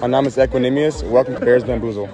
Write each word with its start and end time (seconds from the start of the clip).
Mein 0.00 0.10
Name 0.10 0.28
ist 0.28 0.38
Equinemius. 0.38 1.02
Welcome 1.02 1.38
to 1.38 1.44
Bears 1.44 1.64
Bamboozle. 1.64 2.08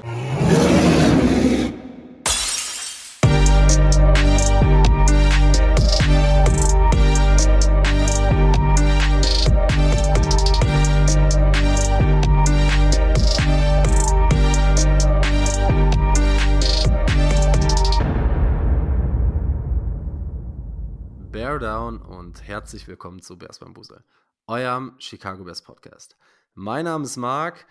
Bear 21.30 21.58
Down 21.58 21.98
und 22.00 22.46
herzlich 22.46 22.88
willkommen 22.88 23.22
zu 23.22 23.38
Bears 23.38 23.58
Bamboozle, 23.60 24.02
eurem 24.46 24.94
Chicago 24.98 25.44
Bears 25.44 25.62
Podcast. 25.62 26.16
Mein 26.54 26.84
Name 26.84 27.04
ist 27.04 27.16
Marc 27.16 27.66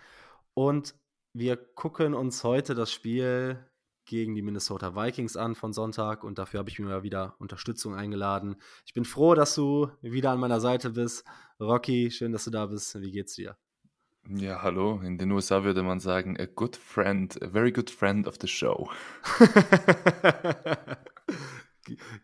und 0.54 0.96
wir 1.32 1.56
gucken 1.56 2.14
uns 2.14 2.42
heute 2.42 2.74
das 2.74 2.90
Spiel 2.90 3.64
gegen 4.06 4.34
die 4.34 4.42
Minnesota 4.42 4.96
Vikings 4.96 5.36
an 5.36 5.54
von 5.54 5.72
Sonntag 5.72 6.24
und 6.24 6.36
dafür 6.36 6.58
habe 6.58 6.68
ich 6.68 6.80
mir 6.80 6.86
mal 6.86 7.04
wieder 7.04 7.36
Unterstützung 7.38 7.94
eingeladen. 7.94 8.56
Ich 8.84 8.92
bin 8.92 9.04
froh, 9.04 9.36
dass 9.36 9.54
du 9.54 9.88
wieder 10.00 10.32
an 10.32 10.40
meiner 10.40 10.60
Seite 10.60 10.90
bist. 10.90 11.24
Rocky, 11.60 12.10
schön, 12.10 12.32
dass 12.32 12.42
du 12.42 12.50
da 12.50 12.66
bist. 12.66 13.00
Wie 13.00 13.12
geht's 13.12 13.36
dir? 13.36 13.56
Ja, 14.28 14.62
hallo. 14.62 15.00
In 15.00 15.16
den 15.16 15.30
USA 15.30 15.62
würde 15.62 15.84
man 15.84 16.00
sagen, 16.00 16.36
a 16.40 16.46
good 16.46 16.74
friend, 16.74 17.40
a 17.40 17.48
very 17.48 17.70
good 17.70 17.88
friend 17.88 18.26
of 18.26 18.34
the 18.40 18.48
show. 18.48 18.90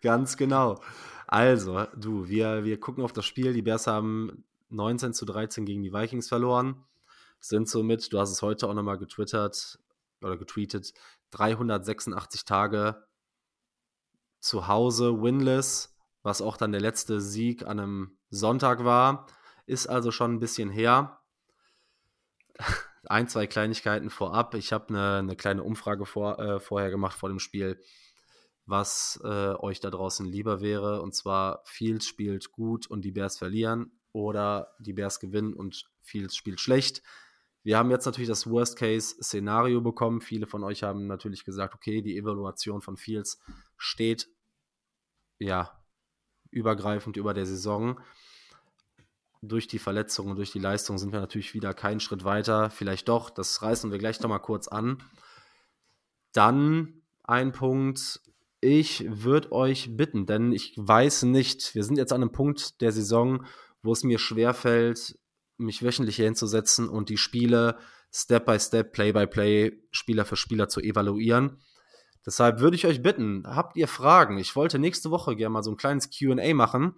Ganz 0.02 0.36
genau. 0.36 0.80
Also, 1.28 1.84
du, 1.96 2.28
wir, 2.28 2.64
wir 2.64 2.80
gucken 2.80 3.04
auf 3.04 3.12
das 3.12 3.27
Spiel. 3.27 3.52
Die 3.52 3.62
Bears 3.62 3.86
haben 3.86 4.44
19 4.70 5.14
zu 5.14 5.24
13 5.24 5.64
gegen 5.64 5.82
die 5.82 5.92
Vikings 5.92 6.28
verloren. 6.28 6.84
Sind 7.40 7.68
somit, 7.68 8.12
du 8.12 8.18
hast 8.18 8.30
es 8.30 8.42
heute 8.42 8.68
auch 8.68 8.74
nochmal 8.74 8.98
getwittert 8.98 9.78
oder 10.22 10.36
getweetet, 10.36 10.92
386 11.30 12.44
Tage 12.44 13.06
zu 14.41 14.66
Hause 14.66 15.22
winless, 15.22 15.96
was 16.22 16.42
auch 16.42 16.56
dann 16.56 16.72
der 16.72 16.80
letzte 16.80 17.20
Sieg 17.20 17.62
an 17.62 17.78
einem 17.78 18.19
Sonntag 18.30 18.84
war. 18.84 19.27
Ist 19.66 19.86
also 19.86 20.11
schon 20.11 20.34
ein 20.34 20.41
bisschen 20.41 20.70
her. 20.70 21.20
Ein, 23.05 23.28
zwei 23.28 23.46
Kleinigkeiten 23.46 24.11
vorab. 24.11 24.55
Ich 24.55 24.72
habe 24.72 24.89
eine, 24.89 25.19
eine 25.19 25.36
kleine 25.36 25.62
Umfrage 25.62 26.05
vor, 26.05 26.39
äh, 26.41 26.61
vorher 26.61 26.91
gemacht 26.91 27.16
vor 27.16 27.28
dem 27.28 27.39
Spiel, 27.39 27.80
was 28.66 29.20
äh, 29.22 29.55
euch 29.55 29.80
da 29.80 29.91
draußen 29.91 30.27
lieber 30.27 30.61
wäre. 30.61 31.00
Und 31.00 31.14
zwar, 31.14 31.62
Fields 31.64 32.06
spielt 32.06 32.50
gut 32.50 32.86
und 32.86 33.02
die 33.02 33.12
Bears 33.12 33.39
verlieren 33.39 33.97
oder 34.12 34.75
die 34.78 34.92
Bears 34.92 35.20
gewinnen 35.20 35.55
und 35.55 35.89
Fields 36.03 36.37
spielt 36.37 36.61
schlecht. 36.61 37.03
Wir 37.62 37.77
haben 37.77 37.91
jetzt 37.91 38.06
natürlich 38.06 38.28
das 38.28 38.48
Worst-Case-Szenario 38.48 39.81
bekommen. 39.81 40.20
Viele 40.20 40.47
von 40.47 40.64
euch 40.64 40.83
haben 40.83 41.06
natürlich 41.06 41.45
gesagt, 41.45 41.75
okay, 41.75 42.01
die 42.03 42.17
Evaluation 42.17 42.81
von 42.81 42.97
Fields 42.97 43.41
steht 43.77 44.29
ja 45.39 45.79
übergreifend 46.51 47.17
über 47.17 47.34
der 47.34 47.47
Saison. 47.47 48.01
Durch 49.42 49.69
die 49.69 49.79
Verletzungen 49.79 50.34
durch 50.34 50.51
die 50.51 50.59
Leistung 50.59 50.98
sind 50.98 51.12
wir 51.12 51.20
natürlich 51.20 51.55
wieder 51.55 51.75
keinen 51.75 52.01
Schritt 52.01 52.25
weiter. 52.25 52.70
Vielleicht 52.70 53.09
doch, 53.09 53.31
das 53.31 53.62
reißen 53.62 53.91
wir 53.91 53.98
gleich 53.98 54.20
nochmal 54.20 54.41
kurz 54.41 54.67
an. 54.67 55.03
Dann 56.33 57.03
ein 57.23 57.53
Punkt, 57.53 58.20
ich 58.61 59.05
würde 59.06 59.53
euch 59.53 59.97
bitten, 59.97 60.27
denn 60.27 60.53
ich 60.53 60.73
weiß 60.77 61.25
nicht, 61.25 61.75
wir 61.75 61.84
sind 61.84 61.98
jetzt 61.98 62.12
an 62.12 62.23
einem 62.23 62.33
Punkt 62.33 62.81
der 62.81 62.91
Saison, 62.91 63.45
wo 63.82 63.92
es 63.92 64.04
mir 64.04 64.18
schwerfällt, 64.18 65.18
mich 65.56 65.82
wöchentlich 65.82 66.16
hier 66.16 66.26
hinzusetzen 66.26 66.88
und 66.88 67.08
die 67.08 67.16
Spiele 67.16 67.78
Step 68.12 68.46
by 68.46 68.58
Step, 68.58 68.92
Play 68.92 69.12
by 69.12 69.26
Play, 69.26 69.82
Spieler 69.90 70.24
für 70.24 70.36
Spieler 70.36 70.68
zu 70.68 70.80
evaluieren. 70.80 71.58
Deshalb 72.24 72.60
würde 72.60 72.76
ich 72.76 72.86
euch 72.86 73.02
bitten, 73.02 73.44
habt 73.46 73.76
ihr 73.76 73.88
Fragen? 73.88 74.38
Ich 74.38 74.56
wollte 74.56 74.78
nächste 74.78 75.10
Woche 75.10 75.36
gerne 75.36 75.50
mal 75.50 75.62
so 75.62 75.70
ein 75.70 75.77
kleines 75.77 76.11
QA 76.11 76.55
machen. 76.55 76.96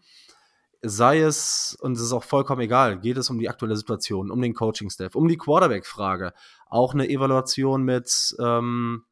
Sei 0.83 1.21
es, 1.21 1.77
und 1.81 1.93
es 1.93 2.03
ist 2.03 2.13
auch 2.13 2.25
vollkommen 2.25 2.63
egal, 2.63 2.99
geht 3.01 3.19
es 3.19 3.29
um 3.29 3.39
die 3.39 3.49
aktuelle 3.49 3.77
Situation, 3.77 4.31
um 4.31 4.41
den 4.41 4.55
Coaching-Staff, 4.55 5.15
um 5.15 5.29
die 5.29 5.37
Quarterback-Frage, 5.37 6.33
auch 6.69 6.95
eine 6.95 7.09
Evaluation 7.09 7.83
mit 7.83 8.35
ähm, 8.41 9.05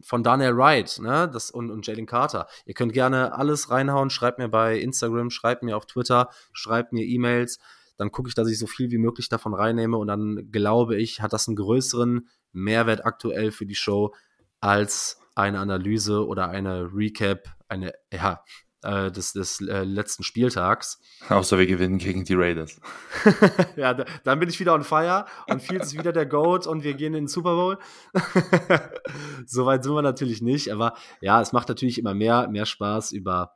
von 0.00 0.22
Daniel 0.22 0.56
Wright 0.56 0.98
ne, 1.00 1.28
das, 1.32 1.50
und, 1.50 1.70
und 1.70 1.86
Jalen 1.86 2.06
Carter. 2.06 2.46
Ihr 2.64 2.74
könnt 2.74 2.92
gerne 2.92 3.34
alles 3.34 3.70
reinhauen, 3.70 4.10
schreibt 4.10 4.38
mir 4.38 4.48
bei 4.48 4.78
Instagram, 4.78 5.30
schreibt 5.30 5.62
mir 5.62 5.76
auf 5.76 5.86
Twitter, 5.86 6.30
schreibt 6.52 6.92
mir 6.92 7.04
E-Mails. 7.04 7.58
Dann 7.96 8.12
gucke 8.12 8.28
ich, 8.28 8.34
dass 8.34 8.48
ich 8.48 8.58
so 8.58 8.66
viel 8.66 8.90
wie 8.90 8.98
möglich 8.98 9.28
davon 9.28 9.54
reinnehme 9.54 9.96
und 9.96 10.06
dann 10.08 10.50
glaube 10.52 10.96
ich, 10.96 11.22
hat 11.22 11.32
das 11.32 11.48
einen 11.48 11.56
größeren 11.56 12.28
Mehrwert 12.52 13.04
aktuell 13.06 13.52
für 13.52 13.66
die 13.66 13.74
Show 13.74 14.14
als 14.60 15.18
eine 15.34 15.58
Analyse 15.60 16.26
oder 16.26 16.48
eine 16.48 16.90
Recap, 16.92 17.48
eine, 17.68 17.92
ja, 18.12 18.42
äh, 18.86 19.10
des, 19.10 19.32
des 19.32 19.60
äh, 19.60 19.84
letzten 19.84 20.22
Spieltags. 20.22 21.00
Außer 21.28 21.58
wir 21.58 21.66
gewinnen 21.66 21.98
gegen 21.98 22.24
die 22.24 22.34
Raiders. 22.34 22.80
ja, 23.76 23.94
da, 23.94 24.04
dann 24.24 24.38
bin 24.38 24.48
ich 24.48 24.60
wieder 24.60 24.74
on 24.74 24.84
fire 24.84 25.26
und 25.50 25.62
Fields 25.62 25.88
ist 25.88 25.98
wieder 25.98 26.12
der 26.12 26.26
Goat 26.26 26.66
und 26.66 26.84
wir 26.84 26.94
gehen 26.94 27.14
in 27.14 27.24
den 27.24 27.28
Super 27.28 27.54
Bowl. 27.54 27.78
Soweit 29.46 29.82
sind 29.84 29.94
wir 29.94 30.02
natürlich 30.02 30.40
nicht, 30.40 30.72
aber 30.72 30.94
ja, 31.20 31.40
es 31.40 31.52
macht 31.52 31.68
natürlich 31.68 31.98
immer 31.98 32.14
mehr, 32.14 32.48
mehr 32.48 32.66
Spaß 32.66 33.12
über 33.12 33.52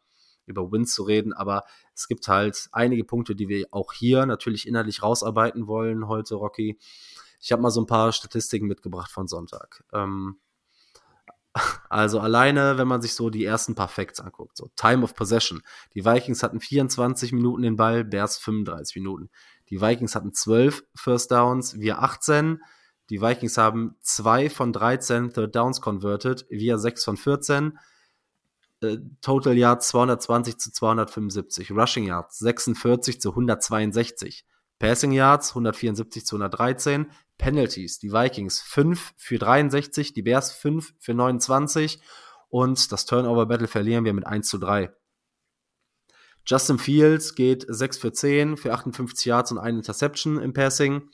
über 0.47 0.73
Wins 0.73 0.95
zu 0.95 1.05
reden, 1.05 1.33
aber 1.33 1.63
es 1.95 2.09
gibt 2.09 2.27
halt 2.27 2.69
einige 2.73 3.05
Punkte, 3.05 3.37
die 3.37 3.49
wir 3.49 3.67
auch 3.71 3.93
hier 3.93 4.27
natürlich 4.27 4.67
innerlich 4.67 5.01
rausarbeiten 5.01 5.69
wollen 5.69 6.09
heute, 6.09 6.35
Rocky. 6.35 6.77
Ich 7.41 7.53
habe 7.53 7.63
mal 7.63 7.71
so 7.71 7.81
ein 7.81 7.87
paar 7.87 8.13
Statistiken 8.13 8.67
mitgebracht 8.67 9.13
von 9.13 9.29
Sonntag. 9.29 9.85
Ähm, 9.93 10.41
also 11.89 12.21
alleine, 12.21 12.79
wenn 12.79 12.89
man 12.89 13.03
sich 13.03 13.15
so 13.15 13.31
die 13.31 13.45
ersten 13.45 13.75
paar 13.75 13.89
Facts 13.89 14.21
anguckt, 14.21 14.57
so 14.57 14.71
Time 14.77 15.03
of 15.03 15.15
Possession. 15.15 15.63
Die 15.95 16.05
Vikings 16.05 16.43
hatten 16.43 16.61
24 16.61 17.33
Minuten 17.33 17.63
den 17.63 17.77
Ball, 17.77 18.05
Bears 18.05 18.39
35 18.39 18.97
Minuten. 18.97 19.31
Die 19.69 19.81
Vikings 19.81 20.15
hatten 20.15 20.33
12 20.33 20.85
First 20.95 21.31
Downs, 21.31 21.79
wir 21.79 22.03
18. 22.03 22.61
Die 23.11 23.21
Vikings 23.21 23.59
haben 23.59 23.97
2 24.03 24.51
von 24.51 24.73
13 24.73 25.33
Third 25.33 25.57
Downs 25.57 25.81
converted, 25.81 26.47
wir 26.49 26.79
6 26.79 27.05
von 27.05 27.17
14. 27.17 27.79
Äh, 28.83 28.99
Total 29.21 29.57
Yards 29.57 29.89
220 29.89 30.59
zu 30.59 30.73
275. 30.73 31.73
Rushing 31.73 32.07
Yards 32.07 32.39
46 32.39 33.21
zu 33.21 33.31
162. 33.31 34.45
Passing 34.81 35.13
Yards 35.13 35.51
174 35.51 36.27
zu 36.27 36.35
113. 36.35 37.07
Penalties, 37.39 38.01
die 38.01 38.13
Vikings 38.13 38.61
5 38.61 39.15
für 39.17 39.39
63, 39.39 40.13
die 40.13 40.23
Bears 40.23 40.53
5 40.53 40.95
für 40.99 41.15
29 41.15 42.01
und 42.49 42.91
das 42.91 43.07
Turnover 43.07 43.47
Battle 43.47 43.69
verlieren 43.69 44.05
wir 44.05 44.13
mit 44.13 44.27
1 44.27 44.49
zu 44.49 44.59
3. 44.59 44.93
Justin 46.45 46.79
Fields 46.79 47.35
geht 47.35 47.65
6 47.69 47.99
für 47.99 48.13
10 48.13 48.57
für 48.57 48.73
58 48.73 49.25
Yards 49.25 49.53
und 49.53 49.59
eine 49.59 49.79
Interception 49.79 50.39
im 50.39 50.53
Passing. 50.53 51.09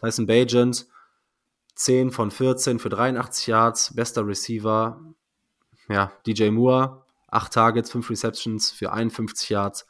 Tyson 0.00 0.26
Bajent 0.26 0.86
10 1.76 2.10
von 2.10 2.30
14 2.30 2.78
für 2.78 2.90
83 2.90 3.46
Yards, 3.46 3.94
bester 3.96 4.26
Receiver. 4.26 5.00
Ja, 5.88 6.12
DJ 6.26 6.50
Moore 6.50 7.04
8 7.28 7.52
Targets, 7.52 7.90
5 7.90 8.10
Receptions 8.10 8.70
für 8.70 8.92
51 8.92 9.48
Yards. 9.48 9.86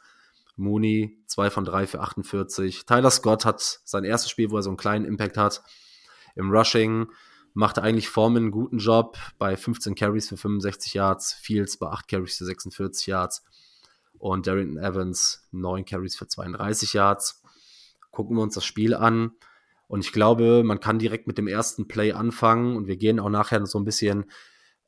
Mooney 0.57 1.17
2 1.27 1.49
von 1.49 1.65
3 1.65 1.87
für 1.87 2.01
48. 2.01 2.85
Tyler 2.85 3.11
Scott 3.11 3.45
hat 3.45 3.79
sein 3.83 4.03
erstes 4.03 4.31
Spiel, 4.31 4.51
wo 4.51 4.57
er 4.57 4.63
so 4.63 4.69
einen 4.69 4.77
kleinen 4.77 5.05
Impact 5.05 5.37
hat. 5.37 5.63
Im 6.35 6.51
Rushing 6.51 7.07
macht 7.53 7.79
eigentlich 7.79 8.09
Foreman 8.09 8.43
einen 8.43 8.51
guten 8.51 8.77
Job 8.77 9.17
bei 9.37 9.55
15 9.55 9.95
Carries 9.95 10.29
für 10.29 10.37
65 10.37 10.93
Yards, 10.93 11.33
Fields 11.33 11.77
bei 11.77 11.87
8 11.87 12.07
Carries 12.07 12.37
für 12.37 12.45
46 12.45 13.07
Yards 13.07 13.43
und 14.17 14.47
Darrington 14.47 14.77
Evans 14.77 15.47
9 15.51 15.85
Carries 15.85 16.15
für 16.15 16.27
32 16.27 16.93
Yards. 16.93 17.41
Gucken 18.11 18.37
wir 18.37 18.43
uns 18.43 18.55
das 18.55 18.65
Spiel 18.65 18.93
an. 18.93 19.31
Und 19.87 20.01
ich 20.01 20.11
glaube, 20.11 20.63
man 20.63 20.79
kann 20.79 20.99
direkt 20.99 21.27
mit 21.27 21.37
dem 21.37 21.47
ersten 21.47 21.87
Play 21.87 22.11
anfangen 22.11 22.75
und 22.75 22.87
wir 22.87 22.97
gehen 22.97 23.19
auch 23.19 23.29
nachher 23.29 23.65
so 23.65 23.79
ein 23.79 23.85
bisschen 23.85 24.25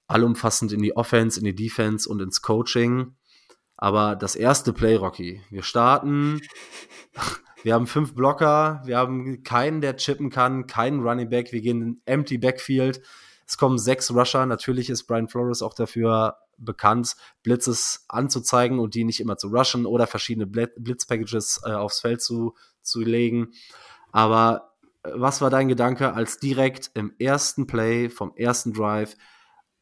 allumfassend 0.08 0.72
in 0.72 0.82
die 0.82 0.96
Offense, 0.96 1.40
in 1.40 1.46
die 1.46 1.56
Defense 1.56 2.10
und 2.10 2.22
ins 2.22 2.42
Coaching. 2.42 3.16
Aber 3.78 4.16
das 4.16 4.36
erste 4.36 4.74
Play, 4.74 4.96
Rocky, 4.96 5.42
wir 5.50 5.64
starten, 5.64 6.42
wir 7.64 7.74
haben 7.76 7.88
fünf 7.88 8.16
Blocker, 8.16 8.82
wir 8.86 8.98
haben 8.98 9.44
keinen, 9.44 9.82
der 9.82 9.98
chippen 9.98 10.30
kann, 10.30 10.68
keinen 10.68 11.02
Running 11.02 11.30
Back, 11.30 11.52
wir 11.52 11.62
gehen 11.62 11.82
in 11.82 12.02
Empty 12.06 12.40
Backfield. 12.40 13.02
Es 13.48 13.58
kommen 13.58 13.78
sechs 13.78 14.14
Rusher. 14.14 14.46
Natürlich 14.46 14.90
ist 14.90 15.06
Brian 15.06 15.30
Flores 15.30 15.62
auch 15.62 15.74
dafür 15.74 16.38
bekannt, 16.58 17.16
Blitzes 17.44 18.06
anzuzeigen 18.10 18.80
und 18.80 18.96
die 18.96 19.04
nicht 19.04 19.20
immer 19.20 19.38
zu 19.38 19.50
rushen 19.50 19.86
oder 19.86 20.08
verschiedene 20.08 20.48
Blitzpackages 20.48 21.62
äh, 21.64 21.72
aufs 21.72 22.00
Feld 22.00 22.22
zu, 22.22 22.56
zu 22.82 23.02
legen. 23.02 23.54
Aber 24.12 24.74
äh, 25.04 25.12
was 25.14 25.40
war 25.40 25.50
dein 25.50 25.68
Gedanke, 25.68 26.14
als 26.14 26.40
direkt 26.40 26.92
im 26.96 27.14
ersten 27.20 27.68
Play 27.68 28.10
vom 28.10 28.36
ersten 28.36 28.74
Drive 28.74 29.16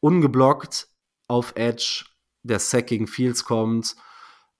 ungeblockt 0.00 0.88
auf 1.28 1.54
Edge 1.56 2.04
der 2.46 2.58
Sack 2.58 2.86
gegen 2.86 3.06
Fields 3.06 3.44
kommt. 3.44 3.96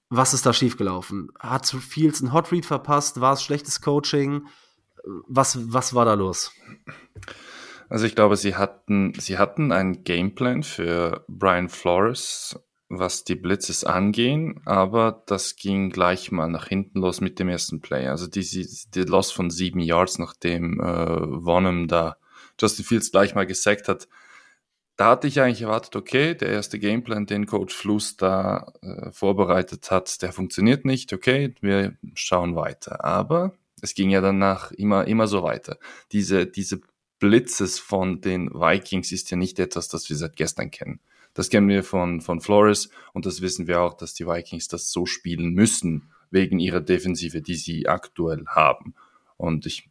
Was 0.08 0.34
ist 0.34 0.46
da 0.46 0.52
schiefgelaufen? 0.52 1.30
Hat 1.38 1.66
Fields 1.66 2.22
einen 2.22 2.32
Hot 2.32 2.52
Read 2.52 2.66
verpasst? 2.66 3.20
War 3.20 3.32
es 3.32 3.42
schlechtes 3.42 3.80
Coaching? 3.80 4.46
was, 5.26 5.72
was 5.72 5.94
war 5.94 6.04
da 6.04 6.14
los? 6.14 6.52
Also 7.88 8.06
ich 8.06 8.14
glaube, 8.14 8.36
sie 8.36 8.56
hatten, 8.56 9.12
sie 9.18 9.38
hatten 9.38 9.72
einen 9.72 10.02
Gameplan 10.02 10.62
für 10.62 11.24
Brian 11.28 11.68
Flores, 11.68 12.58
was 12.88 13.24
die 13.24 13.36
Blitzes 13.36 13.84
angehen, 13.84 14.60
aber 14.64 15.22
das 15.26 15.56
ging 15.56 15.90
gleich 15.90 16.32
mal 16.32 16.48
nach 16.48 16.66
hinten 16.66 17.00
los 17.00 17.20
mit 17.20 17.38
dem 17.38 17.48
ersten 17.48 17.80
Play. 17.80 18.08
Also 18.08 18.26
die, 18.26 18.68
die 18.94 19.02
Loss 19.02 19.32
von 19.32 19.50
sieben 19.50 19.80
Yards, 19.80 20.18
nachdem 20.18 20.80
äh, 20.80 21.44
Vonham 21.44 21.86
da 21.88 22.16
Justin 22.60 22.84
Fields 22.84 23.10
gleich 23.12 23.34
mal 23.34 23.46
gesackt 23.46 23.88
hat, 23.88 24.08
da 24.96 25.10
hatte 25.10 25.26
ich 25.26 25.40
eigentlich 25.40 25.62
erwartet, 25.62 25.94
okay, 25.94 26.34
der 26.34 26.48
erste 26.48 26.78
Gameplan, 26.78 27.26
den 27.26 27.46
Coach 27.46 27.74
Fluss 27.74 28.16
da 28.16 28.72
äh, 28.82 29.10
vorbereitet 29.12 29.90
hat, 29.90 30.22
der 30.22 30.32
funktioniert 30.32 30.84
nicht, 30.84 31.12
okay, 31.12 31.54
wir 31.60 31.96
schauen 32.14 32.56
weiter. 32.56 33.04
Aber 33.04 33.52
es 33.82 33.94
ging 33.94 34.10
ja 34.10 34.20
danach 34.20 34.72
immer, 34.72 35.06
immer 35.06 35.26
so 35.26 35.42
weiter. 35.42 35.78
Diese, 36.12 36.46
diese 36.46 36.80
Blitzes 37.18 37.78
von 37.78 38.20
den 38.20 38.50
Vikings 38.50 39.12
ist 39.12 39.30
ja 39.30 39.36
nicht 39.36 39.58
etwas, 39.58 39.88
das 39.88 40.08
wir 40.08 40.16
seit 40.16 40.36
gestern 40.36 40.70
kennen. 40.70 41.00
Das 41.34 41.50
kennen 41.50 41.68
wir 41.68 41.84
von, 41.84 42.22
von 42.22 42.40
Flores 42.40 42.88
und 43.12 43.26
das 43.26 43.42
wissen 43.42 43.66
wir 43.66 43.82
auch, 43.82 43.94
dass 43.94 44.14
die 44.14 44.26
Vikings 44.26 44.68
das 44.68 44.90
so 44.90 45.04
spielen 45.04 45.52
müssen, 45.52 46.10
wegen 46.30 46.58
ihrer 46.58 46.80
Defensive, 46.80 47.42
die 47.42 47.54
sie 47.54 47.86
aktuell 47.86 48.46
haben. 48.46 48.94
Und 49.36 49.66
ich 49.66 49.90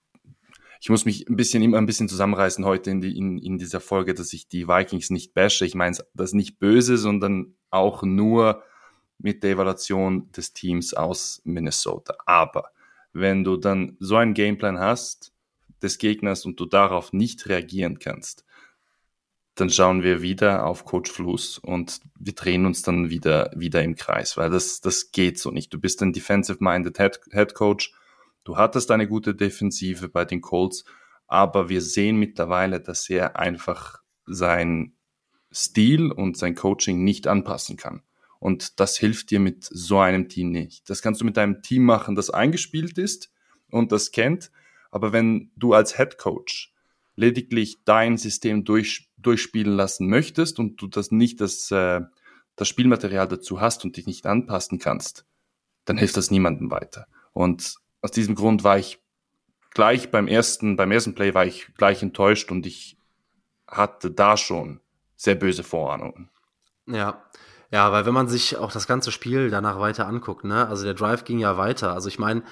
ich 0.86 0.90
muss 0.92 1.06
mich 1.06 1.28
ein 1.28 1.36
bisschen 1.36 1.64
immer 1.64 1.80
ein 1.80 1.88
bisschen 1.88 2.08
zusammenreißen 2.08 2.64
heute 2.64 2.92
in, 2.92 3.02
die, 3.02 3.18
in, 3.18 3.40
in 3.40 3.58
dieser 3.58 3.80
Folge, 3.80 4.14
dass 4.14 4.34
ich 4.34 4.48
die 4.48 4.68
Vikings 4.68 5.10
nicht 5.10 5.34
bashe. 5.34 5.66
Ich 5.66 5.74
meine 5.74 5.98
das 6.14 6.34
nicht 6.34 6.60
böse, 6.60 7.00
sondern 7.00 7.56
auch 7.72 8.04
nur 8.04 8.62
mit 9.18 9.42
der 9.42 9.54
Evaluation 9.54 10.32
des 10.32 10.54
Teams 10.54 10.94
aus 10.94 11.42
Minnesota. 11.44 12.16
Aber 12.28 12.70
wenn 13.14 13.44
du 13.44 13.58
dann 13.58 13.98
so 14.00 14.16
einen 14.16 14.36
Gameplan 14.36 14.78
hast 14.78 15.34
des 15.82 15.98
Gegners 15.98 16.46
und 16.46 16.60
du 16.60 16.68
darauf 16.68 17.14
nicht 17.14 17.48
reagieren 17.50 17.98
kannst, 17.98 18.46
dann 19.56 19.72
schauen 19.72 20.04
wir 20.04 20.22
wieder 20.22 20.68
auf 20.68 20.86
Coach 20.86 21.12
Fluss 21.12 21.58
und 21.58 22.00
wir 22.20 22.34
drehen 22.34 22.68
uns 22.68 22.84
dann 22.84 23.10
wieder, 23.10 23.50
wieder 23.56 23.82
im 23.82 23.96
Kreis, 23.96 24.38
weil 24.38 24.52
das, 24.52 24.82
das 24.82 25.12
geht 25.12 25.40
so 25.40 25.50
nicht. 25.50 25.74
Du 25.74 25.80
bist 25.80 26.04
ein 26.04 26.14
defensive-minded 26.14 27.00
Head, 27.00 27.22
Head 27.32 27.56
Coach 27.56 27.92
Du 28.46 28.58
hattest 28.58 28.92
eine 28.92 29.08
gute 29.08 29.36
Defensive 29.36 30.08
bei 30.08 30.24
den 30.24 30.40
Colts, 30.40 30.86
aber 31.28 31.68
wir 31.68 31.82
sehen 31.82 32.18
mittlerweile, 32.18 32.80
dass 32.80 33.10
er 33.10 33.38
einfach 33.38 34.02
sein 34.26 34.94
Stil 35.52 36.12
und 36.12 36.38
sein 36.38 36.56
Coaching 36.56 37.04
nicht 37.04 37.28
anpassen 37.28 37.76
kann. 37.76 38.04
Und 38.40 38.80
das 38.80 38.98
hilft 38.98 39.32
dir 39.32 39.40
mit 39.40 39.64
so 39.64 39.98
einem 39.98 40.30
Team 40.30 40.52
nicht. 40.52 40.90
Das 40.90 41.02
kannst 41.02 41.22
du 41.22 41.26
mit 41.26 41.38
einem 41.38 41.64
Team 41.64 41.84
machen, 41.86 42.16
das 42.16 42.30
eingespielt 42.30 43.00
ist 43.00 43.32
und 43.72 43.92
das 43.92 44.12
kennt. 44.12 44.52
Aber 44.92 45.12
wenn 45.12 45.52
du 45.56 45.74
als 45.74 45.98
Head 45.98 46.20
Coach 46.20 46.72
lediglich 47.16 47.80
dein 47.84 48.18
System 48.18 48.64
durch, 48.64 49.10
durchspielen 49.18 49.74
lassen 49.74 50.08
möchtest 50.08 50.60
und 50.60 50.80
du 50.80 50.88
das 50.88 51.10
nicht 51.10 51.42
das, 51.42 51.72
äh, 51.72 52.02
das 52.56 52.68
Spielmaterial 52.68 53.28
dazu 53.28 53.60
hast 53.60 53.84
und 53.86 53.98
dich 53.98 54.06
nicht 54.06 54.28
anpassen 54.28 54.78
kannst, 54.78 55.26
dann 55.86 55.98
hilft 55.98 56.18
das 56.18 56.30
niemandem 56.30 56.70
weiter. 56.70 57.08
Und 57.34 57.78
aus 58.06 58.12
diesem 58.12 58.36
Grund 58.36 58.64
war 58.64 58.78
ich 58.78 59.00
gleich 59.72 60.12
beim 60.12 60.28
ersten, 60.28 60.76
beim 60.76 60.92
ersten 60.92 61.16
Play 61.16 61.34
war 61.34 61.46
ich 61.46 61.74
gleich 61.76 62.04
enttäuscht 62.04 62.52
und 62.52 62.68
ich 62.68 62.98
hatte 63.68 64.12
da 64.12 64.38
schon 64.38 64.80
sehr 65.16 65.34
böse 65.34 65.64
Vorahnungen. 65.64 66.30
Ja. 66.86 67.24
Ja, 67.72 67.92
weil 67.92 68.06
wenn 68.06 68.14
man 68.14 68.28
sich 68.28 68.58
auch 68.58 68.72
das 68.72 68.86
ganze 68.86 69.12
Spiel 69.12 69.50
danach 69.50 69.80
weiter 69.80 70.06
anguckt, 70.06 70.46
ne, 70.46 70.68
also 70.68 70.84
der 70.84 70.94
Drive 70.94 71.24
ging 71.24 71.40
ja 71.40 71.58
weiter. 71.58 71.94
Also 71.94 72.08
ich 72.08 72.20
meine, 72.20 72.44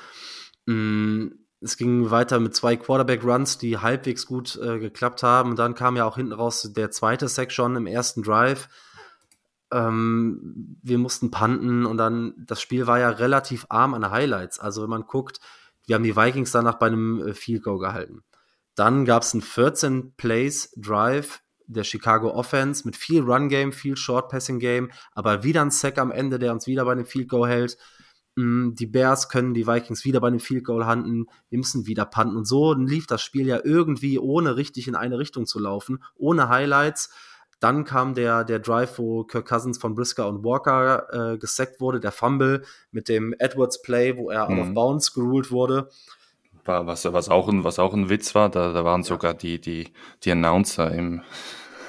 mm, 0.66 1.28
es 1.62 1.78
ging 1.78 2.10
weiter 2.10 2.40
mit 2.40 2.56
zwei 2.56 2.76
Quarterback-Runs, 2.76 3.60
die 3.60 3.78
halbwegs 3.78 4.26
gut 4.26 4.58
äh, 4.58 4.80
geklappt 4.80 5.22
haben. 5.22 5.52
Und 5.52 5.60
dann 5.60 5.76
kam 5.76 5.96
ja 5.96 6.06
auch 6.06 6.16
hinten 6.16 6.34
raus 6.34 6.68
der 6.76 6.90
zweite 6.90 7.28
Section 7.28 7.76
im 7.76 7.86
ersten 7.86 8.24
Drive. 8.24 8.70
Ähm, 9.74 10.78
wir 10.84 11.00
mussten 11.00 11.32
panten 11.32 11.86
und 11.86 11.98
dann, 11.98 12.34
das 12.38 12.62
Spiel 12.62 12.86
war 12.86 13.00
ja 13.00 13.10
relativ 13.10 13.66
arm 13.70 13.94
an 13.96 14.12
Highlights. 14.12 14.60
Also 14.60 14.84
wenn 14.84 14.90
man 14.90 15.08
guckt, 15.08 15.40
wir 15.88 15.96
haben 15.96 16.04
die 16.04 16.16
Vikings 16.16 16.52
danach 16.52 16.76
bei 16.76 16.88
einem 16.88 17.28
äh, 17.28 17.34
Field 17.34 17.64
Goal 17.64 17.80
gehalten. 17.80 18.24
Dann 18.76 19.06
gab 19.06 19.24
es 19.24 19.34
einen 19.34 19.42
14 19.42 20.14
Plays 20.16 20.72
Drive 20.78 21.42
der 21.66 21.84
Chicago 21.84 22.32
Offense 22.32 22.86
mit 22.86 22.96
viel 22.96 23.22
Run 23.22 23.50
Game, 23.50 23.72
viel 23.72 23.98
Short 23.98 24.30
Passing 24.30 24.60
Game, 24.60 24.92
aber 25.14 25.44
wieder 25.44 25.62
ein 25.62 25.72
Sack 25.72 25.98
am 25.98 26.12
Ende, 26.12 26.40
der 26.40 26.52
uns 26.52 26.68
wieder 26.68 26.86
bei 26.86 26.92
einem 26.92 27.06
Field 27.06 27.30
Goal 27.30 27.50
hält. 27.50 27.78
Mm, 28.36 28.74
die 28.74 28.88
Bears 28.88 29.30
können 29.30 29.54
die 29.54 29.68
Vikings 29.68 30.06
wieder 30.06 30.20
bei 30.20 30.28
einem 30.28 30.40
Field 30.40 30.66
Goal 30.66 30.86
handeln, 30.86 31.26
wir 31.50 31.58
müssen 31.58 31.86
wieder 31.86 32.06
panten 32.06 32.36
und 32.36 32.46
so 32.46 32.74
lief 32.74 33.08
das 33.08 33.22
Spiel 33.22 33.48
ja 33.48 33.60
irgendwie 33.64 34.20
ohne 34.20 34.56
richtig 34.56 34.88
in 34.88 34.96
eine 34.96 35.20
Richtung 35.20 35.46
zu 35.46 35.60
laufen, 35.60 36.04
ohne 36.16 36.50
Highlights. 36.50 37.12
Dann 37.64 37.86
kam 37.86 38.14
der, 38.14 38.44
der 38.44 38.60
Drive, 38.60 39.00
wo 39.00 39.24
Kirk 39.24 39.48
Cousins 39.48 39.78
von 39.78 39.96
Brisker 39.96 40.28
und 40.28 40.44
Walker 40.44 41.34
äh, 41.34 41.38
gesackt 41.38 41.80
wurde, 41.80 42.02
der 42.02 42.12
Fumble 42.12 42.64
mit 42.92 43.08
dem 43.08 43.34
Edwards 43.40 43.82
Play, 43.82 44.18
wo 44.18 44.30
er 44.30 44.50
mhm. 44.50 44.60
out 44.60 44.68
of 44.68 44.74
bounds 44.74 45.14
geruled 45.14 45.50
wurde. 45.50 45.90
Was, 46.66 47.06
was, 47.06 47.30
auch 47.30 47.48
ein, 47.48 47.64
was 47.64 47.80
auch 47.80 47.94
ein 47.94 48.10
Witz 48.10 48.36
war, 48.36 48.50
da, 48.50 48.74
da 48.74 48.84
waren 48.84 49.04
sogar 49.04 49.34
die, 49.34 49.62
die, 49.62 49.94
die 50.24 50.32
Announcer 50.32 50.92
im, 50.92 51.22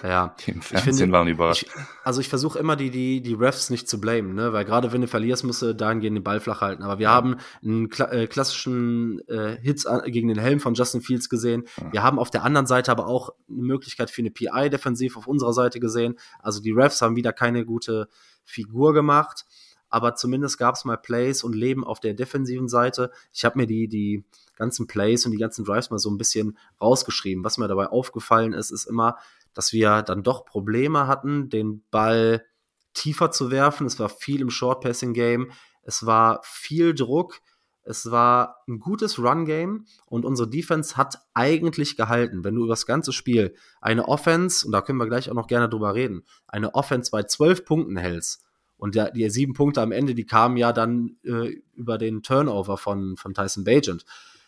ja, 0.07 0.37
im 0.47 0.61
Fernsehen 0.61 0.95
finde, 0.97 1.13
waren 1.13 1.29
überrascht. 1.29 1.63
Ich, 1.63 1.73
also 2.03 2.21
ich 2.21 2.29
versuche 2.29 2.59
immer 2.59 2.77
die, 2.77 2.91
die, 2.91 3.23
die 3.23 3.33
Refs 3.33 3.71
nicht 3.71 3.89
zu 3.89 3.99
blamen, 3.99 4.35
ne? 4.35 4.53
weil 4.53 4.67
gerade 4.67 4.93
wenn 4.93 5.01
du 5.01 5.07
verlierst, 5.07 5.45
musst 5.45 5.63
du 5.63 5.75
dahingehend 5.75 6.19
den 6.19 6.23
Ball 6.23 6.41
flach 6.41 6.61
halten. 6.61 6.83
Aber 6.83 6.99
wir 6.99 7.09
haben 7.09 7.37
einen 7.63 7.89
kla 7.89 8.13
äh, 8.13 8.27
klassischen 8.27 9.27
äh, 9.29 9.57
Hits 9.63 9.87
gegen 10.07 10.29
den 10.29 10.39
Helm 10.39 10.61
von 10.61 10.75
Justin 10.75 11.01
Fields 11.01 11.31
gesehen. 11.31 11.65
Ja. 11.81 11.93
Wir 11.93 12.03
haben 12.03 12.19
auf 12.19 12.31
der 12.31 12.45
anderen 12.45 12.67
Seite 12.67 12.91
aber 12.91 13.07
auch 13.07 13.31
eine 13.49 13.63
Möglichkeit 13.63 14.11
für 14.11 14.21
eine 14.21 14.31
PI-Defensiv 14.31 15.17
auf 15.17 15.27
unserer 15.27 15.55
Seite 15.55 15.81
gesehen. 15.81 16.17
Also 16.41 16.61
die 16.61 16.73
Refs 16.73 17.01
haben 17.01 17.17
wieder 17.17 17.33
keine 17.33 17.65
gute 17.65 18.09
Figur 18.45 18.93
gemacht. 18.93 19.47
Aber 19.89 20.17
zumindest 20.17 20.59
gab 20.59 20.75
es 20.75 20.85
mal 20.85 20.97
Plays 20.97 21.45
und 21.45 21.55
Leben 21.55 21.85
auf 21.85 22.01
der 22.01 22.15
defensiven 22.15 22.69
Seite. 22.69 23.11
Ich 23.33 23.45
habe 23.45 23.59
mir 23.59 23.67
die, 23.67 23.87
die 23.87 24.25
ganzen 24.57 24.87
Plays 24.87 25.25
und 25.25 25.33
die 25.33 25.39
ganzen 25.39 25.65
Drives 25.65 25.89
mal 25.91 25.99
so 25.99 26.11
ein 26.11 26.19
bisschen 26.19 26.59
rausgeschrieben. 26.81 27.45
Was 27.45 27.59
mir 27.59 27.69
dabei 27.69 27.87
aufgefallen 27.87 28.53
ist, 28.55 28.71
ist 28.71 28.87
immer, 28.87 29.17
dass 29.55 29.73
wir 29.73 30.03
dann 30.03 30.23
doch 30.23 30.45
Probleme 30.45 31.07
hatten, 31.07 31.49
den 31.49 31.85
Ball 31.91 32.45
tiefer 32.93 33.31
zu 33.31 33.51
werfen. 33.51 33.87
Es 33.87 33.99
war 33.99 34.09
viel 34.09 34.41
im 34.41 34.51
Short-Passing-Game. 34.51 35.51
Es 35.83 36.07
war 36.07 36.41
viel 36.45 36.95
Druck. 36.95 37.41
Es 37.87 38.11
war 38.11 38.63
ein 38.67 38.81
gutes 38.81 39.19
Run-Game 39.19 39.85
und 40.07 40.25
unsere 40.25 40.49
Defense 40.49 40.97
hat 40.97 41.19
eigentlich 41.35 41.97
gehalten. 41.97 42.43
Wenn 42.43 42.55
du 42.55 42.63
über 42.63 42.73
das 42.73 42.87
ganze 42.87 43.13
Spiel 43.13 43.55
eine 43.83 44.09
Offense, 44.09 44.67
und 44.67 44.73
da 44.73 44.81
können 44.81 44.99
wir 44.99 45.07
gleich 45.07 45.31
auch 45.31 45.35
noch 45.35 45.49
gerne 45.49 45.69
drüber 45.69 45.95
reden, 45.95 46.25
eine 46.47 46.75
Offense 46.75 47.11
bei 47.11 47.25
zwölf 47.25 47.67
Punkten 47.67 47.99
hältst 47.99 48.43
und 48.79 48.95
der, 48.95 49.11
die 49.11 49.29
sieben 49.29 49.53
Punkte 49.53 49.83
am 49.83 49.93
Ende, 49.93 50.15
die 50.15 50.25
kamen 50.25 50.57
ja 50.57 50.73
dann 50.73 51.19
äh, 51.25 51.61
über 51.75 51.99
den 51.99 52.23
Turnover 52.23 52.79
von, 52.79 53.19
von 53.19 53.35
Tyson 53.35 53.65
Bagent, 53.65 54.07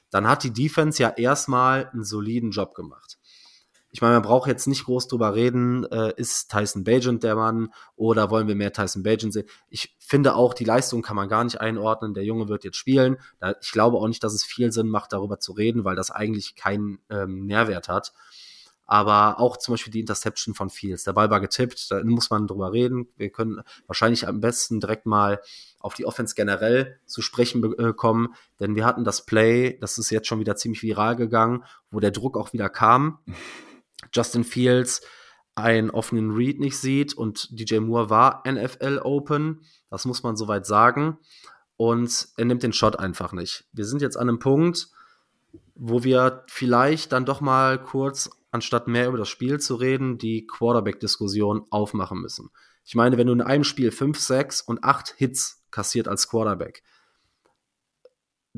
dann 0.09 0.27
hat 0.27 0.43
die 0.43 0.53
Defense 0.53 1.03
ja 1.03 1.11
erstmal 1.11 1.91
einen 1.93 2.05
soliden 2.05 2.53
Job 2.53 2.75
gemacht 2.75 3.19
ich 3.97 4.03
meine, 4.03 4.13
man 4.13 4.25
braucht 4.25 4.47
jetzt 4.47 4.67
nicht 4.67 4.85
groß 4.85 5.09
drüber 5.09 5.35
reden, 5.35 5.91
äh, 5.91 6.13
ist 6.19 6.51
Tyson 6.51 6.85
Bagent 6.85 7.23
der 7.23 7.35
Mann 7.35 7.73
oder 7.97 8.31
wollen 8.31 8.47
wir 8.47 8.55
mehr 8.55 8.71
Tyson 8.71 9.03
Bagent 9.03 9.33
sehen? 9.33 9.47
Ich 9.71 9.97
finde 9.99 10.35
auch, 10.35 10.53
die 10.53 10.65
Leistung 10.65 11.01
kann 11.01 11.17
man 11.17 11.31
gar 11.31 11.43
nicht 11.43 11.63
einordnen. 11.63 12.13
Der 12.13 12.23
Junge 12.23 12.47
wird 12.47 12.63
jetzt 12.63 12.77
spielen. 12.77 13.17
Ich 13.63 13.73
glaube 13.73 13.97
auch 13.97 14.07
nicht, 14.07 14.23
dass 14.23 14.35
es 14.35 14.45
viel 14.45 14.71
Sinn 14.71 14.91
macht, 14.91 15.15
darüber 15.15 15.41
zu 15.41 15.53
reden, 15.53 15.87
weil 15.87 15.97
das 15.97 16.11
eigentlich 16.11 16.57
keinen 16.57 16.99
ähm, 17.09 17.47
Nährwert 17.47 17.89
hat. 17.89 18.13
Aber 18.85 19.41
auch 19.41 19.57
zum 19.57 19.73
Beispiel 19.73 19.95
die 19.95 20.01
Interception 20.01 20.55
von 20.55 20.69
Fields. 20.69 21.05
Der 21.05 21.15
Ball 21.15 21.31
war 21.31 21.41
getippt, 21.41 21.91
da 21.91 22.05
muss 22.05 22.29
man 22.29 22.47
drüber 22.47 22.75
reden. 22.75 23.09
Wir 23.17 23.31
können 23.31 23.63
wahrscheinlich 23.87 24.29
am 24.29 24.43
besten 24.43 24.79
direkt 24.79 25.07
mal 25.07 25.41
auf 25.81 25.95
die 25.95 26.05
Offense 26.05 26.35
generell 26.35 27.01
zu 27.07 27.23
sprechen 27.23 27.63
bekommen, 27.63 28.27
äh, 28.27 28.37
denn 28.61 28.75
wir 28.75 28.85
hatten 28.85 29.05
das 29.05 29.25
Play, 29.25 29.79
das 29.81 29.97
ist 29.97 30.11
jetzt 30.11 30.29
schon 30.29 30.41
wieder 30.41 30.57
ziemlich 30.57 30.83
viral 30.83 31.17
gegangen, 31.17 31.65
wo 31.91 31.99
der 31.99 32.11
Druck 32.11 32.37
auch 32.37 32.53
wieder 32.53 32.69
kam. 32.69 33.21
Justin 34.13 34.45
Fields 34.45 35.03
einen 35.55 35.91
offenen 35.91 36.33
Read 36.33 36.61
nicht 36.61 36.77
sieht 36.77 37.15
und 37.15 37.49
DJ 37.59 37.79
Moore 37.79 38.11
war 38.11 38.43
NFL 38.47 39.01
Open, 39.03 39.63
das 39.91 40.05
muss 40.05 40.23
man 40.23 40.37
soweit 40.37 40.67
sagen. 40.67 41.19
Und 41.79 42.29
er 42.37 42.45
nimmt 42.47 42.63
den 42.63 42.73
Shot 42.73 42.99
einfach 42.99 43.33
nicht. 43.33 43.65
Wir 43.73 43.85
sind 43.85 44.01
jetzt 44.01 44.17
an 44.17 44.29
einem 44.29 44.39
Punkt, 44.39 44.89
wo 45.75 46.05
wir 46.05 46.45
vielleicht 46.49 47.13
dann 47.13 47.27
doch 47.27 47.41
mal 47.41 47.83
kurz, 47.83 48.31
anstatt 48.51 48.89
mehr 48.89 49.09
über 49.09 49.19
das 49.19 49.29
Spiel 49.29 49.61
zu 49.61 49.75
reden, 49.75 50.17
die 50.17 50.47
Quarterback-Diskussion 50.47 51.67
aufmachen 51.71 52.21
müssen. 52.21 52.51
Ich 52.85 52.95
meine, 52.95 53.19
wenn 53.19 53.27
du 53.27 53.33
in 53.33 53.43
einem 53.43 53.65
Spiel 53.65 53.91
5, 53.91 54.19
6 54.19 54.61
und 54.63 54.85
8 54.85 55.15
Hits 55.17 55.65
kassiert 55.71 56.09
als 56.09 56.29
Quarterback, 56.29 56.83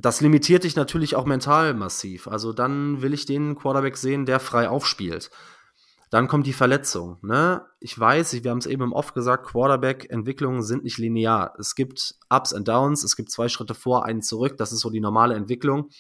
das 0.01 0.21
limitiert 0.21 0.63
dich 0.63 0.77
natürlich 0.77 1.17
auch 1.17 1.25
mental 1.25 1.75
massiv. 1.75 2.29
Also 2.29 2.53
dann 2.53 3.03
will 3.03 3.13
ich 3.13 3.27
den 3.27 3.57
Quarterback 3.57 3.97
sehen, 3.97 4.27
der 4.27 4.39
frei 4.39 4.69
aufspielt. 4.69 5.31
Dann 6.11 6.29
kommt 6.29 6.47
die 6.47 6.53
Verletzung. 6.53 7.19
Ne? 7.23 7.67
Ich 7.81 7.99
weiß, 7.99 8.43
wir 8.43 8.51
haben 8.51 8.59
es 8.59 8.67
eben 8.67 8.93
Off 8.93 9.13
gesagt, 9.13 9.47
Quarterback-Entwicklungen 9.47 10.63
sind 10.63 10.85
nicht 10.85 10.99
linear. 10.99 11.55
Es 11.59 11.75
gibt 11.75 12.15
Ups 12.31 12.53
und 12.53 12.69
Downs, 12.69 13.03
es 13.03 13.17
gibt 13.17 13.31
zwei 13.31 13.49
Schritte 13.49 13.75
vor, 13.75 14.07
einen 14.07 14.23
zurück. 14.23 14.57
Das 14.57 14.73
ist 14.73 14.81
so 14.81 14.91
die 14.91 15.01
normale 15.01 15.35
Entwicklung. 15.35 15.91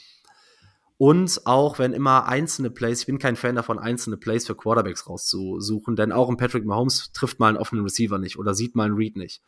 Und 0.96 1.42
auch 1.44 1.78
wenn 1.78 1.92
immer 1.92 2.26
einzelne 2.26 2.70
Plays, 2.70 3.00
ich 3.00 3.06
bin 3.06 3.18
kein 3.18 3.36
Fan 3.36 3.56
davon, 3.56 3.78
einzelne 3.78 4.16
Plays 4.16 4.46
für 4.46 4.56
Quarterbacks 4.56 5.08
rauszusuchen, 5.08 5.94
denn 5.94 6.12
auch 6.12 6.28
ein 6.28 6.36
Patrick 6.36 6.64
Mahomes 6.64 7.12
trifft 7.12 7.38
mal 7.38 7.48
einen 7.48 7.58
offenen 7.58 7.84
Receiver 7.84 8.18
nicht 8.18 8.38
oder 8.38 8.54
sieht 8.54 8.74
mal 8.74 8.84
einen 8.84 8.96
Read 8.96 9.16
nicht. 9.16 9.42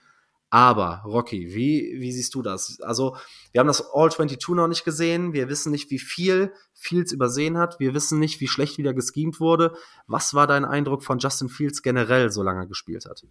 Aber, 0.53 1.03
Rocky, 1.05 1.55
wie, 1.55 2.01
wie 2.01 2.11
siehst 2.11 2.35
du 2.35 2.43
das? 2.43 2.81
Also, 2.81 3.17
wir 3.53 3.61
haben 3.61 3.69
das 3.69 3.89
All 3.95 4.11
22 4.11 4.49
noch 4.49 4.67
nicht 4.67 4.85
gesehen. 4.85 5.33
Wir 5.33 5.49
wissen 5.49 5.71
nicht, 5.71 5.91
wie 5.91 6.01
viel 6.01 6.53
Fields 6.75 7.13
übersehen 7.13 7.57
hat. 7.57 7.79
Wir 7.79 7.95
wissen 7.95 8.19
nicht, 8.19 8.41
wie 8.41 8.49
schlecht 8.49 8.77
wieder 8.77 8.93
geschemt 8.93 9.39
wurde. 9.39 9.77
Was 10.09 10.35
war 10.35 10.49
dein 10.49 10.65
Eindruck 10.65 11.05
von 11.05 11.21
Justin 11.21 11.49
Fields 11.49 11.83
generell, 11.83 12.31
solange 12.31 12.63
er 12.63 12.67
gespielt 12.67 13.07
hat? 13.07 13.25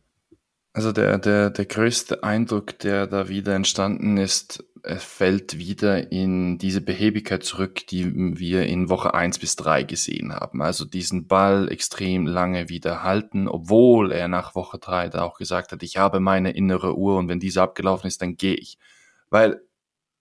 Also 0.79 0.93
der, 0.93 1.17
der, 1.17 1.50
der 1.50 1.65
größte 1.65 2.24
Eindruck, 2.24 2.79
der 2.79 3.05
da 3.05 3.27
wieder 3.27 3.53
entstanden 3.53 4.15
ist, 4.15 4.63
es 4.81 5.03
fällt 5.03 5.57
wieder 5.57 6.09
in 6.09 6.57
diese 6.57 6.79
Behebigkeit 6.79 7.43
zurück, 7.43 7.86
die 7.88 8.39
wir 8.39 8.65
in 8.65 8.88
Woche 8.88 9.13
eins 9.13 9.39
bis 9.39 9.57
drei 9.57 9.83
gesehen 9.83 10.31
haben. 10.33 10.62
Also 10.62 10.86
diesen 10.86 11.27
Ball 11.27 11.69
extrem 11.69 12.25
lange 12.25 12.69
wieder 12.69 13.03
halten, 13.03 13.50
obwohl 13.50 14.13
er 14.13 14.29
nach 14.29 14.55
Woche 14.55 14.79
drei 14.79 15.09
da 15.09 15.24
auch 15.24 15.38
gesagt 15.38 15.74
hat, 15.74 15.83
ich 15.83 15.98
habe 15.98 16.21
meine 16.21 16.51
innere 16.51 16.98
Uhr 16.98 17.17
und 17.17 17.27
wenn 17.27 17.41
diese 17.41 17.62
abgelaufen 17.62 18.07
ist, 18.07 18.21
dann 18.21 18.38
gehe 18.38 18.55
ich. 18.55 18.77
Weil 19.29 19.59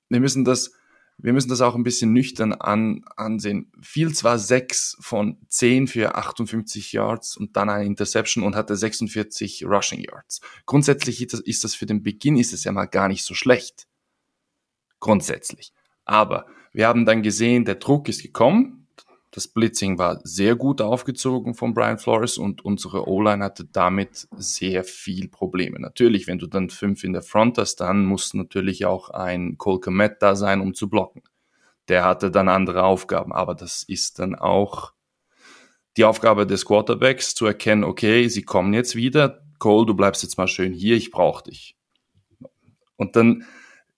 wir 0.08 0.18
müssen 0.18 0.44
das 0.44 0.72
wir 1.20 1.32
müssen 1.32 1.48
das 1.48 1.60
auch 1.60 1.74
ein 1.74 1.82
bisschen 1.82 2.12
nüchtern 2.12 2.52
an, 2.52 3.04
ansehen. 3.16 3.72
Fields 3.82 4.22
war 4.22 4.38
sechs 4.38 4.96
von 5.00 5.36
zehn 5.48 5.88
für 5.88 6.14
58 6.14 6.92
Yards 6.92 7.36
und 7.36 7.56
dann 7.56 7.68
eine 7.68 7.84
Interception 7.84 8.44
und 8.44 8.54
hatte 8.54 8.76
46 8.76 9.64
Rushing 9.64 10.00
Yards. 10.00 10.40
Grundsätzlich 10.64 11.20
ist 11.20 11.64
das 11.64 11.74
für 11.74 11.86
den 11.86 12.04
Beginn 12.04 12.36
ist 12.36 12.52
es 12.52 12.62
ja 12.62 12.70
mal 12.70 12.86
gar 12.86 13.08
nicht 13.08 13.24
so 13.24 13.34
schlecht. 13.34 13.88
Grundsätzlich. 15.00 15.72
Aber 16.04 16.46
wir 16.72 16.86
haben 16.86 17.04
dann 17.04 17.22
gesehen, 17.22 17.64
der 17.64 17.76
Druck 17.76 18.08
ist 18.08 18.22
gekommen. 18.22 18.87
Das 19.30 19.46
Blitzing 19.46 19.98
war 19.98 20.20
sehr 20.24 20.56
gut 20.56 20.80
aufgezogen 20.80 21.54
von 21.54 21.74
Brian 21.74 21.98
Flores 21.98 22.38
und 22.38 22.64
unsere 22.64 23.06
O-Line 23.06 23.44
hatte 23.44 23.66
damit 23.66 24.26
sehr 24.36 24.84
viel 24.84 25.28
Probleme. 25.28 25.78
Natürlich, 25.78 26.26
wenn 26.26 26.38
du 26.38 26.46
dann 26.46 26.70
fünf 26.70 27.04
in 27.04 27.12
der 27.12 27.22
Front 27.22 27.58
hast, 27.58 27.76
dann 27.76 28.06
muss 28.06 28.32
natürlich 28.32 28.86
auch 28.86 29.10
ein 29.10 29.58
Cole 29.58 29.80
Komet 29.80 30.22
da 30.22 30.34
sein, 30.34 30.60
um 30.62 30.74
zu 30.74 30.88
blocken. 30.88 31.22
Der 31.88 32.04
hatte 32.04 32.30
dann 32.30 32.48
andere 32.48 32.84
Aufgaben, 32.84 33.32
aber 33.32 33.54
das 33.54 33.82
ist 33.82 34.18
dann 34.18 34.34
auch 34.34 34.92
die 35.98 36.04
Aufgabe 36.04 36.46
des 36.46 36.64
Quarterbacks 36.64 37.34
zu 37.34 37.44
erkennen, 37.44 37.84
okay, 37.84 38.28
sie 38.28 38.42
kommen 38.42 38.72
jetzt 38.72 38.94
wieder. 38.94 39.42
Cole, 39.58 39.84
du 39.84 39.94
bleibst 39.94 40.22
jetzt 40.22 40.38
mal 40.38 40.48
schön 40.48 40.72
hier, 40.72 40.96
ich 40.96 41.10
brauche 41.10 41.42
dich. 41.44 41.76
Und 42.96 43.14
dann 43.16 43.44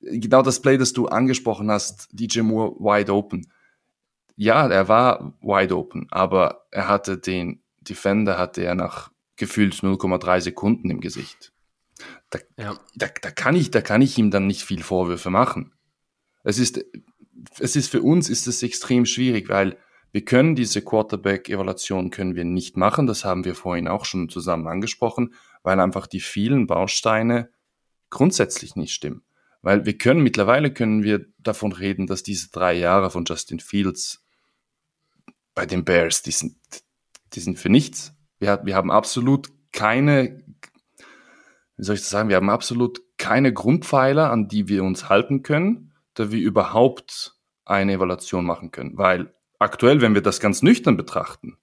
genau 0.01 0.43
das 0.43 0.61
Play, 0.61 0.77
das 0.77 0.93
du 0.93 1.07
angesprochen 1.07 1.71
hast, 1.71 2.09
DJ 2.13 2.41
Moore 2.41 2.73
wide 2.81 3.13
open 3.13 3.47
ja, 4.41 4.67
er 4.69 4.89
war 4.89 5.35
wide 5.43 5.77
open, 5.77 6.07
aber 6.11 6.65
er 6.71 6.89
hatte 6.89 7.19
den 7.19 7.61
Defender 7.83 8.39
hatte 8.39 8.63
er 8.63 8.75
nach 8.75 9.11
gefühlt 9.37 9.75
0,3 9.75 10.41
Sekunden 10.41 10.89
im 10.89 11.03
Gesicht. 11.03 11.53
Da, 12.31 12.39
ja. 12.57 12.75
da, 12.95 13.09
da, 13.21 13.31
kann 13.33 13.55
ich, 13.55 13.71
da 13.71 13.83
kann 13.83 14.01
ich 14.01 14.17
ihm 14.17 14.31
dann 14.31 14.47
nicht 14.47 14.63
viel 14.63 14.83
Vorwürfe 14.83 15.29
machen. 15.29 15.75
Es 16.43 16.59
ist, 16.59 16.83
es 17.59 17.77
ist 17.77 17.91
für 17.91 18.01
uns 18.01 18.31
ist 18.31 18.47
es 18.47 18.63
extrem 18.63 19.05
schwierig, 19.05 19.51
weil 19.51 19.77
wir 20.11 20.25
können 20.25 20.57
diese 20.57 20.81
Quarterback-Evaluation 20.81 22.09
können 22.09 22.35
wir 22.35 22.47
nicht 22.47 22.79
machen. 22.79 23.07
Das 23.07 23.27
haben 23.27 23.45
wir 23.45 23.55
vorhin 23.55 23.89
auch 23.89 24.07
schon 24.07 24.31
zusammen 24.31 24.69
angesprochen, 24.69 25.35
weil 25.63 25.79
einfach 25.81 26.07
die 26.07 26.21
vielen 26.21 26.67
Bausteine 26.67 27.51
grundsätzlich 28.09 28.75
nicht 28.75 28.95
stimmen. 28.95 29.23
Weil 29.61 29.85
wir 29.85 29.99
können, 29.99 30.23
mittlerweile 30.23 30.73
können 30.73 31.03
wir 31.03 31.27
davon 31.39 31.73
reden, 31.73 32.07
dass 32.07 32.23
diese 32.23 32.51
drei 32.51 32.73
Jahre 32.73 33.11
von 33.11 33.27
Justin 33.27 33.61
Fields 33.61 34.20
bei 35.61 35.67
den 35.67 35.85
Bears, 35.85 36.23
die 36.23 36.31
sind, 36.31 36.57
die 37.35 37.41
sind 37.41 37.59
für 37.59 37.69
nichts. 37.69 38.15
Wir, 38.39 38.63
wir 38.65 38.75
haben 38.75 38.91
absolut 38.91 39.51
keine, 39.73 40.43
wie 41.77 41.85
soll 41.85 41.97
ich 41.97 42.01
das 42.01 42.09
sagen, 42.09 42.31
wir 42.31 42.37
haben 42.37 42.49
absolut 42.49 43.03
keine 43.19 43.53
Grundpfeiler, 43.53 44.31
an 44.31 44.49
die 44.49 44.69
wir 44.69 44.83
uns 44.83 45.11
halten 45.11 45.43
können, 45.43 45.93
da 46.15 46.31
wir 46.31 46.41
überhaupt 46.41 47.35
eine 47.67 47.93
Evaluation 47.93 48.47
machen 48.47 48.71
können. 48.71 48.97
Weil 48.97 49.35
aktuell, 49.59 50.01
wenn 50.01 50.15
wir 50.15 50.23
das 50.23 50.41
ganz 50.41 50.63
nüchtern 50.63 50.97
betrachten, 50.97 51.59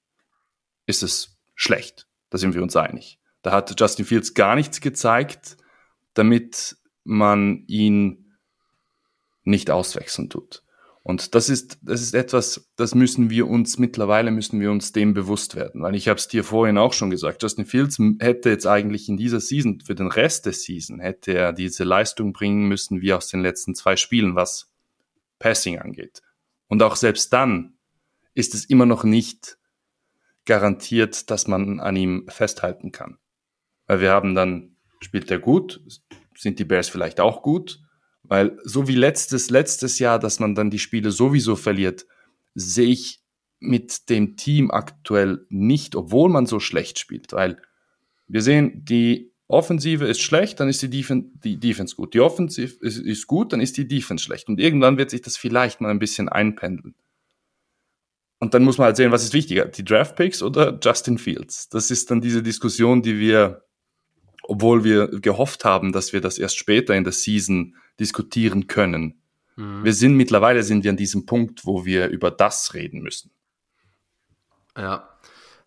ist 0.86 1.01
es 1.01 1.39
schlecht. 1.56 2.08
Da 2.30 2.38
sind 2.38 2.54
wir 2.54 2.62
uns 2.62 2.75
einig. 2.75 3.20
Da 3.42 3.51
hat 3.51 3.80
Justin 3.80 4.06
Fields 4.06 4.36
gar 4.36 4.54
nichts 4.54 4.80
gezeigt, 4.80 5.58
damit 6.13 6.77
man 7.04 7.63
ihn 7.66 8.38
nicht 9.42 9.72
auswechseln 9.72 10.30
tut. 10.30 10.62
Und 11.08 11.36
das 11.36 11.48
ist, 11.48 11.80
das 11.82 12.02
ist 12.02 12.14
etwas, 12.14 12.70
das 12.76 12.94
müssen 12.94 13.30
wir 13.30 13.48
uns 13.48 13.80
mittlerweile 13.80 14.30
müssen 14.30 14.60
wir 14.60 14.72
uns 14.72 14.92
dem 14.92 15.14
bewusst 15.14 15.56
werden, 15.56 15.82
weil 15.82 15.96
ich 15.96 16.10
habe 16.10 16.20
es 16.20 16.28
dir 16.28 16.44
vorhin 16.44 16.78
auch 16.78 16.92
schon 16.92 17.10
gesagt. 17.10 17.42
Justin 17.42 17.66
Fields 17.66 17.98
hätte 18.20 18.50
jetzt 18.50 18.68
eigentlich 18.68 19.08
in 19.08 19.16
dieser 19.16 19.40
Season 19.40 19.80
für 19.80 19.96
den 19.96 20.08
Rest 20.08 20.48
des 20.48 20.64
Season 20.64 21.00
hätte 21.00 21.34
er 21.34 21.54
diese 21.54 21.86
Leistung 21.86 22.34
bringen 22.34 22.68
müssen 22.68 23.00
wie 23.00 23.14
aus 23.14 23.30
den 23.30 23.40
letzten 23.40 23.74
zwei 23.74 23.96
Spielen, 23.96 24.36
was 24.36 24.70
Passing 25.40 25.80
angeht. 25.80 26.24
Und 26.68 26.84
auch 26.84 26.98
selbst 26.98 27.32
dann 27.32 27.78
ist 28.34 28.54
es 28.54 28.66
immer 28.66 28.86
noch 28.86 29.06
nicht 29.06 29.58
garantiert, 30.44 31.32
dass 31.32 31.48
man 31.48 31.80
an 31.80 31.96
ihm 31.96 32.26
festhalten 32.28 32.92
kann, 32.92 33.18
weil 33.86 34.02
wir 34.02 34.12
haben 34.12 34.36
dann 34.36 34.76
spielt 35.00 35.32
er 35.32 35.40
gut, 35.40 35.80
sind 36.36 36.60
die 36.60 36.66
Bears 36.66 36.90
vielleicht 36.90 37.22
auch 37.22 37.44
gut 37.44 37.80
weil 38.28 38.58
so 38.64 38.88
wie 38.88 38.96
letztes, 38.96 39.50
letztes 39.50 40.00
Jahr, 40.00 40.20
dass 40.20 40.40
man 40.40 40.56
dann 40.56 40.70
die 40.70 40.80
Spiele 40.80 41.12
sowieso 41.12 41.56
verliert, 41.56 42.06
sehe 42.56 42.90
ich 42.90 43.22
mit 43.60 44.10
dem 44.10 44.38
Team 44.38 44.72
aktuell 44.72 45.46
nicht, 45.50 45.96
obwohl 45.96 46.30
man 46.30 46.46
so 46.46 46.60
schlecht 46.60 47.00
spielt. 47.00 47.34
Weil 47.34 47.62
wir 48.28 48.42
sehen, 48.42 48.84
die 48.86 49.32
Offensive 49.48 50.06
ist 50.06 50.22
schlecht, 50.22 50.60
dann 50.60 50.68
ist 50.68 50.82
die, 50.82 50.90
Defen 50.90 51.40
die 51.44 51.58
Defense 51.58 51.96
gut. 51.96 52.14
Die 52.14 52.20
Offensive 52.20 52.78
ist, 52.82 52.98
ist 52.98 53.28
gut, 53.28 53.54
dann 53.54 53.62
ist 53.62 53.78
die 53.78 53.88
Defense 53.88 54.24
schlecht. 54.24 54.50
Und 54.50 54.60
irgendwann 54.60 54.98
wird 54.98 55.10
sich 55.10 55.22
das 55.22 55.38
vielleicht 55.38 55.80
mal 55.80 55.90
ein 55.90 56.00
bisschen 56.00 56.28
einpendeln. 56.28 56.96
Und 58.40 58.54
dann 58.54 58.64
muss 58.64 58.78
man 58.78 58.86
halt 58.86 58.98
sehen, 58.98 59.12
was 59.12 59.24
ist 59.24 59.34
wichtiger, 59.34 59.66
die 59.66 59.84
Draft 59.84 60.16
Picks 60.16 60.44
oder 60.44 60.78
Justin 60.84 61.18
Fields. 61.18 61.70
Das 61.70 61.90
ist 61.90 62.12
dann 62.12 62.22
diese 62.22 62.44
Diskussion, 62.44 63.02
die 63.02 63.18
wir, 63.18 63.64
obwohl 64.44 64.84
wir 64.84 65.08
gehofft 65.08 65.66
haben, 65.66 65.92
dass 65.92 66.14
wir 66.14 66.22
das 66.22 66.38
erst 66.38 66.58
später 66.58 66.94
in 66.94 67.04
der 67.04 67.14
Season 67.14 67.76
diskutieren 68.00 68.68
können. 68.68 69.22
Mhm. 69.56 69.84
Wir 69.84 69.94
sind 69.94 70.16
mittlerweile 70.16 70.63
sind 70.63 70.84
wir 70.84 70.92
an 70.92 70.98
diesem 70.98 71.25
Punkt, 71.25 71.66
wo 71.66 71.86
wir 71.86 72.08
über 72.10 72.32
das 72.32 72.74
reden 72.74 73.01
müssen. 73.01 73.32
Ja, 74.77 75.10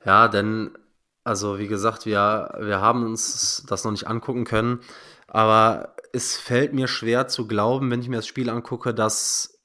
ja, 0.05 0.29
denn 0.29 0.71
also 1.25 1.59
wie 1.59 1.67
gesagt, 1.67 2.07
wir, 2.07 2.55
wir 2.61 2.81
haben 2.81 3.05
uns 3.05 3.65
das 3.69 3.85
noch 3.85 3.91
nicht 3.91 4.07
angucken 4.07 4.45
können, 4.45 4.81
aber 5.27 5.95
es 6.13 6.37
fällt 6.37 6.73
mir 6.73 6.89
schwer 6.89 7.29
zu 7.29 7.47
glauben, 7.47 7.91
wenn 7.91 8.01
ich 8.01 8.09
mir 8.09 8.17
das 8.17 8.27
Spiel 8.27 8.49
angucke, 8.49 8.95
dass 8.95 9.61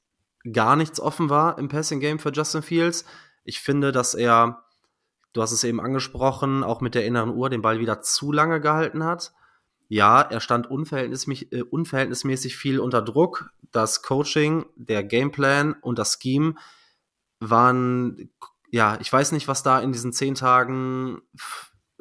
gar 0.52 0.76
nichts 0.76 1.00
offen 1.00 1.30
war 1.30 1.58
im 1.58 1.68
Passing 1.68 2.00
Game 2.00 2.18
für 2.18 2.30
Justin 2.30 2.62
Fields. 2.62 3.04
Ich 3.42 3.60
finde, 3.60 3.90
dass 3.90 4.14
er, 4.14 4.64
du 5.32 5.42
hast 5.42 5.52
es 5.52 5.64
eben 5.64 5.80
angesprochen, 5.80 6.62
auch 6.62 6.80
mit 6.80 6.94
der 6.94 7.06
inneren 7.06 7.30
Uhr 7.30 7.50
den 7.50 7.62
Ball 7.62 7.80
wieder 7.80 8.00
zu 8.00 8.32
lange 8.32 8.60
gehalten 8.60 9.04
hat 9.04 9.32
ja, 9.88 10.20
er 10.20 10.40
stand 10.40 10.68
unverhältnismäßig, 10.68 11.52
äh, 11.52 11.62
unverhältnismäßig 11.62 12.56
viel 12.56 12.80
unter 12.80 13.02
Druck. 13.02 13.50
Das 13.72 14.02
Coaching, 14.02 14.66
der 14.76 15.04
Gameplan 15.04 15.74
und 15.74 15.98
das 15.98 16.18
Scheme 16.20 16.54
waren, 17.40 18.30
ja, 18.70 18.98
ich 19.00 19.12
weiß 19.12 19.32
nicht, 19.32 19.48
was 19.48 19.62
da 19.62 19.80
in 19.80 19.92
diesen 19.92 20.12
zehn 20.12 20.34
Tagen 20.34 21.22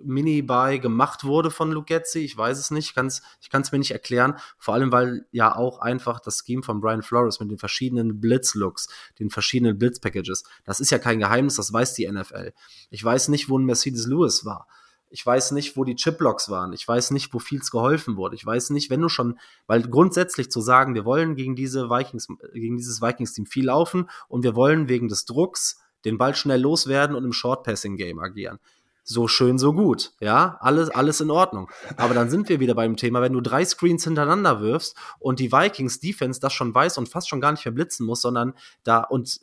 Mini-Buy 0.01 0.80
gemacht 0.80 1.24
wurde 1.24 1.51
von 1.51 1.72
Lugetzi. 1.72 2.20
Ich 2.20 2.36
weiß 2.36 2.58
es 2.58 2.72
nicht, 2.72 2.96
kann's, 2.96 3.22
ich 3.39 3.50
kann 3.50 3.62
es 3.62 3.72
mir 3.72 3.80
nicht 3.80 3.92
erklären. 3.92 4.36
Vor 4.58 4.74
allem, 4.74 4.92
weil 4.92 5.25
ja 5.32 5.56
auch 5.56 5.80
einfach 5.80 6.20
das 6.20 6.44
Scheme 6.46 6.63
von 6.63 6.82
Brian 6.82 7.04
Flores 7.04 7.39
mit 7.39 7.51
den 7.51 7.58
verschiedenen 7.58 8.20
Blitz-Looks, 8.20 8.88
den 9.20 9.30
verschiedenen 9.30 9.77
Blitz-Packages, 9.77 10.44
das 10.63 10.80
ist 10.80 10.92
ja 10.92 11.00
kein 11.00 11.20
Geheimnis, 11.20 11.56
das 11.56 11.72
weiß 11.72 11.94
die 11.94 12.12
NFL. 12.12 12.54
Ich 12.89 13.04
weiß 13.04 13.30
nicht, 13.30 13.50
wo 13.50 13.58
ein 13.58 13.65
Mercedes 13.65 14.08
Lewis 14.08 14.46
war. 14.46 14.68
Ich 15.15 15.25
weiß 15.25 15.51
nicht, 15.51 15.77
wo 15.77 15.86
die 15.86 15.95
Chipblocks 15.95 16.50
waren. 16.50 16.74
Ich 16.74 16.86
weiß 16.86 17.12
nicht, 17.12 17.34
wo 17.34 17.39
Fields 17.39 17.72
geholfen 17.72 18.17
wurde. 18.17 18.36
Ich 18.36 18.45
weiß 18.45 18.72
nicht, 18.72 18.89
wenn 18.89 19.00
du 19.00 19.07
schon, 19.07 19.39
weil 19.65 19.81
grundsätzlich 19.84 20.51
zu 20.51 20.60
sagen, 20.60 20.93
wir 20.93 21.05
wollen 21.05 21.38
gegen 21.38 21.55
diese 21.55 21.89
Vikings, 21.89 22.27
gegen 22.53 22.75
dieses 22.75 23.01
Vikings-Team 23.01 23.45
viel 23.45 23.67
laufen 23.67 24.10
und 24.27 24.43
wir 24.43 24.57
wollen 24.57 24.89
wegen 24.89 25.07
des 25.07 25.24
Drucks 25.24 25.79
den 26.03 26.17
Ball 26.17 26.36
schnell 26.36 26.60
loswerden 26.60 27.15
und 27.15 27.24
im 27.24 27.31
Short-Passing-Game 27.31 28.19
agieren. 28.19 28.60
So 29.05 29.29
schön, 29.29 29.57
so 29.57 29.72
gut. 29.72 30.12
Ja, 30.19 30.57
alles, 30.60 30.89
alles 30.89 31.22
in 31.22 31.31
Ordnung. 31.31 31.72
Aber 31.95 32.13
dann 32.13 32.29
sind 32.29 32.50
wir 32.50 32.60
wieder 32.60 32.75
beim 32.75 32.98
Thema, 32.98 33.22
wenn 33.22 33.31
du 33.31 33.39
drei 33.39 33.63
Screens 33.63 34.03
hintereinander 34.03 34.60
wirfst 34.60 34.98
und 35.19 35.39
die 35.39 35.53
Vikings 35.53 36.01
Defense 36.01 36.41
das 36.41 36.51
schon 36.51 36.75
weiß 36.75 36.98
und 36.98 37.07
fast 37.07 37.29
schon 37.29 37.39
gar 37.39 37.51
nicht 37.51 37.63
verblitzen 37.63 38.05
muss, 38.05 38.19
sondern 38.22 38.53
da 38.84 39.00
und 39.00 39.39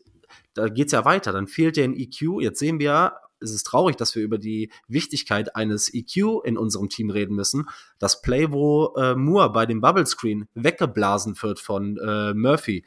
da 0.52 0.68
geht's 0.68 0.92
ja 0.92 1.06
weiter. 1.06 1.32
Dann 1.32 1.46
fehlt 1.46 1.76
dir 1.76 1.84
ein 1.84 1.96
EQ. 1.96 2.42
Jetzt 2.42 2.58
sehen 2.58 2.78
wir 2.78 3.14
ist 3.42 3.52
es 3.52 3.64
traurig, 3.64 3.96
dass 3.96 4.14
wir 4.14 4.22
über 4.22 4.38
die 4.38 4.70
Wichtigkeit 4.88 5.54
eines 5.56 5.92
EQ 5.92 6.44
in 6.44 6.56
unserem 6.56 6.88
Team 6.88 7.10
reden 7.10 7.34
müssen. 7.34 7.68
Das 7.98 8.22
Play, 8.22 8.50
wo 8.52 8.94
äh, 8.96 9.14
Moore 9.14 9.52
bei 9.52 9.66
dem 9.66 9.80
Bubble 9.80 10.06
Screen 10.06 10.48
weggeblasen 10.54 11.40
wird 11.42 11.60
von 11.60 11.98
äh, 11.98 12.34
Murphy. 12.34 12.84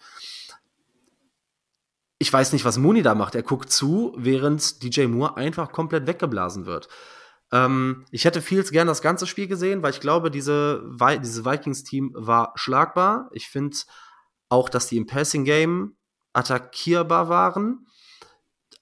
ich 2.18 2.32
weiß 2.32 2.54
nicht, 2.54 2.66
was 2.66 2.78
Mooney 2.78 3.02
da 3.04 3.14
macht. 3.14 3.36
Er 3.36 3.44
guckt 3.44 3.72
zu, 3.72 4.14
während 4.18 4.82
DJ 4.82 5.06
Moore 5.06 5.38
einfach 5.38 5.72
komplett 5.72 6.08
weggeblasen 6.08 6.66
wird. 6.66 6.88
Ähm, 7.52 8.06
ich 8.12 8.26
hätte 8.26 8.42
Fields 8.42 8.72
gern 8.72 8.88
das 8.88 9.02
ganze 9.02 9.28
Spiel 9.28 9.48
gesehen, 9.48 9.84
weil 9.84 9.92
ich 9.92 10.00
glaube, 10.00 10.32
diese 10.32 10.84
Vi 10.86 11.20
dieses 11.20 11.46
Vikings-Team 11.46 12.12
war 12.16 12.54
schlagbar. 12.56 13.30
Ich 13.34 13.48
finde 13.48 13.78
auch, 14.50 14.70
dass 14.70 14.88
die 14.88 14.98
im 14.98 15.06
Passing-Game 15.06 15.96
attackierbar 16.34 17.30
waren. 17.30 17.88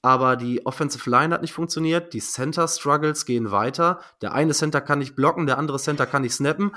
Aber 0.05 0.35
die 0.35 0.65
Offensive 0.65 1.09
Line 1.09 1.33
hat 1.33 1.41
nicht 1.41 1.53
funktioniert. 1.53 2.13
Die 2.13 2.19
Center-Struggles 2.19 3.25
gehen 3.25 3.51
weiter. 3.51 4.01
Der 4.21 4.33
eine 4.33 4.53
Center 4.53 4.81
kann 4.81 4.99
nicht 4.99 5.15
blocken, 5.15 5.47
der 5.47 5.57
andere 5.57 5.79
Center 5.79 6.05
kann 6.05 6.23
nicht 6.23 6.33
snappen. 6.33 6.75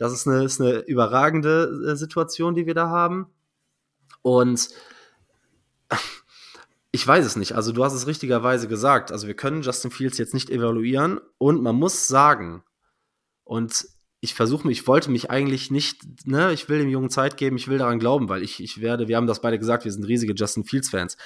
Das 0.00 0.12
ist 0.12 0.26
eine, 0.26 0.42
ist 0.42 0.60
eine 0.60 0.80
überragende 0.80 1.92
äh, 1.92 1.94
Situation, 1.94 2.56
die 2.56 2.66
wir 2.66 2.74
da 2.74 2.88
haben. 2.88 3.28
Und 4.22 4.70
ich 6.90 7.06
weiß 7.06 7.24
es 7.24 7.36
nicht. 7.36 7.52
Also 7.52 7.70
du 7.70 7.84
hast 7.84 7.94
es 7.94 8.08
richtigerweise 8.08 8.66
gesagt. 8.66 9.12
Also 9.12 9.28
wir 9.28 9.34
können 9.34 9.62
Justin 9.62 9.92
Fields 9.92 10.18
jetzt 10.18 10.34
nicht 10.34 10.50
evaluieren 10.50 11.20
und 11.38 11.62
man 11.62 11.76
muss 11.76 12.08
sagen, 12.08 12.64
und 13.44 13.86
ich 14.20 14.34
versuche 14.34 14.66
mich, 14.66 14.80
ich 14.80 14.88
wollte 14.88 15.12
mich 15.12 15.30
eigentlich 15.30 15.70
nicht, 15.70 16.26
ne, 16.26 16.52
ich 16.52 16.68
will 16.68 16.78
dem 16.80 16.88
Jungen 16.88 17.10
Zeit 17.10 17.36
geben, 17.36 17.56
ich 17.56 17.68
will 17.68 17.78
daran 17.78 18.00
glauben, 18.00 18.28
weil 18.28 18.42
ich, 18.42 18.60
ich 18.60 18.80
werde, 18.80 19.06
wir 19.06 19.16
haben 19.16 19.28
das 19.28 19.40
beide 19.40 19.60
gesagt, 19.60 19.84
wir 19.84 19.92
sind 19.92 20.04
riesige 20.08 20.32
Justin 20.34 20.64
Fields-Fans. 20.64 21.16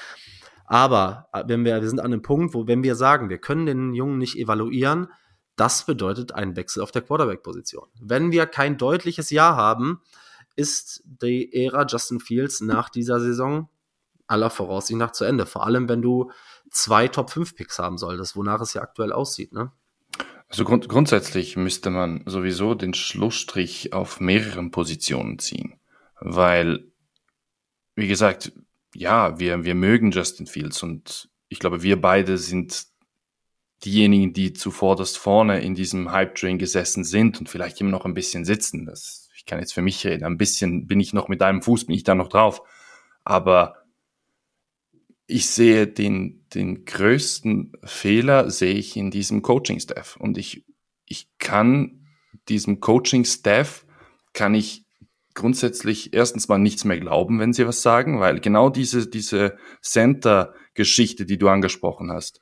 Aber 0.68 1.28
äh, 1.32 1.44
wenn 1.46 1.64
wir, 1.64 1.80
wir 1.80 1.88
sind 1.88 1.98
an 1.98 2.12
einem 2.12 2.22
Punkt, 2.22 2.52
wo, 2.52 2.66
wenn 2.66 2.82
wir 2.82 2.94
sagen, 2.94 3.30
wir 3.30 3.38
können 3.38 3.64
den 3.64 3.94
Jungen 3.94 4.18
nicht 4.18 4.36
evaluieren, 4.36 5.08
das 5.56 5.86
bedeutet 5.86 6.32
einen 6.32 6.56
Wechsel 6.56 6.82
auf 6.82 6.92
der 6.92 7.02
Quarterback-Position. 7.02 7.88
Wenn 8.00 8.30
wir 8.32 8.46
kein 8.46 8.76
deutliches 8.76 9.30
Ja 9.30 9.56
haben, 9.56 10.02
ist 10.56 11.02
die 11.04 11.52
Ära 11.54 11.86
Justin 11.88 12.20
Fields 12.20 12.60
nach 12.60 12.90
dieser 12.90 13.18
Saison 13.18 13.68
aller 14.26 14.50
Voraussicht 14.50 14.98
nach 14.98 15.12
zu 15.12 15.24
Ende. 15.24 15.46
Vor 15.46 15.66
allem, 15.66 15.88
wenn 15.88 16.02
du 16.02 16.30
zwei 16.70 17.08
Top-5-Picks 17.08 17.78
haben 17.78 17.96
solltest, 17.96 18.36
wonach 18.36 18.60
es 18.60 18.74
ja 18.74 18.82
aktuell 18.82 19.12
aussieht, 19.12 19.52
ne? 19.52 19.72
Also 20.50 20.64
grund 20.64 20.88
grundsätzlich 20.88 21.56
müsste 21.56 21.90
man 21.90 22.22
sowieso 22.26 22.74
den 22.74 22.94
Schlussstrich 22.94 23.92
auf 23.92 24.20
mehreren 24.20 24.70
Positionen 24.70 25.38
ziehen. 25.38 25.78
Weil, 26.20 26.90
wie 27.96 28.08
gesagt, 28.08 28.52
ja, 28.94 29.38
wir, 29.38 29.64
wir 29.64 29.74
mögen 29.74 30.10
Justin 30.10 30.46
Fields 30.46 30.82
und 30.82 31.28
ich 31.48 31.58
glaube, 31.58 31.82
wir 31.82 32.00
beide 32.00 32.38
sind 32.38 32.86
diejenigen, 33.84 34.32
die 34.32 34.52
zuvorderst 34.52 35.18
vorne 35.18 35.60
in 35.60 35.74
diesem 35.74 36.10
Hype-Train 36.10 36.58
gesessen 36.58 37.04
sind 37.04 37.38
und 37.38 37.48
vielleicht 37.48 37.80
immer 37.80 37.90
noch 37.90 38.04
ein 38.04 38.14
bisschen 38.14 38.44
sitzen. 38.44 38.86
Das, 38.86 39.30
ich 39.36 39.46
kann 39.46 39.60
jetzt 39.60 39.72
für 39.72 39.82
mich 39.82 40.04
reden. 40.04 40.24
Ein 40.24 40.38
bisschen 40.38 40.86
bin 40.86 41.00
ich 41.00 41.12
noch 41.12 41.28
mit 41.28 41.42
einem 41.42 41.62
Fuß, 41.62 41.86
bin 41.86 41.94
ich 41.94 42.02
da 42.02 42.14
noch 42.14 42.28
drauf. 42.28 42.62
Aber 43.24 43.76
ich 45.26 45.46
sehe 45.48 45.86
den, 45.86 46.44
den 46.54 46.84
größten 46.84 47.72
Fehler 47.84 48.50
sehe 48.50 48.74
ich 48.74 48.96
in 48.96 49.10
diesem 49.10 49.42
Coaching-Staff. 49.42 50.16
Und 50.16 50.38
ich, 50.38 50.64
ich 51.04 51.28
kann 51.38 52.06
diesem 52.48 52.80
Coaching-Staff, 52.80 53.86
kann 54.32 54.54
ich 54.54 54.87
grundsätzlich 55.38 56.12
erstens 56.12 56.48
mal 56.48 56.58
nichts 56.58 56.84
mehr 56.84 57.00
glauben, 57.00 57.40
wenn 57.40 57.52
sie 57.52 57.66
was 57.66 57.82
sagen, 57.82 58.20
weil 58.20 58.40
genau 58.40 58.68
diese, 58.68 59.08
diese 59.08 59.56
Center-Geschichte, 59.80 61.24
die 61.24 61.38
du 61.38 61.48
angesprochen 61.48 62.12
hast, 62.12 62.40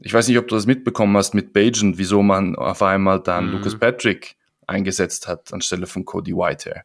ich 0.00 0.12
weiß 0.12 0.28
nicht, 0.28 0.38
ob 0.38 0.46
du 0.46 0.54
das 0.54 0.66
mitbekommen 0.66 1.16
hast 1.16 1.34
mit 1.34 1.52
Bajan, 1.52 1.98
wieso 1.98 2.22
man 2.22 2.54
auf 2.54 2.82
einmal 2.82 3.20
dann 3.20 3.46
mhm. 3.46 3.52
Lucas 3.52 3.78
Patrick 3.78 4.36
eingesetzt 4.66 5.26
hat 5.26 5.52
anstelle 5.52 5.86
von 5.86 6.04
Cody 6.04 6.34
Whitehair 6.34 6.84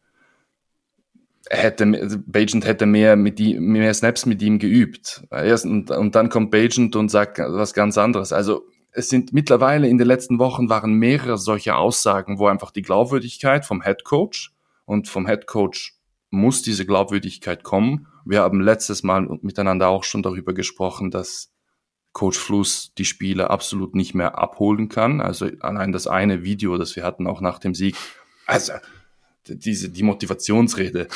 hätte, 1.49 1.85
Bajent 2.25 2.65
hätte 2.65 2.85
mehr, 2.85 3.15
mit 3.15 3.39
die, 3.39 3.59
mehr 3.59 3.93
Snaps 3.93 4.25
mit 4.25 4.41
ihm 4.41 4.59
geübt. 4.59 5.23
Erst, 5.31 5.65
und, 5.65 5.91
und 5.91 6.15
dann 6.15 6.29
kommt 6.29 6.51
Bajent 6.51 6.95
und 6.95 7.09
sagt 7.09 7.39
was 7.39 7.73
ganz 7.73 7.97
anderes. 7.97 8.33
Also 8.33 8.65
es 8.91 9.09
sind 9.09 9.33
mittlerweile 9.33 9.87
in 9.87 9.97
den 9.97 10.07
letzten 10.07 10.39
Wochen 10.39 10.69
waren 10.69 10.93
mehrere 10.93 11.37
solche 11.37 11.75
Aussagen, 11.75 12.39
wo 12.39 12.47
einfach 12.47 12.71
die 12.71 12.81
Glaubwürdigkeit 12.81 13.65
vom 13.65 13.81
Head 13.81 14.03
Coach 14.03 14.53
und 14.85 15.07
vom 15.07 15.27
Head 15.27 15.47
Coach 15.47 15.95
muss 16.29 16.61
diese 16.61 16.85
Glaubwürdigkeit 16.85 17.63
kommen. 17.63 18.07
Wir 18.25 18.41
haben 18.41 18.59
letztes 18.59 19.03
Mal 19.03 19.27
miteinander 19.41 19.89
auch 19.89 20.03
schon 20.03 20.23
darüber 20.23 20.53
gesprochen, 20.53 21.11
dass 21.11 21.51
Coach 22.11 22.37
Fluss 22.37 22.93
die 22.97 23.05
Spieler 23.05 23.49
absolut 23.49 23.95
nicht 23.95 24.13
mehr 24.13 24.37
abholen 24.37 24.89
kann. 24.89 25.21
Also 25.21 25.49
allein 25.59 25.91
das 25.91 26.07
eine 26.07 26.43
Video, 26.43 26.77
das 26.77 26.95
wir 26.95 27.03
hatten 27.03 27.27
auch 27.27 27.41
nach 27.41 27.59
dem 27.59 27.75
Sieg. 27.75 27.95
Also 28.45 28.73
diese, 29.47 29.89
die 29.89 30.03
Motivationsrede. 30.03 31.07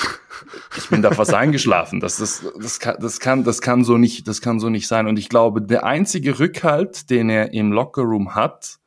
Ich 0.77 0.89
bin 0.89 1.01
da 1.01 1.11
fast 1.11 1.33
eingeschlafen. 1.33 1.99
Das, 1.99 2.17
das, 2.17 2.43
das, 2.59 2.79
kann, 2.79 2.97
das, 2.99 3.19
kann, 3.19 3.43
das, 3.43 3.61
kann 3.61 3.83
so 3.83 3.97
nicht, 3.97 4.27
das 4.27 4.41
kann 4.41 4.59
so 4.59 4.69
nicht 4.69 4.87
sein. 4.87 5.07
Und 5.07 5.17
ich 5.17 5.29
glaube, 5.29 5.61
der 5.61 5.85
einzige 5.85 6.39
Rückhalt, 6.39 7.09
den 7.09 7.29
er 7.29 7.53
im 7.53 7.71
Lockerroom 7.71 8.35
hat, 8.35 8.79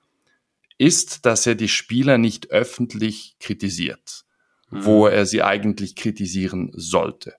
ist, 0.78 1.26
dass 1.26 1.46
er 1.46 1.54
die 1.54 1.68
Spieler 1.68 2.18
nicht 2.18 2.50
öffentlich 2.50 3.36
kritisiert, 3.38 4.24
mhm. 4.70 4.84
wo 4.84 5.06
er 5.06 5.26
sie 5.26 5.42
eigentlich 5.42 5.96
kritisieren 5.96 6.70
sollte. 6.74 7.34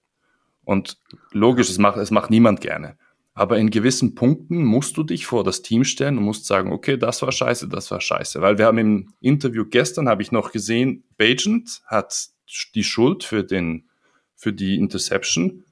Und 0.64 0.98
logisch, 1.32 1.70
es 1.70 1.78
macht, 1.78 1.98
es 1.98 2.12
macht 2.12 2.30
niemand 2.30 2.62
gerne. 2.62 2.98
Aber 3.34 3.58
in 3.58 3.70
gewissen 3.70 4.14
Punkten 4.14 4.64
musst 4.64 4.98
du 4.98 5.04
dich 5.04 5.26
vor 5.26 5.44
das 5.44 5.62
Team 5.62 5.84
stellen 5.84 6.18
und 6.18 6.26
musst 6.26 6.46
sagen, 6.46 6.72
okay, 6.72 6.98
das 6.98 7.22
war 7.22 7.32
scheiße, 7.32 7.70
das 7.70 7.90
war 7.90 8.02
scheiße. 8.02 8.42
Weil 8.42 8.58
wir 8.58 8.66
haben 8.66 8.78
im 8.78 9.14
Interview 9.22 9.66
gestern, 9.66 10.10
habe 10.10 10.22
ich 10.22 10.32
noch 10.32 10.52
gesehen, 10.52 11.06
Bajent 11.18 11.82
hat 11.86 12.28
die 12.76 12.84
Schuld 12.84 13.24
für, 13.24 13.44
den, 13.44 13.90
für 14.36 14.52
die 14.52 14.76
Interception, 14.76 15.64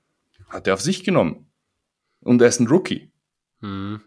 hat 0.48 0.68
er 0.68 0.76
auf 0.76 0.82
sich 0.82 1.04
genommen. 1.04 1.52
Und 2.22 2.42
er 2.42 2.48
ist 2.48 2.60
ein 2.60 2.68
Rookie. 2.68 3.12
Mhm. 3.60 4.02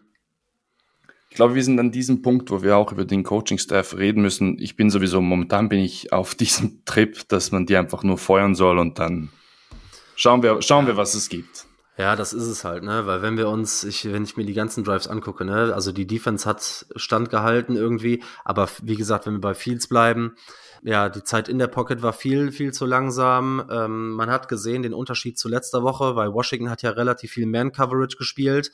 Ich 1.33 1.37
glaube, 1.37 1.55
wir 1.55 1.63
sind 1.63 1.79
an 1.79 1.89
diesem 1.89 2.21
Punkt, 2.21 2.51
wo 2.51 2.61
wir 2.61 2.77
auch 2.77 2.91
über 2.91 3.05
den 3.05 3.23
Coaching-Staff 3.23 3.97
reden 3.97 4.21
müssen. 4.21 4.59
Ich 4.59 4.75
bin 4.75 4.91
sowieso, 4.91 5.19
momentan 5.19 5.67
bin 5.67 5.79
ich 5.79 6.13
auf 6.13 6.35
diesem 6.35 6.85
Trip, 6.85 7.27
dass 7.27 7.51
man 7.51 7.65
die 7.65 7.75
einfach 7.75 8.03
nur 8.03 8.19
feuern 8.19 8.53
soll 8.53 8.77
und 8.77 8.99
dann 8.99 9.29
schauen 10.15 10.43
wir, 10.43 10.61
schauen 10.61 10.85
wir, 10.85 10.95
was 10.95 11.15
es 11.15 11.29
gibt. 11.29 11.65
Ja, 11.97 12.15
das 12.15 12.33
ist 12.33 12.45
es 12.45 12.63
halt, 12.63 12.83
ne? 12.83 13.07
Weil 13.07 13.23
wenn 13.23 13.35
wir 13.35 13.49
uns, 13.49 13.83
ich, 13.83 14.05
wenn 14.13 14.23
ich 14.23 14.37
mir 14.37 14.45
die 14.45 14.53
ganzen 14.53 14.83
Drives 14.83 15.07
angucke, 15.07 15.43
ne, 15.43 15.73
also 15.73 15.91
die 15.91 16.05
Defense 16.05 16.47
hat 16.47 16.85
standgehalten 16.95 17.75
irgendwie, 17.75 18.21
aber 18.45 18.69
wie 18.83 18.95
gesagt, 18.95 19.25
wenn 19.25 19.33
wir 19.33 19.41
bei 19.41 19.55
Fields 19.55 19.87
bleiben, 19.87 20.35
ja, 20.83 21.09
die 21.09 21.23
Zeit 21.23 21.49
in 21.49 21.57
der 21.57 21.65
Pocket 21.65 22.03
war 22.03 22.13
viel, 22.13 22.51
viel 22.51 22.73
zu 22.73 22.85
langsam. 22.85 23.67
Ähm, 23.71 24.11
man 24.11 24.29
hat 24.29 24.49
gesehen 24.49 24.83
den 24.83 24.93
Unterschied 24.93 25.39
zu 25.39 25.49
letzter 25.49 25.81
Woche, 25.81 26.15
weil 26.15 26.31
Washington 26.31 26.69
hat 26.69 26.83
ja 26.83 26.91
relativ 26.91 27.31
viel 27.31 27.47
Man-Coverage 27.47 28.17
gespielt. 28.17 28.69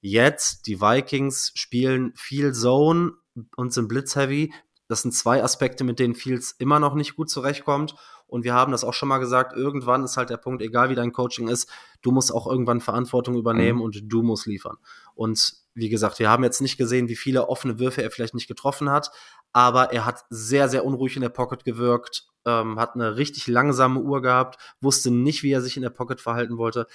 Jetzt, 0.00 0.66
die 0.66 0.80
Vikings 0.80 1.52
spielen 1.54 2.12
viel 2.16 2.52
Zone 2.52 3.12
und 3.56 3.72
sind 3.72 3.88
Blitz-heavy. 3.88 4.52
Das 4.88 5.02
sind 5.02 5.12
zwei 5.12 5.42
Aspekte, 5.44 5.84
mit 5.84 5.98
denen 5.98 6.14
Fields 6.14 6.52
immer 6.52 6.80
noch 6.80 6.94
nicht 6.94 7.16
gut 7.16 7.30
zurechtkommt. 7.30 7.94
Und 8.26 8.44
wir 8.44 8.54
haben 8.54 8.72
das 8.72 8.84
auch 8.84 8.94
schon 8.94 9.08
mal 9.08 9.18
gesagt, 9.18 9.56
irgendwann 9.56 10.04
ist 10.04 10.16
halt 10.16 10.30
der 10.30 10.36
Punkt, 10.36 10.62
egal 10.62 10.88
wie 10.88 10.94
dein 10.94 11.12
Coaching 11.12 11.48
ist, 11.48 11.68
du 12.00 12.12
musst 12.12 12.32
auch 12.32 12.46
irgendwann 12.46 12.80
Verantwortung 12.80 13.36
übernehmen 13.36 13.78
mhm. 13.78 13.84
und 13.84 14.00
du 14.04 14.22
musst 14.22 14.46
liefern. 14.46 14.76
Und 15.14 15.54
wie 15.74 15.88
gesagt, 15.88 16.18
wir 16.18 16.30
haben 16.30 16.44
jetzt 16.44 16.60
nicht 16.60 16.76
gesehen, 16.76 17.08
wie 17.08 17.16
viele 17.16 17.48
offene 17.48 17.78
Würfe 17.78 18.02
er 18.02 18.10
vielleicht 18.10 18.34
nicht 18.34 18.48
getroffen 18.48 18.88
hat, 18.88 19.10
aber 19.52 19.92
er 19.92 20.06
hat 20.06 20.24
sehr, 20.30 20.68
sehr 20.68 20.84
unruhig 20.84 21.16
in 21.16 21.22
der 21.22 21.28
Pocket 21.28 21.64
gewirkt, 21.64 22.28
ähm, 22.46 22.78
hat 22.78 22.94
eine 22.94 23.16
richtig 23.16 23.48
langsame 23.48 24.00
Uhr 24.00 24.22
gehabt, 24.22 24.58
wusste 24.80 25.10
nicht, 25.10 25.42
wie 25.42 25.52
er 25.52 25.60
sich 25.60 25.76
in 25.76 25.82
der 25.82 25.90
Pocket 25.90 26.20
verhalten 26.20 26.56
wollte. 26.56 26.86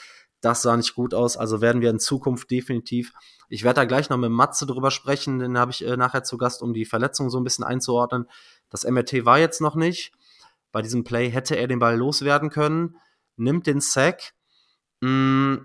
Das 0.45 0.61
sah 0.61 0.77
nicht 0.77 0.93
gut 0.93 1.15
aus. 1.15 1.37
Also 1.37 1.59
werden 1.59 1.81
wir 1.81 1.89
in 1.89 1.99
Zukunft 1.99 2.51
definitiv. 2.51 3.13
Ich 3.49 3.63
werde 3.63 3.81
da 3.81 3.85
gleich 3.85 4.11
noch 4.11 4.17
mit 4.17 4.29
Matze 4.29 4.67
drüber 4.67 4.91
sprechen. 4.91 5.39
Den 5.39 5.57
habe 5.57 5.71
ich 5.71 5.83
äh, 5.83 5.97
nachher 5.97 6.23
zu 6.23 6.37
Gast, 6.37 6.61
um 6.61 6.71
die 6.71 6.85
Verletzung 6.85 7.31
so 7.31 7.39
ein 7.39 7.43
bisschen 7.43 7.63
einzuordnen. 7.63 8.29
Das 8.69 8.83
MRT 8.83 9.25
war 9.25 9.39
jetzt 9.39 9.59
noch 9.59 9.73
nicht. 9.73 10.13
Bei 10.71 10.83
diesem 10.83 11.03
Play 11.03 11.31
hätte 11.31 11.55
er 11.55 11.67
den 11.67 11.79
Ball 11.79 11.97
loswerden 11.97 12.51
können, 12.51 12.97
nimmt 13.37 13.65
den 13.65 13.81
Sack. 13.81 14.35
Mm, 15.01 15.55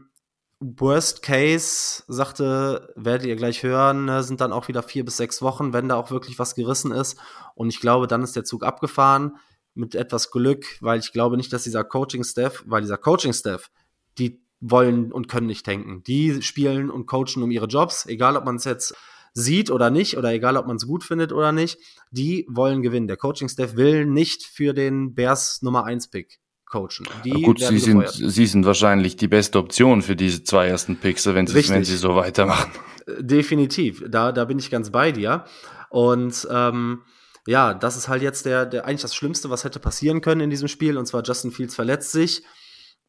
worst 0.60 1.20
Case, 1.20 2.02
sagte, 2.08 2.90
werdet 2.96 3.26
ihr 3.26 3.36
gleich 3.36 3.62
hören, 3.62 4.06
ne, 4.06 4.22
sind 4.22 4.40
dann 4.40 4.52
auch 4.52 4.68
wieder 4.68 4.82
vier 4.82 5.04
bis 5.04 5.18
sechs 5.18 5.42
Wochen, 5.42 5.74
wenn 5.74 5.90
da 5.90 5.96
auch 5.96 6.10
wirklich 6.10 6.38
was 6.38 6.54
gerissen 6.54 6.92
ist. 6.92 7.18
Und 7.54 7.68
ich 7.68 7.80
glaube, 7.80 8.06
dann 8.06 8.22
ist 8.22 8.34
der 8.34 8.44
Zug 8.44 8.64
abgefahren 8.64 9.36
mit 9.74 9.94
etwas 9.94 10.30
Glück, 10.30 10.64
weil 10.80 11.00
ich 11.00 11.12
glaube 11.12 11.36
nicht, 11.36 11.52
dass 11.52 11.64
dieser 11.64 11.84
Coaching-Staff, 11.84 12.64
weil 12.66 12.80
dieser 12.80 12.96
Coaching-Staff, 12.96 13.70
die 14.16 14.40
wollen 14.60 15.12
und 15.12 15.28
können 15.28 15.46
nicht 15.46 15.66
tanken. 15.66 16.02
Die 16.04 16.42
spielen 16.42 16.90
und 16.90 17.06
coachen 17.06 17.42
um 17.42 17.50
ihre 17.50 17.66
Jobs, 17.66 18.06
egal 18.06 18.36
ob 18.36 18.44
man 18.44 18.56
es 18.56 18.64
jetzt 18.64 18.94
sieht 19.32 19.70
oder 19.70 19.90
nicht, 19.90 20.16
oder 20.16 20.32
egal, 20.32 20.56
ob 20.56 20.66
man 20.66 20.76
es 20.76 20.86
gut 20.86 21.04
findet 21.04 21.32
oder 21.32 21.52
nicht, 21.52 21.78
die 22.10 22.46
wollen 22.48 22.82
gewinnen. 22.82 23.06
Der 23.06 23.16
Coaching-Staff 23.16 23.76
will 23.76 24.06
nicht 24.06 24.44
für 24.44 24.74
den 24.74 25.14
Bears 25.14 25.62
Nummer 25.62 25.86
1-Pick 25.86 26.40
coachen. 26.66 27.06
Die 27.24 27.42
gut, 27.42 27.60
sie 27.60 27.78
sind, 27.78 28.08
sie 28.08 28.46
sind 28.46 28.64
wahrscheinlich 28.64 29.16
die 29.16 29.28
beste 29.28 29.58
Option 29.58 30.02
für 30.02 30.16
diese 30.16 30.44
zwei 30.44 30.68
ersten 30.68 30.96
Picks, 30.96 31.26
wenn 31.26 31.46
sie, 31.46 31.68
wenn 31.68 31.84
sie 31.84 31.96
so 31.96 32.14
weitermachen. 32.16 32.70
Äh, 33.06 33.22
definitiv, 33.22 34.04
da, 34.08 34.32
da 34.32 34.44
bin 34.44 34.58
ich 34.58 34.70
ganz 34.70 34.90
bei 34.90 35.12
dir. 35.12 35.44
Und 35.90 36.46
ähm, 36.50 37.02
ja, 37.46 37.74
das 37.74 37.96
ist 37.96 38.08
halt 38.08 38.22
jetzt 38.22 38.46
der, 38.46 38.66
der 38.66 38.84
eigentlich 38.86 39.02
das 39.02 39.14
Schlimmste, 39.14 39.50
was 39.50 39.64
hätte 39.64 39.80
passieren 39.80 40.20
können 40.20 40.40
in 40.40 40.50
diesem 40.50 40.68
Spiel. 40.68 40.96
Und 40.96 41.06
zwar 41.06 41.22
Justin 41.24 41.50
Fields 41.50 41.74
verletzt 41.74 42.12
sich. 42.12 42.44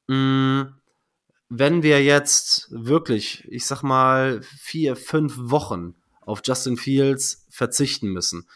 Mm, 0.07 0.61
wenn 1.53 1.83
wir 1.83 2.01
jetzt 2.01 2.69
wirklich, 2.71 3.45
ich 3.49 3.65
sag 3.65 3.83
mal, 3.83 4.41
vier, 4.41 4.95
fünf 4.95 5.35
Wochen 5.37 5.95
auf 6.21 6.39
Justin 6.45 6.77
Fields 6.77 7.45
verzichten 7.49 8.07
müssen. 8.07 8.47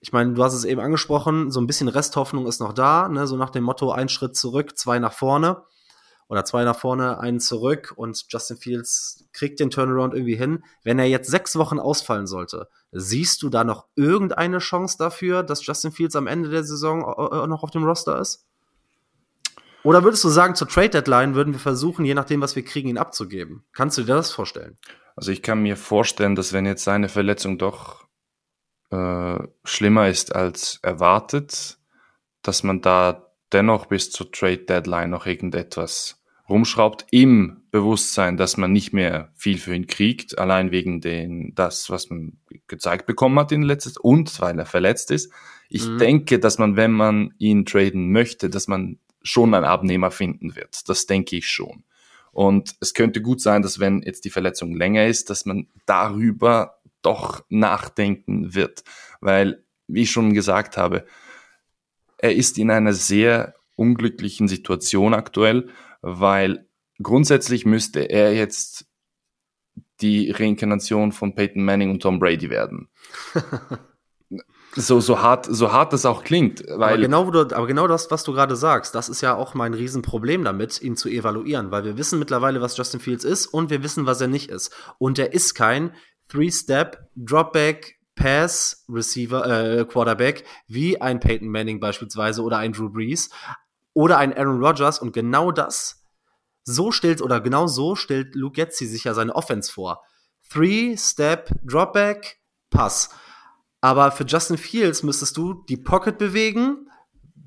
Ich 0.00 0.12
meine, 0.12 0.34
du 0.34 0.44
hast 0.44 0.52
es 0.52 0.66
eben 0.66 0.82
angesprochen, 0.82 1.50
so 1.50 1.62
ein 1.62 1.66
bisschen 1.66 1.88
Resthoffnung 1.88 2.46
ist 2.46 2.60
noch 2.60 2.74
da, 2.74 3.08
ne? 3.08 3.26
so 3.26 3.38
nach 3.38 3.48
dem 3.48 3.64
Motto, 3.64 3.90
ein 3.90 4.10
Schritt 4.10 4.36
zurück, 4.36 4.76
zwei 4.76 4.98
nach 4.98 5.14
vorne 5.14 5.62
oder 6.28 6.44
zwei 6.44 6.64
nach 6.64 6.78
vorne, 6.78 7.20
einen 7.20 7.40
zurück 7.40 7.94
und 7.96 8.26
Justin 8.28 8.58
Fields 8.58 9.24
kriegt 9.32 9.58
den 9.58 9.70
Turnaround 9.70 10.12
irgendwie 10.12 10.36
hin. 10.36 10.62
Wenn 10.82 10.98
er 10.98 11.06
jetzt 11.06 11.30
sechs 11.30 11.56
Wochen 11.56 11.78
ausfallen 11.78 12.26
sollte, 12.26 12.68
siehst 12.92 13.42
du 13.42 13.48
da 13.48 13.64
noch 13.64 13.86
irgendeine 13.96 14.58
Chance 14.58 14.98
dafür, 14.98 15.42
dass 15.42 15.66
Justin 15.66 15.92
Fields 15.92 16.16
am 16.16 16.26
Ende 16.26 16.50
der 16.50 16.64
Saison 16.64 17.00
äh, 17.00 17.44
äh, 17.44 17.46
noch 17.46 17.62
auf 17.62 17.70
dem 17.70 17.84
Roster 17.84 18.20
ist? 18.20 18.44
Oder 19.84 20.02
würdest 20.02 20.24
du 20.24 20.30
sagen, 20.30 20.54
zur 20.54 20.68
Trade 20.68 20.88
Deadline 20.88 21.34
würden 21.34 21.52
wir 21.52 21.60
versuchen, 21.60 22.06
je 22.06 22.14
nachdem, 22.14 22.40
was 22.40 22.56
wir 22.56 22.64
kriegen, 22.64 22.88
ihn 22.88 22.98
abzugeben? 22.98 23.64
Kannst 23.72 23.98
du 23.98 24.02
dir 24.02 24.14
das 24.14 24.32
vorstellen? 24.32 24.78
Also 25.14 25.30
ich 25.30 25.42
kann 25.42 25.62
mir 25.62 25.76
vorstellen, 25.76 26.34
dass 26.34 26.52
wenn 26.54 26.66
jetzt 26.66 26.84
seine 26.84 27.10
Verletzung 27.10 27.58
doch 27.58 28.06
äh, 28.90 29.38
schlimmer 29.62 30.08
ist 30.08 30.34
als 30.34 30.80
erwartet, 30.82 31.78
dass 32.42 32.62
man 32.62 32.80
da 32.80 33.30
dennoch 33.52 33.86
bis 33.86 34.10
zur 34.10 34.32
Trade 34.32 34.64
Deadline 34.64 35.10
noch 35.10 35.26
irgendetwas 35.26 36.24
rumschraubt 36.48 37.06
im 37.10 37.62
Bewusstsein, 37.70 38.36
dass 38.36 38.56
man 38.56 38.72
nicht 38.72 38.92
mehr 38.92 39.32
viel 39.34 39.58
für 39.58 39.74
ihn 39.74 39.86
kriegt, 39.86 40.38
allein 40.38 40.70
wegen 40.70 41.00
den, 41.00 41.54
das, 41.54 41.90
was 41.90 42.10
man 42.10 42.38
gezeigt 42.66 43.06
bekommen 43.06 43.38
hat 43.38 43.52
in 43.52 43.62
letztes 43.62 43.96
und 43.96 44.40
weil 44.40 44.58
er 44.58 44.66
verletzt 44.66 45.10
ist. 45.10 45.32
Ich 45.68 45.86
mhm. 45.86 45.98
denke, 45.98 46.38
dass 46.38 46.58
man, 46.58 46.76
wenn 46.76 46.92
man 46.92 47.34
ihn 47.38 47.64
traden 47.64 48.12
möchte, 48.12 48.50
dass 48.50 48.68
man 48.68 48.98
schon 49.24 49.54
einen 49.54 49.64
Abnehmer 49.64 50.12
finden 50.12 50.54
wird. 50.54 50.88
Das 50.88 51.06
denke 51.06 51.36
ich 51.36 51.48
schon. 51.48 51.82
Und 52.30 52.76
es 52.80 52.94
könnte 52.94 53.22
gut 53.22 53.40
sein, 53.40 53.62
dass 53.62 53.80
wenn 53.80 54.02
jetzt 54.02 54.24
die 54.24 54.30
Verletzung 54.30 54.76
länger 54.76 55.06
ist, 55.06 55.30
dass 55.30 55.46
man 55.46 55.68
darüber 55.86 56.78
doch 57.02 57.44
nachdenken 57.48 58.54
wird. 58.54 58.84
Weil, 59.20 59.64
wie 59.86 60.02
ich 60.02 60.10
schon 60.10 60.34
gesagt 60.34 60.76
habe, 60.76 61.06
er 62.18 62.34
ist 62.34 62.58
in 62.58 62.70
einer 62.70 62.92
sehr 62.92 63.54
unglücklichen 63.76 64.48
Situation 64.48 65.14
aktuell, 65.14 65.68
weil 66.02 66.68
grundsätzlich 67.02 67.66
müsste 67.66 68.00
er 68.00 68.34
jetzt 68.34 68.86
die 70.00 70.30
Reinkarnation 70.30 71.12
von 71.12 71.34
Peyton 71.34 71.64
Manning 71.64 71.90
und 71.90 72.02
Tom 72.02 72.18
Brady 72.18 72.50
werden. 72.50 72.88
so, 74.76 75.00
so 75.00 75.20
hart, 75.20 75.46
so 75.48 75.72
hart 75.72 75.92
das 75.92 76.04
auch 76.04 76.24
klingt. 76.24 76.64
Weil 76.68 76.94
aber, 76.94 76.98
genau, 76.98 77.28
aber 77.28 77.66
genau 77.66 77.86
das, 77.86 78.10
was 78.10 78.24
du 78.24 78.32
gerade 78.32 78.56
sagst, 78.56 78.94
das 78.94 79.08
ist 79.08 79.20
ja 79.20 79.34
auch 79.34 79.54
mein 79.54 79.74
Riesenproblem 79.74 80.44
damit, 80.44 80.80
ihn 80.82 80.96
zu 80.96 81.08
evaluieren, 81.08 81.70
weil 81.70 81.84
wir 81.84 81.96
wissen 81.96 82.18
mittlerweile, 82.18 82.60
was 82.60 82.76
Justin 82.76 83.00
Fields 83.00 83.24
ist 83.24 83.46
und 83.46 83.70
wir 83.70 83.82
wissen, 83.82 84.06
was 84.06 84.20
er 84.20 84.28
nicht 84.28 84.50
ist. 84.50 84.74
Und 84.98 85.18
er 85.18 85.32
ist 85.32 85.54
kein 85.54 85.94
Three-Step, 86.28 87.08
Dropback, 87.16 87.98
Pass 88.16 88.84
Receiver, 88.88 89.46
äh, 89.46 89.84
Quarterback, 89.84 90.44
wie 90.68 91.00
ein 91.00 91.20
Peyton 91.20 91.48
Manning 91.48 91.80
beispielsweise 91.80 92.42
oder 92.42 92.58
ein 92.58 92.72
Drew 92.72 92.90
Brees 92.90 93.30
oder 93.92 94.18
ein 94.18 94.36
Aaron 94.36 94.62
Rodgers 94.62 94.98
und 94.98 95.12
genau 95.12 95.52
das, 95.52 96.04
so 96.64 96.92
stellt 96.92 97.20
oder 97.22 97.40
genau 97.40 97.66
so 97.66 97.94
stellt 97.94 98.34
Luke 98.34 98.54
Getzi 98.54 98.86
sich 98.86 99.04
ja 99.04 99.14
seine 99.14 99.34
Offense 99.34 99.70
vor. 99.70 100.02
Three 100.50 100.96
Step 100.96 101.50
Dropback 101.64 102.38
Pass. 102.70 103.10
Aber 103.84 104.12
für 104.12 104.24
Justin 104.24 104.56
Fields 104.56 105.02
müsstest 105.02 105.36
du 105.36 105.62
die 105.68 105.76
Pocket 105.76 106.16
bewegen, 106.16 106.88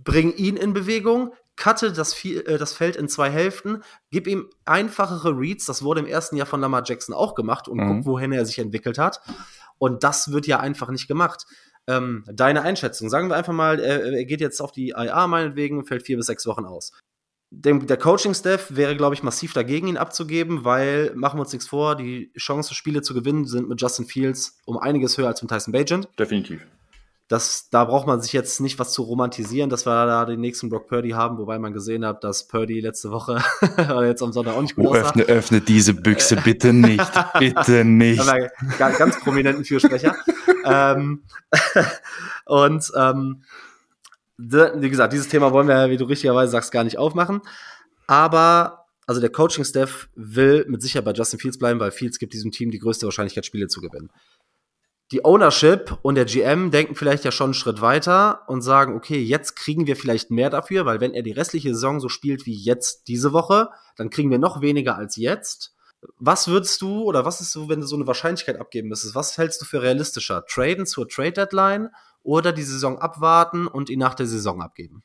bring 0.03 0.35
ihn 0.35 0.55
in 0.55 0.71
Bewegung, 0.71 1.33
cutte 1.55 1.91
das, 1.91 2.23
äh, 2.25 2.59
das, 2.59 2.73
Feld 2.73 2.95
in 2.95 3.09
zwei 3.09 3.31
Hälften, 3.31 3.81
gib 4.11 4.27
ihm 4.27 4.47
einfachere 4.63 5.31
Reads. 5.35 5.65
Das 5.65 5.81
wurde 5.81 6.01
im 6.01 6.05
ersten 6.05 6.35
Jahr 6.35 6.45
von 6.45 6.61
Lamar 6.61 6.83
Jackson 6.85 7.15
auch 7.15 7.33
gemacht 7.33 7.67
und 7.67 7.79
mhm. 7.79 7.87
guck, 7.87 8.05
wohin 8.05 8.33
er 8.33 8.45
sich 8.45 8.59
entwickelt 8.59 8.99
hat. 8.99 9.19
Und 9.79 10.03
das 10.03 10.31
wird 10.31 10.45
ja 10.45 10.59
einfach 10.59 10.89
nicht 10.89 11.07
gemacht. 11.07 11.47
Ähm, 11.87 12.23
deine 12.31 12.61
Einschätzung, 12.61 13.09
sagen 13.09 13.29
wir 13.29 13.35
einfach 13.35 13.53
mal, 13.53 13.79
er, 13.79 14.03
er 14.03 14.25
geht 14.25 14.39
jetzt 14.39 14.61
auf 14.61 14.71
die 14.71 14.89
IA 14.89 15.25
meinetwegen, 15.25 15.85
fällt 15.85 16.05
vier 16.05 16.17
bis 16.17 16.27
sechs 16.27 16.45
Wochen 16.45 16.65
aus. 16.65 16.91
Dem, 17.49 17.87
der 17.87 17.97
Coaching-Staff 17.97 18.75
wäre, 18.75 18.97
glaube 18.97 19.15
ich, 19.15 19.23
massiv 19.23 19.53
dagegen, 19.53 19.87
ihn 19.87 19.97
abzugeben, 19.97 20.65
weil, 20.65 21.13
machen 21.15 21.37
wir 21.37 21.41
uns 21.41 21.53
nichts 21.53 21.67
vor, 21.67 21.95
die 21.95 22.31
Chancen, 22.37 22.73
Spiele 22.73 23.01
zu 23.01 23.13
gewinnen, 23.13 23.45
sind 23.45 23.69
mit 23.69 23.81
Justin 23.81 24.05
Fields 24.05 24.59
um 24.65 24.77
einiges 24.77 25.17
höher 25.17 25.27
als 25.27 25.41
mit 25.41 25.49
Tyson 25.49 25.71
Bagent. 25.71 26.09
Definitiv 26.19 26.67
das, 27.27 27.69
da 27.69 27.83
braucht 27.83 28.07
man 28.07 28.21
sich 28.21 28.31
jetzt 28.31 28.61
nicht 28.61 28.79
was 28.79 28.93
zu 28.93 29.01
romantisieren, 29.01 29.69
dass 29.69 29.85
wir 29.85 30.05
da 30.05 30.23
den 30.23 30.39
nächsten 30.39 30.69
Brock 30.69 30.87
Purdy 30.87 31.09
haben, 31.09 31.37
wobei 31.37 31.59
man 31.59 31.73
gesehen 31.73 32.05
hat, 32.05 32.23
dass 32.23 32.47
Purdy 32.47 32.79
letzte 32.79 33.11
Woche 33.11 33.43
oder 33.73 34.05
jetzt 34.07 34.23
am 34.23 34.31
Sonntag 34.31 34.55
auch 34.55 34.61
nicht 34.61 34.75
gut 34.75 34.87
oh, 34.87 34.95
öffne, 34.95 35.23
öffne 35.23 35.59
diese 35.59 35.93
Büchse 35.93 36.37
bitte 36.37 36.71
nicht, 36.71 37.11
bitte 37.39 37.83
nicht. 37.83 38.23
ganz, 38.77 38.97
ganz 38.97 39.19
prominenten 39.19 39.65
Fürsprecher. 39.65 40.15
ähm, 40.65 41.23
und 42.45 42.91
ähm, 42.95 43.43
wie 44.37 44.89
gesagt, 44.89 45.13
dieses 45.13 45.27
Thema 45.27 45.51
wollen 45.51 45.67
wir, 45.67 45.89
wie 45.89 45.97
du 45.97 46.05
richtigerweise 46.05 46.51
sagst, 46.51 46.71
gar 46.71 46.83
nicht 46.83 46.97
aufmachen. 46.97 47.41
Aber 48.07 48.85
also 49.05 49.21
der 49.21 49.31
Coaching-Staff 49.31 50.09
will 50.15 50.65
mit 50.67 50.81
Sicherheit 50.81 51.05
bei 51.05 51.13
Justin 51.13 51.39
Fields 51.39 51.57
bleiben, 51.57 51.79
weil 51.79 51.91
Fields 51.91 52.19
gibt 52.19 52.33
diesem 52.33 52.51
Team 52.51 52.71
die 52.71 52.79
größte 52.79 53.05
Wahrscheinlichkeit, 53.05 53.45
Spiele 53.45 53.67
zu 53.67 53.81
gewinnen 53.81 54.11
die 55.11 55.23
Ownership 55.23 55.97
und 56.01 56.15
der 56.15 56.25
GM 56.25 56.69
denken 56.69 56.95
vielleicht 56.95 57.23
ja 57.23 57.31
schon 57.31 57.47
einen 57.47 57.53
Schritt 57.53 57.79
weiter 57.79 58.41
und 58.47 58.61
sagen, 58.61 58.95
okay, 58.95 59.19
jetzt 59.19 59.55
kriegen 59.55 59.87
wir 59.87 59.95
vielleicht 59.95 60.31
mehr 60.31 60.49
dafür, 60.49 60.85
weil 60.85 60.99
wenn 60.99 61.13
er 61.13 61.23
die 61.23 61.31
restliche 61.31 61.73
Saison 61.73 61.99
so 61.99 62.09
spielt 62.09 62.45
wie 62.45 62.55
jetzt 62.55 63.07
diese 63.07 63.31
Woche, 63.31 63.69
dann 63.95 64.09
kriegen 64.09 64.29
wir 64.29 64.39
noch 64.39 64.61
weniger 64.61 64.97
als 64.97 65.15
jetzt. 65.15 65.73
Was 66.19 66.47
würdest 66.47 66.81
du 66.81 67.03
oder 67.03 67.25
was 67.25 67.41
ist 67.41 67.53
so, 67.53 67.69
wenn 67.69 67.79
du 67.79 67.87
so 67.87 67.95
eine 67.95 68.05
Wahrscheinlichkeit 68.05 68.59
abgeben 68.59 68.89
müsstest? 68.89 69.15
Was 69.15 69.37
hältst 69.37 69.61
du 69.61 69.65
für 69.65 69.81
realistischer? 69.81 70.45
Traden 70.45 70.85
zur 70.85 71.07
Trade 71.07 71.31
Deadline 71.31 71.89
oder 72.27 72.51
die 72.51 72.63
Saison 72.63 72.99
abwarten 72.99 73.67
und 73.67 73.89
ihn 73.89 73.99
nach 73.99 74.13
der 74.13 74.27
Saison 74.27 74.61
abgeben? 74.61 75.03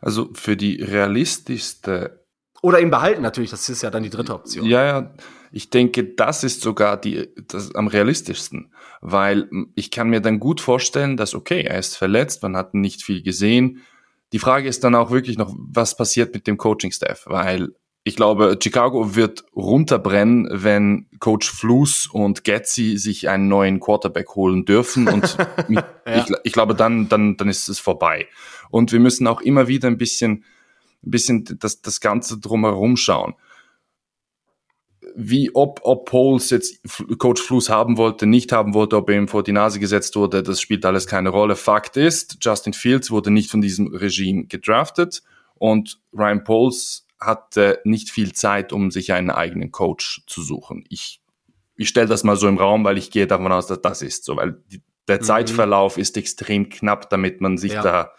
Also 0.00 0.30
für 0.32 0.56
die 0.56 0.82
realistischste. 0.82 2.24
Oder 2.62 2.80
ihn 2.80 2.90
behalten 2.90 3.22
natürlich, 3.22 3.50
das 3.50 3.68
ist 3.68 3.82
ja 3.82 3.90
dann 3.90 4.02
die 4.02 4.10
dritte 4.10 4.34
Option. 4.34 4.66
Ja, 4.66 4.84
ja. 4.84 5.14
Ich 5.52 5.68
denke, 5.70 6.04
das 6.04 6.42
ist 6.42 6.62
sogar 6.62 6.96
die, 6.96 7.28
das 7.48 7.74
am 7.74 7.88
realistischsten, 7.88 8.72
weil 9.00 9.50
ich 9.74 9.90
kann 9.90 10.08
mir 10.08 10.20
dann 10.20 10.40
gut 10.40 10.60
vorstellen, 10.60 11.16
dass 11.16 11.34
okay, 11.34 11.62
er 11.62 11.78
ist 11.78 11.96
verletzt, 11.96 12.42
man 12.42 12.56
hat 12.56 12.72
nicht 12.72 13.02
viel 13.02 13.22
gesehen. 13.22 13.82
Die 14.32 14.38
Frage 14.38 14.68
ist 14.68 14.84
dann 14.84 14.94
auch 14.94 15.10
wirklich 15.10 15.36
noch, 15.36 15.54
was 15.58 15.96
passiert 15.96 16.32
mit 16.32 16.46
dem 16.46 16.56
Coaching-Staff, 16.56 17.24
weil 17.26 17.74
ich 18.02 18.16
glaube, 18.16 18.58
Chicago 18.62 19.14
wird 19.14 19.44
runterbrennen, 19.54 20.48
wenn 20.50 21.06
Coach 21.18 21.50
Flus 21.50 22.06
und 22.06 22.44
Getzi 22.44 22.96
sich 22.96 23.28
einen 23.28 23.48
neuen 23.48 23.78
Quarterback 23.78 24.34
holen 24.34 24.64
dürfen. 24.64 25.06
Und 25.06 25.36
ja. 25.68 25.84
ich, 26.06 26.34
ich, 26.44 26.52
glaube, 26.52 26.74
dann, 26.74 27.08
dann, 27.08 27.36
dann 27.36 27.48
ist 27.48 27.68
es 27.68 27.78
vorbei. 27.78 28.26
Und 28.70 28.92
wir 28.92 29.00
müssen 29.00 29.26
auch 29.26 29.42
immer 29.42 29.68
wieder 29.68 29.88
ein 29.88 29.98
bisschen, 29.98 30.44
ein 31.04 31.10
bisschen 31.10 31.44
das, 31.58 31.82
das 31.82 32.00
Ganze 32.00 32.38
drumherum 32.38 32.96
schauen 32.96 33.34
wie 35.14 35.54
ob, 35.54 35.80
ob 35.82 36.08
Poles 36.08 36.50
jetzt 36.50 36.80
Coach 37.18 37.42
Flus 37.42 37.68
haben 37.68 37.96
wollte, 37.96 38.26
nicht 38.26 38.52
haben 38.52 38.74
wollte, 38.74 38.96
ob 38.96 39.10
er 39.10 39.16
ihm 39.16 39.28
vor 39.28 39.42
die 39.42 39.52
Nase 39.52 39.80
gesetzt 39.80 40.16
wurde, 40.16 40.42
das 40.42 40.60
spielt 40.60 40.84
alles 40.84 41.06
keine 41.06 41.30
Rolle. 41.30 41.56
Fakt 41.56 41.96
ist, 41.96 42.38
Justin 42.40 42.72
Fields 42.72 43.10
wurde 43.10 43.30
nicht 43.30 43.50
von 43.50 43.60
diesem 43.60 43.88
Regime 43.88 44.44
gedraftet 44.44 45.22
und 45.54 46.00
Ryan 46.12 46.44
Poles 46.44 47.06
hatte 47.20 47.80
nicht 47.84 48.10
viel 48.10 48.32
Zeit, 48.32 48.72
um 48.72 48.90
sich 48.90 49.12
einen 49.12 49.30
eigenen 49.30 49.70
Coach 49.70 50.22
zu 50.26 50.42
suchen. 50.42 50.84
Ich, 50.88 51.20
ich 51.76 51.88
stelle 51.88 52.08
das 52.08 52.24
mal 52.24 52.36
so 52.36 52.48
im 52.48 52.58
Raum, 52.58 52.84
weil 52.84 52.98
ich 52.98 53.10
gehe 53.10 53.26
davon 53.26 53.52
aus, 53.52 53.66
dass 53.66 53.82
das 53.82 54.02
ist 54.02 54.24
so, 54.24 54.36
weil 54.36 54.62
die, 54.70 54.82
der 55.08 55.18
mhm. 55.18 55.24
Zeitverlauf 55.24 55.98
ist 55.98 56.16
extrem 56.16 56.68
knapp, 56.68 57.10
damit 57.10 57.40
man 57.40 57.58
sich 57.58 57.72
ja. 57.72 57.82
da 57.82 58.12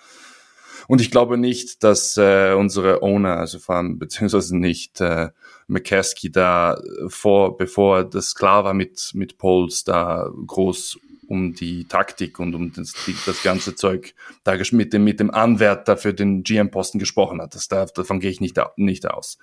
und 0.91 0.99
ich 0.99 1.09
glaube 1.09 1.37
nicht, 1.37 1.85
dass 1.85 2.17
äh, 2.17 2.53
unsere 2.53 3.01
Owner, 3.01 3.37
also 3.37 3.59
vor 3.59 3.75
allem 3.75 3.97
beziehungsweise 3.99 4.57
nicht 4.57 4.99
äh, 4.99 5.29
McCaskey 5.67 6.29
da 6.29 6.81
vor, 7.07 7.57
bevor 7.57 8.03
das 8.03 8.35
klar 8.35 8.65
war 8.65 8.73
mit, 8.73 9.11
mit 9.13 9.37
Poles, 9.37 9.85
da 9.85 10.29
groß 10.45 10.99
um 11.32 11.54
die 11.54 11.86
Taktik 11.86 12.39
und 12.39 12.54
um 12.54 12.74
das, 12.74 12.94
das 13.26 13.41
ganze 13.41 13.74
Zeug 13.74 14.13
da 14.44 14.58
mit 14.72 14.91
dem, 14.91 15.06
mit 15.06 15.22
dem 15.22 15.32
Anwärter 15.32 15.96
für 15.96 16.13
den 16.13 16.44
GM-Posten 16.44 17.00
gesprochen 17.00 17.41
hat. 17.41 17.56
Das, 17.56 17.70
davon 17.70 18.20
gehe 18.20 18.30
ich 18.30 18.41
nicht, 18.41 18.60
nicht 18.76 19.10
aus. 19.10 19.38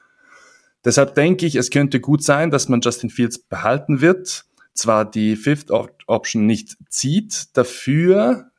Deshalb 0.84 1.14
denke 1.14 1.46
ich, 1.46 1.54
es 1.56 1.70
könnte 1.70 1.98
gut 1.98 2.22
sein, 2.22 2.50
dass 2.50 2.68
man 2.68 2.82
Justin 2.82 3.08
Fields 3.08 3.38
behalten 3.38 4.02
wird, 4.02 4.44
zwar 4.74 5.10
die 5.10 5.34
Fifth 5.34 5.70
Option 5.70 6.44
nicht 6.44 6.76
zieht, 6.90 7.56
dafür, 7.56 8.50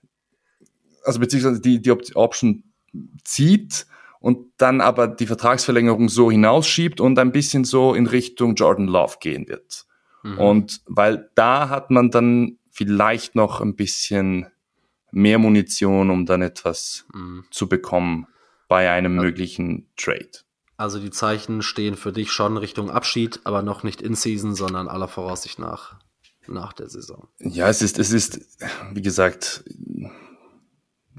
also 1.04 1.20
beziehungsweise 1.20 1.62
die, 1.62 1.84
die 1.84 1.92
Option 2.16 2.64
zieht 3.24 3.86
und 4.20 4.48
dann 4.58 4.82
aber 4.82 5.08
die 5.08 5.28
Vertragsverlängerung 5.28 6.10
so 6.10 6.32
hinausschiebt 6.32 7.00
und 7.00 7.20
ein 7.20 7.32
bisschen 7.32 7.64
so 7.64 7.94
in 7.94 8.08
Richtung 8.08 8.56
Jordan 8.56 8.88
Love 8.88 9.18
gehen 9.22 9.48
wird. 9.48 9.86
Mhm. 10.24 10.40
Und 10.40 10.82
weil 10.88 11.30
da 11.36 11.70
hat 11.70 11.92
man 11.92 12.10
dann 12.10 12.58
vielleicht 12.72 13.36
noch 13.36 13.62
ein 13.62 13.76
bisschen 13.76 14.48
mehr 15.12 15.40
Munition, 15.40 16.10
um 16.10 16.26
dann 16.26 16.42
etwas 16.42 17.06
mhm. 17.14 17.46
zu 17.52 17.68
bekommen 17.68 18.28
bei 18.68 18.90
einem 18.90 19.16
ja. 19.16 19.22
möglichen 19.22 19.88
Trade. 19.98 20.30
Also 20.78 21.00
die 21.00 21.10
Zeichen 21.10 21.62
stehen 21.62 21.96
für 21.96 22.14
dich 22.14 22.32
schon 22.32 22.56
Richtung 22.56 22.90
Abschied, 22.90 23.42
aber 23.44 23.64
noch 23.64 23.84
nicht 23.84 24.02
in 24.02 24.16
Season, 24.16 24.56
sondern 24.56 24.88
aller 24.88 25.08
Voraussicht 25.08 25.60
nach 25.60 25.98
nach 26.50 26.74
der 26.74 26.90
Saison. 26.90 27.28
Ja, 27.40 27.70
es 27.70 27.82
ist, 27.82 28.00
es 28.00 28.12
ist, 28.12 28.42
wie 28.92 29.02
gesagt, 29.02 29.64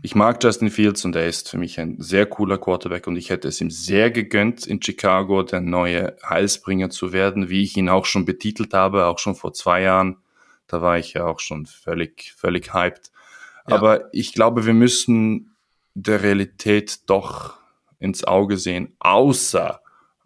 ich 0.02 0.14
mag 0.14 0.42
Justin 0.42 0.70
Fields 0.70 1.04
und 1.04 1.14
er 1.14 1.26
ist 1.26 1.48
für 1.48 1.58
mich 1.58 1.78
ein 1.78 2.00
sehr 2.00 2.26
cooler 2.26 2.58
Quarterback 2.58 3.06
und 3.06 3.16
ich 3.16 3.30
hätte 3.30 3.48
es 3.48 3.60
ihm 3.60 3.70
sehr 3.70 4.10
gegönnt, 4.10 4.66
in 4.66 4.82
Chicago 4.82 5.42
der 5.42 5.60
neue 5.60 6.16
Heilsbringer 6.26 6.90
zu 6.90 7.12
werden, 7.12 7.48
wie 7.50 7.62
ich 7.62 7.76
ihn 7.76 7.88
auch 7.88 8.06
schon 8.06 8.24
betitelt 8.24 8.72
habe, 8.74 9.06
auch 9.06 9.18
schon 9.18 9.34
vor 9.34 9.52
zwei 9.52 9.82
Jahren. 9.82 10.16
Da 10.70 10.82
war 10.82 10.98
ich 10.98 11.14
ja 11.14 11.26
auch 11.26 11.40
schon 11.40 11.66
völlig, 11.66 12.32
völlig 12.36 12.72
hyped. 12.72 13.10
Ja. 13.68 13.76
Aber 13.76 14.12
ich 14.12 14.32
glaube, 14.32 14.66
wir 14.66 14.74
müssen 14.74 15.56
der 15.94 16.22
Realität 16.22 17.00
doch 17.06 17.54
ins 17.98 18.24
Auge 18.24 18.56
sehen, 18.56 18.96
außer 19.00 19.80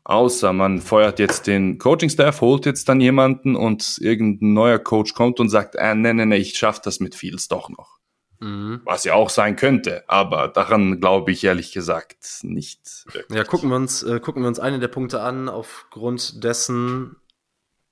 Außer 0.05 0.53
man 0.53 0.83
feuert 0.83 1.19
jetzt 1.19 1.47
den 1.47 1.79
Coaching-Staff, 1.79 2.43
holt 2.43 2.67
jetzt 2.67 2.91
dann 2.91 3.01
jemanden 3.01 3.57
und 3.57 3.97
irgendein 4.01 4.53
neuer 4.53 4.79
Coach 4.79 5.15
kommt 5.15 5.41
und 5.41 5.49
sagt, 5.49 5.77
äh, 5.77 5.95
nee, 5.95 6.13
nee, 6.13 6.27
nee, 6.27 6.37
ich 6.37 6.59
schaff 6.59 6.79
das 6.81 7.01
mit 7.01 7.15
Fields 7.15 7.49
doch 7.49 7.71
noch. 7.71 7.99
Mhm. 8.39 8.83
Was 8.85 9.05
ja 9.05 9.15
auch 9.15 9.31
sein 9.31 9.57
könnte, 9.57 10.05
aber 10.07 10.49
daran 10.49 11.01
glaube 11.01 11.33
ich 11.33 11.43
ehrlich 11.43 11.73
gesagt 11.73 12.19
nicht. 12.43 13.07
Wirklich. 13.07 13.35
Ja, 13.35 13.45
gucken 13.45 13.71
wir 13.71 13.77
uns, 13.77 14.03
äh, 14.03 14.21
gucken 14.21 14.43
wir 14.43 14.49
uns 14.49 14.61
einen 14.61 14.81
der 14.81 14.89
Punkte 14.89 15.23
an, 15.23 15.49
aufgrund 15.49 16.45
dessen 16.45 17.17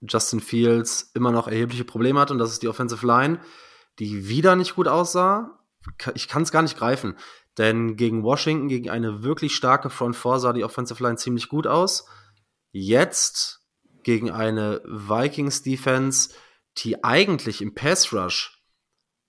Justin 0.09 0.41
Fields 0.41 1.11
immer 1.15 1.31
noch 1.31 1.49
erhebliche 1.49 1.85
Probleme 1.85 2.21
hat 2.21 2.31
und 2.31 2.39
das 2.39 2.53
ist 2.53 2.63
die 2.63 2.69
Offensive 2.69 3.07
Line, 3.07 3.41
die 3.99 4.29
wieder 4.29 4.57
nicht 4.57 4.75
gut 4.75 4.89
aussah. 4.89 5.59
Ich 6.15 6.29
kann 6.29 6.43
es 6.43 6.53
gar 6.53 6.63
nicht 6.63 6.77
greifen. 6.77 7.17
Denn 7.59 7.97
gegen 7.97 8.23
Washington, 8.23 8.69
gegen 8.69 8.89
eine 8.89 9.23
wirklich 9.23 9.55
starke 9.55 9.91
Front 9.91 10.17
Four 10.17 10.41
sah 10.41 10.53
die 10.53 10.65
Offensive 10.65 11.03
Line 11.03 11.17
ziemlich 11.17 11.49
gut 11.49 11.67
aus. 11.67 12.07
Jetzt 12.71 13.61
gegen 14.03 14.31
eine 14.31 14.81
Vikings 14.85 15.63
Defense, 15.63 16.31
die 16.79 17.05
eigentlich 17.05 17.61
im 17.61 17.75
Pass 17.75 18.13
Rush 18.13 18.63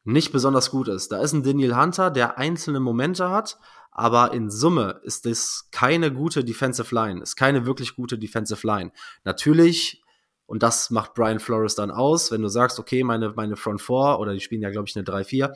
nicht 0.06 0.32
besonders 0.32 0.72
gut 0.72 0.88
ist. 0.88 1.12
Da 1.12 1.22
ist 1.22 1.34
ein 1.34 1.44
Daniel 1.44 1.76
Hunter, 1.76 2.12
der 2.12 2.38
einzelne 2.38 2.80
Momente 2.80 3.30
hat, 3.30 3.58
aber 3.92 4.34
in 4.34 4.50
Summe 4.50 5.02
ist 5.04 5.26
das 5.26 5.68
keine 5.72 6.12
gute 6.12 6.44
Defensive 6.44 6.94
Line, 6.94 7.22
ist 7.22 7.36
keine 7.36 7.66
wirklich 7.66 7.96
gute 7.96 8.18
Defensive 8.18 8.66
Line. 8.66 8.92
Natürlich, 9.24 10.03
und 10.46 10.64
das 10.64 10.90
macht 10.90 11.14
Brian 11.14 11.40
Flores 11.40 11.76
dann 11.76 11.92
aus, 11.92 12.32
wenn 12.32 12.42
du 12.42 12.48
sagst, 12.48 12.80
okay, 12.80 13.04
meine, 13.04 13.34
meine 13.36 13.56
Front 13.56 13.82
Four, 13.82 14.20
oder 14.20 14.34
die 14.34 14.42
spielen 14.42 14.62
ja, 14.62 14.70
glaube 14.70 14.88
ich, 14.88 14.96
eine 14.96 15.06
3-4, 15.06 15.52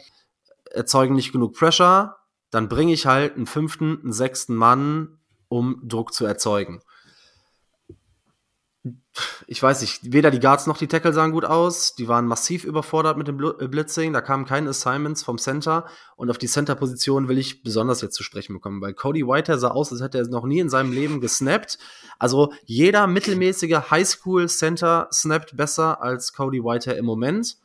erzeugen 0.71 1.15
nicht 1.15 1.32
genug 1.32 1.54
Pressure, 1.54 2.15
dann 2.50 2.69
bringe 2.69 2.93
ich 2.93 3.06
halt 3.06 3.36
einen 3.36 3.47
fünften, 3.47 4.00
einen 4.02 4.13
sechsten 4.13 4.56
Mann, 4.56 5.19
um 5.50 5.82
Druck 5.84 6.13
zu 6.13 6.26
erzeugen. 6.26 6.82
Ich 9.47 9.62
weiß 9.63 9.82
nicht, 9.82 10.13
weder 10.13 10.30
die 10.32 10.39
Guards 10.39 10.67
noch 10.67 10.78
die 10.78 10.88
Tackle 10.88 11.13
sahen 11.13 11.32
gut 11.32 11.45
aus. 11.45 11.95
Die 11.95 12.08
waren 12.08 12.26
massiv 12.28 12.63
überfordert 12.63 13.17
mit 13.17 13.28
dem 13.28 13.39
äh, 13.43 13.67
Blitzing. 13.67 14.13
Da 14.13 14.21
kamen 14.21 14.45
keine 14.45 14.69
Assignments 14.69 15.23
vom 15.23 15.38
Center. 15.38 15.86
Und 16.15 16.30
auf 16.30 16.38
die 16.38 16.47
Center-Position 16.47 17.28
will 17.28 17.38
ich 17.38 17.63
besonders 17.63 18.02
jetzt 18.02 18.15
zu 18.15 18.23
sprechen 18.23 18.54
bekommen, 18.54 18.82
weil 18.82 18.93
Cody 18.93 19.26
Whitehair 19.26 19.58
sah 19.58 19.69
aus, 19.69 19.91
als 19.91 20.02
hätte 20.02 20.17
er 20.17 20.28
noch 20.28 20.45
nie 20.45 20.60
in 20.60 20.69
seinem 20.69 20.91
Leben 20.91 21.21
gesnappt. 21.21 21.78
Also 22.19 22.54
jeder 22.65 23.08
mittelmäßige 23.08 23.89
Highschool-Center 23.89 25.10
snappt 25.12 25.58
besser 25.58 26.02
als 26.02 26.34
Cody 26.34 26.63
Whitehair 26.63 26.97
im 26.97 27.06
Moment. 27.06 27.58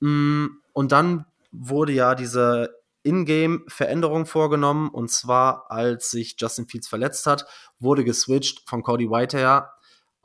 Mm, 0.00 0.46
und 0.72 0.92
dann 0.92 1.26
wurde 1.52 1.92
ja 1.92 2.14
diese 2.14 2.76
in-game-Veränderung 3.06 4.26
vorgenommen. 4.26 4.88
Und 4.88 5.10
zwar, 5.10 5.70
als 5.70 6.10
sich 6.10 6.36
Justin 6.38 6.66
Fields 6.66 6.88
verletzt 6.88 7.26
hat, 7.26 7.46
wurde 7.78 8.04
geswitcht 8.04 8.68
von 8.68 8.82
Cody 8.82 9.08
Whitehair 9.08 9.72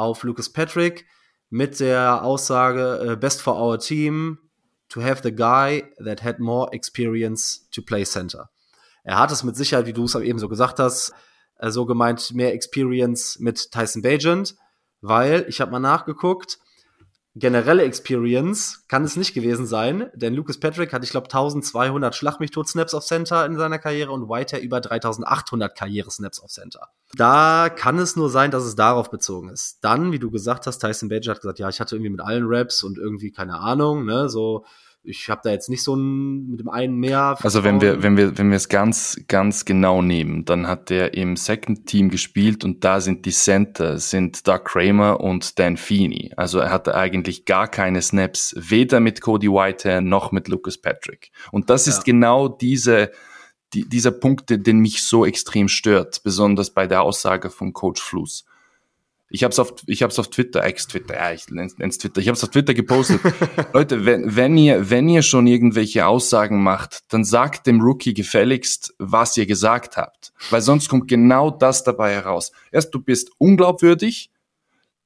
auf 0.02 0.24
Lucas 0.24 0.50
Patrick 0.50 1.06
mit 1.50 1.80
der 1.80 2.24
Aussage, 2.24 3.14
uh, 3.14 3.16
best 3.16 3.42
for 3.42 3.56
our 3.56 3.78
team 3.78 4.40
to 4.90 5.02
have 5.02 5.22
the 5.24 5.32
guy 5.32 5.84
that 6.04 6.24
had 6.24 6.40
more 6.40 6.70
experience 6.74 7.68
to 7.72 7.82
play 7.82 8.04
center. 8.04 8.50
Er 9.04 9.18
hat 9.18 9.32
es 9.32 9.44
mit 9.44 9.56
Sicherheit, 9.56 9.86
wie 9.86 9.94
du 9.94 10.06
es 10.06 10.16
eben 10.16 10.40
so 10.40 10.48
gesagt 10.50 10.80
hast, 10.80 11.14
äh, 11.60 11.70
so 11.72 11.86
gemeint, 11.86 12.34
mehr 12.34 12.54
Experience 12.54 13.40
mit 13.40 13.72
Tyson 13.72 14.02
Bagent, 14.02 14.56
weil 15.02 15.46
ich 15.48 15.62
habe 15.62 15.72
mal 15.72 15.80
nachgeguckt, 15.80 16.60
generelle 17.36 17.84
Experience 17.84 18.86
kann 18.88 19.04
es 19.04 19.16
nicht 19.16 19.34
gewesen 19.34 19.66
sein, 19.66 20.10
denn 20.14 20.34
Lucas 20.34 20.60
Patrick 20.60 20.92
hat, 20.92 21.04
ich 21.04 21.12
glaube, 21.12 21.28
1200 21.28 22.14
Schlachtmichtot-Snaps 22.14 22.94
auf 22.94 23.06
Center 23.06 23.46
in 23.46 23.58
seiner 23.58 23.80
Karriere 23.80 24.12
und 24.12 24.28
Whitehair 24.28 24.62
über 24.62 24.82
3800 24.82 25.76
Karriere-Snaps 25.76 26.42
auf 26.42 26.52
Center. 26.52 26.90
Da 27.16 27.70
kann 27.70 28.00
es 28.00 28.16
nur 28.16 28.30
sein, 28.30 28.52
dass 28.52 28.64
es 28.64 28.76
darauf 28.76 29.10
bezogen 29.10 29.50
ist. 29.50 29.80
Dann, 29.82 30.12
wie 30.12 30.20
du 30.20 30.30
gesagt 30.30 30.68
hast, 30.68 30.80
Tyson 30.80 31.10
Badger 31.10 31.32
hat 31.32 31.42
gesagt, 31.42 31.60
ja, 31.60 31.70
ich 31.70 31.80
hatte 31.80 31.96
irgendwie 31.96 32.12
mit 32.12 32.22
allen 32.22 32.46
Raps 32.46 32.84
und 32.84 32.98
irgendwie 32.98 33.32
keine 33.32 33.60
Ahnung, 33.60 34.06
ne, 34.06 34.30
so 34.30 34.66
ich 35.04 35.30
habe 35.30 35.42
da 35.44 35.50
jetzt 35.50 35.70
nicht 35.70 35.84
so 35.84 35.96
ein 35.96 36.48
mit 36.48 36.60
dem 36.60 36.70
einen 36.70 36.96
mehr. 36.96 37.36
Vertrauen. 37.38 37.44
Also 37.44 37.64
wenn 37.64 37.82
wir 37.82 38.04
wenn 38.04 38.18
wir 38.18 38.38
wenn 38.38 38.50
wir 38.50 38.58
es 38.58 38.70
ganz 38.70 39.20
ganz 39.28 39.66
genau 39.66 40.02
nehmen, 40.02 40.46
dann 40.46 40.68
hat 40.68 40.90
der 40.90 41.14
im 41.16 41.36
Second 41.36 41.88
Team 41.88 42.10
gespielt 42.10 42.64
und 42.64 42.84
da 42.84 43.02
sind 43.02 43.26
die 43.26 43.32
Center 43.32 43.98
sind 43.98 44.48
Doug 44.48 44.64
Kramer 44.66 45.20
und 45.20 45.58
Dan 45.58 45.78
Feeney. 45.78 46.32
Also 46.38 46.60
er 46.60 46.72
hatte 46.72 46.96
eigentlich 46.96 47.46
gar 47.46 47.68
keine 47.68 48.02
Snaps 48.02 48.54
weder 48.58 49.00
mit 49.00 49.22
Cody 49.22 49.50
Whitehair 49.50 50.02
noch 50.02 50.32
mit 50.32 50.48
Lucas 50.48 50.78
Patrick. 50.78 51.32
Und 51.52 51.70
das 51.70 51.88
ist 51.88 52.00
ja. 52.00 52.04
genau 52.04 52.48
diese 52.48 53.12
die, 53.74 53.88
dieser 53.88 54.12
Punkt, 54.12 54.50
den 54.50 54.80
mich 54.80 55.02
so 55.02 55.26
extrem 55.26 55.70
stört, 55.70 56.24
besonders 56.24 56.72
bei 56.72 56.88
der 56.88 57.04
Aussage 57.04 57.50
von 57.50 57.72
Coach 57.74 58.02
Fluss. 58.02 58.46
Ich 59.32 59.44
habe 59.44 59.52
es 59.52 59.60
auf, 59.60 59.74
ich 59.88 60.04
hab's 60.04 60.20
auf 60.20 60.30
Twitter, 60.30 60.64
ex-Twitter, 60.64 61.16
ja, 61.16 61.32
ich 61.32 61.48
nenne 61.50 61.72
es 61.80 61.98
Twitter. 61.98 62.20
Ich 62.20 62.28
habe 62.28 62.36
es 62.36 62.44
auf 62.44 62.50
Twitter 62.50 62.74
gepostet. 62.74 63.22
Leute, 63.74 64.06
wenn, 64.06 64.36
wenn 64.36 64.58
ihr, 64.58 64.90
wenn 64.90 65.08
ihr 65.08 65.22
schon 65.22 65.48
irgendwelche 65.48 66.06
Aussagen 66.06 66.62
macht, 66.62 67.02
dann 67.14 67.24
sagt 67.24 67.66
dem 67.66 67.82
Rookie 67.82 68.14
gefälligst, 68.14 68.94
was 69.00 69.38
ihr 69.38 69.46
gesagt 69.46 69.96
habt, 69.96 70.34
weil 70.50 70.62
sonst 70.62 70.90
kommt 70.90 71.08
genau 71.08 71.50
das 71.50 71.84
dabei 71.84 72.14
heraus. 72.14 72.52
Erst 72.72 72.94
du 72.94 73.00
bist 73.00 73.32
unglaubwürdig, 73.38 74.30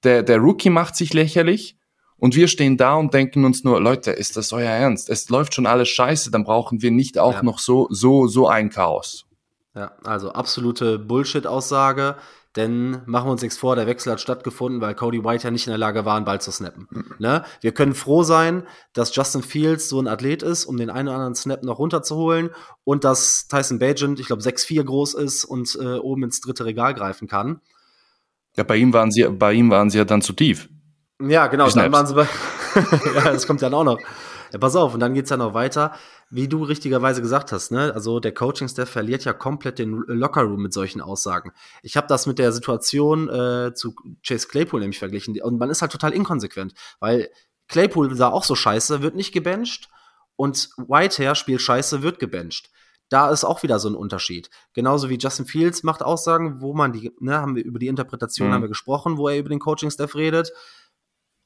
der 0.04 0.24
der 0.24 0.40
Rookie 0.40 0.72
macht 0.72 0.96
sich 0.96 1.14
lächerlich 1.14 1.78
und 2.18 2.36
wir 2.36 2.48
stehen 2.48 2.78
da 2.78 2.96
und 2.96 3.14
denken 3.14 3.46
uns 3.46 3.64
nur, 3.64 3.80
Leute, 3.80 4.12
ist 4.12 4.38
das 4.38 4.54
euer 4.54 4.70
Ernst? 4.70 5.10
Es 5.10 5.30
läuft 5.30 5.54
schon 5.54 5.66
alles 5.66 5.90
scheiße, 5.90 6.32
dann 6.32 6.44
brauchen 6.44 6.82
wir 6.82 6.92
nicht 6.92 7.20
auch 7.20 7.34
ja. 7.34 7.44
noch 7.44 7.60
so 7.60 7.88
so 7.92 8.28
so 8.28 8.48
ein 8.48 8.70
Chaos. 8.70 9.26
Ja, 9.76 9.92
also 10.04 10.32
absolute 10.32 10.98
Bullshit-Aussage. 10.98 12.16
Denn 12.56 13.02
machen 13.06 13.28
wir 13.28 13.32
uns 13.32 13.42
nichts 13.42 13.58
vor, 13.58 13.76
der 13.76 13.86
Wechsel 13.86 14.14
hat 14.14 14.22
stattgefunden, 14.22 14.80
weil 14.80 14.96
Cody 14.96 15.24
White 15.26 15.44
ja 15.44 15.52
nicht 15.52 15.68
in 15.68 15.72
der 15.72 15.78
Lage 15.78 16.06
war, 16.06 16.16
einen 16.16 16.26
Ball 16.26 16.40
zu 16.40 16.52
snappen. 16.52 16.88
Mhm. 16.90 17.16
Ne? 17.20 17.44
Wir 17.60 17.74
können 17.74 17.94
froh 17.94 18.24
sein, 18.24 18.64
dass 18.94 19.14
Justin 19.14 19.44
Fields 19.44 19.90
so 19.90 20.00
ein 20.00 20.08
Athlet 20.08 20.42
ist, 20.42 20.66
um 20.66 20.78
den 20.78 20.90
einen 20.90 21.10
oder 21.10 21.18
anderen 21.18 21.36
Snap 21.36 21.64
noch 21.64 21.80
runterzuholen 21.80 22.52
und 22.86 23.04
dass 23.04 23.48
Tyson 23.48 23.80
Bagent, 23.80 24.20
ich 24.22 24.28
glaube, 24.28 24.42
6'4 24.42 24.84
groß 24.84 25.16
ist 25.16 25.44
und 25.44 25.78
äh, 25.82 25.98
oben 25.98 26.24
ins 26.24 26.40
dritte 26.40 26.64
Regal 26.64 26.94
greifen 26.94 27.28
kann. 27.28 27.60
Ja, 28.56 28.64
bei 28.64 28.78
ihm 28.78 28.94
waren 28.94 29.12
sie, 29.12 29.28
bei 29.28 29.52
ihm 29.52 29.70
waren 29.70 29.90
sie 29.90 29.98
ja 29.98 30.06
dann 30.06 30.22
zu 30.22 30.32
tief. 30.32 30.70
Ja, 31.22 31.48
genau, 31.48 31.70
dann 31.70 31.92
waren 31.92 32.08
sie 32.08 32.14
bei. 32.14 32.28
ja, 33.16 33.32
das 33.32 33.48
kommt 33.48 33.62
dann 33.62 33.74
auch 33.74 33.84
noch. 33.84 34.00
Ja, 34.52 34.60
pass 34.60 34.76
auf, 34.76 34.94
und 34.94 35.00
dann 35.00 35.14
geht's 35.14 35.30
ja 35.30 35.38
noch 35.38 35.54
weiter 35.54 35.94
wie 36.30 36.48
du 36.48 36.64
richtigerweise 36.64 37.22
gesagt 37.22 37.52
hast, 37.52 37.72
ne, 37.72 37.94
also 37.94 38.20
der 38.20 38.34
Coaching-Staff 38.34 38.90
verliert 38.90 39.26
ja 39.26 39.34
komplett 39.34 39.80
den 39.80 40.04
Lockerroom 40.08 40.62
mit 40.62 40.74
solchen 40.74 41.02
Aussagen. 41.02 41.52
Ich 41.84 41.98
habe 41.98 42.08
das 42.08 42.26
mit 42.26 42.40
der 42.40 42.52
Situation 42.52 43.30
äh, 43.30 43.74
zu 43.74 43.96
Chase 44.26 44.48
Claypool 44.48 44.80
nämlich 44.80 45.00
verglichen 45.00 45.40
und 45.42 45.60
man 45.60 45.70
ist 45.70 45.82
halt 45.82 45.92
total 45.92 46.14
inkonsequent, 46.14 46.74
weil 47.00 47.30
Claypool 47.68 48.16
sah 48.16 48.30
auch 48.30 48.44
so 48.44 48.56
scheiße, 48.56 49.02
wird 49.02 49.16
nicht 49.16 49.34
gebencht 49.34 49.90
und 50.36 50.70
Whitehair 50.78 51.36
spielt 51.36 51.62
scheiße, 51.62 52.02
wird 52.02 52.20
gebencht. 52.20 52.70
Da 53.10 53.30
ist 53.30 53.44
auch 53.44 53.62
wieder 53.62 53.78
so 53.78 53.88
ein 53.88 53.96
Unterschied. 53.96 54.50
Genauso 54.74 55.10
wie 55.10 55.18
Justin 55.20 55.46
Fields 55.46 55.84
macht 55.84 56.02
Aussagen, 56.02 56.60
wo 56.60 56.74
man 56.74 56.92
die, 56.92 57.12
ne, 57.20 57.38
haben 57.38 57.56
wir 57.56 57.64
über 57.64 57.78
die 57.78 57.88
Interpretation 57.88 58.50
mhm. 58.50 58.54
haben 58.54 58.62
wir 58.64 58.68
gesprochen, 58.68 59.18
wo 59.18 59.30
er 59.30 59.38
über 59.38 59.50
den 59.50 59.60
Coaching-Staff 59.60 60.16
redet 60.16 60.52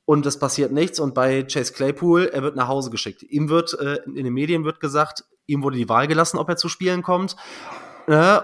und 0.09 0.25
es 0.25 0.39
passiert 0.39 0.71
nichts. 0.71 0.99
Und 0.99 1.13
bei 1.13 1.43
Chase 1.43 1.71
Claypool, 1.71 2.31
er 2.33 2.41
wird 2.41 2.55
nach 2.55 2.67
Hause 2.67 2.89
geschickt. 2.89 3.21
Ihm 3.21 3.47
wird, 3.47 3.79
äh, 3.79 3.99
in 4.07 4.23
den 4.23 4.33
Medien 4.33 4.65
wird 4.65 4.79
gesagt, 4.79 5.23
ihm 5.45 5.61
wurde 5.61 5.77
die 5.77 5.87
Wahl 5.87 6.07
gelassen, 6.07 6.39
ob 6.39 6.49
er 6.49 6.57
zu 6.57 6.67
Spielen 6.67 7.03
kommt. 7.03 7.35
Äh, 8.07 8.39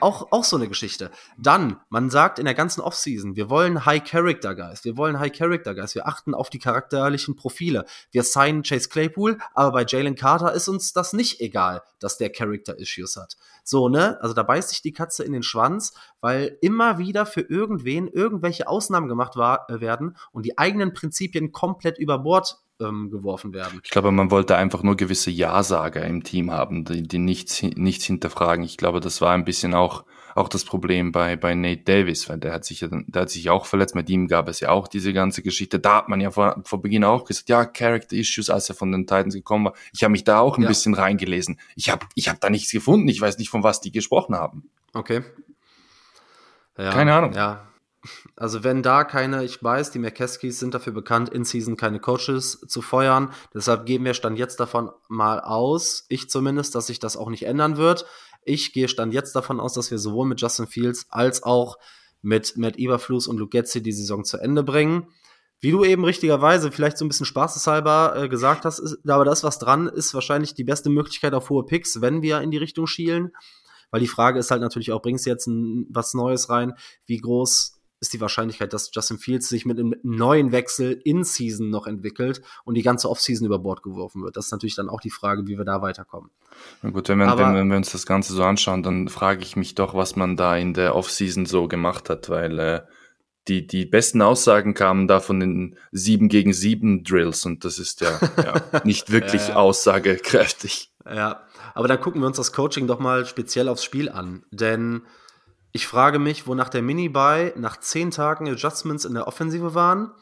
auch, 0.00 0.32
auch 0.32 0.42
so 0.42 0.56
eine 0.56 0.68
Geschichte. 0.68 1.10
Dann, 1.36 1.78
man 1.90 2.08
sagt 2.08 2.38
in 2.38 2.46
der 2.46 2.54
ganzen 2.54 2.80
Offseason, 2.80 3.36
wir 3.36 3.50
wollen 3.50 3.84
High 3.84 4.02
Character 4.02 4.54
Guys, 4.54 4.84
wir 4.84 4.96
wollen 4.96 5.20
High 5.20 5.32
Character 5.32 5.74
Guys, 5.74 5.94
wir 5.94 6.08
achten 6.08 6.34
auf 6.34 6.48
die 6.48 6.58
charakterlichen 6.58 7.36
Profile. 7.36 7.84
Wir 8.10 8.22
signen 8.22 8.62
Chase 8.62 8.88
Claypool, 8.88 9.38
aber 9.52 9.72
bei 9.72 9.84
Jalen 9.86 10.16
Carter 10.16 10.54
ist 10.54 10.66
uns 10.66 10.94
das 10.94 11.12
nicht 11.12 11.40
egal, 11.40 11.82
dass 12.00 12.16
der 12.16 12.30
Character 12.30 12.78
Issues 12.78 13.16
hat. 13.16 13.36
So, 13.64 13.88
ne? 13.88 14.18
Also 14.22 14.34
da 14.34 14.42
beißt 14.42 14.70
sich 14.70 14.80
die 14.80 14.92
Katze 14.92 15.24
in 15.24 15.32
den 15.32 15.42
Schwanz, 15.42 15.92
weil 16.22 16.56
immer 16.62 16.96
wieder 16.96 17.26
für 17.26 17.42
irgendwen 17.42 18.08
irgendwelche 18.08 18.68
Ausnahmen 18.68 19.08
gemacht 19.08 19.36
war, 19.36 19.68
äh, 19.68 19.80
werden 19.80 20.16
und 20.30 20.46
die 20.46 20.56
eigenen 20.56 20.94
Prinzipien 20.94 21.52
komplett 21.52 21.98
über 21.98 22.20
Bord 22.20 22.62
ähm, 22.80 23.10
geworfen 23.10 23.52
werden. 23.52 23.80
Ich 23.82 23.90
glaube, 23.90 24.12
man 24.12 24.30
wollte 24.30 24.56
einfach 24.56 24.82
nur 24.82 24.96
gewisse 24.96 25.30
Ja-Sager 25.30 26.04
im 26.04 26.22
Team 26.22 26.50
haben, 26.50 26.84
die, 26.84 27.02
die 27.02 27.18
nichts, 27.18 27.62
nichts 27.62 28.04
hinterfragen. 28.04 28.64
Ich 28.64 28.76
glaube, 28.76 29.00
das 29.00 29.20
war 29.20 29.32
ein 29.32 29.44
bisschen 29.44 29.74
auch, 29.74 30.04
auch 30.34 30.48
das 30.48 30.64
Problem 30.64 31.12
bei, 31.12 31.36
bei 31.36 31.54
Nate 31.54 31.82
Davis, 31.82 32.28
weil 32.28 32.38
der 32.38 32.52
hat 32.52 32.64
sich 32.64 32.80
ja, 32.80 32.88
der 32.90 33.22
hat 33.22 33.30
sich 33.30 33.50
auch 33.50 33.66
verletzt. 33.66 33.94
Mit 33.94 34.08
ihm 34.08 34.28
gab 34.28 34.48
es 34.48 34.60
ja 34.60 34.70
auch 34.70 34.88
diese 34.88 35.12
ganze 35.12 35.42
Geschichte. 35.42 35.78
Da 35.78 35.96
hat 35.96 36.08
man 36.08 36.20
ja 36.20 36.30
vor, 36.30 36.62
vor 36.64 36.80
Beginn 36.80 37.04
auch 37.04 37.24
gesagt, 37.24 37.48
ja, 37.48 37.64
Character 37.64 38.16
Issues, 38.16 38.48
als 38.48 38.68
er 38.68 38.74
von 38.74 38.92
den 38.92 39.06
Titans 39.06 39.34
gekommen 39.34 39.66
war. 39.66 39.74
Ich 39.92 40.04
habe 40.04 40.12
mich 40.12 40.24
da 40.24 40.38
auch 40.38 40.56
ein 40.56 40.62
ja. 40.62 40.68
bisschen 40.68 40.94
reingelesen. 40.94 41.58
Ich 41.76 41.90
habe 41.90 42.06
ich 42.14 42.28
hab 42.28 42.40
da 42.40 42.48
nichts 42.48 42.70
gefunden. 42.70 43.08
Ich 43.08 43.20
weiß 43.20 43.38
nicht, 43.38 43.50
von 43.50 43.62
was 43.62 43.80
die 43.80 43.92
gesprochen 43.92 44.34
haben. 44.34 44.70
Okay. 44.94 45.22
Ja, 46.78 46.90
Keine 46.90 47.14
Ahnung. 47.14 47.32
Ja, 47.34 47.68
also 48.34 48.64
wenn 48.64 48.82
da 48.82 49.04
keine, 49.04 49.44
ich 49.44 49.62
weiß, 49.62 49.92
die 49.92 49.98
McKeskys 49.98 50.58
sind 50.58 50.74
dafür 50.74 50.92
bekannt, 50.92 51.28
in 51.28 51.44
Season 51.44 51.76
keine 51.76 52.00
Coaches 52.00 52.60
zu 52.66 52.82
feuern. 52.82 53.32
Deshalb 53.54 53.86
gehen 53.86 54.04
wir 54.04 54.14
Stand 54.14 54.38
jetzt 54.38 54.58
davon 54.58 54.90
mal 55.08 55.40
aus, 55.40 56.06
ich 56.08 56.28
zumindest, 56.28 56.74
dass 56.74 56.88
sich 56.88 56.98
das 56.98 57.16
auch 57.16 57.30
nicht 57.30 57.44
ändern 57.44 57.76
wird. 57.76 58.06
Ich 58.44 58.72
gehe 58.72 58.88
Stand 58.88 59.14
jetzt 59.14 59.36
davon 59.36 59.60
aus, 59.60 59.74
dass 59.74 59.90
wir 59.90 59.98
sowohl 59.98 60.26
mit 60.26 60.40
Justin 60.40 60.66
Fields 60.66 61.06
als 61.10 61.44
auch 61.44 61.78
mit 62.22 62.56
Matt 62.56 62.76
Eberflus 62.76 63.28
und 63.28 63.38
Luke 63.38 63.50
Getzi 63.50 63.82
die 63.82 63.92
Saison 63.92 64.24
zu 64.24 64.38
Ende 64.38 64.64
bringen. 64.64 65.08
Wie 65.60 65.70
du 65.70 65.84
eben 65.84 66.04
richtigerweise 66.04 66.72
vielleicht 66.72 66.98
so 66.98 67.04
ein 67.04 67.08
bisschen 67.08 67.26
spaßeshalber 67.26 68.14
äh, 68.16 68.28
gesagt 68.28 68.64
hast, 68.64 68.80
ist, 68.80 69.08
aber 69.08 69.24
das, 69.24 69.44
was 69.44 69.60
dran 69.60 69.86
ist, 69.86 70.12
wahrscheinlich 70.12 70.54
die 70.54 70.64
beste 70.64 70.90
Möglichkeit 70.90 71.34
auf 71.34 71.50
hohe 71.50 71.64
Picks, 71.64 72.00
wenn 72.00 72.20
wir 72.20 72.40
in 72.40 72.50
die 72.50 72.58
Richtung 72.58 72.88
schielen. 72.88 73.30
Weil 73.92 74.00
die 74.00 74.08
Frage 74.08 74.40
ist 74.40 74.50
halt 74.50 74.62
natürlich 74.62 74.90
auch, 74.90 75.02
bringst 75.02 75.26
du 75.26 75.30
jetzt 75.30 75.46
ein, 75.46 75.86
was 75.90 76.14
Neues 76.14 76.48
rein? 76.50 76.74
Wie 77.06 77.18
groß 77.18 77.78
ist 78.00 78.12
die 78.12 78.20
Wahrscheinlichkeit, 78.20 78.72
dass 78.72 78.90
Justin 78.92 79.18
Fields 79.18 79.48
sich 79.48 79.64
mit 79.64 79.78
einem 79.78 79.94
neuen 80.02 80.50
Wechsel 80.50 81.00
in 81.04 81.22
Season 81.22 81.70
noch 81.70 81.86
entwickelt 81.86 82.42
und 82.64 82.74
die 82.74 82.82
ganze 82.82 83.08
Offseason 83.08 83.46
über 83.46 83.60
Bord 83.60 83.84
geworfen 83.84 84.24
wird. 84.24 84.36
Das 84.36 84.46
ist 84.46 84.50
natürlich 84.50 84.74
dann 84.74 84.88
auch 84.88 85.00
die 85.00 85.10
Frage, 85.10 85.46
wie 85.46 85.56
wir 85.56 85.64
da 85.64 85.82
weiterkommen. 85.82 86.30
Na 86.82 86.90
gut, 86.90 87.08
wenn 87.08 87.18
wir, 87.18 87.28
Aber, 87.28 87.46
wenn, 87.46 87.54
wenn 87.54 87.68
wir 87.68 87.76
uns 87.76 87.92
das 87.92 88.04
Ganze 88.04 88.32
so 88.32 88.42
anschauen, 88.42 88.82
dann 88.82 89.06
frage 89.06 89.42
ich 89.42 89.54
mich 89.54 89.76
doch, 89.76 89.94
was 89.94 90.16
man 90.16 90.36
da 90.36 90.56
in 90.56 90.74
der 90.74 90.96
Offseason 90.96 91.46
so 91.46 91.68
gemacht 91.68 92.10
hat, 92.10 92.28
weil 92.28 92.58
äh, 92.58 92.80
die, 93.48 93.66
die 93.66 93.86
besten 93.86 94.22
Aussagen 94.22 94.74
kamen 94.74 95.08
da 95.08 95.20
von 95.20 95.40
den 95.40 95.76
7 95.90 96.28
gegen 96.28 96.52
7 96.52 97.04
Drills 97.04 97.44
und 97.44 97.64
das 97.64 97.78
ist 97.78 98.00
ja, 98.00 98.18
ja 98.42 98.80
nicht 98.84 99.10
wirklich 99.10 99.48
ja, 99.48 99.56
aussagekräftig. 99.56 100.91
Ja, 101.06 101.46
aber 101.74 101.88
dann 101.88 102.00
gucken 102.00 102.20
wir 102.20 102.26
uns 102.26 102.36
das 102.36 102.52
Coaching 102.52 102.86
doch 102.86 102.98
mal 102.98 103.26
speziell 103.26 103.68
aufs 103.68 103.84
Spiel 103.84 104.08
an, 104.08 104.44
denn 104.50 105.02
ich 105.72 105.86
frage 105.86 106.18
mich, 106.18 106.46
wo 106.46 106.54
nach 106.54 106.68
der 106.68 106.82
Mini-Buy 106.82 107.54
nach 107.56 107.78
zehn 107.78 108.10
Tagen 108.10 108.48
Adjustments 108.48 109.04
in 109.04 109.14
der 109.14 109.26
Offensive 109.26 109.74
waren. 109.74 110.12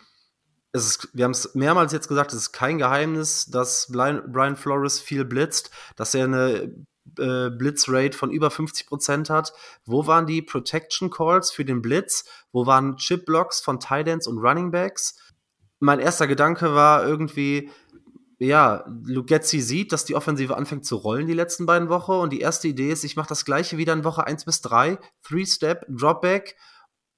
Es 0.72 0.86
ist, 0.86 1.08
wir 1.12 1.24
haben 1.24 1.32
es 1.32 1.54
mehrmals 1.56 1.92
jetzt 1.92 2.06
gesagt, 2.06 2.32
es 2.32 2.38
ist 2.38 2.52
kein 2.52 2.78
Geheimnis, 2.78 3.46
dass 3.46 3.90
Brian 3.90 4.56
Flores 4.56 5.00
viel 5.00 5.24
blitzt, 5.24 5.70
dass 5.96 6.14
er 6.14 6.24
eine 6.24 6.72
äh, 7.18 7.50
Blitzrate 7.50 8.16
von 8.16 8.30
über 8.30 8.48
50% 8.48 9.28
hat. 9.28 9.52
Wo 9.84 10.06
waren 10.06 10.26
die 10.26 10.42
Protection 10.42 11.10
Calls 11.10 11.50
für 11.50 11.64
den 11.64 11.82
Blitz? 11.82 12.24
Wo 12.52 12.66
waren 12.66 12.96
Chip 12.96 13.26
Blocks 13.26 13.60
von 13.60 13.80
Ends 13.90 14.28
und 14.28 14.38
Running 14.38 14.70
Backs? 14.70 15.18
Mein 15.80 15.98
erster 15.98 16.28
Gedanke 16.28 16.74
war 16.74 17.04
irgendwie, 17.04 17.70
ja, 18.40 18.84
Lugetzi 19.04 19.60
sieht, 19.60 19.92
dass 19.92 20.06
die 20.06 20.14
Offensive 20.14 20.56
anfängt 20.56 20.86
zu 20.86 20.96
rollen 20.96 21.26
die 21.26 21.34
letzten 21.34 21.66
beiden 21.66 21.90
Wochen 21.90 22.12
und 22.12 22.32
die 22.32 22.40
erste 22.40 22.68
Idee 22.68 22.90
ist, 22.90 23.04
ich 23.04 23.14
mache 23.14 23.28
das 23.28 23.44
gleiche 23.44 23.76
wieder 23.76 23.92
in 23.92 24.02
Woche 24.02 24.26
1 24.26 24.46
bis 24.46 24.62
3, 24.62 24.98
Three-Step, 25.22 25.84
Dropback, 25.90 26.56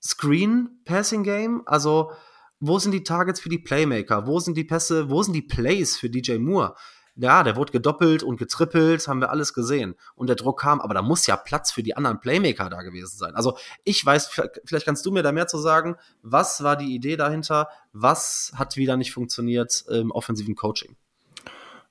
Screen, 0.03 0.81
Passing 0.85 1.23
Game, 1.23 1.63
also 1.65 2.11
wo 2.59 2.81
sind 2.81 2.91
die 2.91 3.05
Targets 3.05 3.39
für 3.39 3.49
die 3.49 3.61
Playmaker, 3.61 4.27
wo 4.27 4.41
sind 4.41 4.57
die 4.57 4.65
Pässe, 4.65 5.11
wo 5.11 5.23
sind 5.23 5.35
die 5.35 5.43
Plays 5.43 5.97
für 5.97 6.11
DJ 6.11 6.39
Moore? 6.39 6.75
Ja, 7.15 7.45
der 7.45 7.55
wurde 7.55 7.73
gedoppelt 7.73 8.25
und 8.25 8.39
getrippelt, 8.39 9.07
haben 9.07 9.21
wir 9.21 9.31
alles 9.31 9.53
gesehen. 9.53 9.95
Und 10.15 10.29
der 10.29 10.37
Druck 10.37 10.61
kam, 10.61 10.81
aber 10.81 10.95
da 10.95 11.03
muss 11.03 11.27
ja 11.27 11.37
Platz 11.37 11.71
für 11.71 11.83
die 11.83 11.95
anderen 11.95 12.21
Playmaker 12.21 12.71
da 12.71 12.83
gewesen 12.83 13.17
sein. 13.17 13.35
Also 13.35 13.57
ich 13.85 14.05
weiß, 14.05 14.29
vielleicht 14.65 14.87
kannst 14.87 15.05
du 15.05 15.13
mir 15.13 15.23
da 15.23 15.31
mehr 15.31 15.47
zu 15.47 15.59
sagen. 15.59 15.97
Was 16.23 16.63
war 16.63 16.75
die 16.77 16.95
Idee 16.95 17.17
dahinter? 17.17 17.69
Was 17.93 18.53
hat 18.55 18.77
wieder 18.77 18.97
nicht 18.97 19.13
funktioniert 19.13 19.85
im 19.89 20.11
offensiven 20.11 20.55
Coaching? 20.55 20.97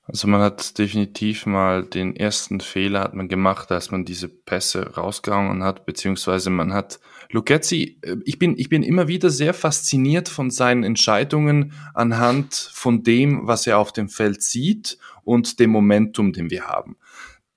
Also 0.04 0.26
man 0.26 0.40
hat 0.40 0.78
definitiv 0.78 1.46
mal 1.46 1.84
den 1.84 2.16
ersten 2.16 2.60
Fehler 2.60 3.00
hat 3.00 3.14
man 3.14 3.28
gemacht, 3.28 3.70
als 3.70 3.92
man 3.92 4.04
diese 4.04 4.28
Pässe 4.28 4.94
rausgehauen 4.94 5.62
hat, 5.62 5.86
beziehungsweise 5.86 6.50
man 6.50 6.72
hat 6.72 6.98
Lukezzi, 7.30 7.98
äh, 8.02 8.16
ich 8.24 8.38
bin, 8.38 8.58
ich 8.58 8.68
bin 8.68 8.82
immer 8.82 9.06
wieder 9.06 9.30
sehr 9.30 9.54
fasziniert 9.54 10.28
von 10.28 10.50
seinen 10.50 10.82
Entscheidungen 10.82 11.72
anhand 11.94 12.54
von 12.54 13.04
dem, 13.04 13.46
was 13.46 13.66
er 13.66 13.78
auf 13.78 13.92
dem 13.92 14.08
Feld 14.08 14.42
sieht 14.42 14.98
und 15.22 15.60
dem 15.60 15.70
Momentum, 15.70 16.32
den 16.32 16.50
wir 16.50 16.64
haben. 16.64 16.96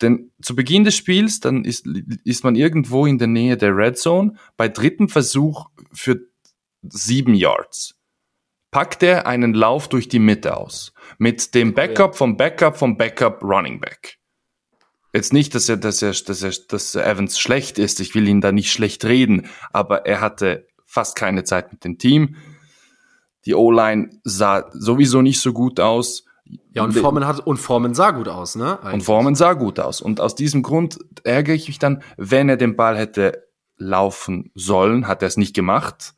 Denn 0.01 0.31
zu 0.41 0.55
Beginn 0.55 0.83
des 0.83 0.95
Spiels, 0.95 1.39
dann 1.39 1.65
ist, 1.65 1.87
ist 2.25 2.43
man 2.43 2.55
irgendwo 2.55 3.05
in 3.05 3.17
der 3.17 3.27
Nähe 3.27 3.57
der 3.57 3.75
Red 3.75 3.97
Zone, 3.97 4.35
bei 4.55 4.67
dritten 4.67 5.07
Versuch 5.09 5.69
für 5.91 6.19
sieben 6.83 7.33
Yards 7.33 7.95
packt 8.75 9.03
er 9.03 9.25
einen 9.25 9.53
Lauf 9.53 9.87
durch 9.87 10.09
die 10.09 10.19
Mitte 10.19 10.57
aus. 10.57 10.91
Mit 11.17 11.55
dem 11.55 11.73
Backup 11.73 12.13
vom 12.13 12.35
Backup 12.35 12.75
vom 12.75 12.97
Backup 12.97 13.41
Running 13.41 13.79
Back. 13.79 14.17
Jetzt 15.13 15.31
nicht, 15.31 15.55
dass 15.55 15.69
er, 15.69 15.77
dass 15.77 16.01
er, 16.01 16.11
dass 16.11 16.43
er, 16.43 16.51
dass 16.67 16.93
Evans 16.93 17.39
schlecht 17.39 17.79
ist. 17.79 18.01
Ich 18.01 18.15
will 18.15 18.27
ihn 18.27 18.41
da 18.41 18.51
nicht 18.51 18.73
schlecht 18.73 19.05
reden. 19.05 19.47
Aber 19.71 20.05
er 20.05 20.19
hatte 20.19 20.67
fast 20.85 21.15
keine 21.15 21.45
Zeit 21.45 21.71
mit 21.71 21.85
dem 21.85 21.97
Team. 21.97 22.35
Die 23.45 23.55
O-Line 23.55 24.09
sah 24.25 24.69
sowieso 24.73 25.21
nicht 25.21 25.39
so 25.39 25.53
gut 25.53 25.79
aus. 25.79 26.25
Ja, 26.73 26.83
und 26.83 26.91
Foreman 26.91 27.25
hat, 27.25 27.47
und 27.47 27.55
Foreman 27.55 27.93
sah 27.93 28.11
gut 28.11 28.27
aus, 28.27 28.57
ne? 28.57 28.77
Eigentlich. 28.79 28.93
Und 28.95 29.01
Foreman 29.03 29.35
sah 29.35 29.53
gut 29.53 29.79
aus. 29.79 30.01
Und 30.01 30.19
aus 30.19 30.35
diesem 30.35 30.63
Grund 30.63 30.99
ärgere 31.23 31.55
ich 31.55 31.69
mich 31.69 31.79
dann, 31.79 32.03
wenn 32.17 32.49
er 32.49 32.57
den 32.57 32.75
Ball 32.75 32.97
hätte 32.97 33.47
laufen 33.77 34.51
sollen, 34.53 35.07
hat 35.07 35.21
er 35.21 35.29
es 35.29 35.37
nicht 35.37 35.55
gemacht. 35.55 36.13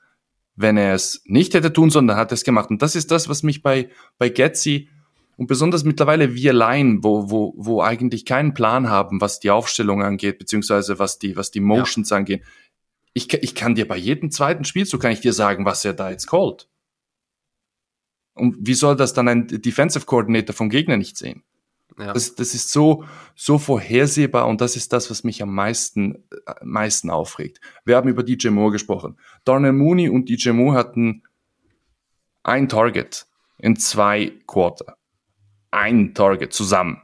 Wenn 0.57 0.75
er 0.75 0.95
es 0.95 1.21
nicht 1.25 1.53
hätte 1.53 1.71
tun 1.71 1.89
sollen, 1.89 2.07
dann 2.07 2.17
hat 2.17 2.31
er 2.31 2.35
es 2.35 2.43
gemacht. 2.43 2.69
Und 2.69 2.81
das 2.81 2.95
ist 2.95 3.11
das, 3.11 3.29
was 3.29 3.43
mich 3.43 3.61
bei, 3.61 3.89
bei 4.17 4.29
Getzi 4.29 4.89
und 5.37 5.45
besonders 5.45 5.83
mittlerweile 5.83 6.33
wir 6.33 6.51
Line, 6.51 6.99
wo, 7.03 7.29
wo, 7.29 7.53
wo 7.55 7.81
eigentlich 7.81 8.25
keinen 8.25 8.55
Plan 8.55 8.89
haben, 8.89 9.21
was 9.21 9.39
die 9.39 9.51
Aufstellung 9.51 10.01
angeht, 10.01 10.39
beziehungsweise 10.39 10.97
was 10.97 11.19
die, 11.19 11.37
was 11.37 11.51
die 11.51 11.59
Motions 11.59 12.09
ja. 12.09 12.17
angeht. 12.17 12.43
Ich, 13.13 13.31
ich 13.31 13.53
kann 13.53 13.75
dir 13.75 13.87
bei 13.87 13.97
jedem 13.97 14.31
zweiten 14.31 14.65
Spielzug 14.65 15.01
kann 15.01 15.11
ich 15.11 15.21
dir 15.21 15.33
sagen, 15.33 15.63
was 15.63 15.85
er 15.85 15.93
da 15.93 16.09
jetzt 16.09 16.27
callt. 16.27 16.67
Und 18.33 18.55
wie 18.59 18.73
soll 18.73 18.95
das 18.95 19.13
dann 19.13 19.27
ein 19.27 19.47
Defensive 19.47 20.05
Coordinator 20.05 20.55
vom 20.55 20.69
Gegner 20.69 20.97
nicht 20.97 21.17
sehen? 21.17 21.43
Ja. 21.97 22.13
Das, 22.13 22.35
das 22.35 22.53
ist 22.53 22.71
so, 22.71 23.05
so 23.35 23.57
vorhersehbar 23.57 24.47
und 24.47 24.61
das 24.61 24.75
ist 24.75 24.93
das, 24.93 25.09
was 25.09 25.23
mich 25.23 25.41
am 25.41 25.53
meisten, 25.53 26.15
äh, 26.45 26.53
meisten 26.63 27.09
aufregt. 27.09 27.59
Wir 27.85 27.95
haben 27.95 28.07
über 28.07 28.23
DJ 28.23 28.49
Moore 28.49 28.71
gesprochen. 28.71 29.17
Darnell 29.45 29.73
Mooney 29.73 30.09
und 30.09 30.29
DJ 30.29 30.51
Moore 30.51 30.77
hatten 30.77 31.23
ein 32.43 32.69
Target 32.69 33.25
in 33.57 33.75
zwei 33.77 34.31
Quarter. 34.45 34.97
Ein 35.71 36.13
Target 36.13 36.53
zusammen. 36.53 37.01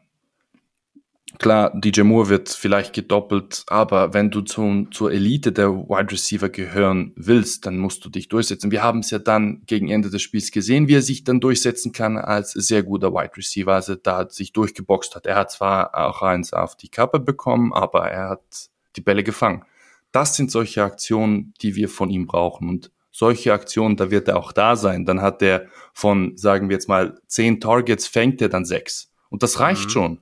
Klar, 1.44 1.74
DJ 1.76 2.04
Moore 2.04 2.30
wird 2.30 2.48
vielleicht 2.48 2.94
gedoppelt, 2.94 3.66
aber 3.68 4.14
wenn 4.14 4.32
du 4.32 4.40
zu, 4.40 4.88
zur 4.92 5.12
Elite 5.12 5.52
der 5.52 5.72
Wide 5.74 6.14
Receiver 6.14 6.48
gehören 6.48 7.12
willst, 7.18 7.66
dann 7.66 7.80
musst 7.80 8.06
du 8.06 8.10
dich 8.10 8.30
durchsetzen. 8.30 8.72
Wir 8.72 8.82
haben 8.82 9.00
es 9.00 9.12
ja 9.12 9.20
dann 9.20 9.62
gegen 9.68 9.90
Ende 9.90 10.10
des 10.10 10.22
Spiels 10.22 10.52
gesehen, 10.52 10.88
wie 10.88 10.96
er 10.96 11.02
sich 11.02 11.26
dann 11.26 11.42
durchsetzen 11.42 11.92
kann 11.92 12.18
als 12.18 12.54
sehr 12.54 12.84
guter 12.84 13.12
Wide 13.12 13.36
Receiver, 13.36 13.74
also 13.74 13.96
da 13.96 14.30
sich 14.30 14.54
durchgeboxt 14.54 15.18
hat. 15.18 15.26
Er 15.26 15.36
hat 15.36 15.52
zwar 15.52 15.94
auch 15.94 16.22
eins 16.22 16.54
auf 16.54 16.78
die 16.78 16.88
Kappe 16.88 17.20
bekommen, 17.20 17.74
aber 17.74 18.10
er 18.10 18.30
hat 18.30 18.70
die 18.96 19.02
Bälle 19.02 19.26
gefangen. 19.26 19.66
Das 20.14 20.38
sind 20.38 20.50
solche 20.50 20.82
Aktionen, 20.82 21.54
die 21.62 21.76
wir 21.76 21.90
von 21.90 22.10
ihm 22.10 22.26
brauchen 22.26 22.70
und 22.70 22.90
solche 23.12 23.52
Aktionen, 23.52 23.98
da 23.98 24.12
wird 24.12 24.30
er 24.30 24.38
auch 24.38 24.54
da 24.54 24.78
sein. 24.78 25.04
Dann 25.04 25.22
hat 25.22 25.42
er 25.42 25.66
von, 25.92 26.38
sagen 26.38 26.70
wir 26.70 26.76
jetzt 26.76 26.88
mal, 26.88 27.20
zehn 27.28 27.60
Targets, 27.60 28.08
fängt 28.08 28.42
er 28.42 28.48
dann 28.48 28.64
sechs. 28.64 29.12
Und 29.28 29.44
das 29.44 29.60
reicht 29.60 29.88
mhm. 29.88 29.90
schon. 29.90 30.20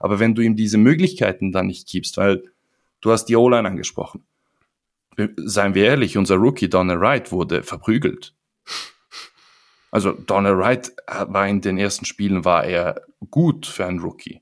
Aber 0.00 0.18
wenn 0.18 0.34
du 0.34 0.42
ihm 0.42 0.56
diese 0.56 0.78
Möglichkeiten 0.78 1.52
dann 1.52 1.68
nicht 1.68 1.86
gibst, 1.86 2.16
weil 2.16 2.42
du 3.00 3.12
hast 3.12 3.26
die 3.26 3.36
O-Line 3.36 3.68
angesprochen. 3.68 4.24
Seien 5.36 5.74
wir 5.74 5.84
ehrlich, 5.84 6.16
unser 6.16 6.36
Rookie 6.36 6.68
Donald 6.68 7.00
Wright 7.00 7.30
wurde 7.30 7.62
verprügelt. 7.62 8.34
Also 9.90 10.12
Donald 10.12 10.56
Wright 10.56 10.92
war 11.06 11.46
in 11.46 11.60
den 11.60 11.76
ersten 11.76 12.04
Spielen 12.04 12.44
war 12.44 12.64
er 12.64 13.02
gut 13.30 13.66
für 13.66 13.86
einen 13.86 14.00
Rookie. 14.00 14.40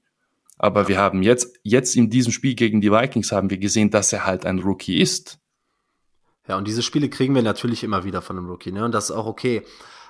Aber 0.58 0.88
wir 0.88 0.98
haben 0.98 1.22
jetzt, 1.22 1.58
jetzt 1.62 1.96
in 1.96 2.10
diesem 2.10 2.32
Spiel 2.32 2.54
gegen 2.54 2.80
die 2.80 2.92
Vikings 2.92 3.32
haben 3.32 3.50
wir 3.50 3.58
gesehen, 3.58 3.90
dass 3.90 4.12
er 4.12 4.26
halt 4.26 4.44
ein 4.44 4.58
Rookie 4.58 5.00
ist. 5.00 5.38
Ja, 6.48 6.56
und 6.56 6.66
diese 6.66 6.82
Spiele 6.82 7.08
kriegen 7.08 7.34
wir 7.34 7.42
natürlich 7.42 7.84
immer 7.84 8.04
wieder 8.04 8.22
von 8.22 8.38
einem 8.38 8.48
Rookie, 8.48 8.72
ne? 8.72 8.84
Und 8.84 8.92
das 8.92 9.10
ist 9.10 9.16
auch 9.16 9.26
okay. 9.26 9.62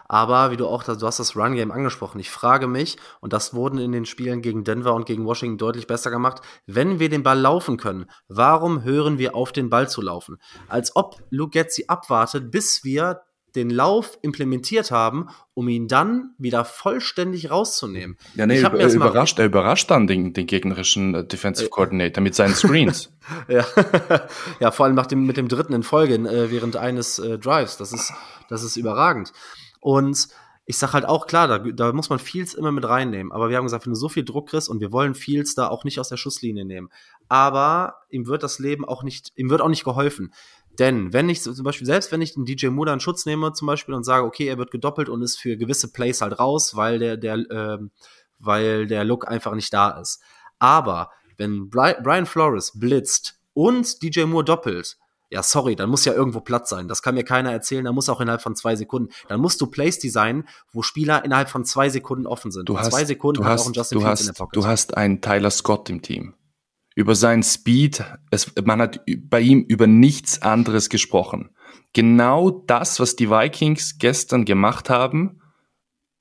Aber 0.09 0.51
wie 0.51 0.57
du 0.57 0.67
auch, 0.67 0.83
du 0.83 1.07
hast 1.07 1.19
das 1.19 1.37
Run-Game 1.37 1.71
angesprochen. 1.71 2.19
Ich 2.19 2.31
frage 2.31 2.67
mich, 2.67 2.97
und 3.21 3.33
das 3.33 3.55
wurden 3.55 3.79
in 3.79 3.93
den 3.93 4.07
Spielen 4.07 4.41
gegen 4.41 4.65
Denver 4.65 4.95
und 4.95 5.07
gegen 5.07 5.27
Washington 5.27 5.59
deutlich 5.59 5.87
besser 5.87 6.11
gemacht, 6.11 6.41
wenn 6.67 6.99
wir 6.99 7.11
den 7.11 7.23
Ball 7.23 7.39
laufen 7.39 7.77
können, 7.77 8.07
warum 8.27 8.83
hören 8.83 9.19
wir 9.19 9.35
auf, 9.35 9.53
den 9.53 9.69
Ball 9.69 9.89
zu 9.89 10.01
laufen? 10.01 10.39
Als 10.69 10.97
ob 10.97 11.23
Luke 11.31 11.51
Getzi 11.51 11.85
abwartet, 11.89 12.51
bis 12.51 12.85
wir 12.85 13.21
den 13.55 13.71
Lauf 13.71 14.19
implementiert 14.23 14.91
haben, 14.91 15.29
um 15.55 15.69
ihn 15.69 15.89
dann 15.89 16.35
wieder 16.39 16.65
vollständig 16.65 17.51
rauszunehmen. 17.51 18.17
Ja, 18.35 18.47
nee, 18.47 18.61
über, 18.61 18.79
er 18.79 18.93
überrascht, 18.93 19.39
er 19.39 19.47
überrascht 19.47 19.91
dann 19.91 20.07
den, 20.07 20.33
den 20.33 20.47
gegnerischen 20.47 21.15
äh, 21.15 21.25
Defensive 21.25 21.67
äh, 21.67 21.71
Coordinator 21.71 22.23
mit 22.23 22.35
seinen 22.35 22.55
Screens. 22.55 23.13
ja. 23.49 23.67
ja, 24.61 24.71
vor 24.71 24.87
allem 24.87 24.95
nach 24.95 25.07
dem, 25.07 25.27
mit 25.27 25.37
dem 25.37 25.49
dritten 25.49 25.73
in 25.73 25.83
Folge 25.83 26.15
äh, 26.15 26.51
während 26.51 26.77
eines 26.77 27.19
äh, 27.19 27.39
Drives. 27.39 27.79
Das 27.79 27.93
ist, 27.93 28.13
das 28.49 28.63
ist 28.63 28.77
überragend. 28.77 29.33
Und 29.81 30.29
ich 30.67 30.77
sag 30.77 30.93
halt 30.93 31.07
auch, 31.07 31.27
klar, 31.27 31.49
da, 31.49 31.59
da 31.59 31.93
muss 31.93 32.11
man 32.11 32.19
Fields 32.19 32.53
immer 32.53 32.73
mit 32.73 32.87
reinnehmen. 32.87 33.33
Aber 33.33 33.49
wir 33.49 33.57
haben 33.57 33.65
gesagt, 33.65 33.87
wenn 33.87 33.95
du 33.95 33.99
so 33.99 34.11
viel 34.11 34.25
Druck 34.25 34.51
kriegst 34.51 34.69
und 34.69 34.81
wir 34.81 34.93
wollen 34.93 35.15
Fields 35.15 35.55
da 35.55 35.69
auch 35.69 35.85
nicht 35.85 35.99
aus 35.99 36.11
der 36.11 36.19
Schusslinie 36.19 36.67
nehmen. 36.67 36.91
Aber 37.29 38.03
ihm 38.11 38.27
wird 38.27 38.43
das 38.43 38.59
Leben 38.59 38.85
auch 38.85 39.03
nicht, 39.03 39.33
ihm 39.37 39.49
wird 39.49 39.63
auch 39.63 39.71
nicht 39.71 39.85
geholfen. 39.85 40.33
Denn 40.79 41.13
wenn 41.13 41.29
ich 41.29 41.43
zum 41.43 41.65
Beispiel, 41.65 41.87
selbst 41.87 42.13
wenn 42.13 42.21
ich 42.21 42.35
den 42.35 42.45
DJ 42.45 42.69
Moore 42.69 42.93
in 42.93 43.01
Schutz 43.01 43.25
nehme 43.25 43.53
zum 43.55 43.67
Beispiel 43.67 43.95
und 43.95 44.05
sage, 44.05 44.25
okay, 44.25 44.47
er 44.47 44.59
wird 44.59 44.71
gedoppelt 44.71 45.09
und 45.09 45.23
ist 45.23 45.39
für 45.39 45.57
gewisse 45.57 45.91
Plays 45.91 46.21
halt 46.21 46.39
raus, 46.39 46.77
weil 46.77 46.99
der, 46.99 47.17
der, 47.17 47.37
äh, 47.37 47.79
weil 48.39 48.87
der 48.87 49.05
Look 49.05 49.27
einfach 49.27 49.55
nicht 49.55 49.73
da 49.73 49.99
ist. 49.99 50.21
Aber 50.59 51.11
wenn 51.39 51.71
Brian 51.71 52.27
Flores 52.27 52.79
blitzt 52.79 53.41
und 53.55 54.03
DJ 54.03 54.25
Moore 54.25 54.45
doppelt, 54.45 54.99
ja, 55.31 55.43
sorry, 55.43 55.77
dann 55.77 55.91
muss 55.91 56.05
ja 56.05 56.15
irgendwo 56.15 56.41
Platz 56.41 56.71
sein. 56.71 56.89
Das 56.89 57.03
kann 57.03 57.15
mir 57.15 57.25
keiner 57.25 57.53
erzählen. 57.53 57.85
Da 57.85 57.93
muss 57.93 58.09
auch 58.09 58.21
innerhalb 58.21 58.41
von 58.41 58.57
zwei 58.57 58.77
Sekunden. 58.77 59.13
Dann 59.29 59.41
musst 59.41 59.61
du 59.61 59.67
Plays 59.67 59.99
designen, 59.99 60.49
wo 60.73 60.83
Spieler 60.83 61.25
innerhalb 61.25 61.51
von 61.51 61.65
zwei 61.65 61.91
Sekunden 61.91 62.27
offen 62.27 62.51
sind. 62.51 62.69
Du 62.69 62.79
hast, 62.79 62.91
zwei 62.91 63.05
Sekunden 63.05 63.43
du 63.43 63.47
hast, 63.47 63.63
auch 63.63 63.67
ein 63.67 63.73
Justin 63.75 63.99
du 63.99 64.05
Fields 64.05 64.21
hast, 64.21 64.21
in 64.21 64.27
der 64.27 64.39
Pocket. 64.39 64.57
Du 64.57 64.67
hast 64.67 64.97
einen 64.97 65.21
Tyler 65.21 65.51
Scott 65.51 65.91
im 65.91 66.01
Team 66.03 66.35
über 66.99 67.15
seinen 67.15 67.45
Speed, 67.45 68.05
es, 68.33 68.53
man 68.65 68.81
hat 68.81 69.05
bei 69.07 69.41
ihm 69.41 69.61
über 69.61 69.87
nichts 69.87 70.43
anderes 70.43 70.89
gesprochen. 70.89 71.51
Genau 71.93 72.51
das, 72.51 72.99
was 72.99 73.15
die 73.15 73.31
Vikings 73.31 73.99
gestern 73.99 74.45
gemacht 74.45 74.91
haben, 74.91 75.41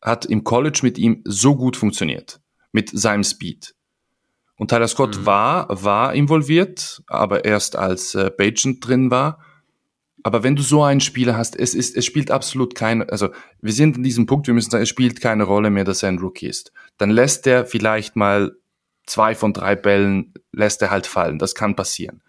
hat 0.04 0.28
im 0.28 0.44
College 0.44 0.82
mit 0.84 1.00
ihm 1.00 1.24
so 1.26 1.56
gut 1.56 1.78
funktioniert. 1.78 2.42
Mit 2.74 2.92
seinem 2.94 3.24
Speed. 3.24 3.74
Und 4.58 4.70
Tyler 4.70 4.88
Scott 4.88 5.20
mhm. 5.20 5.26
war, 5.26 5.84
war 5.84 6.14
involviert, 6.14 7.04
aber 7.08 7.46
erst 7.46 7.76
als 7.76 8.16
äh, 8.16 8.32
Bajan 8.36 8.80
drin 8.80 9.12
war. 9.12 9.40
Aber 10.24 10.44
wenn 10.44 10.56
du 10.56 10.64
so 10.64 10.84
einen 10.84 11.00
Spieler 11.00 11.38
hast, 11.38 11.56
es 11.58 11.74
ist, 11.74 11.96
es 11.96 12.06
spielt 12.06 12.32
absolut 12.32 12.76
keine, 12.76 13.08
also 13.10 13.30
wir 13.62 13.72
sind 13.72 13.98
an 13.98 14.04
diesem 14.04 14.26
Punkt, 14.26 14.48
wir 14.48 14.54
müssen 14.54 14.72
sagen, 14.72 14.84
es 14.84 14.90
spielt 14.90 15.22
keine 15.22 15.44
Rolle 15.44 15.70
mehr, 15.70 15.84
dass 15.84 16.04
er 16.04 16.10
ein 16.10 16.20
Rookie 16.20 16.48
ist. 16.48 16.74
Dann 16.98 17.12
lässt 17.12 17.48
er 17.48 17.66
vielleicht 17.66 18.16
mal 18.16 18.58
zwei 19.06 19.36
von 19.36 19.54
drei 19.54 19.76
Bällen 19.76 20.34
lässt 20.52 20.82
er 20.82 20.92
halt 20.92 21.08
fallen. 21.08 21.40
Das 21.40 21.56
kann 21.56 21.76
passieren. 21.76 22.22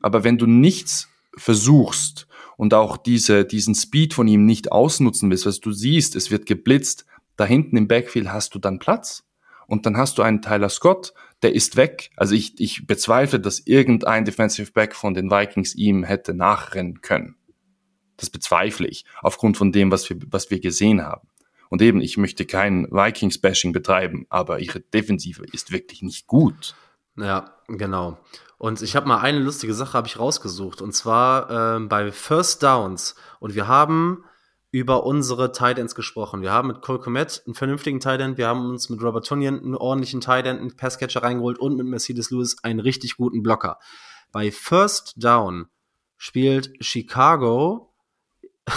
Aber 0.00 0.24
wenn 0.24 0.36
du 0.36 0.46
nichts 0.46 1.08
versuchst 1.36 2.28
und 2.56 2.74
auch 2.74 2.96
diese, 2.96 3.44
diesen 3.44 3.74
Speed 3.74 4.14
von 4.14 4.28
ihm 4.28 4.44
nicht 4.44 4.70
ausnutzen 4.70 5.30
willst, 5.30 5.46
was 5.46 5.60
du 5.60 5.72
siehst, 5.72 6.16
es 6.16 6.30
wird 6.30 6.46
geblitzt, 6.46 7.06
da 7.36 7.44
hinten 7.44 7.76
im 7.76 7.88
Backfield 7.88 8.30
hast 8.30 8.54
du 8.54 8.58
dann 8.58 8.78
Platz. 8.78 9.24
Und 9.66 9.86
dann 9.86 9.96
hast 9.96 10.18
du 10.18 10.22
einen 10.22 10.42
Tyler 10.42 10.70
Scott, 10.70 11.12
der 11.42 11.54
ist 11.54 11.76
weg. 11.76 12.10
Also 12.16 12.34
ich, 12.34 12.58
ich 12.60 12.86
bezweifle, 12.86 13.40
dass 13.40 13.60
irgendein 13.60 14.24
Defensive 14.24 14.72
Back 14.72 14.94
von 14.94 15.14
den 15.14 15.30
Vikings 15.30 15.74
ihm 15.74 16.04
hätte 16.04 16.34
nachrennen 16.34 17.00
können. 17.00 17.36
Das 18.16 18.30
bezweifle 18.30 18.88
ich, 18.88 19.04
aufgrund 19.22 19.56
von 19.56 19.70
dem, 19.70 19.90
was 19.90 20.08
wir, 20.10 20.16
was 20.30 20.50
wir 20.50 20.60
gesehen 20.60 21.02
haben. 21.02 21.28
Und 21.70 21.82
eben, 21.82 22.00
ich 22.00 22.16
möchte 22.16 22.46
kein 22.46 22.86
Vikings-Bashing 22.90 23.72
betreiben, 23.72 24.26
aber 24.30 24.58
ihre 24.60 24.80
Defensive 24.80 25.44
ist 25.52 25.70
wirklich 25.70 26.02
nicht 26.02 26.26
gut. 26.26 26.74
Ja, 27.16 27.56
genau. 27.68 28.18
Und 28.56 28.82
ich 28.82 28.96
habe 28.96 29.06
mal 29.06 29.20
eine 29.20 29.38
lustige 29.38 29.74
Sache 29.74 29.92
habe 29.92 30.08
ich 30.08 30.18
rausgesucht 30.18 30.82
und 30.82 30.92
zwar 30.92 31.76
äh, 31.76 31.80
bei 31.80 32.10
First 32.10 32.62
Downs 32.62 33.14
und 33.38 33.54
wir 33.54 33.68
haben 33.68 34.24
über 34.70 35.04
unsere 35.04 35.52
Titans 35.52 35.94
gesprochen. 35.94 36.42
Wir 36.42 36.52
haben 36.52 36.68
mit 36.68 36.82
Cole 36.82 36.98
Komet 36.98 37.42
einen 37.46 37.54
vernünftigen 37.54 38.00
Titan, 38.00 38.36
wir 38.36 38.48
haben 38.48 38.68
uns 38.68 38.90
mit 38.90 39.02
Robert 39.02 39.26
Tunyon 39.26 39.58
einen 39.58 39.74
ordentlichen 39.74 40.20
Titan, 40.20 40.58
einen 40.58 40.76
Passcatcher 40.76 41.22
reingeholt 41.22 41.58
und 41.58 41.76
mit 41.76 41.86
Mercedes 41.86 42.30
Lewis 42.30 42.56
einen 42.62 42.80
richtig 42.80 43.16
guten 43.16 43.42
Blocker. 43.42 43.78
Bei 44.30 44.50
First 44.50 45.14
Down 45.16 45.68
spielt 46.18 46.84
Chicago 46.84 47.94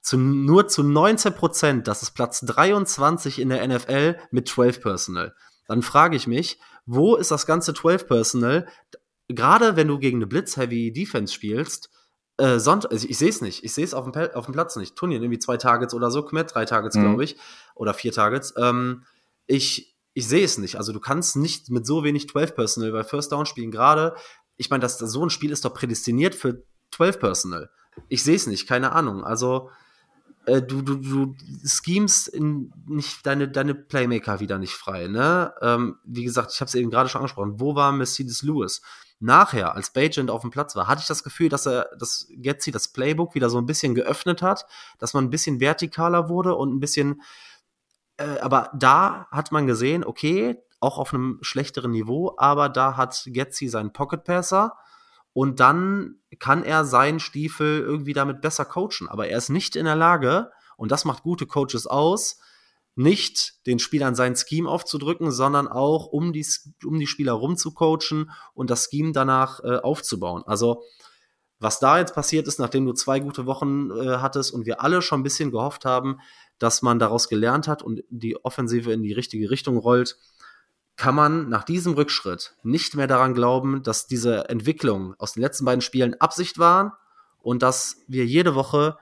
zu, 0.00 0.16
nur 0.16 0.68
zu 0.68 0.82
19 0.82 1.34
Prozent, 1.34 1.88
das 1.88 2.02
ist 2.02 2.12
Platz 2.12 2.40
23 2.40 3.38
in 3.38 3.50
der 3.50 3.66
NFL 3.66 4.16
mit 4.30 4.48
12 4.48 4.80
Personal. 4.80 5.34
Dann 5.68 5.82
frage 5.82 6.16
ich 6.16 6.26
mich, 6.26 6.58
wo 6.86 7.16
ist 7.16 7.30
das 7.30 7.44
ganze 7.44 7.74
12 7.74 8.06
Personal? 8.06 8.66
Gerade 9.28 9.76
wenn 9.76 9.88
du 9.88 9.98
gegen 9.98 10.18
eine 10.18 10.26
Blitz-Heavy 10.28 10.92
Defense 10.92 11.34
spielst, 11.34 11.90
äh, 12.38 12.58
Sonntag, 12.58 12.92
also 12.92 13.06
ich 13.08 13.18
sehe 13.18 13.28
es 13.28 13.40
nicht. 13.40 13.64
Ich 13.64 13.72
sehe 13.72 13.84
es 13.84 13.94
auf 13.94 14.10
dem, 14.10 14.30
auf 14.34 14.46
dem 14.46 14.52
Platz 14.52 14.76
nicht. 14.76 14.96
Turnier 14.96 15.20
irgendwie 15.20 15.38
zwei 15.38 15.56
Targets 15.56 15.94
oder 15.94 16.10
so, 16.10 16.22
Kmet, 16.22 16.54
drei 16.54 16.64
Targets, 16.64 16.96
mhm. 16.96 17.02
glaube 17.02 17.24
ich. 17.24 17.36
Oder 17.74 17.94
vier 17.94 18.12
Targets. 18.12 18.54
Ähm, 18.56 19.04
ich 19.46 19.96
ich 20.16 20.26
sehe 20.26 20.46
es 20.46 20.56
nicht. 20.56 20.76
Also 20.76 20.94
du 20.94 20.98
kannst 20.98 21.36
nicht 21.36 21.68
mit 21.68 21.86
so 21.86 22.02
wenig 22.02 22.30
12 22.30 22.54
Personal 22.54 22.90
bei 22.90 23.04
First 23.04 23.32
Down 23.32 23.44
spielen. 23.44 23.70
Gerade, 23.70 24.16
ich 24.56 24.70
meine, 24.70 24.80
das, 24.80 24.98
so 24.98 25.22
ein 25.22 25.28
Spiel 25.28 25.50
ist 25.50 25.66
doch 25.66 25.74
prädestiniert 25.74 26.34
für 26.34 26.62
12 26.92 27.20
Personal. 27.20 27.70
Ich 28.08 28.24
sehe 28.24 28.34
es 28.34 28.46
nicht, 28.46 28.66
keine 28.66 28.92
Ahnung. 28.92 29.24
Also 29.24 29.68
äh, 30.46 30.62
du, 30.62 30.80
du, 30.80 30.96
du 30.96 31.34
schemst 31.66 32.32
nicht 32.34 33.26
deine, 33.26 33.48
deine 33.48 33.74
Playmaker 33.74 34.40
wieder 34.40 34.58
nicht 34.58 34.72
frei. 34.72 35.06
Ne? 35.08 35.52
Ähm, 35.60 35.96
wie 36.06 36.24
gesagt, 36.24 36.50
ich 36.54 36.60
habe 36.62 36.68
es 36.68 36.74
eben 36.74 36.88
gerade 36.88 37.10
schon 37.10 37.18
angesprochen. 37.18 37.60
Wo 37.60 37.74
war 37.74 37.92
Mercedes 37.92 38.42
Lewis? 38.42 38.80
Nachher, 39.18 39.74
als 39.74 39.92
Bajent 39.92 40.30
auf 40.30 40.42
dem 40.42 40.50
Platz 40.50 40.76
war, 40.76 40.88
hatte 40.88 41.00
ich 41.00 41.06
das 41.06 41.24
Gefühl, 41.24 41.48
dass 41.48 41.66
er 41.66 41.88
das 41.98 42.26
Getzi 42.30 42.70
das 42.70 42.88
Playbook 42.88 43.34
wieder 43.34 43.48
so 43.48 43.58
ein 43.58 43.66
bisschen 43.66 43.94
geöffnet 43.94 44.42
hat, 44.42 44.66
dass 44.98 45.14
man 45.14 45.24
ein 45.24 45.30
bisschen 45.30 45.60
vertikaler 45.60 46.28
wurde 46.28 46.54
und 46.54 46.74
ein 46.74 46.80
bisschen. 46.80 47.22
Äh, 48.18 48.38
aber 48.40 48.70
da 48.74 49.26
hat 49.30 49.52
man 49.52 49.66
gesehen, 49.66 50.04
okay, 50.04 50.62
auch 50.80 50.98
auf 50.98 51.14
einem 51.14 51.38
schlechteren 51.40 51.92
Niveau, 51.92 52.34
aber 52.36 52.68
da 52.68 52.96
hat 52.96 53.24
Getzi 53.26 53.68
seinen 53.68 53.92
Pocket 53.92 54.24
Passer 54.24 54.74
und 55.32 55.60
dann 55.60 56.16
kann 56.38 56.62
er 56.64 56.84
seinen 56.84 57.20
Stiefel 57.20 57.80
irgendwie 57.80 58.12
damit 58.12 58.40
besser 58.42 58.64
coachen. 58.64 59.08
Aber 59.08 59.28
er 59.28 59.38
ist 59.38 59.48
nicht 59.48 59.76
in 59.76 59.86
der 59.86 59.96
Lage, 59.96 60.50
und 60.76 60.92
das 60.92 61.04
macht 61.04 61.22
gute 61.22 61.46
Coaches 61.46 61.86
aus, 61.86 62.38
nicht 62.96 63.66
den 63.66 63.78
Spielern 63.78 64.14
sein 64.14 64.34
Scheme 64.34 64.68
aufzudrücken, 64.68 65.30
sondern 65.30 65.68
auch 65.68 66.06
um 66.06 66.32
die, 66.32 66.46
um 66.84 66.98
die 66.98 67.06
Spieler 67.06 67.34
rumzucoachen 67.34 68.30
und 68.54 68.70
das 68.70 68.88
Scheme 68.90 69.12
danach 69.12 69.60
äh, 69.62 69.76
aufzubauen. 69.76 70.42
Also 70.46 70.82
was 71.58 71.78
da 71.78 71.98
jetzt 71.98 72.14
passiert 72.14 72.48
ist, 72.48 72.58
nachdem 72.58 72.84
du 72.86 72.92
zwei 72.92 73.20
gute 73.20 73.46
Wochen 73.46 73.90
äh, 73.90 74.16
hattest 74.18 74.52
und 74.52 74.66
wir 74.66 74.82
alle 74.82 75.02
schon 75.02 75.20
ein 75.20 75.24
bisschen 75.24 75.50
gehofft 75.50 75.84
haben, 75.84 76.20
dass 76.58 76.82
man 76.82 76.98
daraus 76.98 77.28
gelernt 77.28 77.68
hat 77.68 77.82
und 77.82 78.02
die 78.08 78.42
Offensive 78.44 78.92
in 78.92 79.02
die 79.02 79.12
richtige 79.12 79.50
Richtung 79.50 79.76
rollt, 79.76 80.16
kann 80.96 81.14
man 81.14 81.50
nach 81.50 81.64
diesem 81.64 81.92
Rückschritt 81.92 82.56
nicht 82.62 82.94
mehr 82.94 83.06
daran 83.06 83.34
glauben, 83.34 83.82
dass 83.82 84.06
diese 84.06 84.48
Entwicklung 84.48 85.14
aus 85.18 85.34
den 85.34 85.42
letzten 85.42 85.66
beiden 85.66 85.82
Spielen 85.82 86.18
Absicht 86.20 86.58
waren 86.58 86.92
und 87.38 87.62
dass 87.62 87.98
wir 88.08 88.24
jede 88.24 88.54
Woche 88.54 88.96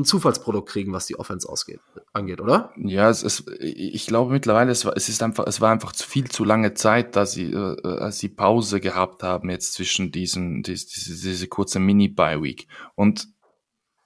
ein 0.00 0.04
Zufallsprodukt 0.04 0.68
kriegen, 0.68 0.92
was 0.92 1.06
die 1.06 1.18
Offense 1.18 1.48
ausgeht, 1.48 1.80
angeht, 2.12 2.40
oder? 2.40 2.72
Ja, 2.76 3.08
es 3.08 3.22
ist, 3.22 3.48
ich 3.60 4.06
glaube 4.06 4.32
mittlerweile, 4.32 4.72
es 4.72 4.84
war, 4.84 4.96
es 4.96 5.08
ist 5.08 5.22
einfach, 5.22 5.46
es 5.46 5.60
war 5.60 5.70
einfach 5.70 5.94
viel 5.94 6.28
zu 6.28 6.44
lange 6.44 6.74
Zeit, 6.74 7.16
dass 7.16 7.32
sie, 7.32 7.52
äh, 7.52 7.76
als 7.82 8.18
sie 8.18 8.28
Pause 8.28 8.80
gehabt 8.80 9.22
haben 9.22 9.50
jetzt 9.50 9.74
zwischen 9.74 10.10
diesen, 10.12 10.62
diese, 10.62 10.86
diese, 10.86 11.46
kurze 11.48 11.78
Mini-Bye-Week. 11.78 12.66
Und 12.94 13.28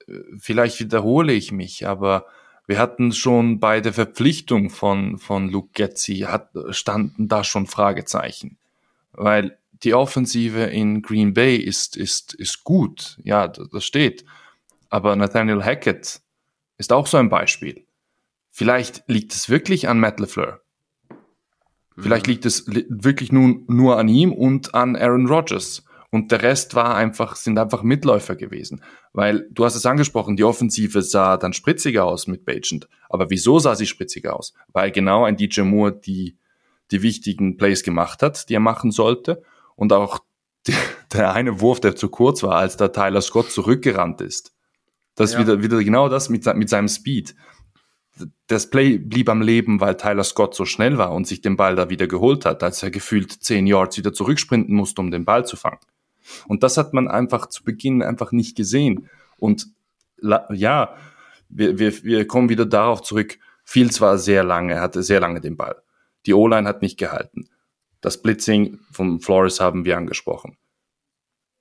äh, 0.06 0.18
vielleicht 0.38 0.80
wiederhole 0.80 1.32
ich 1.32 1.52
mich, 1.52 1.86
aber 1.86 2.26
wir 2.66 2.78
hatten 2.78 3.12
schon 3.12 3.60
bei 3.60 3.80
der 3.80 3.92
Verpflichtung 3.92 4.70
von, 4.70 5.18
von 5.18 5.48
Luke 5.48 5.70
Getzi, 5.74 6.20
hat, 6.20 6.50
standen 6.70 7.28
da 7.28 7.44
schon 7.44 7.66
Fragezeichen. 7.66 8.58
Weil 9.12 9.58
die 9.82 9.94
Offensive 9.94 10.64
in 10.64 11.02
Green 11.02 11.34
Bay 11.34 11.56
ist, 11.56 11.96
ist, 11.96 12.34
ist 12.34 12.64
gut. 12.64 13.18
Ja, 13.22 13.48
das 13.48 13.84
steht. 13.84 14.24
Aber 14.88 15.16
Nathaniel 15.16 15.62
Hackett 15.62 16.20
ist 16.78 16.92
auch 16.92 17.06
so 17.06 17.16
ein 17.16 17.28
Beispiel. 17.28 17.86
Vielleicht 18.50 19.04
liegt 19.08 19.32
es 19.32 19.48
wirklich 19.48 19.88
an 19.88 19.98
Matt 19.98 20.20
LeFleur. 20.20 20.60
Vielleicht 21.96 22.26
mhm. 22.26 22.32
liegt 22.32 22.46
es 22.46 22.66
wirklich 22.66 23.32
nun 23.32 23.64
nur 23.68 23.98
an 23.98 24.08
ihm 24.08 24.32
und 24.32 24.74
an 24.74 24.96
Aaron 24.96 25.26
Rodgers. 25.26 25.84
Und 26.10 26.30
der 26.30 26.42
Rest 26.42 26.76
war 26.76 26.94
einfach, 26.94 27.34
sind 27.34 27.58
einfach 27.58 27.82
Mitläufer 27.82 28.36
gewesen. 28.36 28.82
Weil 29.12 29.48
du 29.50 29.64
hast 29.64 29.74
es 29.74 29.84
angesprochen, 29.86 30.36
die 30.36 30.44
Offensive 30.44 31.02
sah 31.02 31.36
dann 31.36 31.52
spritziger 31.52 32.04
aus 32.04 32.28
mit 32.28 32.44
Bagent. 32.44 32.88
Aber 33.08 33.30
wieso 33.30 33.58
sah 33.58 33.74
sie 33.74 33.86
spritziger 33.86 34.36
aus? 34.36 34.54
Weil 34.72 34.92
genau 34.92 35.24
ein 35.24 35.36
DJ 35.36 35.62
Moore 35.62 35.92
die, 35.92 36.38
die 36.92 37.02
wichtigen 37.02 37.56
Plays 37.56 37.82
gemacht 37.82 38.22
hat, 38.22 38.48
die 38.48 38.54
er 38.54 38.60
machen 38.60 38.92
sollte. 38.92 39.42
Und 39.74 39.92
auch 39.92 40.20
die, 40.68 40.74
der 41.12 41.32
eine 41.32 41.60
Wurf, 41.60 41.80
der 41.80 41.96
zu 41.96 42.08
kurz 42.08 42.44
war, 42.44 42.54
als 42.56 42.76
da 42.76 42.88
Tyler 42.88 43.20
Scott 43.20 43.50
zurückgerannt 43.50 44.20
ist. 44.20 44.53
Das 45.14 45.34
ja. 45.34 45.40
wieder, 45.40 45.62
wieder 45.62 45.82
genau 45.82 46.08
das 46.08 46.28
mit, 46.28 46.44
mit 46.56 46.68
seinem 46.68 46.88
Speed. 46.88 47.34
Das 48.46 48.70
Play 48.70 48.98
blieb 48.98 49.28
am 49.28 49.42
Leben, 49.42 49.80
weil 49.80 49.96
Tyler 49.96 50.24
Scott 50.24 50.54
so 50.54 50.64
schnell 50.64 50.98
war 50.98 51.12
und 51.12 51.26
sich 51.26 51.40
den 51.40 51.56
Ball 51.56 51.74
da 51.74 51.90
wieder 51.90 52.06
geholt 52.06 52.44
hat, 52.44 52.62
als 52.62 52.82
er 52.82 52.90
gefühlt 52.90 53.32
zehn 53.32 53.66
Yards 53.66 53.98
wieder 53.98 54.12
zurücksprinten 54.12 54.74
musste, 54.74 55.00
um 55.00 55.10
den 55.10 55.24
Ball 55.24 55.44
zu 55.46 55.56
fangen. 55.56 55.80
Und 56.46 56.62
das 56.62 56.76
hat 56.76 56.94
man 56.94 57.08
einfach 57.08 57.46
zu 57.46 57.64
Beginn 57.64 58.02
einfach 58.02 58.32
nicht 58.32 58.56
gesehen. 58.56 59.08
Und 59.36 59.68
ja, 60.50 60.96
wir, 61.48 61.78
wir, 61.78 62.04
wir 62.04 62.26
kommen 62.26 62.48
wieder 62.48 62.66
darauf 62.66 63.02
zurück. 63.02 63.38
Fields 63.64 64.00
war 64.00 64.18
sehr 64.18 64.44
lange, 64.44 64.80
hatte 64.80 65.02
sehr 65.02 65.20
lange 65.20 65.40
den 65.40 65.56
Ball. 65.56 65.76
Die 66.26 66.34
O-Line 66.34 66.68
hat 66.68 66.82
nicht 66.82 66.98
gehalten. 66.98 67.48
Das 68.00 68.20
Blitzing 68.20 68.80
von 68.90 69.20
Flores 69.20 69.60
haben 69.60 69.84
wir 69.84 69.96
angesprochen. 69.96 70.56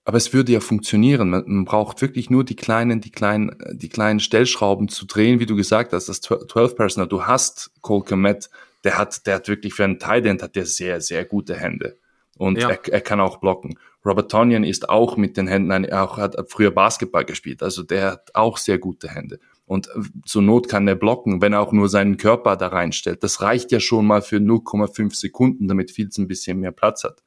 Aber 0.06 0.18
es 0.18 0.34
würde 0.34 0.51
ja 0.51 0.60
funktionieren. 0.60 1.30
Man, 1.30 1.43
man, 1.45 1.66
braucht 1.66 2.01
wirklich 2.01 2.30
nur 2.30 2.43
die 2.43 2.56
kleinen, 2.56 2.99
die 2.99 3.12
kleinen, 3.12 3.56
die 3.72 3.89
kleinen 3.89 4.20
Stellschrauben 4.20 4.89
zu 4.89 5.06
drehen, 5.06 5.39
wie 5.39 5.45
du 5.45 5.56
gesagt 5.56 5.93
hast, 5.93 6.10
das 6.10 6.20
12 6.22 6.76
Personal. 6.76 7.08
Du 7.08 7.26
hast 7.26 7.72
Cole 7.82 8.04
Komet, 8.04 8.49
der 8.84 8.97
hat, 8.97 9.26
der 9.28 9.36
hat 9.36 9.47
wirklich 9.47 9.74
für 9.74 9.86
einen 9.86 9.99
Tight 9.99 10.26
End 10.26 10.43
hat 10.43 10.56
der 10.56 10.66
sehr, 10.66 10.99
sehr 10.99 11.24
gute 11.24 11.56
Hände. 11.56 11.97
Und 12.38 12.58
ja. 12.58 12.70
er, 12.70 12.80
er 12.91 13.01
kann 13.01 13.22
auch 13.22 13.38
blocken. 13.38 13.78
Robert 14.06 14.30
Tonyan 14.30 14.66
ist 14.66 14.89
auch 14.89 15.16
mit 15.16 15.38
den 15.38 15.47
Händen, 15.47 15.72
ein, 15.72 15.91
auch 15.93 16.18
hat 16.18 16.36
früher 16.49 16.72
Basketball 16.72 17.24
gespielt, 17.24 17.64
also 17.64 17.84
der 17.84 18.12
hat 18.12 18.32
auch 18.34 18.58
sehr 18.58 18.78
gute 18.78 19.08
Hände. 19.08 19.39
Und 19.66 19.89
zur 20.26 20.41
Not 20.41 20.68
kann 20.68 20.88
er 20.89 20.95
blocken, 20.95 21.41
wenn 21.41 21.54
er 21.54 21.62
auch 21.62 21.72
nur 21.72 21.88
seinen 21.88 22.18
Körper 22.18 22.58
da 22.58 22.68
reinstellt. 22.68 23.24
Das 23.24 23.41
reicht 23.41 23.72
ja 23.72 23.80
schon 23.80 24.06
mal 24.06 24.22
für 24.22 24.38
0,5 24.38 25.16
Sekunden, 25.16 25.70
damit 25.70 25.89
Fields 25.89 26.18
ein 26.18 26.28
bisschen 26.28 26.60
mehr 26.60 26.74
Platz 26.74 27.06
hat. 27.06 27.24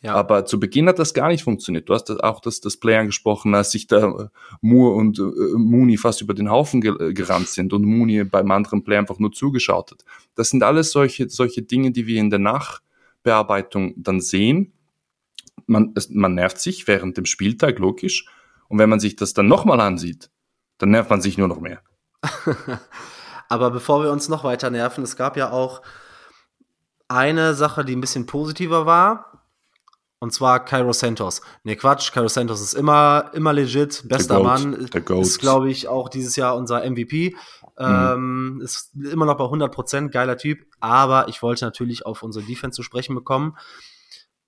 Ja. 0.00 0.14
Aber 0.14 0.46
zu 0.46 0.60
Beginn 0.60 0.88
hat 0.88 0.98
das 0.98 1.12
gar 1.12 1.28
nicht 1.28 1.42
funktioniert. 1.42 1.88
Du 1.88 1.94
hast 1.94 2.08
auch 2.22 2.40
das, 2.40 2.60
das 2.60 2.76
Play 2.76 2.96
angesprochen, 2.96 3.54
als 3.54 3.72
sich 3.72 3.88
da 3.88 4.06
äh, 4.06 4.28
Moore 4.60 4.94
und 4.94 5.18
äh, 5.18 5.22
Mooney 5.22 5.96
fast 5.96 6.20
über 6.20 6.34
den 6.34 6.50
Haufen 6.50 6.80
ge 6.80 7.12
gerannt 7.12 7.48
sind 7.48 7.72
und 7.72 7.82
Mooney 7.82 8.22
beim 8.24 8.50
anderen 8.52 8.84
Play 8.84 8.96
einfach 8.96 9.18
nur 9.18 9.32
zugeschaut 9.32 9.90
hat. 9.90 10.04
Das 10.36 10.50
sind 10.50 10.62
alles 10.62 10.92
solche, 10.92 11.28
solche 11.28 11.62
Dinge, 11.62 11.90
die 11.90 12.06
wir 12.06 12.20
in 12.20 12.30
der 12.30 12.38
Nachbearbeitung 12.38 13.94
dann 13.96 14.20
sehen. 14.20 14.72
Man, 15.66 15.92
es, 15.96 16.10
man 16.10 16.34
nervt 16.34 16.60
sich 16.60 16.86
während 16.86 17.16
dem 17.16 17.26
Spieltag, 17.26 17.80
logisch. 17.80 18.26
Und 18.68 18.78
wenn 18.78 18.88
man 18.88 19.00
sich 19.00 19.16
das 19.16 19.32
dann 19.32 19.48
nochmal 19.48 19.80
ansieht, 19.80 20.30
dann 20.78 20.90
nervt 20.90 21.10
man 21.10 21.20
sich 21.20 21.38
nur 21.38 21.48
noch 21.48 21.60
mehr. 21.60 21.80
Aber 23.48 23.70
bevor 23.70 24.02
wir 24.02 24.12
uns 24.12 24.28
noch 24.28 24.44
weiter 24.44 24.70
nerven, 24.70 25.02
es 25.02 25.16
gab 25.16 25.36
ja 25.36 25.50
auch 25.50 25.82
eine 27.08 27.54
Sache, 27.54 27.84
die 27.84 27.96
ein 27.96 28.00
bisschen 28.00 28.26
positiver 28.26 28.86
war. 28.86 29.37
Und 30.20 30.32
zwar 30.32 30.64
Cairo 30.64 30.92
Santos. 30.92 31.42
Ne, 31.62 31.76
Quatsch, 31.76 32.12
Cairo 32.12 32.28
Santos 32.28 32.60
ist 32.60 32.74
immer, 32.74 33.30
immer 33.34 33.52
legit, 33.52 34.02
bester 34.08 34.40
Mann. 34.42 34.72
Ist, 34.72 35.38
glaube 35.38 35.70
ich, 35.70 35.86
auch 35.86 36.08
dieses 36.08 36.34
Jahr 36.34 36.56
unser 36.56 36.88
MVP. 36.88 37.36
Mhm. 37.78 37.84
Ähm, 37.84 38.60
ist 38.62 38.92
immer 38.94 39.26
noch 39.26 39.36
bei 39.36 39.44
100 39.44 39.72
Prozent, 39.72 40.12
geiler 40.12 40.36
Typ. 40.36 40.66
Aber 40.80 41.28
ich 41.28 41.42
wollte 41.42 41.64
natürlich 41.64 42.04
auf 42.04 42.24
unsere 42.24 42.44
Defense 42.44 42.74
zu 42.74 42.82
sprechen 42.82 43.14
bekommen. 43.14 43.56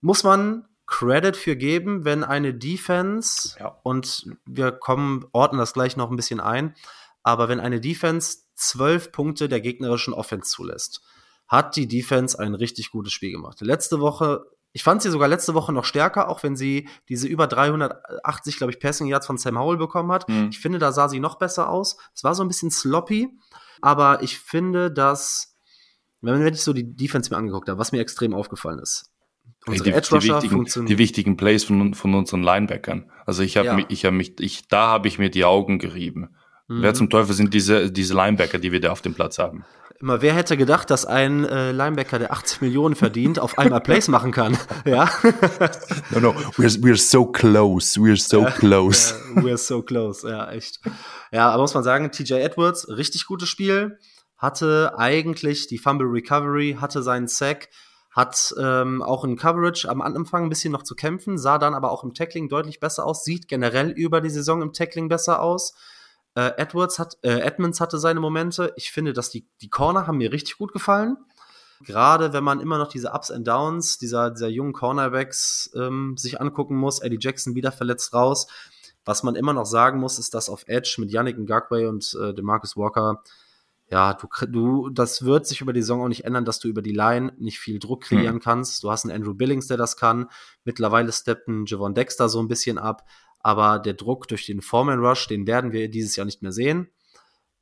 Muss 0.00 0.24
man 0.24 0.66
Credit 0.86 1.36
für 1.36 1.54
geben, 1.54 2.04
wenn 2.04 2.24
eine 2.24 2.52
Defense, 2.52 3.56
ja. 3.60 3.78
und 3.84 4.26
wir 4.44 4.72
kommen, 4.72 5.24
ordnen 5.30 5.60
das 5.60 5.72
gleich 5.72 5.96
noch 5.96 6.10
ein 6.10 6.16
bisschen 6.16 6.40
ein, 6.40 6.74
aber 7.22 7.48
wenn 7.48 7.60
eine 7.60 7.80
Defense 7.80 8.38
zwölf 8.56 9.12
Punkte 9.12 9.48
der 9.48 9.60
gegnerischen 9.60 10.12
Offense 10.12 10.50
zulässt, 10.50 11.02
hat 11.46 11.76
die 11.76 11.86
Defense 11.86 12.36
ein 12.38 12.54
richtig 12.54 12.90
gutes 12.90 13.12
Spiel 13.12 13.30
gemacht. 13.30 13.60
Letzte 13.60 14.00
Woche 14.00 14.44
ich 14.72 14.82
fand 14.84 15.02
sie 15.02 15.10
sogar 15.10 15.28
letzte 15.28 15.54
Woche 15.54 15.72
noch 15.72 15.84
stärker, 15.84 16.28
auch 16.28 16.42
wenn 16.42 16.56
sie 16.56 16.88
diese 17.08 17.26
über 17.26 17.46
380, 17.46 18.56
glaube 18.56 18.72
ich, 18.72 18.78
Passing 18.78 19.08
Yards 19.08 19.26
von 19.26 19.36
Sam 19.36 19.58
Howell 19.58 19.78
bekommen 19.78 20.12
hat. 20.12 20.28
Mhm. 20.28 20.48
Ich 20.50 20.60
finde, 20.60 20.78
da 20.78 20.92
sah 20.92 21.08
sie 21.08 21.20
noch 21.20 21.38
besser 21.38 21.68
aus. 21.68 21.96
Es 22.14 22.22
war 22.22 22.34
so 22.34 22.44
ein 22.44 22.48
bisschen 22.48 22.70
sloppy, 22.70 23.28
aber 23.80 24.22
ich 24.22 24.38
finde, 24.38 24.90
dass, 24.92 25.56
wenn, 26.20 26.38
wenn 26.38 26.54
ich 26.54 26.62
so 26.62 26.72
die 26.72 26.94
Defense 26.94 27.30
mir 27.30 27.36
angeguckt 27.36 27.68
habe, 27.68 27.78
was 27.78 27.92
mir 27.92 28.00
extrem 28.00 28.32
aufgefallen 28.32 28.78
ist, 28.78 29.10
unsere 29.66 29.90
die, 29.90 29.96
Edge 29.96 30.14
Rusher 30.14 30.40
die 30.40 30.50
wichtigen, 30.50 30.86
die 30.86 30.98
wichtigen 30.98 31.36
Plays 31.36 31.64
von, 31.64 31.94
von 31.94 32.14
unseren 32.14 32.42
Linebackern. 32.42 33.10
Also 33.26 33.42
ich 33.42 33.56
habe 33.56 33.66
ja. 33.66 33.74
mich, 33.74 33.86
ich 33.88 34.04
habe 34.04 34.16
mich, 34.16 34.38
ich, 34.40 34.68
da 34.68 34.86
habe 34.86 35.08
ich 35.08 35.18
mir 35.18 35.30
die 35.30 35.44
Augen 35.44 35.78
gerieben. 35.78 36.36
Mhm. 36.68 36.82
Wer 36.82 36.94
zum 36.94 37.10
Teufel 37.10 37.34
sind 37.34 37.52
diese, 37.52 37.90
diese 37.90 38.14
Linebacker, 38.14 38.58
die 38.58 38.70
wir 38.70 38.80
da 38.80 38.92
auf 38.92 39.02
dem 39.02 39.14
Platz 39.14 39.38
haben? 39.38 39.64
Immer, 40.02 40.22
wer 40.22 40.32
hätte 40.32 40.56
gedacht, 40.56 40.88
dass 40.88 41.04
ein 41.04 41.44
äh, 41.44 41.72
Linebacker, 41.72 42.18
der 42.18 42.32
80 42.32 42.62
Millionen 42.62 42.94
verdient, 42.94 43.38
auf 43.38 43.58
einmal 43.58 43.82
Plays 43.82 44.08
machen 44.08 44.32
kann? 44.32 44.56
ja. 44.86 45.10
no, 46.10 46.20
no, 46.20 46.30
we're, 46.56 46.82
we're 46.82 46.96
so 46.96 47.26
close, 47.26 48.00
we're 48.00 48.16
so 48.16 48.44
close. 48.44 49.14
Ja, 49.36 49.42
we're 49.42 49.58
so 49.58 49.82
close, 49.82 50.26
ja, 50.26 50.50
echt. 50.50 50.80
Ja, 51.32 51.50
aber 51.50 51.60
muss 51.60 51.74
man 51.74 51.84
sagen, 51.84 52.10
TJ 52.10 52.32
Edwards, 52.34 52.88
richtig 52.88 53.26
gutes 53.26 53.50
Spiel, 53.50 53.98
hatte 54.38 54.94
eigentlich 54.96 55.66
die 55.66 55.76
Fumble 55.76 56.08
Recovery, 56.08 56.78
hatte 56.80 57.02
seinen 57.02 57.28
Sack, 57.28 57.68
hat 58.10 58.54
ähm, 58.58 59.02
auch 59.02 59.22
in 59.24 59.36
Coverage 59.36 59.86
am 59.86 60.00
Anfang 60.00 60.44
ein 60.44 60.48
bisschen 60.48 60.72
noch 60.72 60.82
zu 60.82 60.94
kämpfen, 60.94 61.36
sah 61.36 61.58
dann 61.58 61.74
aber 61.74 61.90
auch 61.90 62.04
im 62.04 62.14
Tackling 62.14 62.48
deutlich 62.48 62.80
besser 62.80 63.04
aus, 63.04 63.22
sieht 63.22 63.48
generell 63.48 63.90
über 63.90 64.22
die 64.22 64.30
Saison 64.30 64.62
im 64.62 64.72
Tackling 64.72 65.10
besser 65.10 65.42
aus. 65.42 65.74
Äh, 66.34 66.52
Edwards 66.56 66.98
hat, 66.98 67.18
äh, 67.22 67.40
Edmonds 67.40 67.80
hatte 67.80 67.98
seine 67.98 68.20
Momente. 68.20 68.72
Ich 68.76 68.92
finde, 68.92 69.12
dass 69.12 69.30
die, 69.30 69.46
die 69.60 69.68
Corner 69.68 70.06
haben 70.06 70.18
mir 70.18 70.32
richtig 70.32 70.58
gut 70.58 70.72
gefallen. 70.72 71.16
Gerade 71.82 72.32
wenn 72.32 72.44
man 72.44 72.60
immer 72.60 72.76
noch 72.76 72.88
diese 72.88 73.12
Ups 73.12 73.30
and 73.30 73.48
Downs 73.48 73.96
dieser, 73.98 74.30
dieser 74.30 74.48
jungen 74.48 74.74
Cornerbacks 74.74 75.70
ähm, 75.74 76.16
sich 76.16 76.40
angucken 76.40 76.76
muss. 76.76 77.00
Eddie 77.00 77.18
Jackson 77.18 77.54
wieder 77.54 77.72
verletzt 77.72 78.12
raus. 78.12 78.46
Was 79.04 79.22
man 79.22 79.34
immer 79.34 79.54
noch 79.54 79.64
sagen 79.64 79.98
muss, 79.98 80.18
ist, 80.18 80.34
dass 80.34 80.50
auf 80.50 80.64
Edge 80.66 80.96
mit 80.98 81.10
Yannick 81.10 81.38
Ngakwe 81.38 81.88
und 81.88 82.16
äh, 82.20 82.34
Demarcus 82.34 82.76
Walker, 82.76 83.22
ja, 83.88 84.12
du, 84.12 84.28
du, 84.46 84.90
das 84.90 85.24
wird 85.24 85.46
sich 85.46 85.62
über 85.62 85.72
die 85.72 85.80
Saison 85.80 86.02
auch 86.02 86.08
nicht 86.08 86.24
ändern, 86.26 86.44
dass 86.44 86.60
du 86.60 86.68
über 86.68 86.82
die 86.82 86.92
Line 86.92 87.32
nicht 87.38 87.58
viel 87.58 87.78
Druck 87.78 88.02
kreieren 88.02 88.36
hm. 88.36 88.40
kannst. 88.40 88.84
Du 88.84 88.90
hast 88.90 89.04
einen 89.04 89.14
Andrew 89.14 89.34
Billings, 89.34 89.66
der 89.66 89.78
das 89.78 89.96
kann. 89.96 90.28
Mittlerweile 90.64 91.10
steppt 91.12 91.48
ein 91.48 91.64
Javon 91.64 91.94
Dexter 91.94 92.28
so 92.28 92.40
ein 92.40 92.46
bisschen 92.46 92.78
ab 92.78 93.04
aber 93.40 93.78
der 93.78 93.94
Druck 93.94 94.28
durch 94.28 94.46
den 94.46 94.60
Foreman 94.60 95.00
Rush, 95.00 95.26
den 95.26 95.46
werden 95.46 95.72
wir 95.72 95.88
dieses 95.88 96.16
Jahr 96.16 96.26
nicht 96.26 96.42
mehr 96.42 96.52
sehen. 96.52 96.88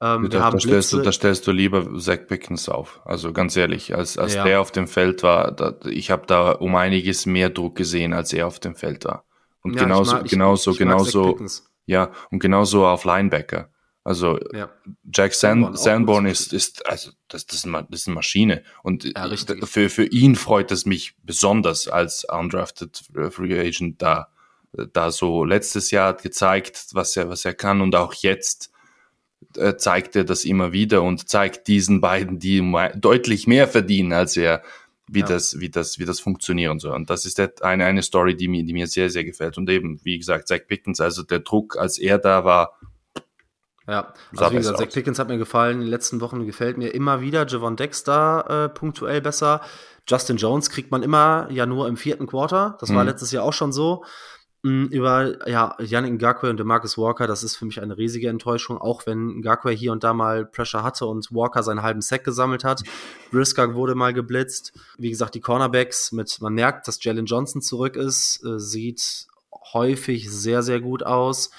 Ähm, 0.00 0.28
da, 0.30 0.50
da, 0.50 0.60
stellst 0.60 0.92
du, 0.92 1.00
da 1.00 1.10
stellst 1.10 1.46
du 1.46 1.50
lieber 1.50 1.98
Zach 1.98 2.26
Pickens 2.28 2.68
auf. 2.68 3.00
Also 3.04 3.32
ganz 3.32 3.56
ehrlich, 3.56 3.94
als, 3.94 4.16
als 4.16 4.34
ja. 4.34 4.44
der 4.44 4.60
auf 4.60 4.70
dem 4.70 4.86
Feld 4.86 5.22
war, 5.24 5.50
da, 5.50 5.74
ich 5.86 6.10
habe 6.10 6.26
da 6.26 6.52
um 6.52 6.76
einiges 6.76 7.26
mehr 7.26 7.50
Druck 7.50 7.76
gesehen, 7.76 8.12
als 8.12 8.32
er 8.32 8.46
auf 8.46 8.60
dem 8.60 8.76
Feld 8.76 9.04
war. 9.04 9.24
Und 9.62 9.74
ja, 9.74 9.82
genauso, 9.82 10.16
mag, 10.16 10.28
genauso, 10.28 10.70
ich, 10.70 10.78
genauso, 10.78 11.38
ja, 11.86 12.12
und 12.30 12.38
genauso 12.38 12.86
auf 12.86 13.04
Linebacker. 13.04 13.70
Also 14.04 14.38
ja. 14.54 14.70
Jack 15.12 15.34
Sand, 15.34 15.78
Sanborn 15.78 16.26
ist, 16.26 16.52
ist, 16.52 16.86
also 16.86 17.10
das, 17.26 17.44
das, 17.46 17.58
ist 17.58 17.66
eine, 17.66 17.86
das 17.90 18.00
ist 18.00 18.06
eine 18.06 18.14
Maschine. 18.14 18.62
Und 18.82 19.04
ja, 19.04 19.28
für, 19.64 19.90
für 19.90 20.04
ihn 20.04 20.36
freut 20.36 20.70
es 20.70 20.86
mich 20.86 21.16
besonders 21.24 21.88
als 21.88 22.24
undrafted 22.24 23.02
Free 23.30 23.58
Agent 23.58 24.00
da 24.00 24.28
da 24.72 25.10
so 25.10 25.44
letztes 25.44 25.90
Jahr 25.90 26.14
gezeigt, 26.14 26.88
was 26.92 27.16
er, 27.16 27.28
was 27.28 27.44
er 27.44 27.54
kann 27.54 27.80
und 27.80 27.94
auch 27.94 28.14
jetzt 28.14 28.70
äh, 29.56 29.76
zeigt 29.76 30.16
er 30.16 30.24
das 30.24 30.44
immer 30.44 30.72
wieder 30.72 31.02
und 31.02 31.28
zeigt 31.28 31.68
diesen 31.68 32.00
beiden, 32.00 32.38
die 32.38 32.60
deutlich 32.96 33.46
mehr 33.46 33.68
verdienen 33.68 34.12
als 34.12 34.36
er, 34.36 34.62
wie 35.08 35.20
ja. 35.20 35.26
das, 35.26 35.58
wie 35.58 35.70
das, 35.70 35.98
wie 35.98 36.04
das 36.04 36.20
funktionieren 36.20 36.78
soll. 36.78 36.94
Und 36.94 37.08
das 37.08 37.24
ist 37.24 37.40
eine, 37.62 37.84
eine 37.84 38.02
Story, 38.02 38.36
die 38.36 38.48
mir, 38.48 38.64
die 38.64 38.74
mir 38.74 38.86
sehr, 38.86 39.10
sehr 39.10 39.24
gefällt. 39.24 39.56
Und 39.56 39.70
eben, 39.70 40.00
wie 40.04 40.18
gesagt, 40.18 40.48
Zach 40.48 40.60
Pickens, 40.66 41.00
also 41.00 41.22
der 41.22 41.40
Druck, 41.40 41.78
als 41.78 41.98
er 41.98 42.18
da 42.18 42.44
war, 42.44 42.78
ja, 43.86 44.12
also 44.36 44.52
wie 44.52 44.56
gesagt, 44.56 44.78
Zach 44.78 44.90
Pickens 44.90 45.18
hat 45.18 45.28
mir 45.28 45.38
gefallen. 45.38 45.76
In 45.76 45.80
den 45.80 45.90
letzten 45.90 46.20
Wochen 46.20 46.44
gefällt 46.44 46.76
mir 46.76 46.88
immer 46.88 47.22
wieder 47.22 47.46
Javon 47.46 47.74
Dexter 47.74 48.66
äh, 48.66 48.68
punktuell 48.68 49.22
besser. 49.22 49.62
Justin 50.06 50.36
Jones 50.36 50.68
kriegt 50.68 50.90
man 50.90 51.02
immer 51.02 51.48
ja 51.50 51.64
nur 51.64 51.88
im 51.88 51.96
vierten 51.96 52.26
Quarter. 52.26 52.76
Das 52.80 52.90
mhm. 52.90 52.96
war 52.96 53.04
letztes 53.04 53.32
Jahr 53.32 53.44
auch 53.44 53.54
schon 53.54 53.72
so. 53.72 54.04
Mm, 54.62 54.86
über 54.86 55.48
ja, 55.48 55.76
Yannick 55.78 56.14
Ngakwe 56.14 56.50
und 56.50 56.59
Demarcus 56.59 56.98
Walker, 56.98 57.28
das 57.28 57.44
ist 57.44 57.56
für 57.56 57.64
mich 57.64 57.80
eine 57.80 57.96
riesige 57.96 58.28
Enttäuschung, 58.28 58.78
auch 58.78 59.06
wenn 59.06 59.38
Ngakwe 59.38 59.70
hier 59.70 59.92
und 59.92 60.02
da 60.02 60.12
mal 60.12 60.44
Pressure 60.44 60.82
hatte 60.82 61.06
und 61.06 61.32
Walker 61.32 61.62
seinen 61.62 61.82
halben 61.82 62.00
Sack 62.00 62.24
gesammelt 62.24 62.64
hat. 62.64 62.82
Brisker 63.30 63.74
wurde 63.74 63.94
mal 63.94 64.12
geblitzt. 64.12 64.72
Wie 64.98 65.11
gesagt, 65.11 65.36
die 65.36 65.40
Cornerbacks 65.40 66.11
mit, 66.11 66.40
man 66.40 66.54
merkt, 66.54 66.88
dass 66.88 67.02
Jalen 67.02 67.26
Johnson 67.26 67.62
zurück 67.62 67.94
ist, 67.94 68.44
äh, 68.44 68.59
sieht 68.59 69.28
häufig 69.72 70.28
sehr, 70.30 70.62
sehr 70.62 70.80
gut 70.80 71.04
aus. 71.04 71.50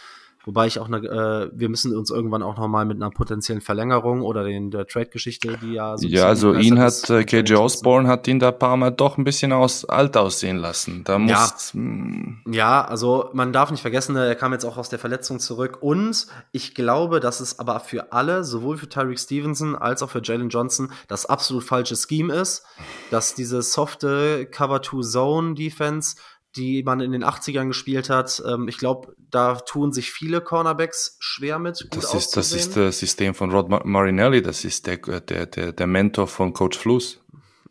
Wobei 0.45 0.67
ich 0.67 0.79
auch, 0.79 0.87
eine, 0.87 0.97
äh, 0.99 1.51
wir 1.53 1.67
müssen 1.67 1.95
uns 1.95 2.09
irgendwann 2.11 2.43
auch 2.43 2.57
nochmal 2.57 2.85
mit 2.85 2.95
einer 2.95 3.11
potenziellen 3.11 3.61
Verlängerung 3.61 4.21
oder 4.21 4.45
den, 4.45 4.71
der 4.71 4.87
Trade-Geschichte, 4.87 5.57
die 5.61 5.73
ja 5.73 5.97
so 5.97 6.07
Ja, 6.07 6.27
also 6.27 6.53
ihn 6.53 6.79
hat, 6.79 7.09
äh, 7.09 7.25
KJ 7.25 7.55
Osborne 7.55 8.07
hat 8.07 8.25
ihn 8.27 8.39
da 8.39 8.49
ein 8.49 8.57
paar 8.57 8.77
Mal 8.77 8.91
doch 8.91 9.17
ein 9.17 9.25
bisschen 9.25 9.51
aus, 9.51 9.83
alt 9.83 10.15
aussehen 10.15 10.57
lassen. 10.57 11.03
Da 11.03 11.19
muss, 11.19 11.31
ja. 11.31 11.49
Hm. 11.73 12.41
ja, 12.49 12.85
also 12.85 13.29
man 13.33 13.51
darf 13.51 13.69
nicht 13.69 13.81
vergessen, 13.81 14.15
er 14.15 14.35
kam 14.35 14.53
jetzt 14.53 14.63
auch 14.63 14.77
aus 14.77 14.87
der 14.87 14.97
Verletzung 14.99 15.39
zurück 15.39 15.79
und 15.81 16.27
ich 16.53 16.73
glaube, 16.73 17.19
dass 17.19 17.41
es 17.41 17.59
aber 17.59 17.81
für 17.81 18.13
alle, 18.13 18.45
sowohl 18.45 18.77
für 18.77 18.87
Tyreek 18.87 19.19
Stevenson 19.19 19.75
als 19.75 20.01
auch 20.01 20.09
für 20.09 20.21
Jalen 20.23 20.49
Johnson, 20.49 20.91
das 21.09 21.25
absolut 21.25 21.65
falsche 21.65 21.97
Scheme 21.97 22.33
ist, 22.33 22.65
dass 23.11 23.35
diese 23.35 23.61
softe 23.61 24.45
Cover-to-Zone-Defense 24.45 26.15
die 26.59 26.83
man 26.83 26.99
in 26.99 27.11
den 27.11 27.23
80ern 27.23 27.67
gespielt 27.67 28.09
hat. 28.09 28.43
Ähm, 28.45 28.67
ich 28.67 28.77
glaube, 28.77 29.15
da 29.31 29.55
tun 29.55 29.93
sich 29.93 30.11
viele 30.11 30.41
Cornerbacks 30.41 31.17
schwer 31.19 31.57
mit. 31.57 31.87
das, 31.91 32.13
ist, 32.13 32.35
das 32.35 32.51
ist 32.51 32.75
das 32.75 32.99
System 32.99 33.33
von 33.33 33.51
Rod 33.51 33.69
Marinelli, 33.85 34.41
das 34.41 34.65
ist 34.65 34.85
der, 34.87 34.97
der, 34.97 35.45
der, 35.45 35.71
der 35.71 35.87
Mentor 35.87 36.27
von 36.27 36.53
Coach 36.53 36.77
Fluss. 36.77 37.21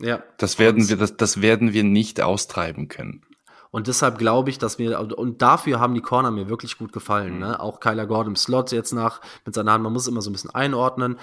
Ja. 0.00 0.22
Das 0.38 0.58
werden 0.58 0.88
wir, 0.88 0.96
das, 0.96 1.16
das 1.16 1.42
werden 1.42 1.72
wir 1.72 1.84
nicht 1.84 2.20
austreiben 2.20 2.88
können. 2.88 3.22
Und 3.70 3.86
deshalb 3.86 4.16
glaube 4.16 4.48
ich, 4.48 4.58
dass 4.58 4.78
mir, 4.78 4.98
und 5.18 5.42
dafür 5.42 5.78
haben 5.78 5.94
die 5.94 6.00
Corner 6.00 6.30
mir 6.30 6.48
wirklich 6.48 6.78
gut 6.78 6.92
gefallen. 6.92 7.34
Mhm. 7.34 7.40
Ne? 7.40 7.60
Auch 7.60 7.80
Kyler 7.80 8.06
Gordon 8.06 8.32
im 8.32 8.36
Slot 8.36 8.72
jetzt 8.72 8.92
nach 8.92 9.20
mit 9.44 9.54
seiner 9.54 9.72
Hand, 9.72 9.84
man 9.84 9.92
muss 9.92 10.06
immer 10.06 10.22
so 10.22 10.30
ein 10.30 10.32
bisschen 10.32 10.54
einordnen. 10.54 11.18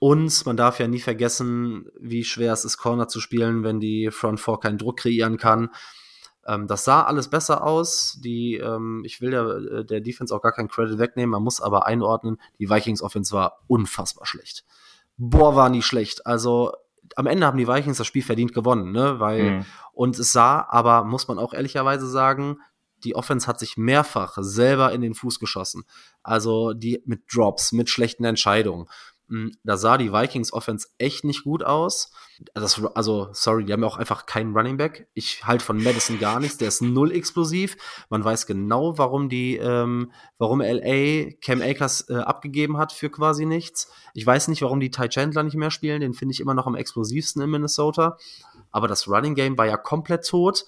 Und 0.00 0.46
man 0.46 0.56
darf 0.56 0.78
ja 0.78 0.86
nie 0.86 1.00
vergessen, 1.00 1.86
wie 1.98 2.24
schwer 2.24 2.52
es 2.52 2.64
ist, 2.64 2.76
Corner 2.78 3.08
zu 3.08 3.20
spielen, 3.20 3.64
wenn 3.64 3.80
die 3.80 4.10
Front 4.10 4.38
Four 4.38 4.60
keinen 4.60 4.78
Druck 4.78 4.98
kreieren 4.98 5.38
kann. 5.38 5.70
Ähm, 6.48 6.66
das 6.66 6.84
sah 6.84 7.02
alles 7.02 7.28
besser 7.28 7.62
aus. 7.62 8.18
Die, 8.24 8.56
ähm, 8.56 9.02
ich 9.04 9.20
will 9.20 9.30
der, 9.30 9.44
äh, 9.44 9.84
der 9.84 10.00
Defense 10.00 10.34
auch 10.34 10.40
gar 10.40 10.52
keinen 10.52 10.68
Credit 10.68 10.98
wegnehmen, 10.98 11.30
man 11.30 11.42
muss 11.42 11.60
aber 11.60 11.86
einordnen, 11.86 12.40
die 12.58 12.70
Vikings 12.70 13.02
Offense 13.02 13.32
war 13.32 13.60
unfassbar 13.66 14.26
schlecht. 14.26 14.64
Boah, 15.18 15.54
war 15.54 15.68
nie 15.68 15.82
schlecht. 15.82 16.26
Also 16.26 16.72
am 17.16 17.26
Ende 17.26 17.46
haben 17.46 17.58
die 17.58 17.68
Vikings 17.68 17.98
das 17.98 18.06
Spiel 18.06 18.22
verdient 18.22 18.54
gewonnen, 18.54 18.92
ne? 18.92 19.20
Weil, 19.20 19.50
mhm. 19.50 19.66
und 19.92 20.18
es 20.18 20.32
sah, 20.32 20.66
aber 20.68 21.04
muss 21.04 21.28
man 21.28 21.38
auch 21.38 21.52
ehrlicherweise 21.52 22.08
sagen, 22.08 22.58
die 23.04 23.14
Offense 23.14 23.46
hat 23.46 23.58
sich 23.60 23.76
mehrfach 23.76 24.38
selber 24.40 24.92
in 24.92 25.02
den 25.02 25.14
Fuß 25.14 25.38
geschossen. 25.38 25.84
Also 26.22 26.72
die 26.72 27.02
mit 27.04 27.22
Drops, 27.32 27.72
mit 27.72 27.90
schlechten 27.90 28.24
Entscheidungen. 28.24 28.88
Hm, 29.28 29.52
da 29.62 29.76
sah 29.76 29.98
die 29.98 30.12
Vikings 30.12 30.52
Offense 30.52 30.88
echt 30.96 31.24
nicht 31.24 31.44
gut 31.44 31.62
aus. 31.62 32.12
Das, 32.54 32.82
also, 32.94 33.28
sorry, 33.32 33.64
die 33.64 33.72
haben 33.72 33.82
ja 33.82 33.86
auch 33.86 33.98
einfach 33.98 34.24
keinen 34.24 34.56
Running 34.56 34.78
Back. 34.78 35.08
Ich 35.12 35.46
halte 35.46 35.64
von 35.64 35.82
Madison 35.82 36.18
gar 36.18 36.40
nichts. 36.40 36.56
Der 36.56 36.68
ist 36.68 36.80
null 36.80 37.12
explosiv. 37.12 37.76
Man 38.08 38.24
weiß 38.24 38.46
genau, 38.46 38.96
warum 38.96 39.28
die, 39.28 39.56
ähm, 39.56 40.12
warum 40.38 40.60
LA 40.60 41.32
Cam 41.42 41.60
Akers 41.60 42.08
äh, 42.08 42.14
abgegeben 42.14 42.78
hat 42.78 42.92
für 42.92 43.10
quasi 43.10 43.44
nichts. 43.44 43.90
Ich 44.14 44.26
weiß 44.26 44.48
nicht, 44.48 44.62
warum 44.62 44.80
die 44.80 44.90
Ty 44.90 45.08
Chandler 45.08 45.42
nicht 45.42 45.56
mehr 45.56 45.70
spielen. 45.70 46.00
Den 46.00 46.14
finde 46.14 46.32
ich 46.32 46.40
immer 46.40 46.54
noch 46.54 46.66
am 46.66 46.74
explosivsten 46.74 47.42
in 47.42 47.50
Minnesota. 47.50 48.16
Aber 48.70 48.88
das 48.88 49.08
Running 49.08 49.34
Game 49.34 49.58
war 49.58 49.66
ja 49.66 49.76
komplett 49.76 50.26
tot. 50.26 50.64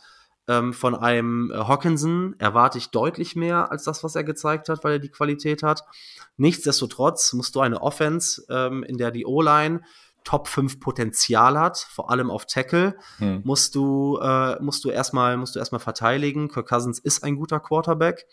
Ähm, 0.51 0.73
von 0.73 0.97
einem 0.97 1.53
äh, 1.53 1.59
Hawkinson 1.59 2.35
erwarte 2.41 2.77
ich 2.77 2.89
deutlich 2.89 3.37
mehr 3.37 3.71
als 3.71 3.85
das, 3.85 4.03
was 4.03 4.17
er 4.17 4.25
gezeigt 4.25 4.69
hat, 4.69 4.83
weil 4.83 4.95
er 4.95 4.99
die 4.99 5.09
Qualität 5.09 5.63
hat. 5.63 5.85
Nichtsdestotrotz 6.39 7.33
musst 7.35 7.55
du 7.55 7.61
eine 7.61 7.81
Offense, 7.81 8.45
ähm, 8.51 8.83
in 8.83 8.99
der 8.99 9.13
die 9.13 9.27
O-Line 9.27 9.83
Top 10.25 10.49
5 10.49 10.81
Potenzial 10.81 11.57
hat, 11.57 11.79
vor 11.79 12.11
allem 12.11 12.31
auf 12.31 12.47
Tackle, 12.47 12.97
hm. 13.19 13.43
musst 13.45 13.77
du, 13.77 14.19
äh, 14.19 14.61
musst 14.61 14.85
du 14.85 14.91
erstmal, 14.91 15.37
musst 15.37 15.55
du 15.55 15.61
erstmal 15.61 15.81
verteidigen. 15.81 16.49
Kirk 16.49 16.69
Cousins 16.69 16.99
ist 16.99 17.23
ein 17.23 17.37
guter 17.37 17.61
Quarterback. 17.61 18.27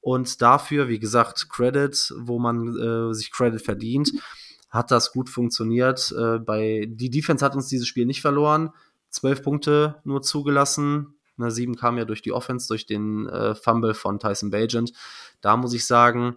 Und 0.00 0.40
dafür, 0.40 0.86
wie 0.88 1.00
gesagt, 1.00 1.50
Credit, 1.50 2.14
wo 2.16 2.38
man 2.38 2.76
äh, 2.78 3.12
sich 3.12 3.32
Credit 3.32 3.60
verdient, 3.60 4.12
hat 4.70 4.92
das 4.92 5.12
gut 5.12 5.28
funktioniert. 5.28 6.14
Äh, 6.16 6.38
bei, 6.38 6.86
die 6.88 7.10
Defense 7.10 7.44
hat 7.44 7.56
uns 7.56 7.66
dieses 7.66 7.88
Spiel 7.88 8.06
nicht 8.06 8.22
verloren. 8.22 8.70
Zwölf 9.10 9.42
Punkte 9.42 10.00
nur 10.04 10.22
zugelassen. 10.22 11.19
Ne, 11.40 11.50
sieben 11.50 11.74
kam 11.74 11.96
ja 11.96 12.04
durch 12.04 12.20
die 12.22 12.32
Offense, 12.32 12.68
durch 12.68 12.86
den 12.86 13.26
äh, 13.26 13.54
Fumble 13.54 13.94
von 13.94 14.18
Tyson 14.18 14.50
Bagent. 14.50 14.92
Da 15.40 15.56
muss 15.56 15.72
ich 15.72 15.86
sagen, 15.86 16.36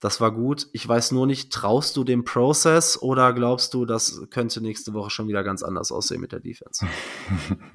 das 0.00 0.20
war 0.20 0.32
gut. 0.32 0.68
Ich 0.72 0.86
weiß 0.86 1.12
nur 1.12 1.26
nicht, 1.26 1.52
traust 1.52 1.96
du 1.96 2.04
dem 2.04 2.24
Prozess 2.24 3.00
oder 3.00 3.32
glaubst 3.32 3.74
du, 3.74 3.84
das 3.84 4.22
könnte 4.30 4.60
nächste 4.60 4.92
Woche 4.92 5.10
schon 5.10 5.28
wieder 5.28 5.42
ganz 5.44 5.62
anders 5.62 5.92
aussehen 5.92 6.20
mit 6.20 6.32
der 6.32 6.40
Defense? 6.40 6.86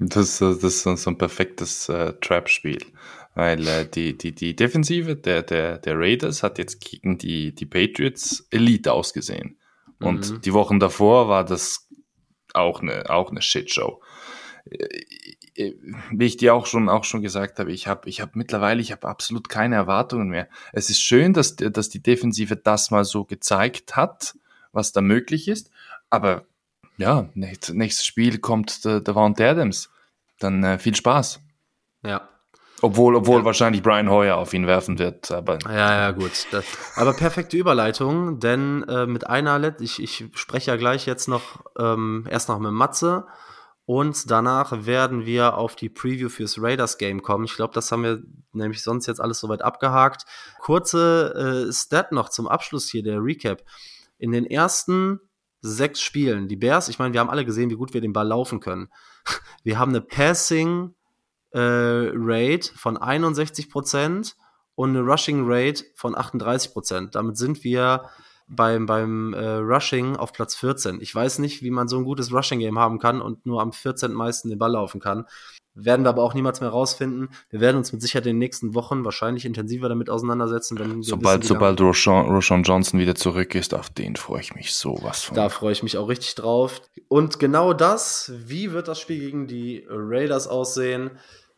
Das, 0.00 0.38
das 0.38 0.62
ist 0.62 0.82
so 0.82 1.10
ein 1.10 1.18
perfektes 1.18 1.88
äh, 1.88 2.12
Trap-Spiel. 2.20 2.84
Weil 3.34 3.66
äh, 3.66 3.86
die, 3.86 4.16
die, 4.16 4.34
die 4.34 4.54
Defensive 4.54 5.16
der, 5.16 5.42
der, 5.42 5.78
der 5.78 5.98
Raiders 5.98 6.42
hat 6.42 6.58
jetzt 6.58 6.80
gegen 6.80 7.16
die, 7.16 7.54
die 7.54 7.66
Patriots 7.66 8.46
Elite 8.50 8.92
ausgesehen. 8.92 9.58
Und 9.98 10.30
mhm. 10.30 10.40
die 10.42 10.52
Wochen 10.52 10.78
davor 10.78 11.28
war 11.28 11.44
das 11.44 11.88
auch 12.52 12.82
eine, 12.82 13.08
auch 13.08 13.30
eine 13.30 13.40
Shitshow. 13.40 14.02
Äh, 15.56 15.74
wie 16.10 16.26
ich 16.26 16.36
dir 16.36 16.54
auch 16.54 16.66
schon 16.66 16.88
auch 16.88 17.04
schon 17.04 17.22
gesagt 17.22 17.58
habe, 17.58 17.72
ich 17.72 17.86
habe 17.86 18.08
ich 18.08 18.20
habe 18.20 18.32
mittlerweile 18.34 18.80
ich 18.80 18.92
habe 18.92 19.08
absolut 19.08 19.48
keine 19.48 19.76
Erwartungen 19.76 20.28
mehr. 20.28 20.48
Es 20.72 20.90
ist 20.90 21.00
schön, 21.00 21.32
dass 21.32 21.56
dass 21.56 21.88
die 21.88 22.02
Defensive 22.02 22.56
das 22.56 22.90
mal 22.90 23.04
so 23.04 23.24
gezeigt 23.24 23.96
hat, 23.96 24.36
was 24.72 24.92
da 24.92 25.00
möglich 25.00 25.48
ist, 25.48 25.70
aber 26.10 26.46
ja, 26.96 27.28
nächstes 27.34 28.04
Spiel 28.04 28.38
kommt 28.38 28.84
der, 28.84 29.00
der 29.00 29.14
Vaughn 29.14 29.34
Adams. 29.38 29.90
Dann 30.38 30.62
äh, 30.62 30.78
viel 30.78 30.94
Spaß. 30.94 31.40
Ja. 32.04 32.28
Obwohl, 32.82 33.16
obwohl 33.16 33.40
ja. 33.40 33.44
wahrscheinlich 33.44 33.82
Brian 33.82 34.10
Hoyer 34.10 34.36
auf 34.36 34.52
ihn 34.52 34.66
werfen 34.66 34.98
wird. 34.98 35.30
Aber 35.30 35.58
ja, 35.64 35.94
ja, 35.94 36.10
gut. 36.10 36.46
Das, 36.50 36.64
aber 36.96 37.14
perfekte 37.14 37.56
Überleitung, 37.56 38.40
denn 38.40 38.84
äh, 38.88 39.06
mit 39.06 39.26
einer, 39.26 39.80
ich, 39.80 40.02
ich 40.02 40.26
spreche 40.34 40.70
ja 40.70 40.76
gleich 40.76 41.06
jetzt 41.06 41.26
noch 41.26 41.64
ähm, 41.78 42.26
erst 42.28 42.48
noch 42.48 42.58
mit 42.58 42.72
Matze 42.72 43.26
und 43.86 44.30
danach 44.30 44.86
werden 44.86 45.26
wir 45.26 45.58
auf 45.58 45.76
die 45.76 45.90
Preview 45.90 46.28
fürs 46.28 46.60
Raiders 46.60 46.96
Game 46.96 47.22
kommen. 47.22 47.44
Ich 47.44 47.54
glaube, 47.54 47.74
das 47.74 47.92
haben 47.92 48.02
wir 48.02 48.22
nämlich 48.52 48.82
sonst 48.82 49.06
jetzt 49.06 49.20
alles 49.20 49.40
soweit 49.40 49.62
abgehakt. 49.62 50.24
Kurze 50.58 51.66
äh, 51.68 51.72
Stat 51.72 52.12
noch 52.12 52.30
zum 52.30 52.48
Abschluss 52.48 52.88
hier, 52.88 53.02
der 53.02 53.22
Recap. 53.22 53.62
In 54.18 54.32
den 54.32 54.46
ersten 54.46 55.20
sechs 55.60 56.00
Spielen, 56.00 56.48
die 56.48 56.56
Bears, 56.56 56.88
ich 56.88 56.98
meine, 56.98 57.12
wir 57.12 57.20
haben 57.20 57.30
alle 57.30 57.44
gesehen, 57.44 57.70
wie 57.70 57.76
gut 57.76 57.94
wir 57.94 58.00
den 58.00 58.12
Ball 58.12 58.28
laufen 58.28 58.60
können. 58.60 58.88
Wir 59.62 59.78
haben 59.78 59.92
eine 59.92 60.02
Passing 60.02 60.94
äh, 61.52 61.58
Rate 61.58 62.70
von 62.76 62.98
61 62.98 63.70
Prozent 63.70 64.36
und 64.74 64.90
eine 64.90 65.00
Rushing 65.00 65.44
Rate 65.46 65.84
von 65.94 66.14
38 66.14 66.72
Prozent. 66.72 67.14
Damit 67.14 67.38
sind 67.38 67.64
wir 67.64 68.10
beim, 68.46 68.86
beim 68.86 69.32
äh, 69.32 69.56
Rushing 69.56 70.16
auf 70.16 70.32
Platz 70.32 70.54
14. 70.54 71.00
Ich 71.00 71.14
weiß 71.14 71.38
nicht, 71.38 71.62
wie 71.62 71.70
man 71.70 71.88
so 71.88 71.96
ein 71.96 72.04
gutes 72.04 72.32
Rushing-Game 72.32 72.78
haben 72.78 72.98
kann 72.98 73.20
und 73.20 73.46
nur 73.46 73.62
am 73.62 73.72
14. 73.72 74.12
meisten 74.12 74.50
den 74.50 74.58
Ball 74.58 74.72
laufen 74.72 75.00
kann. 75.00 75.26
Werden 75.76 76.04
wir 76.04 76.10
aber 76.10 76.22
auch 76.22 76.34
niemals 76.34 76.60
mehr 76.60 76.70
rausfinden. 76.70 77.30
Wir 77.50 77.60
werden 77.60 77.78
uns 77.78 77.92
mit 77.92 78.00
Sicherheit 78.00 78.26
in 78.26 78.34
den 78.34 78.38
nächsten 78.38 78.74
Wochen 78.74 79.04
wahrscheinlich 79.04 79.44
intensiver 79.44 79.88
damit 79.88 80.08
auseinandersetzen. 80.08 80.78
Wenn 80.78 81.02
sobald 81.02 81.42
wissen, 81.42 81.48
sobald 81.48 81.80
Roshan, 81.80 82.26
Roshan 82.26 82.62
Johnson 82.62 83.00
wieder 83.00 83.16
zurück 83.16 83.56
ist, 83.56 83.74
auf 83.74 83.90
den 83.90 84.14
freue 84.14 84.40
ich 84.40 84.54
mich 84.54 84.72
sowas 84.72 85.24
von. 85.24 85.34
Da 85.34 85.48
freue 85.48 85.72
ich 85.72 85.82
mich 85.82 85.98
auch 85.98 86.08
richtig 86.08 86.36
drauf. 86.36 86.80
Und 87.08 87.40
genau 87.40 87.72
das, 87.72 88.32
wie 88.36 88.70
wird 88.70 88.86
das 88.86 89.00
Spiel 89.00 89.18
gegen 89.18 89.48
die 89.48 89.84
Raiders 89.88 90.46
aussehen? 90.46 91.10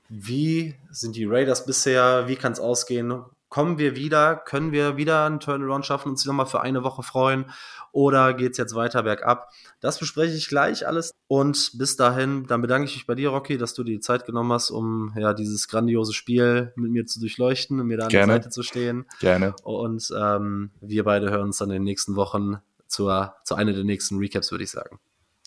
Wie 0.08 0.76
sind 0.90 1.16
die 1.16 1.26
Raiders 1.26 1.66
bisher? 1.66 2.26
Wie 2.26 2.36
kann 2.36 2.52
es 2.52 2.60
ausgehen? 2.60 3.22
Kommen 3.56 3.78
wir 3.78 3.96
wieder, 3.96 4.36
können 4.36 4.70
wir 4.70 4.98
wieder 4.98 5.24
einen 5.24 5.40
Turnaround 5.40 5.86
schaffen, 5.86 6.10
uns 6.10 6.26
nochmal 6.26 6.44
für 6.44 6.60
eine 6.60 6.84
Woche 6.84 7.02
freuen 7.02 7.46
oder 7.90 8.34
geht 8.34 8.52
es 8.52 8.58
jetzt 8.58 8.74
weiter 8.74 9.04
bergab? 9.04 9.48
Das 9.80 9.98
bespreche 9.98 10.36
ich 10.36 10.50
gleich 10.50 10.86
alles 10.86 11.12
und 11.26 11.70
bis 11.78 11.96
dahin, 11.96 12.46
dann 12.46 12.60
bedanke 12.60 12.86
ich 12.86 12.96
mich 12.96 13.06
bei 13.06 13.14
dir, 13.14 13.30
Rocky, 13.30 13.56
dass 13.56 13.72
du 13.72 13.82
dir 13.82 13.94
die 13.94 14.00
Zeit 14.00 14.26
genommen 14.26 14.52
hast, 14.52 14.70
um 14.70 15.14
ja 15.16 15.32
dieses 15.32 15.68
grandiose 15.68 16.12
Spiel 16.12 16.74
mit 16.76 16.90
mir 16.90 17.06
zu 17.06 17.18
durchleuchten 17.18 17.80
und 17.80 17.86
mir 17.86 17.96
da 17.96 18.04
an 18.04 18.10
Gerne. 18.10 18.26
der 18.26 18.42
Seite 18.42 18.50
zu 18.50 18.62
stehen. 18.62 19.06
Gerne. 19.20 19.56
Und 19.62 20.06
ähm, 20.14 20.72
wir 20.82 21.04
beide 21.04 21.30
hören 21.30 21.44
uns 21.44 21.56
dann 21.56 21.70
in 21.70 21.76
den 21.76 21.84
nächsten 21.84 22.14
Wochen 22.14 22.58
zur, 22.88 23.36
zu 23.42 23.54
einer 23.54 23.72
der 23.72 23.84
nächsten 23.84 24.18
Recaps, 24.18 24.50
würde 24.50 24.64
ich 24.64 24.70
sagen. 24.70 25.00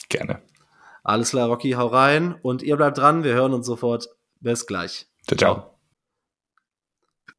Gerne. 0.10 0.42
Alles 1.04 1.30
klar, 1.30 1.48
Rocky, 1.48 1.74
hau 1.74 1.86
rein 1.86 2.34
und 2.42 2.64
ihr 2.64 2.76
bleibt 2.76 2.98
dran, 2.98 3.24
wir 3.24 3.36
hören 3.36 3.54
uns 3.54 3.68
sofort. 3.68 4.10
Bis 4.40 4.66
gleich. 4.66 5.06
ciao. 5.28 5.38
ciao. 5.38 5.79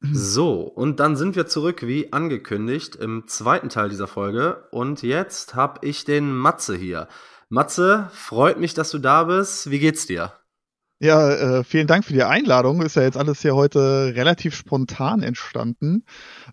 So, 0.13 0.61
und 0.61 0.99
dann 0.99 1.15
sind 1.15 1.35
wir 1.35 1.45
zurück, 1.45 1.85
wie 1.85 2.11
angekündigt, 2.11 2.95
im 2.95 3.27
zweiten 3.27 3.69
Teil 3.69 3.89
dieser 3.89 4.07
Folge. 4.07 4.67
Und 4.71 5.03
jetzt 5.03 5.53
habe 5.53 5.85
ich 5.85 6.05
den 6.05 6.35
Matze 6.35 6.75
hier. 6.75 7.07
Matze, 7.49 8.09
freut 8.11 8.59
mich, 8.59 8.73
dass 8.73 8.89
du 8.89 8.97
da 8.97 9.25
bist. 9.25 9.69
Wie 9.69 9.79
geht's 9.79 10.07
dir? 10.07 10.33
Ja, 11.03 11.31
äh, 11.31 11.63
vielen 11.63 11.87
Dank 11.87 12.05
für 12.05 12.13
die 12.13 12.21
Einladung. 12.21 12.83
Ist 12.83 12.95
ja 12.95 13.01
jetzt 13.01 13.17
alles 13.17 13.41
hier 13.41 13.55
heute 13.55 14.13
relativ 14.15 14.55
spontan 14.55 15.23
entstanden. 15.23 16.03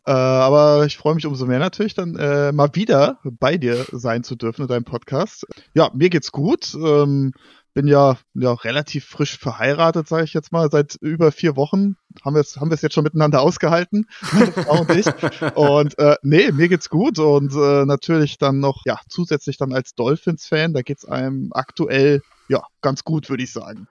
Äh, 0.06 0.10
aber 0.10 0.86
ich 0.86 0.96
freue 0.96 1.14
mich 1.14 1.26
umso 1.26 1.44
mehr 1.44 1.58
natürlich, 1.58 1.94
dann 1.94 2.16
äh, 2.16 2.50
mal 2.52 2.70
wieder 2.72 3.18
bei 3.24 3.58
dir 3.58 3.84
sein 3.92 4.24
zu 4.24 4.36
dürfen 4.36 4.62
in 4.62 4.68
deinem 4.68 4.84
Podcast. 4.84 5.46
Ja, 5.74 5.90
mir 5.94 6.08
geht's 6.08 6.32
gut. 6.32 6.74
Ähm, 6.74 7.32
bin 7.78 7.86
ja, 7.86 8.16
ja 8.34 8.54
relativ 8.54 9.04
frisch 9.04 9.38
verheiratet, 9.38 10.08
sage 10.08 10.24
ich 10.24 10.34
jetzt 10.34 10.50
mal, 10.50 10.68
seit 10.68 10.96
über 10.96 11.30
vier 11.30 11.54
Wochen. 11.54 11.94
Haben 12.24 12.34
wir 12.34 12.40
es 12.40 12.56
haben 12.56 12.72
jetzt 12.72 12.92
schon 12.92 13.04
miteinander 13.04 13.40
ausgehalten, 13.40 14.06
Frau 14.10 14.80
und 14.80 14.90
ich. 14.90 15.06
Und 15.54 15.96
äh, 15.96 16.16
nee, 16.22 16.50
mir 16.50 16.68
geht's 16.68 16.90
gut. 16.90 17.20
Und 17.20 17.52
äh, 17.54 17.84
natürlich 17.84 18.36
dann 18.36 18.58
noch, 18.58 18.82
ja, 18.84 18.98
zusätzlich 19.08 19.58
dann 19.58 19.72
als 19.72 19.94
Dolphins-Fan, 19.94 20.72
da 20.72 20.82
geht's 20.82 21.04
einem 21.04 21.50
aktuell 21.52 22.20
ja, 22.48 22.64
ganz 22.80 23.04
gut, 23.04 23.30
würde 23.30 23.44
ich 23.44 23.52
sagen. 23.52 23.86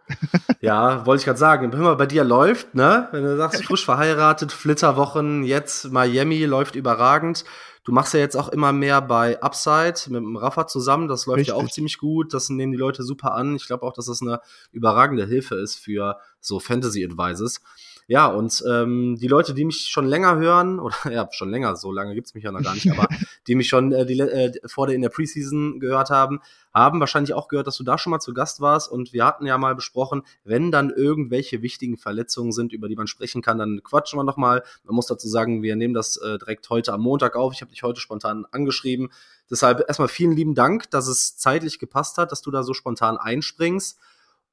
ja, 0.60 1.06
wollte 1.06 1.22
ich 1.22 1.26
gerade 1.26 1.40
sagen. 1.40 1.72
Wenn 1.72 1.80
man 1.80 1.96
bei 1.96 2.08
dir 2.08 2.26
läuft, 2.26 2.76
ne? 2.76 3.08
Wenn 3.12 3.24
du 3.24 3.38
sagst, 3.38 3.64
frisch 3.64 3.86
verheiratet, 3.86 4.52
Flitterwochen, 4.52 5.44
jetzt 5.44 5.92
Miami 5.92 6.44
läuft 6.44 6.76
überragend. 6.76 7.46
Du 7.88 7.94
machst 7.94 8.14
ja 8.14 8.20
jetzt 8.20 8.36
auch 8.36 8.50
immer 8.50 8.74
mehr 8.74 9.02
bei 9.02 9.42
Upside 9.42 10.12
mit 10.12 10.22
dem 10.22 10.36
Rafa 10.36 10.68
zusammen. 10.68 11.08
Das 11.08 11.26
läuft 11.26 11.38
Richtig. 11.38 11.56
ja 11.56 11.64
auch 11.64 11.70
ziemlich 11.70 12.00
gut. 12.00 12.34
Das 12.34 12.50
nehmen 12.50 12.74
die 12.74 12.78
Leute 12.78 13.02
super 13.02 13.34
an. 13.34 13.56
Ich 13.56 13.66
glaube 13.66 13.86
auch, 13.86 13.94
dass 13.94 14.08
das 14.08 14.22
eine 14.22 14.42
überragende 14.74 15.26
Hilfe 15.26 15.56
ist 15.56 15.78
für 15.78 16.18
so 16.42 16.60
Fantasy 16.60 17.06
Advices. 17.06 17.62
Ja, 18.10 18.28
und 18.28 18.64
ähm, 18.66 19.18
die 19.20 19.28
Leute, 19.28 19.54
die 19.54 19.66
mich 19.66 19.90
schon 19.90 20.06
länger 20.06 20.38
hören, 20.38 20.80
oder 20.80 20.96
ja, 21.12 21.28
schon 21.32 21.50
länger, 21.50 21.76
so 21.76 21.92
lange 21.92 22.16
gibt's 22.16 22.34
mich 22.34 22.46
ja 22.46 22.54
noch 22.54 22.64
gar 22.64 22.74
nicht, 22.74 22.90
aber 22.90 23.08
die 23.48 23.56
mich 23.56 23.68
schon 23.68 23.92
äh, 23.92 24.06
die, 24.06 24.18
äh, 24.20 24.54
vor 24.66 24.88
der 24.88 24.96
in 24.96 25.02
der 25.02 25.10
Preseason 25.10 25.82
gehört 25.82 26.10
haben, 26.10 26.40
haben 26.74 27.02
wahrscheinlich 27.02 27.34
auch 27.34 27.50
gehört, 27.50 27.68
dass 27.68 27.76
du 27.76 27.84
da 27.84 27.98
schon 27.98 28.12
mal 28.12 28.20
zu 28.20 28.34
Gast 28.34 28.62
warst. 28.62 28.90
Und 28.90 29.12
wir 29.12 29.26
hatten 29.26 29.46
ja 29.46 29.58
mal 29.58 29.76
besprochen, 29.76 30.22
wenn 30.46 30.72
dann 30.72 30.90
irgendwelche 30.90 31.62
wichtigen 31.62 31.98
Verletzungen 31.98 32.54
sind, 32.54 32.72
über 32.72 32.88
die 32.88 32.96
man 32.96 33.08
sprechen 33.08 33.42
kann, 33.42 33.58
dann 33.58 33.82
quatschen 33.84 34.18
wir 34.18 34.24
nochmal. 34.24 34.64
Man 34.86 34.96
muss 34.96 35.08
dazu 35.08 35.28
sagen, 35.28 35.62
wir 35.62 35.76
nehmen 35.76 35.94
das 35.94 36.16
äh, 36.18 36.38
direkt 36.38 36.70
heute 36.70 36.94
am 36.94 37.02
Montag 37.02 37.36
auf. 37.36 37.52
Ich 37.54 37.62
habe 37.62 37.72
dich 37.72 37.84
heute 37.84 38.00
spontan 38.00 38.46
angeschrieben. 38.52 39.10
Deshalb 39.50 39.84
erstmal 39.86 40.08
vielen 40.08 40.34
lieben 40.34 40.56
Dank, 40.56 40.90
dass 40.92 41.08
es 41.08 41.36
zeitlich 41.36 41.80
gepasst 41.80 42.18
hat, 42.18 42.32
dass 42.32 42.42
du 42.42 42.52
da 42.52 42.64
so 42.64 42.74
spontan 42.74 43.18
einspringst. 43.18 44.00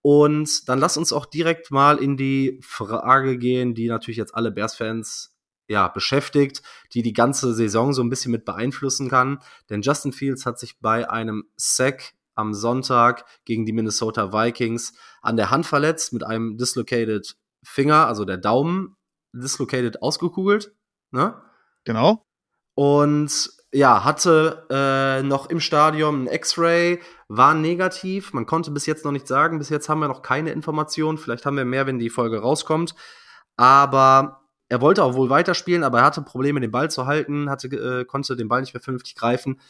Und 0.06 0.68
dann 0.68 0.80
lass 0.80 0.98
uns 0.98 1.14
auch 1.14 1.24
direkt 1.24 1.70
mal 1.70 1.96
in 1.96 2.18
die 2.18 2.60
Frage 2.62 3.38
gehen, 3.38 3.74
die 3.74 3.88
natürlich 3.88 4.18
jetzt 4.18 4.34
alle 4.34 4.50
Bears-Fans 4.50 5.34
ja, 5.66 5.88
beschäftigt, 5.88 6.60
die 6.92 7.00
die 7.00 7.14
ganze 7.14 7.54
Saison 7.54 7.94
so 7.94 8.02
ein 8.02 8.10
bisschen 8.10 8.30
mit 8.30 8.44
beeinflussen 8.44 9.08
kann. 9.08 9.38
Denn 9.70 9.80
Justin 9.80 10.12
Fields 10.12 10.44
hat 10.44 10.58
sich 10.58 10.78
bei 10.78 11.08
einem 11.08 11.44
Sack 11.56 12.12
am 12.34 12.52
Sonntag 12.52 13.24
gegen 13.46 13.64
die 13.64 13.72
Minnesota 13.72 14.30
Vikings 14.30 14.92
an 15.22 15.38
der 15.38 15.50
Hand 15.50 15.64
verletzt 15.64 16.12
mit 16.12 16.22
einem 16.22 16.58
dislocated 16.58 17.38
Finger, 17.62 18.06
also 18.06 18.26
der 18.26 18.36
Daumen 18.36 18.98
dislocated 19.32 20.02
ausgekugelt. 20.02 20.74
Ne? 21.12 21.40
Genau. 21.84 22.26
Und 22.74 23.50
ja, 23.74 24.04
hatte 24.04 24.66
äh, 24.70 25.22
noch 25.24 25.50
im 25.50 25.58
Stadion 25.58 26.24
ein 26.24 26.26
X-Ray, 26.28 27.00
war 27.26 27.54
negativ. 27.54 28.32
Man 28.32 28.46
konnte 28.46 28.70
bis 28.70 28.86
jetzt 28.86 29.04
noch 29.04 29.10
nicht 29.10 29.26
sagen. 29.26 29.58
Bis 29.58 29.68
jetzt 29.68 29.88
haben 29.88 29.98
wir 29.98 30.06
noch 30.06 30.22
keine 30.22 30.52
Informationen. 30.52 31.18
Vielleicht 31.18 31.44
haben 31.44 31.56
wir 31.56 31.64
mehr, 31.64 31.84
wenn 31.86 31.98
die 31.98 32.08
Folge 32.08 32.38
rauskommt. 32.38 32.94
Aber 33.56 34.42
er 34.68 34.80
wollte 34.80 35.02
auch 35.02 35.14
wohl 35.14 35.28
weiterspielen, 35.28 35.82
aber 35.82 35.98
er 35.98 36.04
hatte 36.04 36.22
Probleme, 36.22 36.60
den 36.60 36.70
Ball 36.70 36.88
zu 36.88 37.06
halten, 37.06 37.50
hatte, 37.50 37.66
äh, 37.66 38.04
konnte 38.04 38.36
den 38.36 38.46
Ball 38.46 38.60
nicht 38.60 38.74
mehr 38.74 38.80
vernünftig 38.80 39.16
greifen. 39.16 39.60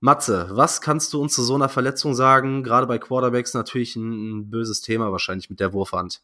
Matze, 0.00 0.48
was 0.50 0.80
kannst 0.80 1.12
du 1.12 1.20
uns 1.20 1.34
zu 1.34 1.42
so 1.42 1.54
einer 1.54 1.68
Verletzung 1.68 2.14
sagen? 2.14 2.62
Gerade 2.62 2.86
bei 2.86 2.98
Quarterbacks 2.98 3.52
natürlich 3.52 3.94
ein, 3.94 4.38
ein 4.38 4.50
böses 4.50 4.80
Thema 4.80 5.12
wahrscheinlich 5.12 5.50
mit 5.50 5.60
der 5.60 5.74
Wurfhand. 5.74 6.22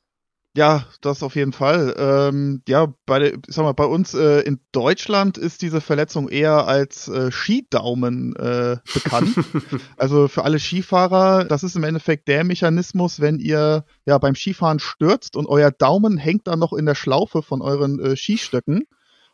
Ja, 0.58 0.86
das 1.02 1.22
auf 1.22 1.36
jeden 1.36 1.52
Fall. 1.52 1.94
Ähm, 1.96 2.62
ja, 2.66 2.92
bei, 3.06 3.20
der, 3.20 3.38
sag 3.46 3.62
mal, 3.62 3.74
bei 3.74 3.84
uns 3.84 4.12
äh, 4.14 4.40
in 4.40 4.58
Deutschland 4.72 5.38
ist 5.38 5.62
diese 5.62 5.80
Verletzung 5.80 6.28
eher 6.28 6.66
als 6.66 7.06
äh, 7.06 7.30
Skidaumen 7.30 8.34
äh, 8.34 8.78
bekannt. 8.92 9.36
also 9.96 10.26
für 10.26 10.42
alle 10.42 10.58
Skifahrer, 10.58 11.44
das 11.44 11.62
ist 11.62 11.76
im 11.76 11.84
Endeffekt 11.84 12.26
der 12.26 12.42
Mechanismus, 12.42 13.20
wenn 13.20 13.38
ihr 13.38 13.84
ja 14.04 14.18
beim 14.18 14.34
Skifahren 14.34 14.80
stürzt 14.80 15.36
und 15.36 15.46
euer 15.46 15.70
Daumen 15.70 16.18
hängt 16.18 16.48
dann 16.48 16.58
noch 16.58 16.72
in 16.72 16.86
der 16.86 16.96
Schlaufe 16.96 17.42
von 17.42 17.62
euren 17.62 18.00
äh, 18.00 18.16
Skistöcken. 18.16 18.82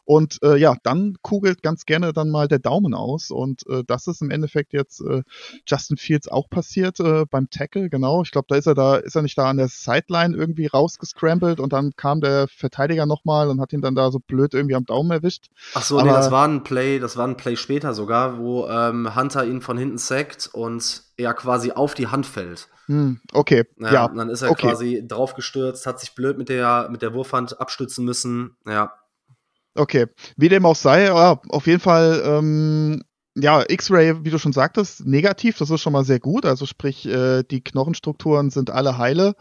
Und 0.05 0.39
äh, 0.43 0.57
ja, 0.57 0.77
dann 0.83 1.17
kugelt 1.23 1.63
ganz 1.63 1.87
gerne 1.87 2.13
dann 2.13 2.31
mal 2.31 2.49
der 2.49 2.59
Daumen 2.59 2.95
aus. 2.95 3.31
Und 3.31 3.67
äh, 3.69 3.83
das 3.87 4.07
ist 4.07 4.21
im 4.23 4.31
Endeffekt 4.31 4.73
jetzt 4.73 5.01
äh, 5.01 5.23
Justin 5.67 5.97
Fields 5.97 6.29
auch 6.29 6.49
passiert 6.51 7.01
äh, 7.01 7.25
beim 7.31 7.49
Tackle, 7.51 7.89
genau. 7.89 8.23
Ich 8.23 8.31
glaube, 8.31 8.47
da 8.49 8.57
ist 8.57 8.67
er 8.67 8.75
da, 8.75 8.97
ist 8.97 9.17
er 9.17 9.23
nicht 9.23 9.39
da 9.39 9.49
an 9.49 9.57
der 9.57 9.69
Sideline 9.69 10.37
irgendwie 10.37 10.67
rausgescrambled 10.67 11.61
und 11.61 11.73
dann 11.73 11.93
kam 11.97 12.21
der 12.21 12.49
Verteidiger 12.49 13.07
nochmal 13.07 13.49
und 13.49 13.61
hat 13.61 13.73
ihn 13.73 13.81
dann 13.81 13.95
da 13.95 14.11
so 14.11 14.19
blöd 14.19 14.55
irgendwie 14.55 14.75
am 14.75 14.85
Daumen 14.85 15.11
erwischt. 15.11 15.47
Ach 15.75 15.83
so, 15.83 15.99
Aber, 15.99 16.09
nee, 16.09 16.15
das 16.15 16.31
war 16.31 16.47
ein 16.47 16.63
Play, 16.65 16.99
das 16.99 17.17
war 17.17 17.27
ein 17.27 17.37
Play 17.37 17.57
später 17.57 17.95
sogar, 17.95 18.39
wo 18.39 18.67
ähm, 18.69 19.15
Hunter 19.17 19.45
ihn 19.47 19.61
von 19.63 19.79
hinten 19.79 19.99
sackt 19.99 20.51
und 20.53 21.03
er 21.17 21.33
quasi 21.35 21.73
auf 21.73 21.95
die 21.95 22.09
Hand 22.09 22.27
fällt. 22.27 22.69
Hm, 22.87 23.21
okay, 23.33 23.65
ja. 23.79 23.93
ja. 23.93 24.09
dann 24.09 24.29
ist 24.29 24.43
er 24.43 24.51
okay. 24.51 24.69
quasi 24.69 25.05
draufgestürzt, 25.07 25.87
hat 25.87 26.01
sich 26.01 26.15
blöd 26.15 26.37
mit 26.37 26.51
der, 26.51 26.89
mit 26.91 27.01
der 27.01 27.15
Wurfhand 27.15 27.59
abstützen 27.59 28.05
müssen. 28.05 28.57
Ja, 28.67 28.93
Okay, 29.77 30.07
wie 30.37 30.49
dem 30.49 30.66
auch 30.66 30.77
sei, 30.77 31.05
ja, 31.07 31.41
auf 31.49 31.66
jeden 31.66 31.81
Fall, 31.81 32.22
ähm, 32.25 33.03
ja, 33.37 33.64
X-Ray, 33.68 34.25
wie 34.25 34.31
du 34.31 34.39
schon 34.39 34.53
sagtest, 34.53 35.05
negativ, 35.05 35.59
das 35.59 35.70
ist 35.70 35.81
schon 35.81 35.93
mal 35.93 36.05
sehr 36.05 36.20
gut. 36.20 36.47
Also 36.47 36.66
sprich, 36.66 37.05
äh, 37.07 37.43
die 37.43 37.64
Knochenstrukturen 37.64 38.51
sind 38.51 38.70
alle 38.70 38.99
heile. 38.99 39.35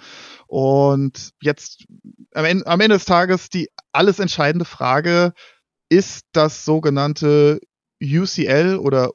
Und 0.48 1.34
jetzt 1.42 1.86
am 2.34 2.46
Ende, 2.46 2.66
am 2.66 2.80
Ende 2.80 2.96
des 2.96 3.06
Tages 3.06 3.50
die 3.50 3.70
alles 3.92 4.18
entscheidende 4.18 4.66
Frage, 4.66 5.34
ist 5.90 6.26
das 6.32 6.66
sogenannte 6.66 7.60
UCL 8.02 8.78
oder 8.82 9.12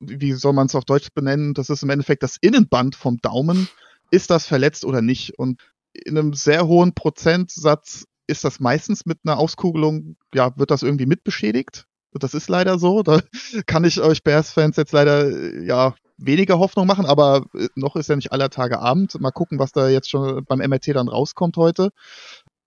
wie 0.00 0.32
soll 0.32 0.54
man 0.54 0.66
es 0.66 0.74
auf 0.74 0.86
Deutsch 0.86 1.08
benennen? 1.14 1.52
Das 1.52 1.68
ist 1.68 1.82
im 1.82 1.90
Endeffekt 1.90 2.22
das 2.22 2.38
Innenband 2.40 2.96
vom 2.96 3.18
Daumen. 3.18 3.68
Ist 4.10 4.30
das 4.30 4.46
verletzt 4.46 4.86
oder 4.86 5.02
nicht? 5.02 5.38
Und 5.38 5.60
in 5.92 6.16
einem 6.16 6.32
sehr 6.32 6.66
hohen 6.66 6.94
Prozentsatz 6.94 8.06
ist 8.32 8.44
das 8.44 8.60
meistens 8.60 9.06
mit 9.06 9.18
einer 9.24 9.38
Auskugelung, 9.38 10.16
ja, 10.34 10.56
wird 10.56 10.70
das 10.70 10.82
irgendwie 10.82 11.06
mitbeschädigt. 11.06 11.86
Das 12.12 12.34
ist 12.34 12.48
leider 12.48 12.78
so. 12.78 13.02
Da 13.02 13.20
kann 13.66 13.84
ich 13.84 14.00
euch 14.00 14.22
Bears-Fans 14.22 14.76
jetzt 14.76 14.92
leider, 14.92 15.62
ja, 15.62 15.94
weniger 16.18 16.58
Hoffnung 16.58 16.86
machen, 16.86 17.06
aber 17.06 17.46
äh, 17.54 17.68
noch 17.74 17.96
ist 17.96 18.08
ja 18.08 18.16
nicht 18.16 18.32
aller 18.32 18.50
Tage 18.50 18.78
Abend. 18.78 19.18
Mal 19.20 19.30
gucken, 19.30 19.58
was 19.58 19.72
da 19.72 19.88
jetzt 19.88 20.10
schon 20.10 20.44
beim 20.44 20.58
MRT 20.58 20.88
dann 20.88 21.08
rauskommt 21.08 21.56
heute. 21.56 21.90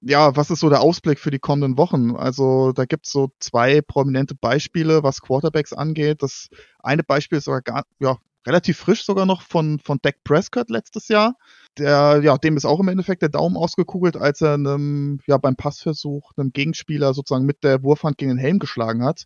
Ja, 0.02 0.36
was 0.36 0.52
ist 0.52 0.60
so 0.60 0.70
der 0.70 0.82
Ausblick 0.82 1.20
für 1.20 1.32
die 1.32 1.40
kommenden 1.40 1.78
Wochen? 1.78 2.16
Also 2.16 2.74
da 2.74 2.86
gibt 2.86 3.08
es 3.08 3.12
so 3.12 3.30
zwei 3.40 3.82
prominente 3.82 4.36
Beispiele, 4.36 5.04
was 5.04 5.22
Quarterbacks 5.22 5.74
angeht. 5.74 6.22
Das 6.22 6.50
eine 6.80 7.04
Beispiel 7.04 7.40
ist 7.40 7.46
sogar 7.46 7.62
gar, 7.62 7.86
ja, 8.00 8.18
relativ 8.46 8.78
frisch 8.78 9.04
sogar 9.04 9.26
noch 9.26 9.42
von, 9.42 9.80
von 9.80 10.00
Dak 10.02 10.24
Prescott 10.24 10.70
letztes 10.70 11.08
Jahr. 11.08 11.36
Der, 11.78 12.22
ja, 12.24 12.38
dem 12.38 12.56
ist 12.56 12.66
auch 12.66 12.80
im 12.80 12.88
Endeffekt 12.88 13.22
der 13.22 13.30
Daumen 13.30 13.58
ausgekugelt, 13.58 14.16
als 14.16 14.42
er 14.42 14.54
einem, 14.54 15.20
ja, 15.28 15.38
beim 15.38 15.56
Passversuch 15.56 16.32
einem 16.38 16.52
Gegenspieler 16.52 17.14
sozusagen 17.14 17.46
mit 17.46 17.64
der 17.64 17.84
Wurfhand 17.84 18.18
gegen 18.18 18.32
den 18.32 18.38
Helm 18.38 18.60
geschlagen 18.60 19.04
hat. 19.04 19.26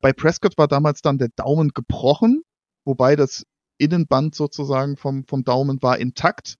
Bei 0.00 0.12
Prescott 0.12 0.58
war 0.58 0.68
damals 0.68 1.00
dann 1.00 1.18
der 1.18 1.30
Daumen 1.36 1.70
gebrochen, 1.70 2.42
wobei 2.84 3.16
das 3.16 3.46
Innenband 3.78 4.34
sozusagen 4.34 4.96
vom, 4.96 5.24
vom 5.24 5.44
Daumen 5.44 5.82
war 5.82 5.98
intakt. 5.98 6.56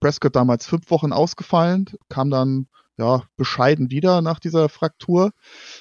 Prescott 0.00 0.36
damals 0.36 0.66
fünf 0.66 0.90
Wochen 0.90 1.12
ausgefallen, 1.12 1.86
kam 2.08 2.30
dann 2.30 2.68
ja, 2.98 3.24
bescheiden 3.36 3.90
wieder 3.90 4.22
nach 4.22 4.40
dieser 4.40 4.68
Fraktur. 4.68 5.32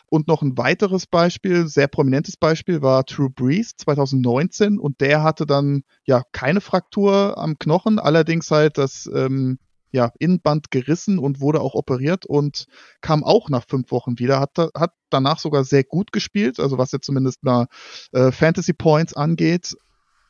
Und 0.07 0.27
noch 0.27 0.41
ein 0.41 0.57
weiteres 0.57 1.07
Beispiel, 1.07 1.67
sehr 1.67 1.87
prominentes 1.87 2.37
Beispiel, 2.37 2.81
war 2.81 3.03
Drew 3.03 3.29
Brees 3.29 3.75
2019 3.77 4.79
und 4.79 5.01
der 5.01 5.23
hatte 5.23 5.45
dann 5.45 5.83
ja 6.05 6.23
keine 6.31 6.61
Fraktur 6.61 7.37
am 7.37 7.57
Knochen, 7.57 7.99
allerdings 7.99 8.51
halt 8.51 8.77
das 8.77 9.09
ähm, 9.13 9.59
ja, 9.91 10.11
Innenband 10.19 10.71
gerissen 10.71 11.17
und 11.19 11.39
wurde 11.39 11.61
auch 11.61 11.73
operiert 11.73 12.25
und 12.25 12.65
kam 12.99 13.23
auch 13.23 13.49
nach 13.49 13.65
fünf 13.65 13.91
Wochen 13.91 14.19
wieder, 14.19 14.41
hat, 14.41 14.57
hat 14.75 14.91
danach 15.09 15.39
sogar 15.39 15.63
sehr 15.63 15.85
gut 15.85 16.11
gespielt, 16.11 16.59
also 16.59 16.77
was 16.77 16.91
jetzt 16.91 17.05
zumindest 17.05 17.43
mal 17.43 17.67
äh, 18.11 18.31
Fantasy 18.31 18.73
Points 18.73 19.13
angeht. 19.13 19.73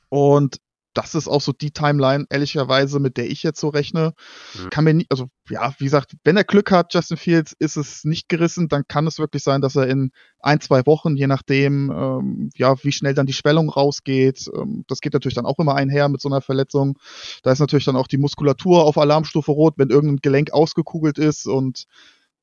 Und 0.09 0.57
das 0.95 1.13
ist 1.13 1.27
auch 1.27 1.41
so 1.41 1.51
die 1.51 1.71
Timeline, 1.71 2.25
ehrlicherweise, 2.29 2.99
mit 2.99 3.17
der 3.17 3.29
ich 3.29 3.43
jetzt 3.43 3.59
so 3.59 3.67
rechne. 3.67 4.13
Mhm. 4.53 4.69
Kann 4.69 4.83
mir 4.85 4.93
nicht, 4.93 5.11
also 5.11 5.27
ja, 5.49 5.73
wie 5.77 5.83
gesagt, 5.83 6.15
wenn 6.23 6.37
er 6.37 6.45
Glück 6.45 6.71
hat, 6.71 6.93
Justin 6.93 7.17
Fields, 7.17 7.53
ist 7.59 7.75
es 7.75 8.05
nicht 8.05 8.29
gerissen, 8.29 8.69
dann 8.69 8.87
kann 8.87 9.05
es 9.05 9.19
wirklich 9.19 9.43
sein, 9.43 9.61
dass 9.61 9.75
er 9.75 9.87
in 9.87 10.11
ein, 10.39 10.61
zwei 10.61 10.85
Wochen, 10.85 11.15
je 11.17 11.27
nachdem, 11.27 11.91
ähm, 11.91 12.49
ja, 12.55 12.81
wie 12.83 12.93
schnell 12.93 13.13
dann 13.13 13.27
die 13.27 13.33
Schwellung 13.33 13.69
rausgeht, 13.69 14.49
ähm, 14.55 14.85
das 14.87 15.01
geht 15.01 15.13
natürlich 15.13 15.35
dann 15.35 15.45
auch 15.45 15.59
immer 15.59 15.75
einher 15.75 16.07
mit 16.07 16.21
so 16.21 16.29
einer 16.29 16.41
Verletzung. 16.41 16.97
Da 17.43 17.51
ist 17.51 17.59
natürlich 17.59 17.85
dann 17.85 17.97
auch 17.97 18.07
die 18.07 18.17
Muskulatur 18.17 18.85
auf 18.85 18.97
Alarmstufe 18.97 19.51
Rot, 19.51 19.75
wenn 19.77 19.89
irgendein 19.89 20.21
Gelenk 20.21 20.53
ausgekugelt 20.53 21.17
ist 21.17 21.45
und 21.45 21.85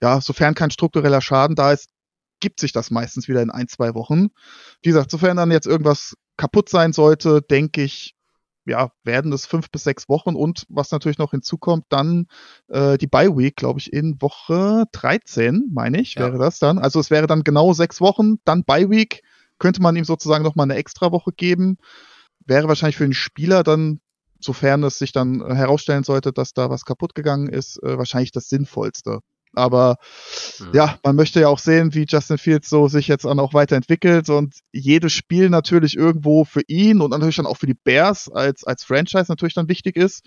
ja, 0.02 0.20
sofern 0.20 0.54
kein 0.54 0.70
struktureller 0.70 1.20
Schaden 1.20 1.56
da 1.56 1.72
ist, 1.72 1.88
gibt 2.40 2.60
sich 2.60 2.72
das 2.72 2.90
meistens 2.90 3.28
wieder 3.28 3.40
in 3.40 3.50
ein, 3.50 3.68
zwei 3.68 3.94
Wochen. 3.94 4.28
Wie 4.82 4.90
gesagt, 4.90 5.10
sofern 5.10 5.36
dann 5.38 5.50
jetzt 5.50 5.66
irgendwas 5.66 6.14
kaputt 6.36 6.68
sein 6.68 6.92
sollte, 6.92 7.40
denke 7.40 7.82
ich, 7.82 8.14
ja, 8.64 8.90
werden 9.04 9.32
es 9.32 9.46
fünf 9.46 9.70
bis 9.70 9.84
sechs 9.84 10.08
Wochen 10.08 10.34
und 10.34 10.64
was 10.68 10.90
natürlich 10.90 11.18
noch 11.18 11.32
hinzukommt, 11.32 11.84
dann 11.88 12.26
äh, 12.68 12.96
die 12.98 13.06
Bye 13.06 13.36
Week, 13.36 13.56
glaube 13.56 13.80
ich, 13.80 13.92
in 13.92 14.20
Woche 14.20 14.84
13, 14.92 15.70
meine 15.72 16.00
ich, 16.00 16.14
ja. 16.14 16.22
wäre 16.22 16.38
das 16.38 16.58
dann. 16.58 16.78
Also 16.78 17.00
es 17.00 17.10
wäre 17.10 17.26
dann 17.26 17.44
genau 17.44 17.72
sechs 17.72 18.00
Wochen, 18.00 18.36
dann 18.44 18.64
Bye 18.64 18.90
Week, 18.90 19.22
könnte 19.58 19.82
man 19.82 19.96
ihm 19.96 20.04
sozusagen 20.04 20.44
nochmal 20.44 20.64
eine 20.64 20.76
extra 20.76 21.12
Woche 21.12 21.32
geben. 21.32 21.78
Wäre 22.44 22.68
wahrscheinlich 22.68 22.96
für 22.96 23.04
den 23.04 23.14
Spieler 23.14 23.62
dann, 23.62 24.00
sofern 24.40 24.82
es 24.84 24.98
sich 24.98 25.12
dann 25.12 25.44
herausstellen 25.54 26.04
sollte, 26.04 26.32
dass 26.32 26.52
da 26.52 26.70
was 26.70 26.84
kaputt 26.84 27.14
gegangen 27.14 27.48
ist, 27.48 27.82
äh, 27.82 27.96
wahrscheinlich 27.98 28.32
das 28.32 28.48
Sinnvollste. 28.48 29.20
Aber 29.54 29.96
mhm. 30.58 30.70
ja, 30.72 30.98
man 31.02 31.16
möchte 31.16 31.40
ja 31.40 31.48
auch 31.48 31.58
sehen, 31.58 31.94
wie 31.94 32.06
Justin 32.08 32.38
Fields 32.38 32.68
so 32.68 32.88
sich 32.88 33.08
jetzt 33.08 33.24
dann 33.24 33.40
auch 33.40 33.54
weiterentwickelt 33.54 34.28
und 34.30 34.56
jedes 34.72 35.12
Spiel 35.12 35.50
natürlich 35.50 35.96
irgendwo 35.96 36.44
für 36.44 36.62
ihn 36.66 37.00
und 37.00 37.10
natürlich 37.10 37.36
dann 37.36 37.46
auch 37.46 37.56
für 37.58 37.66
die 37.66 37.74
Bears 37.74 38.30
als, 38.30 38.64
als 38.64 38.84
Franchise 38.84 39.26
natürlich 39.28 39.54
dann 39.54 39.68
wichtig 39.68 39.96
ist. 39.96 40.24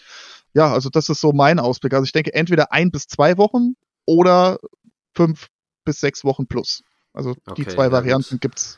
Ja, 0.54 0.72
also 0.72 0.90
das 0.90 1.10
ist 1.10 1.22
so 1.22 1.34
mein 1.34 1.60
Ausblick. 1.60 1.94
Also 1.94 2.06
ich 2.06 2.12
denke 2.12 2.34
entweder 2.34 2.72
ein 2.72 2.92
bis 2.92 3.08
zwei 3.08 3.38
Wochen 3.38 3.76
oder 4.06 4.60
fünf 5.16 5.48
bis 5.84 6.00
sechs 6.00 6.24
Wochen 6.24 6.48
plus. 6.48 6.84
Also 7.14 7.32
okay, 7.46 7.64
die 7.64 7.68
zwei 7.68 7.86
ja, 7.86 7.92
Varianten 7.92 8.36
gut. 8.36 8.42
gibt's. 8.42 8.78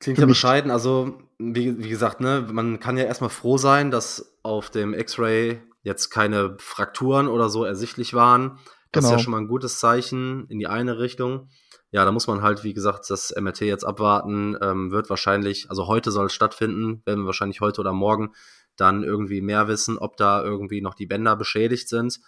Klingt 0.00 0.18
ja 0.18 0.26
bescheiden. 0.26 0.70
Also, 0.70 1.18
wie, 1.38 1.78
wie 1.78 1.88
gesagt, 1.88 2.20
ne, 2.20 2.48
man 2.50 2.80
kann 2.80 2.96
ja 2.96 3.04
erstmal 3.04 3.28
froh 3.28 3.58
sein, 3.58 3.90
dass 3.90 4.32
auf 4.42 4.70
dem 4.70 4.94
X-Ray 4.94 5.60
jetzt 5.82 6.08
keine 6.08 6.56
Frakturen 6.58 7.28
oder 7.28 7.50
so 7.50 7.64
ersichtlich 7.64 8.14
waren. 8.14 8.58
Das 8.92 9.04
ist 9.04 9.10
ja 9.10 9.16
Genau. 9.16 9.22
schon 9.22 9.30
mal 9.32 9.38
ein 9.38 9.48
gutes 9.48 9.78
Zeichen 9.78 10.46
in 10.48 10.58
die 10.58 10.66
eine 10.66 10.98
Richtung. 10.98 11.48
Ja, 11.92 12.04
da 12.04 12.12
muss 12.12 12.26
man 12.26 12.42
halt, 12.42 12.64
wie 12.64 12.74
gesagt, 12.74 13.08
das 13.10 13.34
MRT 13.36 13.62
jetzt 13.62 13.84
abwarten. 13.84 14.56
Ähm, 14.60 14.90
wird 14.90 15.10
wahrscheinlich, 15.10 15.68
also 15.70 15.86
heute 15.86 16.10
soll 16.10 16.26
es 16.26 16.32
stattfinden, 16.32 17.02
werden 17.04 17.20
wir 17.22 17.26
wahrscheinlich 17.26 17.60
heute 17.60 17.80
oder 17.80 17.92
morgen 17.92 18.32
dann 18.76 19.02
irgendwie 19.02 19.40
mehr 19.40 19.68
wissen, 19.68 19.98
ob 19.98 20.16
da 20.16 20.42
irgendwie 20.42 20.80
noch 20.80 20.94
die 20.94 21.06
Bänder 21.06 21.36
beschädigt 21.36 21.88
sind. 21.88 22.20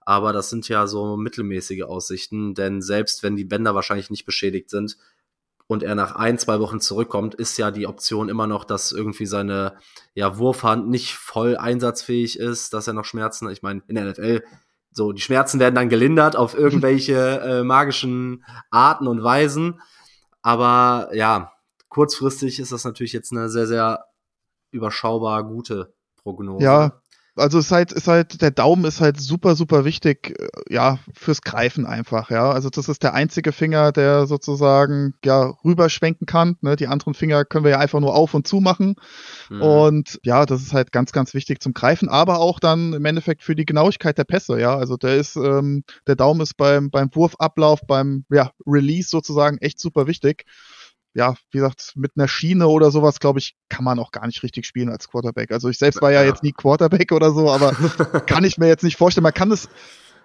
Aber 0.00 0.32
das 0.32 0.50
sind 0.50 0.68
ja 0.68 0.86
so 0.86 1.16
mittelmäßige 1.16 1.82
Aussichten, 1.82 2.54
denn 2.54 2.80
selbst 2.80 3.22
wenn 3.22 3.34
die 3.36 3.44
Bänder 3.44 3.74
wahrscheinlich 3.74 4.08
nicht 4.10 4.24
beschädigt 4.24 4.70
sind 4.70 4.96
und 5.66 5.82
er 5.82 5.96
nach 5.96 6.14
ein, 6.14 6.38
zwei 6.38 6.60
Wochen 6.60 6.78
zurückkommt, 6.78 7.34
ist 7.34 7.58
ja 7.58 7.72
die 7.72 7.88
Option 7.88 8.28
immer 8.28 8.46
noch, 8.46 8.64
dass 8.64 8.92
irgendwie 8.92 9.26
seine 9.26 9.78
ja, 10.14 10.38
Wurfhand 10.38 10.88
nicht 10.88 11.14
voll 11.14 11.56
einsatzfähig 11.56 12.38
ist, 12.38 12.72
dass 12.72 12.86
er 12.86 12.92
noch 12.92 13.04
Schmerzen, 13.04 13.50
ich 13.50 13.62
meine, 13.62 13.82
in 13.88 13.96
der 13.96 14.04
NFL, 14.04 14.44
so 14.96 15.12
die 15.12 15.20
Schmerzen 15.20 15.60
werden 15.60 15.74
dann 15.74 15.90
gelindert 15.90 16.36
auf 16.36 16.56
irgendwelche 16.56 17.40
äh, 17.40 17.62
magischen 17.62 18.44
Arten 18.70 19.06
und 19.06 19.22
Weisen. 19.22 19.80
Aber 20.40 21.10
ja, 21.12 21.52
kurzfristig 21.88 22.58
ist 22.60 22.72
das 22.72 22.84
natürlich 22.84 23.12
jetzt 23.12 23.30
eine 23.30 23.50
sehr, 23.50 23.66
sehr 23.66 24.06
überschaubar 24.70 25.44
gute 25.44 25.94
Prognose. 26.16 26.64
Ja, 26.64 27.02
also 27.36 27.58
ist 27.58 27.70
halt, 27.70 27.92
ist 27.92 28.08
halt, 28.08 28.40
der 28.40 28.50
Daumen 28.50 28.84
ist 28.84 29.00
halt 29.00 29.20
super, 29.20 29.54
super 29.54 29.84
wichtig, 29.84 30.38
äh, 30.38 30.74
ja, 30.74 30.98
fürs 31.14 31.42
Greifen 31.42 31.86
einfach, 31.86 32.30
ja. 32.30 32.50
Also 32.50 32.70
das 32.70 32.88
ist 32.88 33.02
der 33.02 33.14
einzige 33.14 33.52
Finger, 33.52 33.92
der 33.92 34.26
sozusagen, 34.26 35.14
ja, 35.24 35.52
rüberschwenken 35.64 36.26
kann. 36.26 36.56
Ne? 36.62 36.76
Die 36.76 36.86
anderen 36.86 37.14
Finger 37.14 37.44
können 37.44 37.64
wir 37.64 37.72
ja 37.72 37.78
einfach 37.78 38.00
nur 38.00 38.14
auf 38.14 38.34
und 38.34 38.46
zu 38.46 38.60
machen. 38.60 38.96
Mhm. 39.50 39.62
Und 39.62 40.20
ja, 40.24 40.46
das 40.46 40.62
ist 40.62 40.72
halt 40.72 40.92
ganz, 40.92 41.12
ganz 41.12 41.34
wichtig 41.34 41.62
zum 41.62 41.74
Greifen, 41.74 42.08
aber 42.08 42.38
auch 42.40 42.58
dann 42.58 42.94
im 42.94 43.04
Endeffekt 43.04 43.42
für 43.42 43.54
die 43.54 43.66
Genauigkeit 43.66 44.18
der 44.18 44.24
Pässe, 44.24 44.58
ja. 44.58 44.76
Also 44.76 44.96
der 44.96 45.16
ist, 45.16 45.36
ähm, 45.36 45.84
der 46.06 46.16
Daumen 46.16 46.40
ist 46.40 46.56
beim, 46.56 46.90
beim 46.90 47.10
Wurfablauf, 47.14 47.80
beim 47.86 48.24
ja, 48.30 48.50
Release 48.66 49.08
sozusagen 49.10 49.58
echt 49.58 49.78
super 49.78 50.06
wichtig. 50.06 50.44
Ja, 51.16 51.34
wie 51.50 51.58
gesagt, 51.58 51.92
mit 51.96 52.12
einer 52.16 52.28
Schiene 52.28 52.68
oder 52.68 52.90
sowas, 52.90 53.20
glaube 53.20 53.38
ich, 53.38 53.54
kann 53.70 53.84
man 53.84 53.98
auch 53.98 54.10
gar 54.10 54.26
nicht 54.26 54.42
richtig 54.42 54.66
spielen 54.66 54.90
als 54.90 55.08
Quarterback. 55.08 55.50
Also 55.50 55.70
ich 55.70 55.78
selbst 55.78 56.02
war 56.02 56.12
ja, 56.12 56.20
Ja. 56.22 56.28
jetzt 56.28 56.42
nie 56.42 56.52
Quarterback 56.52 57.10
oder 57.10 57.30
so, 57.32 57.50
aber 57.50 57.72
kann 58.26 58.44
ich 58.44 58.58
mir 58.58 58.66
jetzt 58.68 58.84
nicht 58.84 58.98
vorstellen. 58.98 59.22
Man 59.22 59.32
kann 59.32 59.50
es 59.50 59.66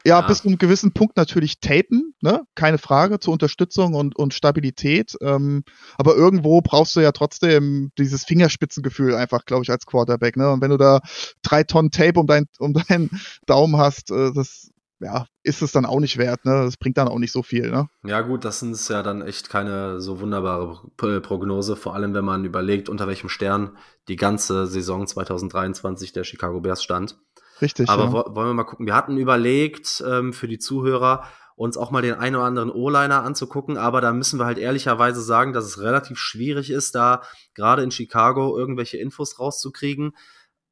ja, 0.03 0.19
Ja. 0.19 0.27
bis 0.27 0.39
zu 0.41 0.47
einem 0.49 0.57
gewissen 0.57 0.91
Punkt 0.93 1.15
natürlich 1.15 1.59
tapen, 1.61 2.13
ne? 2.21 2.41
Keine 2.55 2.77
Frage, 2.77 3.19
zur 3.19 3.31
Unterstützung 3.33 3.93
und, 3.93 4.17
und 4.17 4.33
Stabilität. 4.33 5.15
Ähm, 5.21 5.63
aber 5.97 6.15
irgendwo 6.15 6.59
brauchst 6.61 6.95
du 6.95 6.99
ja 7.01 7.11
trotzdem 7.13 7.91
dieses 7.97 8.25
Fingerspitzengefühl 8.25 9.15
einfach, 9.15 9.45
glaube 9.45 9.63
ich, 9.63 9.69
als 9.69 9.85
Quarterback, 9.85 10.35
ne? 10.35 10.51
Und 10.51 10.61
wenn 10.61 10.71
du 10.71 10.77
da 10.77 10.99
drei 11.41 11.63
Tonnen 11.63 11.91
Tape 11.91 12.19
um, 12.19 12.27
dein, 12.27 12.47
um 12.59 12.73
deinen 12.73 13.11
Daumen 13.45 13.77
hast, 13.77 14.11
äh, 14.11 14.31
das 14.33 14.71
ja, 15.01 15.25
ist 15.43 15.61
es 15.61 15.71
dann 15.71 15.85
auch 15.85 15.99
nicht 15.99 16.17
wert, 16.17 16.45
ne? 16.45 16.63
Das 16.65 16.77
bringt 16.77 16.97
dann 16.97 17.07
auch 17.07 17.17
nicht 17.19 17.31
so 17.31 17.43
viel, 17.43 17.71
ne? 17.71 17.87
Ja, 18.03 18.21
gut, 18.21 18.45
das 18.45 18.61
ist 18.61 18.89
ja 18.89 19.01
dann 19.03 19.21
echt 19.21 19.49
keine 19.49 19.99
so 19.99 20.19
wunderbare 20.19 20.79
P- 20.97 21.19
Prognose, 21.19 21.75
vor 21.75 21.95
allem 21.95 22.13
wenn 22.13 22.25
man 22.25 22.45
überlegt, 22.45 22.87
unter 22.89 23.07
welchem 23.07 23.29
Stern 23.29 23.77
die 24.07 24.15
ganze 24.15 24.67
Saison 24.67 25.07
2023 25.07 26.13
der 26.13 26.23
Chicago 26.23 26.61
Bears 26.61 26.83
stand. 26.83 27.17
Richtig. 27.61 27.89
Aber 27.89 28.05
ja. 28.05 28.11
wo- 28.13 28.35
wollen 28.35 28.49
wir 28.49 28.53
mal 28.53 28.63
gucken. 28.63 28.85
Wir 28.85 28.95
hatten 28.95 29.17
überlegt, 29.17 30.03
ähm, 30.07 30.33
für 30.33 30.47
die 30.47 30.59
Zuhörer, 30.59 31.23
uns 31.55 31.77
auch 31.77 31.91
mal 31.91 32.01
den 32.01 32.15
einen 32.15 32.35
oder 32.37 32.45
anderen 32.45 32.71
O-Liner 32.71 33.23
anzugucken, 33.23 33.77
aber 33.77 34.01
da 34.01 34.13
müssen 34.13 34.39
wir 34.39 34.45
halt 34.45 34.57
ehrlicherweise 34.57 35.21
sagen, 35.21 35.53
dass 35.53 35.65
es 35.65 35.79
relativ 35.79 36.17
schwierig 36.17 36.71
ist, 36.71 36.95
da 36.95 37.21
gerade 37.53 37.83
in 37.83 37.91
Chicago 37.91 38.57
irgendwelche 38.57 38.97
Infos 38.97 39.37
rauszukriegen, 39.39 40.13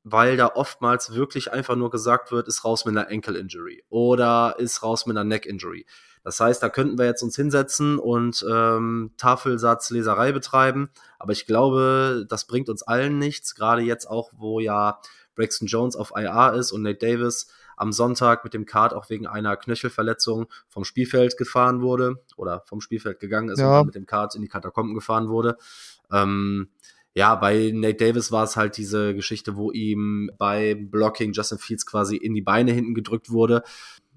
weil 0.03 0.37
da 0.37 0.47
oftmals 0.55 1.13
wirklich 1.13 1.51
einfach 1.51 1.75
nur 1.75 1.89
gesagt 1.91 2.31
wird, 2.31 2.47
ist 2.47 2.63
raus 2.65 2.85
mit 2.85 2.97
einer 2.97 3.09
Ankle-Injury 3.09 3.83
oder 3.89 4.55
ist 4.57 4.81
raus 4.83 5.05
mit 5.05 5.17
einer 5.17 5.23
Neck-Injury. 5.25 5.85
Das 6.23 6.39
heißt, 6.39 6.61
da 6.61 6.69
könnten 6.69 6.97
wir 6.97 7.05
jetzt 7.05 7.23
uns 7.23 7.35
hinsetzen 7.35 7.97
und 7.97 8.45
ähm, 8.49 9.11
Tafelsatzleserei 9.17 10.31
betreiben, 10.31 10.89
aber 11.17 11.31
ich 11.31 11.45
glaube, 11.45 12.25
das 12.29 12.45
bringt 12.45 12.69
uns 12.69 12.83
allen 12.83 13.17
nichts, 13.19 13.55
gerade 13.55 13.81
jetzt 13.81 14.05
auch, 14.05 14.31
wo 14.35 14.59
ja 14.59 14.99
Braxton 15.35 15.67
Jones 15.67 15.95
auf 15.95 16.11
IR 16.15 16.53
ist 16.53 16.71
und 16.71 16.81
Nate 16.81 16.99
Davis 17.05 17.47
am 17.77 17.93
Sonntag 17.93 18.43
mit 18.43 18.53
dem 18.53 18.65
Kart 18.65 18.93
auch 18.93 19.09
wegen 19.09 19.25
einer 19.25 19.55
Knöchelverletzung 19.55 20.47
vom 20.67 20.83
Spielfeld 20.83 21.37
gefahren 21.37 21.81
wurde 21.81 22.21
oder 22.35 22.61
vom 22.65 22.81
Spielfeld 22.81 23.21
gegangen 23.21 23.47
ist 23.49 23.59
und 23.59 23.65
Ja. 23.65 23.77
dann 23.77 23.85
mit 23.85 23.95
dem 23.95 24.05
Kart 24.05 24.35
in 24.35 24.41
die 24.41 24.49
Katakomben 24.49 24.95
gefahren 24.95 25.29
wurde. 25.29 25.57
Ähm, 26.11 26.69
ja, 27.15 27.35
bei 27.35 27.71
Nate 27.73 27.95
Davis 27.95 28.31
war 28.31 28.43
es 28.43 28.55
halt 28.55 28.77
diese 28.77 29.13
Geschichte, 29.15 29.55
wo 29.57 29.71
ihm 29.71 30.31
bei 30.37 30.75
Blocking 30.75 31.33
Justin 31.33 31.57
Fields 31.57 31.85
quasi 31.85 32.15
in 32.17 32.33
die 32.33 32.41
Beine 32.41 32.71
hinten 32.71 32.93
gedrückt 32.93 33.31
wurde. 33.31 33.63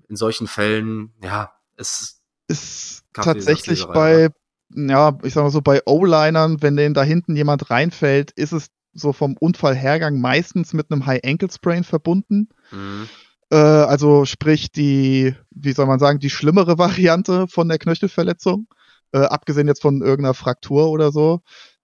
In 0.09 0.17
solchen 0.17 0.47
Fällen, 0.47 1.13
ja, 1.23 1.53
es 1.77 2.23
ist 2.49 3.05
tatsächlich 3.23 3.91
bei, 3.93 4.29
ja, 4.75 5.19
ich 5.23 5.35
sag 5.35 5.43
mal 5.43 5.51
so, 5.51 5.63
bei 5.63 5.81
O-Linern, 5.87 6.63
wenn 6.63 6.77
denen 6.77 6.95
da 6.95 7.03
hinten 7.03 7.37
jemand 7.37 7.71
reinfällt, 7.71 8.33
ist 8.33 8.53
es 8.53 8.69
so 8.95 9.13
vom 9.13 9.37
Unfallhergang 9.39 10.21
meistens 10.21 10.75
mit 10.75 10.91
einem 10.91 11.07
High-Ankle-Sprain 11.07 11.85
verbunden. 11.85 12.49
mh, 12.71 13.09
Äh, 13.51 13.57
also 13.57 14.25
sprich 14.25 14.73
die, 14.73 15.35
wie 15.51 15.73
soll 15.73 15.87
man 15.87 15.99
sagen, 15.99 16.19
die 16.19 16.31
schlimmere 16.31 16.79
Variante 16.79 17.47
von 17.49 17.69
der 17.69 17.79
Knöchelverletzung, 17.79 18.67
äh, 19.13 19.19
abgesehen 19.19 19.69
jetzt 19.69 19.83
von 19.83 20.03
irgendeiner 20.03 20.35
Fraktur 20.35 20.91
oder 20.91 21.13
so, 21.13 21.41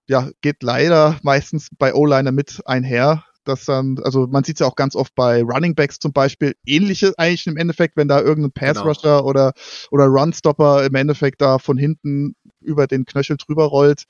ja, 0.09 0.31
geht 0.41 0.63
leider 0.63 1.19
meistens 1.23 1.69
bei 1.79 1.95
O-Liner 1.95 2.33
mit 2.33 2.61
einher. 2.65 3.25
Dass 3.45 3.65
dann, 3.65 3.99
also 4.03 4.27
man 4.27 4.45
sieht 4.45 4.57
es 4.57 4.61
ja 4.61 4.67
auch 4.67 4.77
ganz 4.77 4.95
oft 4.95 5.15
bei 5.15 5.43
Running 5.43 5.75
Backs 5.75 5.99
zum 5.99 6.13
Beispiel, 6.13 6.55
ähnliche 6.67 7.15
eigentlich 7.17 7.47
im 7.47 7.57
Endeffekt, 7.57 7.97
wenn 7.97 8.07
da 8.09 8.21
irgendein 8.21 8.53
Pass 8.53 8.85
Rusher 8.85 9.25
oder, 9.25 9.55
oder 9.91 10.05
Runstopper 10.05 10.85
im 10.85 10.95
Endeffekt 10.95 11.41
da 11.41 11.59
von 11.59 11.79
hinten 11.79 12.35
über 12.61 12.87
den 12.87 13.07
Knöchel 13.07 13.39
drüber 13.39 13.65
rollt. 13.65 14.05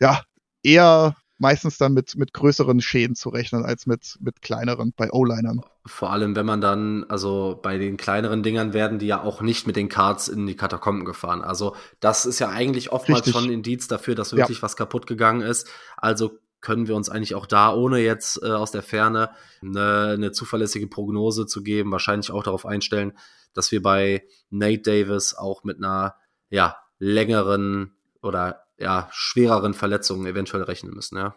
Ja, 0.00 0.22
eher 0.62 1.16
meistens 1.42 1.76
dann 1.76 1.92
mit, 1.92 2.16
mit 2.16 2.32
größeren 2.32 2.80
Schäden 2.80 3.16
zu 3.16 3.28
rechnen 3.28 3.64
als 3.64 3.86
mit, 3.86 4.16
mit 4.20 4.40
kleineren 4.40 4.94
bei 4.96 5.10
O-Linern. 5.12 5.60
Vor 5.84 6.10
allem, 6.12 6.36
wenn 6.36 6.46
man 6.46 6.60
dann, 6.60 7.04
also 7.08 7.58
bei 7.60 7.78
den 7.78 7.96
kleineren 7.96 8.44
Dingern 8.44 8.72
werden 8.72 9.00
die 9.00 9.08
ja 9.08 9.20
auch 9.20 9.42
nicht 9.42 9.66
mit 9.66 9.74
den 9.74 9.88
Cards 9.88 10.28
in 10.28 10.46
die 10.46 10.54
Katakomben 10.54 11.04
gefahren. 11.04 11.42
Also 11.42 11.74
das 11.98 12.24
ist 12.26 12.38
ja 12.38 12.48
eigentlich 12.48 12.92
oftmals 12.92 13.26
Richtig. 13.26 13.34
schon 13.34 13.50
ein 13.50 13.52
Indiz 13.52 13.88
dafür, 13.88 14.14
dass 14.14 14.30
Ja. 14.30 14.38
wirklich 14.38 14.62
was 14.62 14.76
kaputt 14.76 15.08
gegangen 15.08 15.42
ist. 15.42 15.68
Also 15.96 16.38
können 16.60 16.86
wir 16.86 16.94
uns 16.94 17.08
eigentlich 17.10 17.34
auch 17.34 17.46
da, 17.46 17.74
ohne 17.74 17.98
jetzt 17.98 18.40
äh, 18.40 18.46
aus 18.52 18.70
der 18.70 18.82
Ferne 18.82 19.30
eine, 19.60 20.12
eine 20.14 20.30
zuverlässige 20.30 20.86
Prognose 20.86 21.46
zu 21.46 21.64
geben, 21.64 21.90
wahrscheinlich 21.90 22.30
auch 22.30 22.44
darauf 22.44 22.64
einstellen, 22.64 23.12
dass 23.52 23.72
wir 23.72 23.82
bei 23.82 24.22
Nate 24.48 24.82
Davis 24.82 25.34
auch 25.34 25.64
mit 25.64 25.78
einer 25.78 26.14
ja, 26.50 26.76
längeren 27.00 27.96
oder 28.22 28.61
ja, 28.82 29.08
schwereren 29.12 29.74
Verletzung 29.74 30.26
eventuell 30.26 30.64
rechnen 30.64 30.94
müssen, 30.94 31.16
ja. 31.18 31.34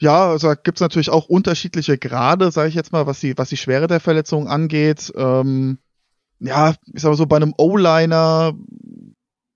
Ja, 0.00 0.30
also 0.30 0.48
da 0.48 0.54
gibt's 0.54 0.80
natürlich 0.80 1.10
auch 1.10 1.26
unterschiedliche 1.26 1.96
Grade, 1.96 2.50
sage 2.50 2.68
ich 2.68 2.74
jetzt 2.74 2.92
mal, 2.92 3.06
was 3.06 3.20
die, 3.20 3.38
was 3.38 3.50
die 3.50 3.56
Schwere 3.56 3.86
der 3.86 4.00
Verletzung 4.00 4.48
angeht. 4.48 5.12
Ähm, 5.16 5.78
ja, 6.40 6.74
ich 6.92 7.02
sag 7.02 7.10
mal 7.10 7.16
so, 7.16 7.26
bei 7.26 7.36
einem 7.36 7.54
O-Liner, 7.56 8.54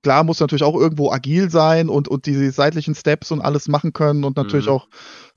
klar, 0.03 0.23
muss 0.25 0.41
natürlich 0.41 0.63
auch 0.63 0.77
irgendwo 0.77 1.11
agil 1.11 1.51
sein 1.51 1.89
und, 1.89 2.09
und 2.09 2.27
die 2.27 2.51
seitlichen 2.51 2.95
Steps 2.95 3.33
und 3.33 3.41
alles 3.41 3.67
machen 3.69 3.93
können 3.93 4.23
und 4.25 4.37
natürlich 4.37 4.67
Mhm. 4.67 4.73
auch 4.73 4.89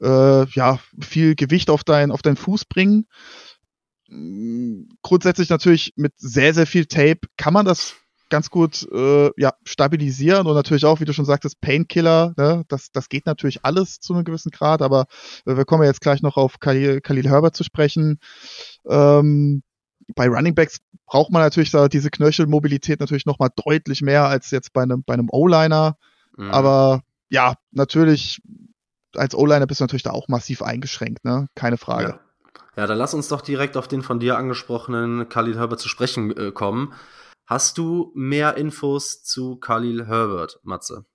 äh, 0.02 0.46
ja, 0.52 0.80
viel 1.02 1.36
Gewicht 1.36 1.72
auf 1.72 1.84
dein, 1.84 2.12
auf 2.12 2.22
deinen 2.22 2.38
Fuß 2.38 2.66
bringen. 2.66 3.08
Mm, 4.10 4.84
Grundsätzlich 5.02 5.50
natürlich 5.50 5.94
mit 5.96 6.14
sehr, 6.18 6.54
sehr 6.54 6.68
viel 6.68 6.86
Tape 6.86 7.22
kann 7.38 7.54
man 7.54 7.66
das 7.66 7.96
ganz 8.30 8.50
gut 8.50 8.88
äh, 8.92 9.32
ja, 9.38 9.54
stabilisieren 9.64 10.48
und 10.48 10.54
natürlich 10.54 10.86
auch, 10.86 11.00
wie 11.00 11.06
du 11.06 11.14
schon 11.14 11.26
sagtest, 11.26 11.62
Painkiller, 11.62 12.34
ne? 12.38 12.64
das, 12.68 12.92
das 12.92 13.10
geht 13.10 13.26
natürlich 13.26 13.66
alles 13.66 14.00
zu 14.00 14.14
einem 14.14 14.24
gewissen 14.24 14.52
Grad, 14.52 14.82
aber 14.82 15.06
äh, 15.46 15.56
wir 15.58 15.66
kommen 15.66 15.84
ja 15.84 15.90
jetzt 15.90 16.02
gleich 16.02 16.22
noch 16.22 16.38
auf 16.38 16.60
Khalil, 16.60 17.02
Khalil 17.02 17.28
Herbert 17.28 17.56
zu 17.56 17.64
sprechen. 17.64 18.20
Ähm, 18.88 19.64
bei 20.16 20.28
Running 20.28 20.56
Backs 20.56 20.80
braucht 21.06 21.32
man 21.32 21.42
natürlich 21.42 21.72
da 21.72 21.88
diese 21.88 22.10
Knöchelmobilität 22.10 23.00
natürlich 23.00 23.26
nochmal 23.26 23.50
deutlich 23.66 24.02
mehr 24.02 24.26
als 24.26 24.52
jetzt 24.52 24.74
bei 24.74 24.84
einem, 24.84 25.04
bei 25.04 25.14
einem 25.14 25.30
O-Liner, 25.32 25.98
Mhm. 26.40 26.52
aber 26.52 27.02
ja, 27.30 27.56
natürlich 27.72 28.42
als 29.16 29.36
O-Liner 29.36 29.68
bist 29.68 29.82
du 29.82 29.84
natürlich 29.84 30.04
da 30.04 30.12
auch 30.12 30.28
massiv 30.28 30.62
eingeschränkt, 30.62 31.26
ne? 31.26 31.48
Keine 31.56 31.78
Frage. 31.78 32.20
Ja. 32.76 32.82
ja, 32.84 32.88
dann 32.88 32.98
lass 32.98 33.14
uns 33.14 33.28
doch 33.28 33.42
direkt 33.42 33.76
auf 33.76 33.88
den 33.88 34.02
von 34.02 34.20
dir 34.20 34.38
angesprochenen 34.38 35.28
Khalil 35.30 35.58
Herbert 35.58 35.80
zu 35.80 35.90
sprechen 35.90 36.36
äh, 36.38 36.52
kommen. 36.52 36.94
Hast 37.50 37.80
du 37.80 38.12
mehr 38.14 38.58
Infos 38.58 39.24
zu 39.24 39.56
Khalil 39.56 40.06
Herbert, 40.06 40.60
Matze? 40.62 41.08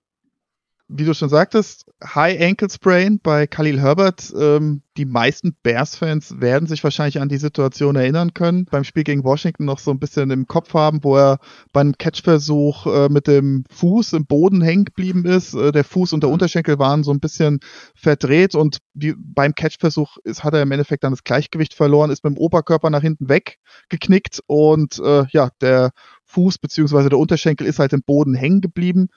Wie 0.97 1.05
du 1.05 1.13
schon 1.13 1.29
sagtest, 1.29 1.87
High 2.05 2.41
Ankle 2.41 2.71
Sprain 2.71 3.19
bei 3.21 3.49
Khalil 3.49 3.81
Herbert. 3.81 4.33
Ähm, 4.39 4.83
die 4.97 5.07
meisten 5.07 5.57
Bears-Fans 5.65 6.41
werden 6.41 6.69
sich 6.69 6.85
wahrscheinlich 6.85 7.21
an 7.21 7.29
die 7.29 7.39
Situation 7.39 7.97
erinnern 7.97 8.33
können. 8.33 8.67
Beim 8.67 8.85
Spiel 8.85 9.03
gegen 9.03 9.25
Washington 9.25 9.65
noch 9.65 9.81
so 9.81 9.91
ein 9.91 9.99
bisschen 9.99 10.31
im 10.31 10.47
Kopf 10.47 10.73
haben, 10.73 11.03
wo 11.03 11.17
er 11.17 11.41
beim 11.73 11.99
Catchversuch 11.99 12.87
äh, 12.87 13.09
mit 13.09 13.27
dem 13.27 13.65
Fuß 13.71 14.13
im 14.13 14.27
Boden 14.27 14.63
hängen 14.63 14.85
geblieben 14.85 15.25
ist. 15.25 15.55
Äh, 15.55 15.73
der 15.73 15.83
Fuß 15.83 16.13
und 16.13 16.23
der 16.23 16.31
Unterschenkel 16.31 16.79
waren 16.79 17.03
so 17.03 17.11
ein 17.11 17.19
bisschen 17.19 17.59
verdreht 17.97 18.55
und 18.55 18.79
die, 18.93 19.15
beim 19.19 19.57
Catchversuch 19.57 20.19
ist, 20.23 20.45
hat 20.45 20.55
er 20.55 20.63
im 20.63 20.71
Endeffekt 20.71 21.03
dann 21.03 21.13
das 21.13 21.25
Gleichgewicht 21.25 21.75
verloren, 21.75 22.11
ist 22.11 22.23
mit 22.23 22.37
dem 22.37 22.39
Oberkörper 22.39 22.91
nach 22.91 23.03
hinten 23.03 23.29
weggeknickt 23.29 24.43
und 24.47 25.01
äh, 25.01 25.25
ja, 25.33 25.51
der 25.61 25.91
Fuß 26.27 26.59
beziehungsweise 26.59 27.09
der 27.09 27.19
Unterschenkel 27.19 27.67
ist 27.67 27.79
halt 27.79 27.93
im 27.93 28.03
Boden 28.03 28.35
hängen 28.35 28.61
geblieben. 28.61 29.09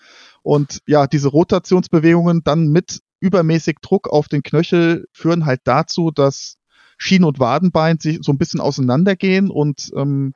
Und 0.48 0.80
ja, 0.88 1.08
diese 1.08 1.28
Rotationsbewegungen 1.28 2.42
dann 2.42 2.70
mit 2.70 3.02
übermäßig 3.20 3.80
Druck 3.82 4.08
auf 4.08 4.30
den 4.30 4.44
Knöchel 4.44 5.06
führen 5.12 5.46
halt 5.46 5.60
dazu, 5.66 6.10
dass 6.10 6.56
Schienen- 6.98 7.26
und 7.26 7.42
Wadenbein 7.42 8.00
sich 8.00 8.20
so 8.22 8.32
ein 8.32 8.38
bisschen 8.38 8.62
auseinandergehen 8.62 9.52
und 9.52 9.92
ähm, 9.94 10.34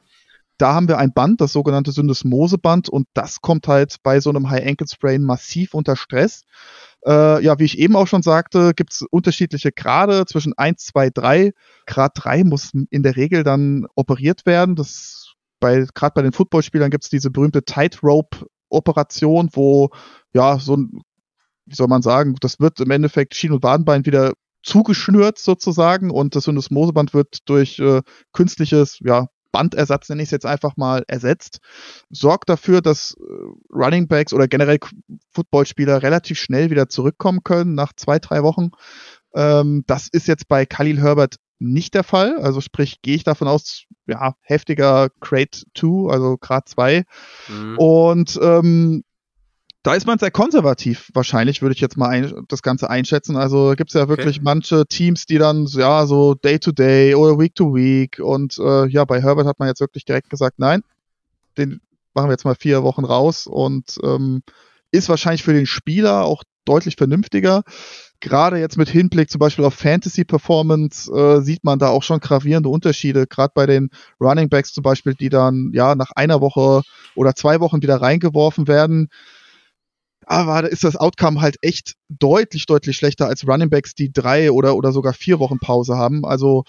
da 0.57 0.73
haben 0.73 0.89
wir 0.89 0.97
ein 0.97 1.13
Band, 1.13 1.39
das 1.39 1.53
sogenannte 1.53 1.93
Syndesmoseband 1.93 2.89
und 2.89 3.07
das 3.13 3.39
kommt 3.39 3.69
halt 3.69 3.95
bei 4.03 4.19
so 4.19 4.29
einem 4.29 4.49
High 4.49 4.67
Ankle 4.67 4.85
Sprain 4.85 5.23
massiv 5.23 5.73
unter 5.73 5.95
Stress. 5.95 6.43
Äh, 7.05 7.41
ja, 7.41 7.57
wie 7.57 7.63
ich 7.63 7.79
eben 7.79 7.95
auch 7.95 8.07
schon 8.07 8.21
sagte, 8.21 8.73
gibt 8.75 8.91
es 8.91 9.03
unterschiedliche 9.03 9.71
Grade 9.71 10.25
zwischen 10.25 10.51
1, 10.57 10.87
2, 10.87 11.09
3. 11.11 11.53
Grad 11.87 12.11
3 12.15 12.43
muss 12.43 12.71
in 12.73 13.01
der 13.01 13.15
Regel 13.15 13.43
dann 13.43 13.87
operiert 13.95 14.45
werden. 14.45 14.75
Das 14.75 15.33
bei 15.61 15.87
gerade 15.93 16.13
bei 16.15 16.21
den 16.21 16.33
Footballspielern 16.33 16.91
gibt 16.91 17.05
es 17.05 17.09
diese 17.09 17.31
berühmte 17.31 17.63
Tightrope 17.63 18.45
Operation, 18.71 19.49
wo 19.53 19.89
ja 20.33 20.59
so 20.59 20.77
ein 20.77 21.01
wie 21.65 21.75
soll 21.75 21.87
man 21.87 22.01
sagen, 22.01 22.35
das 22.41 22.59
wird 22.59 22.79
im 22.79 22.91
Endeffekt 22.91 23.35
Schien- 23.35 23.53
und 23.53 23.63
Wadenbein 23.63 24.05
wieder 24.05 24.33
zugeschnürt 24.63 25.39
sozusagen 25.39 26.11
und 26.11 26.35
das 26.35 26.43
Syndesmoseband 26.43 27.13
wird 27.13 27.49
durch 27.49 27.79
äh, 27.79 28.01
künstliches, 28.33 28.99
ja, 28.99 29.27
Bandersatz 29.51 30.07
nenne 30.07 30.21
ich 30.21 30.27
es 30.27 30.31
jetzt 30.31 30.45
einfach 30.45 30.77
mal 30.77 31.03
ersetzt, 31.07 31.59
sorgt 32.09 32.49
dafür, 32.49 32.81
dass 32.81 33.15
äh, 33.19 33.73
Running 33.73 34.07
Backs 34.07 34.33
oder 34.33 34.47
generell 34.47 34.79
Footballspieler 35.31 36.03
relativ 36.03 36.39
schnell 36.39 36.69
wieder 36.69 36.87
zurückkommen 36.87 37.43
können 37.43 37.75
nach 37.75 37.93
zwei, 37.93 38.19
drei 38.19 38.43
Wochen. 38.43 38.71
Ähm, 39.33 39.83
das 39.87 40.07
ist 40.09 40.27
jetzt 40.27 40.47
bei 40.47 40.65
Khalil 40.65 41.01
Herbert 41.01 41.35
nicht 41.61 41.93
der 41.93 42.03
Fall. 42.03 42.37
Also 42.41 42.59
sprich, 42.59 43.01
gehe 43.01 43.15
ich 43.15 43.23
davon 43.23 43.47
aus, 43.47 43.83
ja, 44.07 44.35
heftiger 44.41 45.09
Crate 45.19 45.63
2, 45.75 46.11
also 46.11 46.37
Grad 46.37 46.67
2. 46.67 47.03
Mhm. 47.47 47.77
Und 47.77 48.39
ähm, 48.41 49.03
da 49.83 49.95
ist 49.95 50.05
man 50.05 50.19
sehr 50.19 50.31
konservativ, 50.31 51.09
wahrscheinlich, 51.13 51.61
würde 51.61 51.73
ich 51.73 51.81
jetzt 51.81 51.97
mal 51.97 52.09
ein, 52.09 52.45
das 52.47 52.61
Ganze 52.61 52.89
einschätzen. 52.89 53.35
Also 53.35 53.73
gibt 53.75 53.89
es 53.89 53.93
ja 53.95 54.07
wirklich 54.09 54.37
okay. 54.37 54.43
manche 54.43 54.85
Teams, 54.85 55.25
die 55.25 55.37
dann 55.37 55.65
ja 55.67 56.05
so 56.05 56.35
Day 56.35 56.59
to 56.59 56.71
Day 56.71 57.15
oder 57.15 57.39
Week 57.39 57.55
to 57.55 57.73
Week 57.73 58.19
und 58.19 58.57
äh, 58.59 58.87
ja, 58.87 59.05
bei 59.05 59.21
Herbert 59.21 59.47
hat 59.47 59.59
man 59.59 59.67
jetzt 59.67 59.81
wirklich 59.81 60.05
direkt 60.05 60.29
gesagt, 60.29 60.59
nein, 60.59 60.83
den 61.57 61.81
machen 62.13 62.27
wir 62.27 62.33
jetzt 62.33 62.45
mal 62.45 62.55
vier 62.55 62.83
Wochen 62.83 63.05
raus 63.05 63.47
und 63.47 63.97
ähm, 64.03 64.43
ist 64.91 65.09
wahrscheinlich 65.09 65.43
für 65.43 65.53
den 65.53 65.65
Spieler 65.65 66.25
auch 66.25 66.43
deutlich 66.65 66.95
vernünftiger. 66.95 67.63
Gerade 68.21 68.57
jetzt 68.59 68.77
mit 68.77 68.87
Hinblick 68.87 69.29
zum 69.29 69.39
Beispiel 69.39 69.65
auf 69.65 69.73
Fantasy 69.73 70.23
Performance 70.23 71.11
äh, 71.11 71.41
sieht 71.41 71.63
man 71.63 71.79
da 71.79 71.89
auch 71.89 72.03
schon 72.03 72.19
gravierende 72.19 72.69
Unterschiede. 72.69 73.27
Gerade 73.27 73.51
bei 73.53 73.65
den 73.65 73.89
Running 74.19 74.47
Backs 74.47 74.71
zum 74.73 74.83
Beispiel, 74.83 75.15
die 75.15 75.29
dann 75.29 75.71
ja 75.73 75.95
nach 75.95 76.11
einer 76.15 76.39
Woche 76.39 76.83
oder 77.15 77.35
zwei 77.35 77.59
Wochen 77.59 77.81
wieder 77.81 78.01
reingeworfen 78.01 78.67
werden 78.67 79.09
aber 80.31 80.61
da 80.61 80.67
ist 80.67 80.83
das 80.83 80.95
Outcome 80.95 81.41
halt 81.41 81.57
echt 81.61 81.95
deutlich, 82.07 82.65
deutlich 82.65 82.95
schlechter 82.95 83.27
als 83.27 83.45
Running 83.45 83.69
Backs, 83.69 83.95
die 83.95 84.13
drei 84.13 84.51
oder, 84.51 84.75
oder 84.75 84.91
sogar 84.93 85.13
vier 85.13 85.39
Wochen 85.39 85.59
Pause 85.59 85.97
haben. 85.97 86.25
Also 86.25 86.63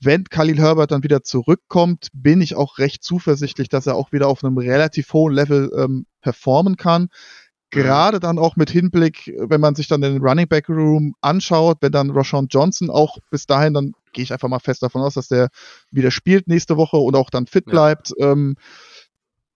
wenn 0.00 0.24
Khalil 0.24 0.58
Herbert 0.58 0.92
dann 0.92 1.02
wieder 1.02 1.22
zurückkommt, 1.22 2.08
bin 2.12 2.40
ich 2.40 2.54
auch 2.54 2.78
recht 2.78 3.02
zuversichtlich, 3.02 3.68
dass 3.68 3.86
er 3.86 3.96
auch 3.96 4.12
wieder 4.12 4.28
auf 4.28 4.44
einem 4.44 4.58
relativ 4.58 5.12
hohen 5.12 5.34
Level 5.34 5.70
ähm, 5.76 6.06
performen 6.22 6.76
kann. 6.76 7.08
Gerade 7.70 8.20
dann 8.20 8.38
auch 8.38 8.56
mit 8.56 8.70
Hinblick, 8.70 9.32
wenn 9.38 9.60
man 9.60 9.74
sich 9.74 9.86
dann 9.86 10.00
den 10.00 10.20
Running 10.20 10.48
Back 10.48 10.68
Room 10.68 11.14
anschaut, 11.20 11.78
wenn 11.80 11.92
dann 11.92 12.10
Rashawn 12.10 12.48
Johnson 12.48 12.90
auch 12.90 13.18
bis 13.30 13.46
dahin, 13.46 13.74
dann 13.74 13.92
gehe 14.12 14.24
ich 14.24 14.32
einfach 14.32 14.48
mal 14.48 14.58
fest 14.58 14.82
davon 14.82 15.02
aus, 15.02 15.14
dass 15.14 15.28
der 15.28 15.50
wieder 15.90 16.10
spielt 16.10 16.48
nächste 16.48 16.76
Woche 16.76 16.96
und 16.96 17.14
auch 17.14 17.30
dann 17.30 17.46
fit 17.46 17.66
bleibt. 17.66 18.12
Ja. 18.18 18.32
Ähm, 18.32 18.56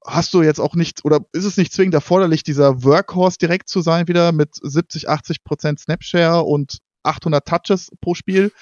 hast 0.06 0.34
du 0.34 0.42
jetzt 0.42 0.60
auch 0.60 0.74
nicht, 0.74 1.04
oder 1.04 1.20
ist 1.32 1.44
es 1.44 1.56
nicht 1.56 1.72
zwingend 1.72 1.94
erforderlich, 1.94 2.42
dieser 2.42 2.84
Workhorse 2.84 3.38
direkt 3.38 3.68
zu 3.68 3.80
sein 3.80 4.06
wieder 4.06 4.32
mit 4.32 4.50
70, 4.62 5.08
80 5.08 5.44
Prozent 5.44 5.80
Snapshare 5.80 6.42
und 6.42 6.78
800 7.02 7.46
Touches 7.46 7.90
pro 8.00 8.14
Spiel, 8.14 8.52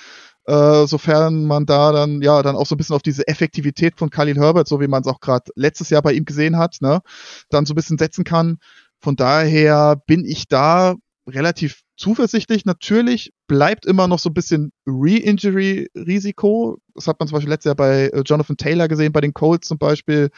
äh, 0.46 0.86
sofern 0.86 1.44
man 1.46 1.66
da 1.66 1.92
dann 1.92 2.22
ja 2.22 2.42
dann 2.42 2.56
auch 2.56 2.66
so 2.66 2.74
ein 2.74 2.78
bisschen 2.78 2.96
auf 2.96 3.02
diese 3.02 3.26
Effektivität 3.28 3.98
von 3.98 4.10
Khalil 4.10 4.36
Herbert, 4.38 4.68
so 4.68 4.80
wie 4.80 4.88
man 4.88 5.02
es 5.02 5.08
auch 5.08 5.20
gerade 5.20 5.50
letztes 5.54 5.90
Jahr 5.90 6.02
bei 6.02 6.12
ihm 6.12 6.24
gesehen 6.24 6.56
hat, 6.56 6.78
ne, 6.80 7.00
dann 7.50 7.66
so 7.66 7.74
ein 7.74 7.76
bisschen 7.76 7.98
setzen 7.98 8.24
kann. 8.24 8.58
Von 9.02 9.16
daher 9.16 10.00
bin 10.06 10.24
ich 10.24 10.46
da 10.48 10.94
relativ 11.28 11.82
zuversichtlich. 11.96 12.64
Natürlich 12.64 13.32
bleibt 13.46 13.86
immer 13.86 14.08
noch 14.08 14.18
so 14.18 14.30
ein 14.30 14.34
bisschen 14.34 14.72
Re-Injury-Risiko. 14.86 16.78
Das 16.94 17.06
hat 17.06 17.18
man 17.18 17.28
zum 17.28 17.36
Beispiel 17.36 17.50
letztes 17.50 17.70
Jahr 17.70 17.76
bei 17.76 18.08
äh, 18.08 18.22
Jonathan 18.24 18.56
Taylor 18.56 18.88
gesehen, 18.88 19.12
bei 19.12 19.20
den 19.20 19.34
Colts 19.34 19.68
zum 19.68 19.78
Beispiel. 19.78 20.30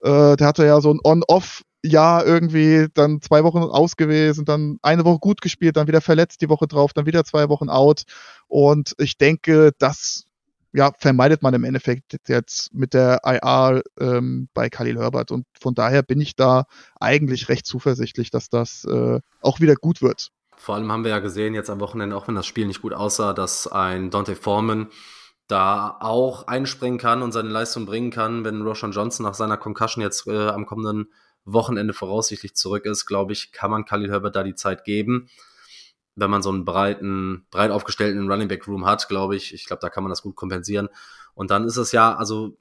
Äh, 0.00 0.36
der 0.36 0.46
hatte 0.46 0.64
ja 0.66 0.80
so 0.80 0.92
ein 0.92 1.00
On-Off-Jahr 1.04 2.26
irgendwie, 2.26 2.86
dann 2.94 3.20
zwei 3.20 3.44
Wochen 3.44 3.58
aus 3.58 3.96
gewesen, 3.96 4.44
dann 4.44 4.78
eine 4.82 5.04
Woche 5.04 5.18
gut 5.18 5.40
gespielt, 5.40 5.76
dann 5.76 5.88
wieder 5.88 6.00
verletzt 6.00 6.40
die 6.40 6.48
Woche 6.48 6.66
drauf, 6.66 6.92
dann 6.92 7.06
wieder 7.06 7.24
zwei 7.24 7.48
Wochen 7.48 7.68
out. 7.68 8.02
Und 8.48 8.94
ich 8.98 9.18
denke, 9.18 9.72
das 9.78 10.24
ja, 10.72 10.92
vermeidet 10.98 11.42
man 11.42 11.54
im 11.54 11.64
Endeffekt 11.64 12.16
jetzt 12.28 12.72
mit 12.74 12.94
der 12.94 13.20
IR 13.24 13.82
ähm, 14.00 14.48
bei 14.54 14.70
Khalil 14.70 14.98
Herbert. 14.98 15.30
Und 15.30 15.46
von 15.60 15.74
daher 15.74 16.02
bin 16.02 16.20
ich 16.20 16.34
da 16.34 16.64
eigentlich 16.98 17.48
recht 17.48 17.66
zuversichtlich, 17.66 18.30
dass 18.30 18.48
das 18.48 18.84
äh, 18.84 19.20
auch 19.40 19.60
wieder 19.60 19.74
gut 19.74 20.00
wird. 20.02 20.28
Vor 20.56 20.74
allem 20.76 20.90
haben 20.90 21.04
wir 21.04 21.10
ja 21.10 21.18
gesehen 21.18 21.54
jetzt 21.54 21.70
am 21.70 21.80
Wochenende, 21.80 22.16
auch 22.16 22.28
wenn 22.28 22.34
das 22.34 22.46
Spiel 22.46 22.66
nicht 22.66 22.82
gut 22.82 22.92
aussah, 22.92 23.32
dass 23.32 23.66
ein 23.66 24.10
Dante 24.10 24.36
Foreman 24.36 24.88
da 25.48 25.98
auch 26.00 26.46
einspringen 26.46 26.98
kann 26.98 27.22
und 27.22 27.32
seine 27.32 27.50
Leistung 27.50 27.84
bringen 27.84 28.10
kann, 28.10 28.44
wenn 28.44 28.62
Roshan 28.62 28.92
Johnson 28.92 29.26
nach 29.26 29.34
seiner 29.34 29.56
Concussion 29.56 30.02
jetzt 30.02 30.26
äh, 30.26 30.48
am 30.48 30.66
kommenden 30.66 31.12
Wochenende 31.44 31.92
voraussichtlich 31.92 32.54
zurück 32.54 32.86
ist, 32.86 33.06
glaube 33.06 33.32
ich, 33.32 33.52
kann 33.52 33.70
man 33.70 33.84
Khalil 33.84 34.10
Herbert 34.10 34.36
da 34.36 34.42
die 34.42 34.54
Zeit 34.54 34.84
geben. 34.84 35.28
Wenn 36.14 36.30
man 36.30 36.42
so 36.42 36.50
einen 36.50 36.64
breiten, 36.64 37.46
breit 37.50 37.70
aufgestellten 37.70 38.30
Running 38.30 38.48
Back 38.48 38.68
Room 38.68 38.84
hat, 38.84 39.08
glaube 39.08 39.36
ich, 39.36 39.54
ich 39.54 39.66
glaube, 39.66 39.80
da 39.80 39.88
kann 39.88 40.04
man 40.04 40.10
das 40.10 40.22
gut 40.22 40.36
kompensieren. 40.36 40.88
Und 41.34 41.50
dann 41.50 41.64
ist 41.64 41.76
es 41.76 41.92
ja, 41.92 42.14
also, 42.14 42.58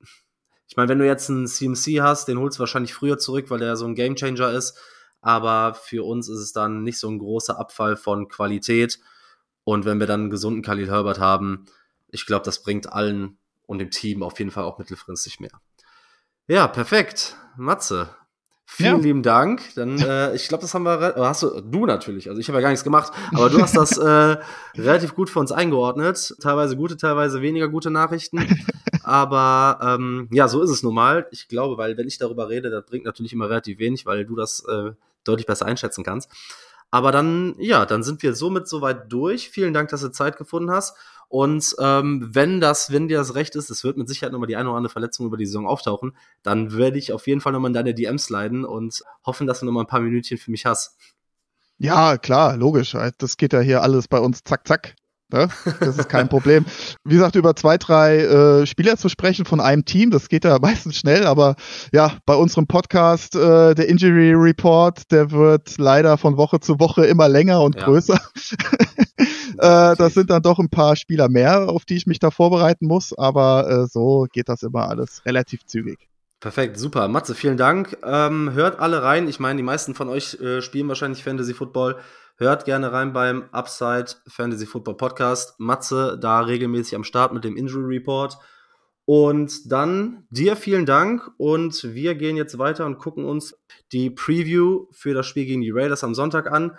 ich 0.67 0.77
meine, 0.77 0.87
wenn 0.87 0.99
du 0.99 1.05
jetzt 1.05 1.29
einen 1.29 1.47
CMC 1.47 2.01
hast, 2.01 2.27
den 2.27 2.39
holst 2.39 2.57
du 2.57 2.61
wahrscheinlich 2.61 2.93
früher 2.93 3.17
zurück, 3.17 3.49
weil 3.49 3.59
der 3.59 3.75
so 3.75 3.85
ein 3.85 3.95
Game 3.95 4.15
Changer 4.15 4.51
ist. 4.51 4.77
Aber 5.21 5.73
für 5.73 6.05
uns 6.05 6.29
ist 6.29 6.39
es 6.39 6.53
dann 6.53 6.83
nicht 6.83 6.97
so 6.97 7.09
ein 7.09 7.19
großer 7.19 7.59
Abfall 7.59 7.97
von 7.97 8.27
Qualität. 8.27 8.99
Und 9.63 9.85
wenn 9.85 9.99
wir 9.99 10.07
dann 10.07 10.21
einen 10.21 10.29
gesunden 10.29 10.63
Khalil 10.63 10.89
Herbert 10.89 11.19
haben, 11.19 11.65
ich 12.09 12.25
glaube, 12.25 12.45
das 12.45 12.63
bringt 12.63 12.91
allen 12.91 13.37
und 13.67 13.79
dem 13.79 13.91
Team 13.91 14.23
auf 14.23 14.39
jeden 14.39 14.51
Fall 14.51 14.63
auch 14.63 14.79
mittelfristig 14.79 15.39
mehr. 15.39 15.61
Ja, 16.47 16.67
perfekt. 16.67 17.37
Matze. 17.55 18.09
Vielen 18.73 18.97
ja. 18.97 19.03
lieben 19.03 19.21
Dank. 19.21 19.61
Dann, 19.75 19.99
äh, 19.99 20.33
ich 20.33 20.47
glaube, 20.47 20.61
das 20.61 20.73
haben 20.73 20.83
wir, 20.83 21.15
hast 21.17 21.43
du, 21.43 21.59
du 21.59 21.85
natürlich, 21.85 22.29
also 22.29 22.39
ich 22.39 22.47
habe 22.47 22.57
ja 22.59 22.61
gar 22.61 22.69
nichts 22.69 22.85
gemacht, 22.85 23.11
aber 23.33 23.49
du 23.49 23.61
hast 23.61 23.75
das 23.75 23.97
äh, 23.97 24.37
relativ 24.77 25.13
gut 25.13 25.29
für 25.29 25.39
uns 25.39 25.51
eingeordnet. 25.51 26.37
Teilweise 26.39 26.77
gute, 26.77 26.95
teilweise 26.95 27.41
weniger 27.41 27.67
gute 27.67 27.91
Nachrichten. 27.91 28.47
aber 29.03 29.77
ähm, 29.99 30.29
ja, 30.31 30.47
so 30.47 30.61
ist 30.61 30.69
es 30.69 30.83
nun 30.83 30.95
mal. 30.95 31.27
Ich 31.31 31.49
glaube, 31.49 31.77
weil 31.77 31.97
wenn 31.97 32.07
ich 32.07 32.17
darüber 32.17 32.47
rede, 32.47 32.69
das 32.69 32.85
bringt 32.85 33.03
natürlich 33.03 33.33
immer 33.33 33.49
relativ 33.49 33.77
wenig, 33.77 34.05
weil 34.05 34.23
du 34.25 34.37
das 34.37 34.63
äh, 34.65 34.91
deutlich 35.25 35.47
besser 35.47 35.65
einschätzen 35.65 36.05
kannst. 36.05 36.29
Aber 36.91 37.11
dann, 37.11 37.55
ja, 37.57 37.85
dann 37.85 38.03
sind 38.03 38.23
wir 38.23 38.33
somit 38.33 38.69
soweit 38.69 39.11
durch. 39.11 39.49
Vielen 39.49 39.73
Dank, 39.73 39.89
dass 39.89 39.99
du 39.99 40.11
Zeit 40.11 40.37
gefunden 40.37 40.71
hast. 40.71 40.95
Und 41.31 41.77
ähm, 41.79 42.27
wenn 42.33 42.59
das, 42.59 42.91
wenn 42.91 43.07
dir 43.07 43.17
das 43.17 43.35
recht 43.35 43.55
ist, 43.55 43.69
es 43.69 43.85
wird 43.85 43.95
mit 43.95 44.09
Sicherheit 44.09 44.33
nochmal 44.33 44.47
die 44.47 44.57
eine 44.57 44.67
oder 44.67 44.75
andere 44.75 44.91
Verletzung 44.91 45.25
über 45.25 45.37
die 45.37 45.45
Saison 45.45 45.65
auftauchen, 45.65 46.11
dann 46.43 46.73
werde 46.73 46.97
ich 46.97 47.13
auf 47.13 47.25
jeden 47.25 47.39
Fall 47.39 47.53
nochmal 47.53 47.69
in 47.69 47.73
deine 47.73 47.93
DMs 47.93 48.29
leiden 48.29 48.65
und 48.65 49.01
hoffen, 49.25 49.47
dass 49.47 49.61
du 49.61 49.65
nochmal 49.65 49.85
ein 49.85 49.87
paar 49.87 50.01
Minütchen 50.01 50.37
für 50.37 50.51
mich 50.51 50.65
hast. 50.65 50.97
Ja, 51.77 52.17
klar, 52.17 52.57
logisch. 52.57 52.97
Das 53.17 53.37
geht 53.37 53.53
ja 53.53 53.61
hier 53.61 53.81
alles 53.81 54.09
bei 54.09 54.19
uns 54.19 54.43
zack, 54.43 54.67
zack. 54.67 54.95
Ne? 55.31 55.47
Das 55.79 55.97
ist 55.97 56.09
kein 56.09 56.29
Problem. 56.29 56.65
Wie 57.03 57.15
gesagt, 57.15 57.35
über 57.35 57.55
zwei, 57.55 57.77
drei 57.77 58.19
äh, 58.19 58.65
Spieler 58.65 58.97
zu 58.97 59.09
sprechen 59.09 59.45
von 59.45 59.59
einem 59.59 59.85
Team, 59.85 60.11
das 60.11 60.29
geht 60.29 60.43
ja 60.43 60.57
meistens 60.61 60.97
schnell, 60.97 61.25
aber 61.25 61.55
ja, 61.91 62.17
bei 62.25 62.35
unserem 62.35 62.67
Podcast, 62.67 63.35
äh, 63.35 63.73
der 63.75 63.87
Injury 63.87 64.33
Report, 64.33 65.11
der 65.11 65.31
wird 65.31 65.77
leider 65.77 66.17
von 66.17 66.37
Woche 66.37 66.59
zu 66.59 66.79
Woche 66.79 67.05
immer 67.05 67.29
länger 67.29 67.61
und 67.61 67.75
ja. 67.75 67.85
größer. 67.85 68.19
äh, 69.17 69.95
das 69.95 70.13
sind 70.13 70.29
dann 70.29 70.41
doch 70.41 70.59
ein 70.59 70.69
paar 70.69 70.95
Spieler 70.95 71.29
mehr, 71.29 71.69
auf 71.69 71.85
die 71.85 71.95
ich 71.95 72.07
mich 72.07 72.19
da 72.19 72.31
vorbereiten 72.31 72.87
muss, 72.87 73.17
aber 73.17 73.69
äh, 73.69 73.87
so 73.87 74.27
geht 74.31 74.49
das 74.49 74.63
immer 74.63 74.89
alles 74.89 75.25
relativ 75.25 75.65
zügig. 75.65 76.11
Perfekt, 76.41 76.79
super. 76.79 77.07
Matze, 77.07 77.35
vielen 77.35 77.55
Dank. 77.55 77.95
Ähm, 78.03 78.53
hört 78.53 78.79
alle 78.79 79.03
rein. 79.03 79.27
Ich 79.27 79.39
meine, 79.39 79.57
die 79.57 79.63
meisten 79.63 79.93
von 79.93 80.09
euch 80.09 80.41
äh, 80.41 80.63
spielen 80.63 80.87
wahrscheinlich 80.87 81.23
Fantasy 81.23 81.53
Football 81.53 81.97
Hört 82.41 82.65
gerne 82.65 82.91
rein 82.91 83.13
beim 83.13 83.43
Upside 83.51 84.15
Fantasy 84.27 84.65
Football 84.65 84.97
Podcast. 84.97 85.59
Matze 85.59 86.17
da 86.19 86.39
regelmäßig 86.39 86.95
am 86.95 87.03
Start 87.03 87.33
mit 87.33 87.43
dem 87.43 87.55
Injury 87.55 87.97
Report. 87.97 88.39
Und 89.05 89.71
dann 89.71 90.25
dir 90.31 90.55
vielen 90.55 90.87
Dank 90.87 91.29
und 91.37 91.83
wir 91.93 92.15
gehen 92.15 92.37
jetzt 92.37 92.57
weiter 92.57 92.87
und 92.87 92.97
gucken 92.97 93.25
uns 93.25 93.55
die 93.91 94.09
Preview 94.09 94.87
für 94.89 95.13
das 95.13 95.27
Spiel 95.27 95.45
gegen 95.45 95.61
die 95.61 95.69
Raiders 95.69 96.03
am 96.03 96.15
Sonntag 96.15 96.51
an. 96.51 96.75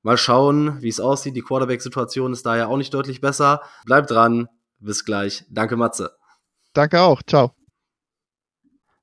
Mal 0.00 0.16
schauen, 0.16 0.80
wie 0.80 0.88
es 0.88 0.98
aussieht. 0.98 1.36
Die 1.36 1.42
Quarterback-Situation 1.42 2.32
ist 2.32 2.46
da 2.46 2.56
ja 2.56 2.68
auch 2.68 2.78
nicht 2.78 2.94
deutlich 2.94 3.20
besser. 3.20 3.60
Bleibt 3.84 4.10
dran. 4.10 4.48
Bis 4.78 5.04
gleich. 5.04 5.44
Danke, 5.50 5.76
Matze. 5.76 6.16
Danke 6.72 7.02
auch. 7.02 7.20
Ciao. 7.26 7.54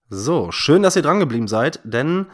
So, 0.10 0.52
schön, 0.52 0.82
dass 0.82 0.96
ihr 0.96 1.04
dran 1.04 1.20
geblieben 1.20 1.48
seid, 1.48 1.82
denn 1.84 2.26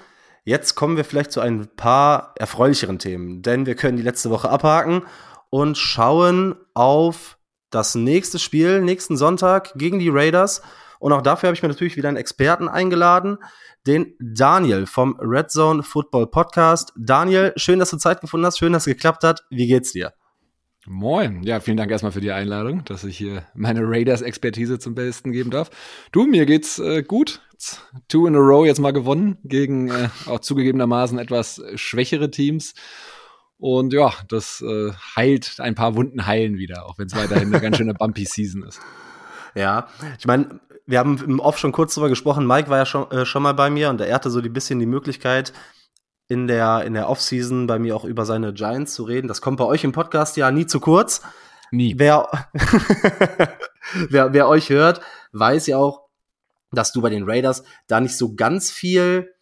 Jetzt 0.47 0.75
kommen 0.75 0.95
wir 0.95 1.03
vielleicht 1.03 1.31
zu 1.31 1.41
ein 1.41 1.67
paar 1.75 2.35
erfreulicheren 2.37 2.99
Themen, 2.99 3.41
denn 3.41 3.65
wir 3.65 3.73
können 3.73 3.97
die 3.97 4.03
letzte 4.03 4.29
Woche 4.29 4.47
abhaken 4.47 5.01
und 5.49 5.75
schauen 5.75 6.53
auf 6.75 7.39
das 7.71 7.95
nächste 7.95 8.37
Spiel, 8.37 8.79
nächsten 8.81 9.17
Sonntag 9.17 9.73
gegen 9.73 9.97
die 9.97 10.09
Raiders. 10.09 10.61
Und 10.99 11.13
auch 11.13 11.23
dafür 11.23 11.47
habe 11.47 11.55
ich 11.55 11.63
mir 11.63 11.69
natürlich 11.69 11.97
wieder 11.97 12.09
einen 12.09 12.17
Experten 12.17 12.67
eingeladen, 12.67 13.39
den 13.87 14.13
Daniel 14.19 14.85
vom 14.85 15.17
Red 15.19 15.49
Zone 15.49 15.81
Football 15.81 16.27
Podcast. 16.27 16.93
Daniel, 16.95 17.51
schön, 17.55 17.79
dass 17.79 17.89
du 17.89 17.97
Zeit 17.97 18.21
gefunden 18.21 18.45
hast, 18.45 18.59
schön, 18.59 18.71
dass 18.71 18.83
es 18.83 18.93
geklappt 18.93 19.23
hat. 19.23 19.45
Wie 19.49 19.65
geht's 19.65 19.93
dir? 19.93 20.13
Moin. 20.87 21.41
Ja, 21.41 21.59
vielen 21.59 21.77
Dank 21.77 21.89
erstmal 21.89 22.11
für 22.11 22.21
die 22.21 22.31
Einladung, 22.31 22.85
dass 22.85 23.03
ich 23.03 23.17
hier 23.17 23.47
meine 23.55 23.81
Raiders-Expertise 23.81 24.77
zum 24.77 24.93
Besten 24.93 25.31
geben 25.31 25.49
darf. 25.49 25.71
Du, 26.11 26.27
mir 26.27 26.45
geht's 26.45 26.77
äh, 26.77 27.01
gut. 27.01 27.41
Two 28.07 28.27
in 28.27 28.35
a 28.35 28.39
row 28.39 28.65
jetzt 28.65 28.79
mal 28.79 28.91
gewonnen 28.91 29.37
gegen 29.43 29.89
äh, 29.89 30.09
auch 30.27 30.39
zugegebenermaßen 30.39 31.19
etwas 31.19 31.61
schwächere 31.75 32.31
Teams. 32.31 32.73
Und 33.57 33.93
ja, 33.93 34.13
das 34.27 34.61
äh, 34.61 34.91
heilt 35.15 35.59
ein 35.59 35.75
paar 35.75 35.95
Wunden 35.95 36.25
heilen 36.25 36.57
wieder, 36.57 36.85
auch 36.85 36.97
wenn 36.97 37.07
es 37.07 37.15
weiterhin 37.15 37.47
eine 37.53 37.61
ganz 37.61 37.77
schöne 37.77 37.93
bumpy 37.99 38.25
Season 38.25 38.63
ist. 38.63 38.79
Ja, 39.55 39.87
ich 40.19 40.27
meine, 40.27 40.59
wir 40.85 40.99
haben 40.99 41.17
im 41.25 41.39
Off 41.39 41.57
schon 41.57 41.71
kurz 41.71 41.93
drüber 41.93 42.09
gesprochen. 42.09 42.45
Mike 42.45 42.69
war 42.69 42.77
ja 42.77 42.85
schon, 42.85 43.09
äh, 43.11 43.25
schon 43.25 43.43
mal 43.43 43.53
bei 43.53 43.69
mir 43.69 43.89
und 43.89 44.01
er 44.01 44.13
hatte 44.13 44.29
so 44.29 44.39
ein 44.39 44.53
bisschen 44.53 44.79
die 44.79 44.85
Möglichkeit, 44.85 45.53
in 46.27 46.47
der, 46.47 46.83
in 46.85 46.93
der 46.93 47.09
Offseason 47.09 47.67
bei 47.67 47.79
mir 47.79 47.95
auch 47.95 48.03
über 48.03 48.25
seine 48.25 48.53
Giants 48.53 48.93
zu 48.95 49.03
reden. 49.03 49.27
Das 49.27 49.41
kommt 49.41 49.57
bei 49.57 49.65
euch 49.65 49.83
im 49.83 49.91
Podcast 49.91 50.37
ja 50.37 50.51
nie 50.51 50.65
zu 50.65 50.79
kurz. 50.79 51.21
Nie. 51.71 51.95
Wer, 51.97 52.29
wer, 54.09 54.33
wer 54.33 54.47
euch 54.47 54.69
hört, 54.69 55.01
weiß 55.33 55.67
ja 55.67 55.77
auch, 55.77 56.04
dass 56.75 56.91
du 56.91 57.01
bei 57.01 57.09
den 57.09 57.23
Raiders 57.23 57.63
da 57.87 57.99
nicht 57.99 58.17
so 58.17 58.35
ganz 58.35 58.71
viel, 58.71 59.33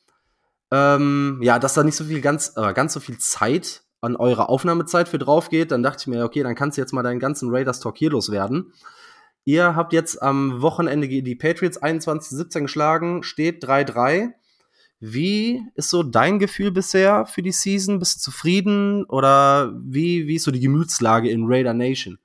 ähm, 0.71 1.39
ja, 1.41 1.59
dass 1.59 1.73
da 1.73 1.83
nicht 1.83 1.95
so 1.95 2.05
viel 2.05 2.21
ganz, 2.21 2.53
äh, 2.55 2.73
ganz 2.73 2.93
so 2.93 2.99
viel 2.99 3.17
Zeit 3.17 3.83
an 4.01 4.15
eurer 4.15 4.49
Aufnahmezeit 4.49 5.07
für 5.07 5.17
drauf 5.19 5.49
geht. 5.49 5.71
Dann 5.71 5.83
dachte 5.83 6.01
ich 6.01 6.07
mir, 6.07 6.23
okay, 6.23 6.43
dann 6.43 6.55
kannst 6.55 6.77
du 6.77 6.81
jetzt 6.81 6.93
mal 6.93 7.03
deinen 7.03 7.19
ganzen 7.19 7.49
Raiders 7.51 7.79
Talk 7.79 7.97
hier 7.97 8.11
loswerden. 8.11 8.73
Ihr 9.45 9.75
habt 9.75 9.93
jetzt 9.93 10.21
am 10.21 10.61
Wochenende 10.61 11.07
die 11.07 11.35
Patriots 11.35 11.81
21-17 11.81 12.61
geschlagen, 12.61 13.23
steht 13.23 13.63
3-3. 13.63 14.31
Wie 14.99 15.61
ist 15.75 15.89
so 15.89 16.01
dein 16.01 16.39
Gefühl 16.39 16.71
bisher 16.71 17.25
für 17.25 17.41
die 17.41 17.51
Season? 17.51 17.99
Bist 17.99 18.15
du 18.15 18.19
zufrieden 18.21 19.03
oder 19.05 19.73
wie, 19.83 20.27
wie 20.27 20.35
ist 20.35 20.43
so 20.43 20.51
die 20.51 20.61
Gemütslage 20.61 21.29
in 21.29 21.43
Raider 21.45 21.73
Nation? 21.73 22.19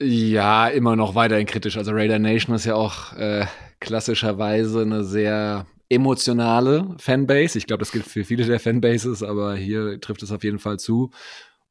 Ja, 0.00 0.68
immer 0.68 0.96
noch 0.96 1.14
weiterhin 1.14 1.46
kritisch. 1.46 1.76
Also 1.76 1.92
Raider 1.92 2.18
Nation 2.18 2.54
ist 2.54 2.64
ja 2.64 2.74
auch 2.74 3.12
äh, 3.14 3.46
klassischerweise 3.80 4.82
eine 4.82 5.04
sehr 5.04 5.66
emotionale 5.88 6.96
Fanbase. 6.98 7.58
Ich 7.58 7.66
glaube, 7.66 7.80
das 7.80 7.92
gilt 7.92 8.04
für 8.06 8.24
viele 8.24 8.44
der 8.44 8.58
Fanbases, 8.58 9.22
aber 9.22 9.54
hier 9.54 10.00
trifft 10.00 10.22
es 10.22 10.32
auf 10.32 10.42
jeden 10.42 10.58
Fall 10.58 10.78
zu. 10.78 11.10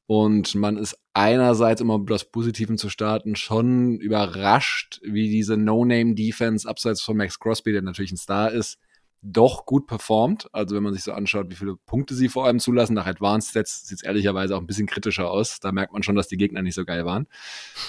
Und 0.05 0.55
man 0.55 0.77
ist 0.77 0.97
einerseits 1.13 1.81
um 1.81 2.05
das 2.05 2.25
Positiven 2.25 2.77
zu 2.77 2.89
starten 2.89 3.35
schon 3.35 3.97
überrascht, 3.99 4.99
wie 5.03 5.29
diese 5.29 5.57
No-Name-Defense 5.57 6.67
abseits 6.67 7.01
von 7.01 7.17
Max 7.17 7.39
Crosby, 7.39 7.71
der 7.71 7.81
natürlich 7.81 8.11
ein 8.11 8.17
Star 8.17 8.51
ist, 8.51 8.77
doch 9.23 9.65
gut 9.65 9.87
performt. 9.87 10.47
Also 10.51 10.75
wenn 10.75 10.83
man 10.83 10.93
sich 10.93 11.03
so 11.03 11.13
anschaut, 11.13 11.49
wie 11.49 11.55
viele 11.55 11.77
Punkte 11.85 12.13
sie 12.13 12.29
vor 12.29 12.45
allem 12.45 12.59
zulassen, 12.59 12.93
nach 12.93 13.07
Advanced 13.07 13.51
Stats 13.51 13.87
sieht 13.87 13.99
es 13.99 14.03
ehrlicherweise 14.03 14.55
auch 14.55 14.59
ein 14.59 14.67
bisschen 14.67 14.85
kritischer 14.87 15.31
aus. 15.31 15.59
Da 15.59 15.71
merkt 15.71 15.93
man 15.93 16.03
schon, 16.03 16.15
dass 16.15 16.27
die 16.27 16.37
Gegner 16.37 16.61
nicht 16.61 16.75
so 16.75 16.85
geil 16.85 17.05
waren. 17.05 17.27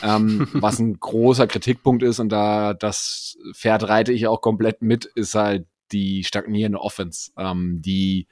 ähm, 0.03 0.49
was 0.55 0.79
ein 0.79 0.99
großer 0.99 1.47
Kritikpunkt 1.47 2.03
ist 2.03 2.21
und 2.21 2.31
da 2.31 2.75
das 2.75 3.37
Pferd 3.53 3.89
reite 3.89 4.13
ich 4.13 4.27
auch 4.27 4.41
komplett 4.41 4.81
mit, 4.81 5.05
ist 5.05 5.35
halt 5.35 5.67
die 5.93 6.25
stagnierende 6.25 6.81
Offense, 6.81 7.33
ähm, 7.37 7.83
die 7.83 8.29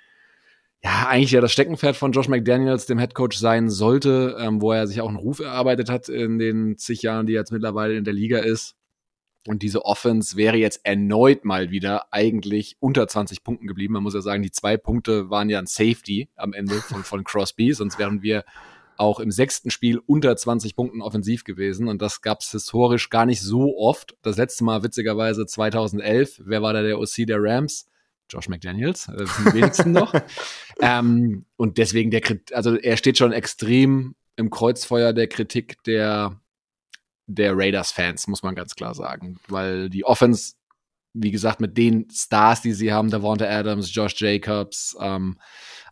ja 0.82 1.06
eigentlich 1.08 1.32
ja 1.32 1.40
das 1.40 1.52
Steckenpferd 1.52 1.96
von 1.96 2.12
Josh 2.12 2.28
McDaniels, 2.28 2.86
dem 2.86 2.98
Head 2.98 3.14
Coach 3.14 3.36
sein 3.36 3.68
sollte, 3.68 4.36
ähm, 4.38 4.60
wo 4.60 4.72
er 4.72 4.86
sich 4.86 5.00
auch 5.00 5.08
einen 5.08 5.16
Ruf 5.16 5.40
erarbeitet 5.40 5.90
hat 5.90 6.08
in 6.08 6.38
den 6.38 6.78
zig 6.78 7.02
Jahren, 7.02 7.26
die 7.26 7.34
er 7.34 7.40
jetzt 7.40 7.52
mittlerweile 7.52 7.96
in 7.96 8.04
der 8.04 8.14
Liga 8.14 8.38
ist. 8.38 8.76
Und 9.46 9.62
diese 9.62 9.84
Offense 9.84 10.36
wäre 10.36 10.56
jetzt 10.56 10.80
erneut 10.84 11.44
mal 11.44 11.70
wieder 11.70 12.12
eigentlich 12.12 12.76
unter 12.78 13.08
20 13.08 13.42
Punkten 13.42 13.66
geblieben. 13.66 13.94
Man 13.94 14.02
muss 14.04 14.14
ja 14.14 14.20
sagen, 14.20 14.42
die 14.42 14.52
zwei 14.52 14.76
Punkte 14.76 15.30
waren 15.30 15.50
ja 15.50 15.58
ein 15.58 15.66
Safety 15.66 16.28
am 16.36 16.52
Ende 16.52 16.74
von, 16.76 17.02
von 17.04 17.24
Crosby, 17.24 17.72
sonst 17.72 17.98
wären 17.98 18.22
wir 18.22 18.44
auch 18.96 19.18
im 19.18 19.30
sechsten 19.30 19.70
Spiel 19.70 19.98
unter 20.06 20.36
20 20.36 20.76
Punkten 20.76 21.02
offensiv 21.02 21.44
gewesen. 21.44 21.88
Und 21.88 22.00
das 22.02 22.20
gab 22.20 22.40
es 22.40 22.52
historisch 22.52 23.10
gar 23.10 23.26
nicht 23.26 23.40
so 23.40 23.76
oft. 23.76 24.16
Das 24.22 24.36
letzte 24.36 24.64
Mal 24.64 24.84
witzigerweise 24.84 25.44
2011. 25.44 26.42
Wer 26.44 26.62
war 26.62 26.72
da 26.72 26.82
der 26.82 26.98
OC 26.98 27.26
der 27.26 27.38
Rams? 27.40 27.88
Josh 28.28 28.48
McDaniels, 28.48 29.06
die 29.06 29.54
wenigsten 29.54 29.92
noch. 29.92 30.12
Ähm, 30.80 31.44
und 31.56 31.78
deswegen 31.78 32.10
der, 32.10 32.22
also 32.54 32.74
er 32.74 32.96
steht 32.96 33.16
schon 33.16 33.30
extrem 33.30 34.16
im 34.34 34.50
Kreuzfeuer 34.50 35.12
der 35.12 35.28
Kritik 35.28 35.80
der 35.84 36.40
der 37.26 37.56
Raiders-Fans, 37.56 38.26
muss 38.28 38.42
man 38.42 38.54
ganz 38.54 38.74
klar 38.74 38.94
sagen. 38.94 39.38
Weil 39.48 39.88
die 39.88 40.04
Offense, 40.04 40.54
wie 41.14 41.30
gesagt, 41.30 41.60
mit 41.60 41.76
den 41.76 42.08
Stars, 42.10 42.62
die 42.62 42.72
sie 42.72 42.92
haben, 42.92 43.10
Davante 43.10 43.48
Adams, 43.48 43.94
Josh 43.94 44.20
Jacobs, 44.20 44.96
ähm, 45.00 45.38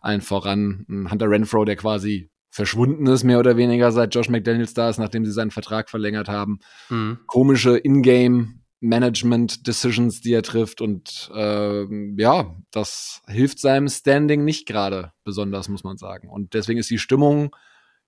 allen 0.01 0.21
voran, 0.21 0.85
Hunter 1.09 1.29
Renfro, 1.29 1.65
der 1.65 1.75
quasi 1.75 2.29
verschwunden 2.49 3.07
ist, 3.07 3.23
mehr 3.23 3.39
oder 3.39 3.55
weniger, 3.55 3.91
seit 3.91 4.13
Josh 4.13 4.29
McDaniels 4.29 4.73
da 4.73 4.89
ist, 4.89 4.97
nachdem 4.97 5.25
sie 5.25 5.31
seinen 5.31 5.51
Vertrag 5.51 5.89
verlängert 5.89 6.27
haben. 6.27 6.59
Mhm. 6.89 7.19
Komische 7.25 7.77
Ingame 7.77 8.61
Management 8.81 9.67
Decisions, 9.67 10.21
die 10.21 10.33
er 10.33 10.41
trifft 10.41 10.81
und 10.81 11.31
äh, 11.35 11.85
ja, 12.19 12.57
das 12.71 13.21
hilft 13.27 13.59
seinem 13.59 13.87
Standing 13.87 14.43
nicht 14.43 14.67
gerade 14.67 15.13
besonders, 15.23 15.69
muss 15.69 15.83
man 15.83 15.97
sagen. 15.97 16.29
Und 16.29 16.55
deswegen 16.55 16.79
ist 16.79 16.89
die 16.89 16.97
Stimmung 16.97 17.55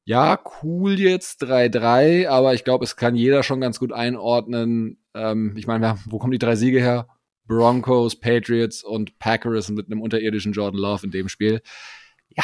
ja, 0.06 0.40
cool 0.62 1.00
jetzt 1.00 1.44
3-3, 1.44 2.28
aber 2.28 2.54
ich 2.54 2.64
glaube, 2.64 2.84
es 2.84 2.96
kann 2.96 3.16
jeder 3.16 3.44
schon 3.44 3.62
ganz 3.62 3.80
gut 3.80 3.94
einordnen. 3.94 4.98
Ähm, 5.14 5.54
ich 5.56 5.68
meine, 5.68 5.98
wo 6.06 6.20
kommen 6.20 6.32
die 6.32 6.40
drei 6.40 6.56
Siege 6.56 6.80
her? 6.80 7.08
Broncos, 7.48 8.20
Patriots 8.20 8.84
und 8.84 9.20
Packers 9.20 9.70
mit 9.70 9.88
einem 9.88 10.02
unterirdischen 10.02 10.54
Jordan 10.54 10.80
Love 10.80 11.06
in 11.06 11.12
dem 11.12 11.30
Spiel. 11.30 11.62
Ja, 12.30 12.44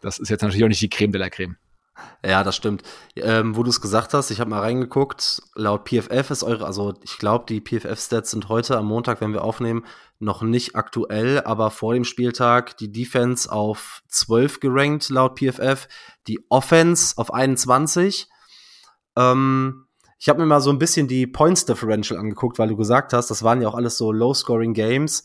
das 0.00 0.18
ist 0.18 0.28
jetzt 0.28 0.42
natürlich 0.42 0.64
auch 0.64 0.68
nicht 0.68 0.82
die 0.82 0.90
Creme 0.90 1.12
de 1.12 1.20
la 1.20 1.30
Creme. 1.30 1.56
Ja, 2.24 2.44
das 2.44 2.56
stimmt. 2.56 2.82
Ähm, 3.16 3.56
wo 3.56 3.62
du 3.62 3.70
es 3.70 3.80
gesagt 3.80 4.14
hast, 4.14 4.30
ich 4.30 4.40
habe 4.40 4.50
mal 4.50 4.60
reingeguckt. 4.60 5.42
Laut 5.54 5.88
PFF 5.88 6.30
ist 6.30 6.42
eure, 6.42 6.66
also 6.66 6.94
ich 7.02 7.18
glaube, 7.18 7.46
die 7.48 7.60
PFF-Stats 7.60 8.30
sind 8.30 8.48
heute 8.48 8.76
am 8.76 8.86
Montag, 8.86 9.20
wenn 9.20 9.32
wir 9.32 9.44
aufnehmen, 9.44 9.84
noch 10.18 10.42
nicht 10.42 10.76
aktuell, 10.76 11.40
aber 11.44 11.70
vor 11.70 11.94
dem 11.94 12.04
Spieltag 12.04 12.76
die 12.76 12.92
Defense 12.92 13.50
auf 13.50 14.02
12 14.08 14.60
gerankt 14.60 15.08
laut 15.08 15.38
PFF, 15.38 15.88
die 16.28 16.44
Offense 16.50 17.14
auf 17.16 17.32
21. 17.32 18.28
Ähm, 19.16 19.86
ich 20.18 20.28
habe 20.28 20.40
mir 20.40 20.46
mal 20.46 20.60
so 20.60 20.70
ein 20.70 20.78
bisschen 20.78 21.08
die 21.08 21.26
Points 21.26 21.64
Differential 21.64 22.20
angeguckt, 22.20 22.58
weil 22.58 22.68
du 22.68 22.76
gesagt 22.76 23.14
hast, 23.14 23.30
das 23.30 23.42
waren 23.42 23.62
ja 23.62 23.68
auch 23.68 23.74
alles 23.74 23.96
so 23.96 24.12
Low-Scoring 24.12 24.74
Games 24.74 25.24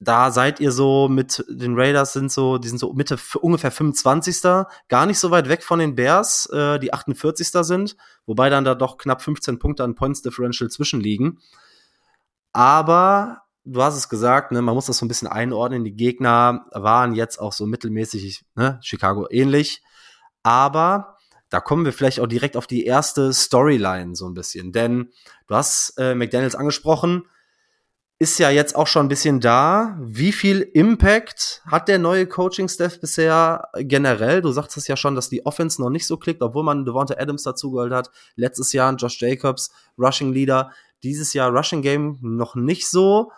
da 0.00 0.30
seid 0.30 0.60
ihr 0.60 0.72
so 0.72 1.08
mit 1.08 1.44
den 1.48 1.78
Raiders 1.78 2.14
sind 2.14 2.32
so, 2.32 2.56
die 2.56 2.68
sind 2.68 2.78
so 2.78 2.94
Mitte 2.94 3.18
ungefähr 3.40 3.70
25. 3.70 4.42
Gar 4.88 5.06
nicht 5.06 5.18
so 5.18 5.30
weit 5.30 5.50
weg 5.50 5.62
von 5.62 5.78
den 5.78 5.94
Bears, 5.94 6.46
äh, 6.46 6.78
die 6.78 6.94
48. 6.94 7.48
sind, 7.48 7.96
wobei 8.24 8.48
dann 8.48 8.64
da 8.64 8.74
doch 8.74 8.96
knapp 8.96 9.20
15 9.20 9.58
Punkte 9.58 9.84
an 9.84 9.94
Points 9.94 10.22
Differential 10.22 10.70
zwischenliegen. 10.70 11.38
Aber 12.54 13.42
du 13.64 13.82
hast 13.82 13.96
es 13.96 14.08
gesagt, 14.08 14.52
ne, 14.52 14.62
man 14.62 14.74
muss 14.74 14.86
das 14.86 14.96
so 14.96 15.04
ein 15.04 15.08
bisschen 15.08 15.28
einordnen. 15.28 15.84
Die 15.84 15.94
Gegner 15.94 16.64
waren 16.72 17.14
jetzt 17.14 17.38
auch 17.38 17.52
so 17.52 17.66
mittelmäßig, 17.66 18.42
ne, 18.54 18.80
Chicago 18.82 19.28
ähnlich. 19.30 19.82
Aber 20.42 21.18
da 21.50 21.60
kommen 21.60 21.84
wir 21.84 21.92
vielleicht 21.92 22.20
auch 22.20 22.26
direkt 22.26 22.56
auf 22.56 22.66
die 22.66 22.86
erste 22.86 23.34
Storyline 23.34 24.14
so 24.16 24.26
ein 24.26 24.34
bisschen. 24.34 24.72
Denn 24.72 25.10
du 25.46 25.54
hast 25.54 25.92
äh, 25.98 26.14
McDaniels 26.14 26.54
angesprochen, 26.54 27.24
ist 28.20 28.38
ja 28.38 28.50
jetzt 28.50 28.76
auch 28.76 28.86
schon 28.86 29.06
ein 29.06 29.08
bisschen 29.08 29.40
da. 29.40 29.98
Wie 29.98 30.32
viel 30.32 30.60
Impact 30.60 31.62
hat 31.66 31.88
der 31.88 31.98
neue 31.98 32.26
Coaching-Staff 32.26 33.00
bisher 33.00 33.70
generell? 33.78 34.42
Du 34.42 34.52
sagst 34.52 34.76
es 34.76 34.86
ja 34.86 34.96
schon, 34.96 35.14
dass 35.14 35.30
die 35.30 35.46
Offense 35.46 35.80
noch 35.80 35.88
nicht 35.88 36.06
so 36.06 36.18
klickt, 36.18 36.42
obwohl 36.42 36.62
man 36.62 36.84
Devonta 36.84 37.14
Adams 37.18 37.44
dazugeholt 37.44 37.94
hat. 37.94 38.10
Letztes 38.36 38.74
Jahr 38.74 38.94
Josh 38.94 39.18
Jacobs, 39.22 39.72
Rushing 39.96 40.34
Leader. 40.34 40.70
Dieses 41.02 41.32
Jahr 41.32 41.50
Rushing 41.50 41.80
Game 41.80 42.18
noch 42.20 42.54
nicht 42.54 42.88
so. 42.88 43.32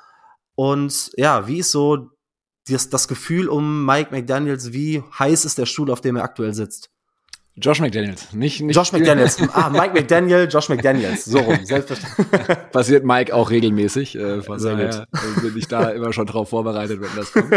Und 0.57 1.13
ja, 1.17 1.47
wie 1.47 1.59
ist 1.59 1.71
so 1.71 2.11
das, 2.67 2.91
das 2.91 3.07
Gefühl 3.07 3.49
um 3.49 3.87
Mike 3.87 4.11
McDaniels? 4.11 4.73
Wie 4.73 5.05
heiß 5.17 5.45
ist 5.45 5.59
der 5.59 5.67
Stuhl, 5.67 5.93
auf 5.93 6.01
dem 6.01 6.17
er 6.17 6.25
aktuell 6.25 6.55
sitzt? 6.55 6.92
Josh 7.57 7.81
McDaniels, 7.81 8.33
nicht, 8.33 8.63
nicht 8.63 8.75
Josh 8.75 8.93
McDaniels. 8.93 9.37
ah, 9.53 9.69
Mike 9.69 9.93
McDaniel, 9.93 10.49
Josh 10.51 10.71
McDaniels. 10.71 11.27
So 11.27 11.39
rum, 11.39 11.59
selbstverständlich. 11.63 12.59
Passiert 12.73 13.05
Mike 13.05 13.35
auch 13.35 13.51
regelmäßig. 13.51 14.17
Äh, 14.17 14.41
von 14.41 14.59
Sehr 14.59 14.77
daher 14.77 15.07
äh, 15.13 15.41
bin 15.43 15.57
ich 15.59 15.69
da 15.69 15.91
immer 15.91 16.15
schon 16.15 16.27
drauf 16.27 16.49
vorbereitet, 16.49 17.01
wenn 17.03 17.15
das 17.15 17.33
kommt. 17.33 17.53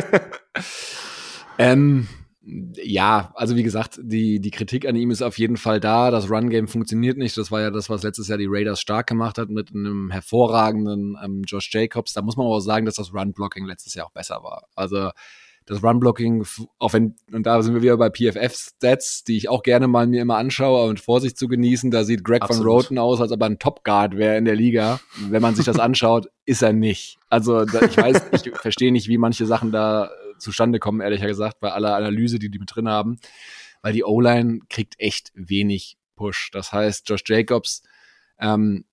ähm, 1.57 2.09
ja, 2.43 3.31
also 3.35 3.55
wie 3.55 3.63
gesagt, 3.63 3.99
die, 4.03 4.41
die 4.41 4.51
Kritik 4.51 4.85
an 4.85 4.97
ihm 4.97 5.11
ist 5.11 5.21
auf 5.21 5.39
jeden 5.39 5.55
Fall 5.55 5.79
da. 5.79 6.11
Das 6.11 6.29
Run-Game 6.29 6.67
funktioniert 6.67 7.17
nicht. 7.17 7.37
Das 7.37 7.49
war 7.49 7.61
ja 7.61 7.71
das, 7.71 7.89
was 7.89 8.03
letztes 8.03 8.27
Jahr 8.27 8.37
die 8.37 8.47
Raiders 8.49 8.81
stark 8.81 9.07
gemacht 9.07 9.37
hat 9.37 9.49
mit 9.49 9.73
einem 9.73 10.11
hervorragenden 10.11 11.17
ähm, 11.23 11.43
Josh 11.47 11.73
Jacobs. 11.73 12.11
Da 12.11 12.21
muss 12.21 12.35
man 12.35 12.47
aber 12.47 12.57
auch 12.57 12.59
sagen, 12.59 12.85
dass 12.85 12.95
das 12.95 13.13
Run-Blocking 13.13 13.65
letztes 13.65 13.95
Jahr 13.95 14.07
auch 14.07 14.11
besser 14.11 14.43
war. 14.43 14.67
Also 14.75 15.11
das 15.65 15.83
Run-Blocking, 15.83 16.45
auch 16.77 16.93
wenn, 16.93 17.15
und 17.31 17.45
da 17.45 17.61
sind 17.61 17.73
wir 17.73 17.81
wieder 17.81 17.97
bei 17.97 18.09
PFF-Stats, 18.09 19.23
die 19.23 19.37
ich 19.37 19.49
auch 19.49 19.63
gerne 19.63 19.87
mal 19.87 20.05
mir 20.05 20.21
immer 20.21 20.37
anschaue 20.37 20.87
und 20.87 20.99
Vorsicht 20.99 21.37
zu 21.37 21.47
genießen, 21.47 21.89
da 21.89 22.03
sieht 22.03 22.23
Greg 22.23 22.43
Absolut. 22.43 22.63
von 22.63 22.71
Roten 22.71 22.97
aus, 22.99 23.19
als 23.19 23.31
ob 23.31 23.41
er 23.41 23.47
ein 23.47 23.57
Top-Guard 23.57 24.15
wäre 24.15 24.37
in 24.37 24.45
der 24.45 24.55
Liga. 24.55 24.99
Wenn 25.29 25.41
man 25.41 25.55
sich 25.55 25.65
das 25.65 25.79
anschaut, 25.79 26.27
ist 26.45 26.61
er 26.61 26.73
nicht. 26.73 27.17
Also 27.29 27.65
da, 27.65 27.81
ich 27.81 27.97
weiß, 27.97 28.27
ich 28.31 28.51
verstehe 28.55 28.91
nicht, 28.91 29.07
wie 29.07 29.17
manche 29.17 29.47
Sachen 29.47 29.71
da 29.71 30.05
äh, 30.05 30.09
zustande 30.37 30.77
kommen, 30.77 31.01
ehrlich 31.01 31.21
gesagt, 31.21 31.59
bei 31.59 31.71
aller 31.71 31.95
Analyse, 31.95 32.37
die 32.37 32.51
die 32.51 32.59
mit 32.59 32.75
drin 32.75 32.87
haben, 32.87 33.17
weil 33.81 33.93
die 33.93 34.03
O-Line 34.03 34.59
kriegt 34.69 34.99
echt 34.99 35.31
wenig 35.33 35.97
Push. 36.15 36.51
Das 36.51 36.71
heißt, 36.71 37.09
Josh 37.09 37.23
Jacobs 37.25 37.81
ähm, 38.39 38.85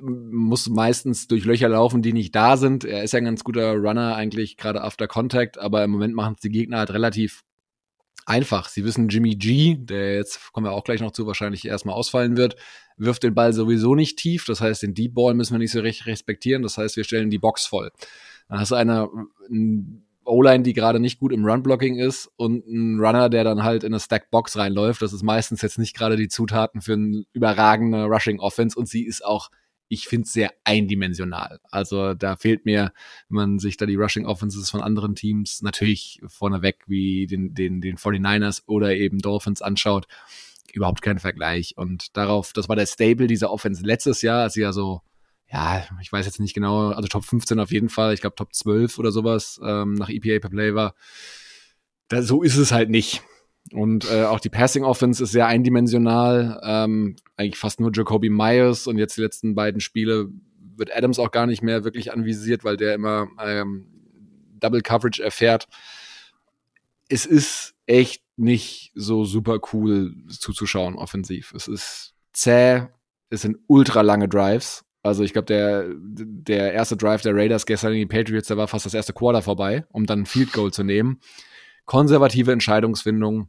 muss 0.00 0.68
meistens 0.68 1.28
durch 1.28 1.44
Löcher 1.44 1.68
laufen, 1.68 2.02
die 2.02 2.12
nicht 2.12 2.34
da 2.34 2.56
sind. 2.56 2.84
Er 2.84 3.02
ist 3.02 3.12
ja 3.12 3.18
ein 3.18 3.24
ganz 3.24 3.44
guter 3.44 3.74
Runner 3.74 4.14
eigentlich 4.16 4.56
gerade 4.56 4.82
after 4.82 5.06
Contact, 5.08 5.58
aber 5.58 5.84
im 5.84 5.90
Moment 5.90 6.14
machen 6.14 6.34
es 6.36 6.40
die 6.40 6.50
Gegner 6.50 6.78
halt 6.78 6.90
relativ 6.90 7.42
einfach. 8.26 8.68
Sie 8.68 8.84
wissen, 8.84 9.08
Jimmy 9.08 9.36
G, 9.36 9.76
der 9.78 10.16
jetzt 10.16 10.52
kommen 10.52 10.66
wir 10.66 10.72
auch 10.72 10.84
gleich 10.84 11.00
noch 11.00 11.12
zu, 11.12 11.26
wahrscheinlich 11.26 11.64
erstmal 11.66 11.94
ausfallen 11.94 12.36
wird, 12.36 12.56
wirft 12.96 13.22
den 13.22 13.34
Ball 13.34 13.52
sowieso 13.52 13.94
nicht 13.94 14.18
tief. 14.18 14.44
Das 14.44 14.60
heißt, 14.60 14.82
den 14.82 14.94
Deep 14.94 15.14
Ball 15.14 15.34
müssen 15.34 15.54
wir 15.54 15.58
nicht 15.58 15.72
so 15.72 15.80
recht 15.80 16.06
respektieren. 16.06 16.62
Das 16.62 16.78
heißt, 16.78 16.96
wir 16.96 17.04
stellen 17.04 17.30
die 17.30 17.38
Box 17.38 17.66
voll. 17.66 17.90
Dann 18.48 18.60
hast 18.60 18.70
du 18.70 18.76
eine 18.76 19.08
O-Line, 20.24 20.62
die 20.62 20.72
gerade 20.72 21.00
nicht 21.00 21.18
gut 21.18 21.32
im 21.32 21.44
Run-Blocking 21.44 21.98
ist 21.98 22.30
und 22.36 22.66
ein 22.66 23.00
Runner, 23.00 23.28
der 23.28 23.44
dann 23.44 23.62
halt 23.62 23.84
in 23.84 23.92
eine 23.92 24.00
Stack-Box 24.00 24.56
reinläuft. 24.56 25.02
Das 25.02 25.12
ist 25.12 25.22
meistens 25.22 25.62
jetzt 25.62 25.78
nicht 25.78 25.96
gerade 25.96 26.16
die 26.16 26.28
Zutaten 26.28 26.80
für 26.80 26.94
eine 26.94 27.24
überragende 27.32 28.04
Rushing-Offense 28.04 28.78
und 28.78 28.88
sie 28.88 29.04
ist 29.04 29.24
auch, 29.24 29.50
ich 29.88 30.08
finde, 30.08 30.28
sehr 30.28 30.52
eindimensional. 30.64 31.60
Also 31.70 32.14
da 32.14 32.36
fehlt 32.36 32.64
mir, 32.64 32.92
wenn 33.28 33.36
man 33.36 33.58
sich 33.58 33.76
da 33.76 33.86
die 33.86 33.96
Rushing-Offenses 33.96 34.70
von 34.70 34.80
anderen 34.80 35.14
Teams 35.14 35.62
natürlich 35.62 36.20
vorneweg 36.26 36.84
wie 36.86 37.26
den, 37.26 37.54
den, 37.54 37.80
den 37.80 37.96
49ers 37.96 38.62
oder 38.66 38.94
eben 38.94 39.18
Dolphins 39.18 39.60
anschaut, 39.60 40.06
überhaupt 40.72 41.02
kein 41.02 41.18
Vergleich. 41.18 41.74
Und 41.76 42.16
darauf, 42.16 42.52
das 42.52 42.68
war 42.68 42.76
der 42.76 42.86
Stable 42.86 43.26
dieser 43.26 43.50
Offense 43.50 43.84
letztes 43.84 44.22
Jahr, 44.22 44.42
als 44.42 44.54
sie 44.54 44.62
ja 44.62 44.72
so 44.72 45.02
ja, 45.52 45.84
ich 46.00 46.10
weiß 46.10 46.24
jetzt 46.24 46.40
nicht 46.40 46.54
genau, 46.54 46.88
also 46.88 47.08
Top 47.08 47.24
15 47.24 47.60
auf 47.60 47.70
jeden 47.70 47.90
Fall, 47.90 48.14
ich 48.14 48.22
glaube 48.22 48.36
Top 48.36 48.54
12 48.54 48.98
oder 48.98 49.12
sowas 49.12 49.60
ähm, 49.62 49.94
nach 49.94 50.08
EPA 50.08 50.40
per 50.40 50.50
Play 50.50 50.74
war. 50.74 50.94
Da, 52.08 52.22
so 52.22 52.42
ist 52.42 52.56
es 52.56 52.72
halt 52.72 52.88
nicht. 52.88 53.22
Und 53.72 54.10
äh, 54.10 54.24
auch 54.24 54.40
die 54.40 54.48
Passing 54.48 54.82
Offense 54.82 55.22
ist 55.22 55.32
sehr 55.32 55.46
eindimensional. 55.46 56.60
Ähm, 56.64 57.16
eigentlich 57.36 57.58
fast 57.58 57.80
nur 57.80 57.90
Jacoby 57.92 58.30
Myers 58.30 58.86
und 58.86 58.96
jetzt 58.96 59.16
die 59.18 59.20
letzten 59.20 59.54
beiden 59.54 59.80
Spiele 59.80 60.28
wird 60.76 60.94
Adams 60.96 61.18
auch 61.18 61.30
gar 61.30 61.46
nicht 61.46 61.62
mehr 61.62 61.84
wirklich 61.84 62.12
anvisiert, 62.12 62.64
weil 62.64 62.78
der 62.78 62.94
immer 62.94 63.28
ähm, 63.38 63.86
Double 64.58 64.80
Coverage 64.80 65.22
erfährt. 65.22 65.68
Es 67.08 67.26
ist 67.26 67.74
echt 67.84 68.24
nicht 68.36 68.90
so 68.94 69.24
super 69.24 69.60
cool 69.72 70.14
zuzuschauen 70.28 70.96
offensiv. 70.96 71.52
Es 71.54 71.68
ist 71.68 72.14
zäh, 72.32 72.86
es 73.28 73.42
sind 73.42 73.58
ultra 73.66 74.00
lange 74.00 74.28
Drives 74.28 74.84
also 75.02 75.24
ich 75.24 75.32
glaube, 75.32 75.46
der, 75.46 75.86
der 75.94 76.72
erste 76.72 76.96
Drive 76.96 77.22
der 77.22 77.34
Raiders 77.34 77.66
gestern 77.66 77.92
in 77.92 77.98
die 77.98 78.06
Patriots, 78.06 78.48
da 78.48 78.56
war 78.56 78.68
fast 78.68 78.86
das 78.86 78.94
erste 78.94 79.12
Quarter 79.12 79.42
vorbei, 79.42 79.84
um 79.90 80.06
dann 80.06 80.20
ein 80.20 80.26
Field 80.26 80.52
Goal 80.52 80.72
zu 80.72 80.84
nehmen. 80.84 81.20
Konservative 81.86 82.52
Entscheidungsfindung. 82.52 83.48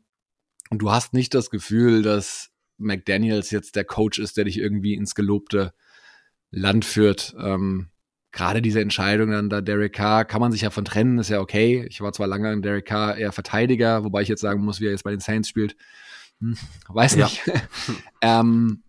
Und 0.70 0.80
du 0.80 0.92
hast 0.92 1.14
nicht 1.14 1.34
das 1.36 1.52
Gefühl, 1.52 2.02
dass 2.02 2.52
McDaniels 2.78 3.52
jetzt 3.52 3.76
der 3.76 3.86
Coach 3.86 4.18
ist, 4.18 4.38
der 4.38 4.46
dich 4.46 4.58
irgendwie 4.58 4.96
ins 4.96 5.14
gelobte 5.14 5.74
Land 6.50 6.86
führt. 6.86 7.36
Ähm, 7.40 7.90
Gerade 8.32 8.64
diese 8.64 8.82
Entscheidung 8.82 9.30
dann 9.30 9.50
da 9.52 9.62
Derek 9.62 9.94
Carr, 9.94 10.26
kann 10.26 10.42
man 10.42 10.52
sich 10.52 10.62
ja 10.62 10.72
von 10.72 10.86
trennen, 10.86 11.20
ist 11.20 11.30
ja 11.30 11.40
okay. 11.40 11.86
Ich 11.88 12.02
war 12.02 12.14
zwar 12.14 12.26
lange 12.26 12.52
in 12.52 12.64
Derek 12.64 12.86
Carr 12.88 13.16
eher 13.16 13.32
Verteidiger, 13.32 14.04
wobei 14.04 14.24
ich 14.24 14.28
jetzt 14.28 14.42
sagen 14.42 14.64
muss, 14.64 14.82
wie 14.82 14.88
er 14.88 14.92
jetzt 14.92 15.04
bei 15.04 15.12
den 15.12 15.20
Saints 15.20 15.50
spielt. 15.50 15.76
Hm, 16.40 16.58
weiß 16.88 17.16
nicht. 17.18 17.46
Ja. 17.46 17.54
ähm, 18.40 18.82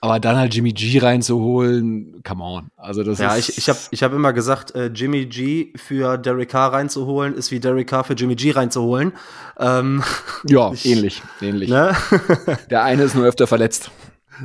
aber 0.00 0.20
dann 0.20 0.36
halt 0.36 0.54
Jimmy 0.54 0.72
G 0.72 0.98
reinzuholen, 0.98 2.22
come 2.22 2.44
on. 2.44 2.70
Also 2.76 3.02
das 3.02 3.18
ja, 3.18 3.34
ist 3.34 3.48
ich, 3.48 3.58
ich 3.58 3.68
habe 3.68 3.78
ich 3.90 4.02
hab 4.02 4.12
immer 4.12 4.32
gesagt, 4.32 4.74
äh, 4.74 4.86
Jimmy 4.86 5.26
G 5.26 5.72
für 5.76 6.18
Derek 6.18 6.50
Carr 6.50 6.72
reinzuholen, 6.72 7.34
ist 7.34 7.50
wie 7.50 7.58
Derek 7.58 7.88
Carr 7.88 8.04
für 8.04 8.14
Jimmy 8.14 8.36
G 8.36 8.52
reinzuholen. 8.52 9.12
Ähm, 9.58 10.04
ja, 10.44 10.72
ich, 10.72 10.86
ähnlich, 10.86 11.22
ähnlich. 11.40 11.68
Ne? 11.68 11.96
Der 12.70 12.84
eine 12.84 13.02
ist 13.02 13.16
nur 13.16 13.26
öfter 13.26 13.46
verletzt. 13.46 13.90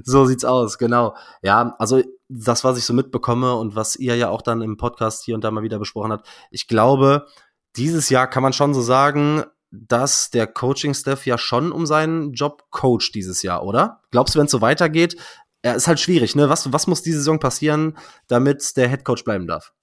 So 0.04 0.26
sieht's 0.26 0.44
aus, 0.44 0.80
genau. 0.80 1.16
Ja, 1.44 1.76
also 1.78 2.02
das, 2.30 2.64
was 2.64 2.80
ich 2.80 2.86
so 2.86 2.94
mitbekomme 2.94 3.54
und 3.54 3.76
was 3.76 3.96
ihr 3.96 4.16
ja 4.16 4.30
auch 4.30 4.42
dann 4.42 4.64
im 4.64 4.78
Podcast 4.78 5.24
hier 5.24 5.36
und 5.36 5.44
da 5.44 5.52
mal 5.52 5.62
wieder 5.62 5.78
besprochen 5.78 6.12
habt, 6.12 6.28
ich 6.50 6.68
glaube, 6.68 7.28
dieses 7.76 8.10
Jahr 8.10 8.28
kann 8.28 8.42
man 8.42 8.54
schon 8.54 8.74
so 8.74 8.82
sagen, 8.82 9.44
dass 9.74 10.30
der 10.30 10.46
Coaching-Staff 10.46 11.26
ja 11.26 11.40
schon 11.40 11.72
um 11.72 11.88
seinen 11.88 12.34
Job 12.34 12.66
coacht 12.70 13.16
dieses 13.16 13.42
Jahr, 13.42 13.64
oder? 13.64 14.02
Glaubst 14.12 14.36
du, 14.36 14.40
wenn 14.40 14.46
es 14.46 14.52
so 14.52 14.62
weitergeht, 14.62 15.18
ja, 15.64 15.73
ist 15.73 15.88
halt 15.88 15.99
schwierig, 15.99 16.35
ne? 16.35 16.49
Was, 16.49 16.73
was 16.73 16.88
muss 16.88 17.02
diese 17.02 17.19
Saison 17.19 17.40
passieren, 17.40 17.98
damit 18.27 18.76
der 18.76 18.90
Head 18.90 19.06
Coach 19.06 19.23
bleiben 19.23 19.48
darf? 19.48 19.73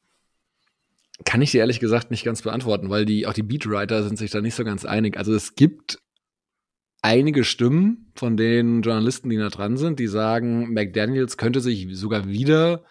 Kann 1.24 1.42
ich 1.42 1.50
dir 1.50 1.60
ehrlich 1.60 1.80
gesagt 1.80 2.10
nicht 2.10 2.24
ganz 2.24 2.42
beantworten, 2.42 2.90
weil 2.90 3.04
die, 3.04 3.26
auch 3.26 3.32
die 3.32 3.42
Beatwriter 3.42 4.02
sind 4.02 4.18
sich 4.18 4.30
da 4.30 4.40
nicht 4.40 4.54
so 4.54 4.64
ganz 4.64 4.84
einig. 4.84 5.16
Also 5.16 5.34
es 5.34 5.54
gibt 5.54 5.98
einige 7.02 7.44
Stimmen 7.44 8.12
von 8.14 8.36
den 8.36 8.82
Journalisten, 8.82 9.30
die 9.30 9.36
da 9.36 9.48
dran 9.48 9.76
sind, 9.76 9.98
die 9.98 10.06
sagen, 10.06 10.72
McDaniels 10.72 11.36
könnte 11.36 11.60
sich 11.60 11.88
sogar 11.92 12.28
wieder 12.28 12.84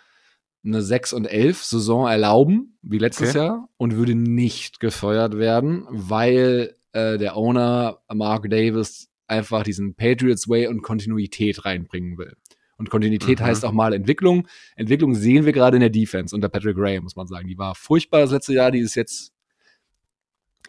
eine 0.63 0.81
6 0.81 1.13
und 1.13 1.25
11 1.25 1.63
Saison 1.63 2.07
erlauben, 2.07 2.77
wie 2.81 2.97
letztes 2.97 3.29
okay. 3.29 3.39
Jahr, 3.39 3.69
und 3.77 3.95
würde 3.95 4.15
nicht 4.15 4.79
gefeuert 4.79 5.37
werden, 5.37 5.85
weil 5.89 6.75
äh, 6.91 7.17
der 7.17 7.37
Owner 7.37 7.99
Mark 8.13 8.49
Davis 8.49 9.09
einfach 9.27 9.63
diesen 9.63 9.95
Patriots 9.95 10.49
Way 10.49 10.67
und 10.67 10.81
Kontinuität 10.81 11.65
reinbringen 11.65 12.17
will. 12.17 12.35
Und 12.79 12.89
Kontinuität 12.89 13.41
mhm. 13.41 13.43
heißt 13.43 13.65
auch 13.65 13.73
mal 13.73 13.93
Entwicklung. 13.93 14.47
Entwicklung 14.77 15.13
sehen 15.13 15.45
wir 15.45 15.51
gerade 15.51 15.75
in 15.75 15.81
der 15.81 15.89
Defense 15.89 16.33
unter 16.33 16.47
Patrick 16.47 16.77
Graham, 16.77 17.03
muss 17.03 17.17
man 17.17 17.27
sagen. 17.27 17.47
Die 17.47 17.57
war 17.57 17.75
furchtbar 17.75 18.21
das 18.21 18.31
letzte 18.31 18.53
Jahr, 18.53 18.71
die 18.71 18.79
ist 18.79 18.95
jetzt 18.95 19.33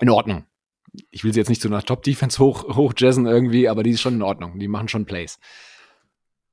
in 0.00 0.10
Ordnung. 0.10 0.44
Ich 1.10 1.22
will 1.22 1.32
sie 1.32 1.38
jetzt 1.38 1.48
nicht 1.48 1.62
zu 1.62 1.68
einer 1.68 1.82
Top-Defense 1.82 2.40
hoch, 2.40 2.64
hochjazzen 2.76 3.26
irgendwie, 3.26 3.68
aber 3.68 3.84
die 3.84 3.90
ist 3.90 4.00
schon 4.00 4.14
in 4.14 4.22
Ordnung. 4.22 4.58
Die 4.58 4.66
machen 4.66 4.88
schon 4.88 5.06
Plays. 5.06 5.38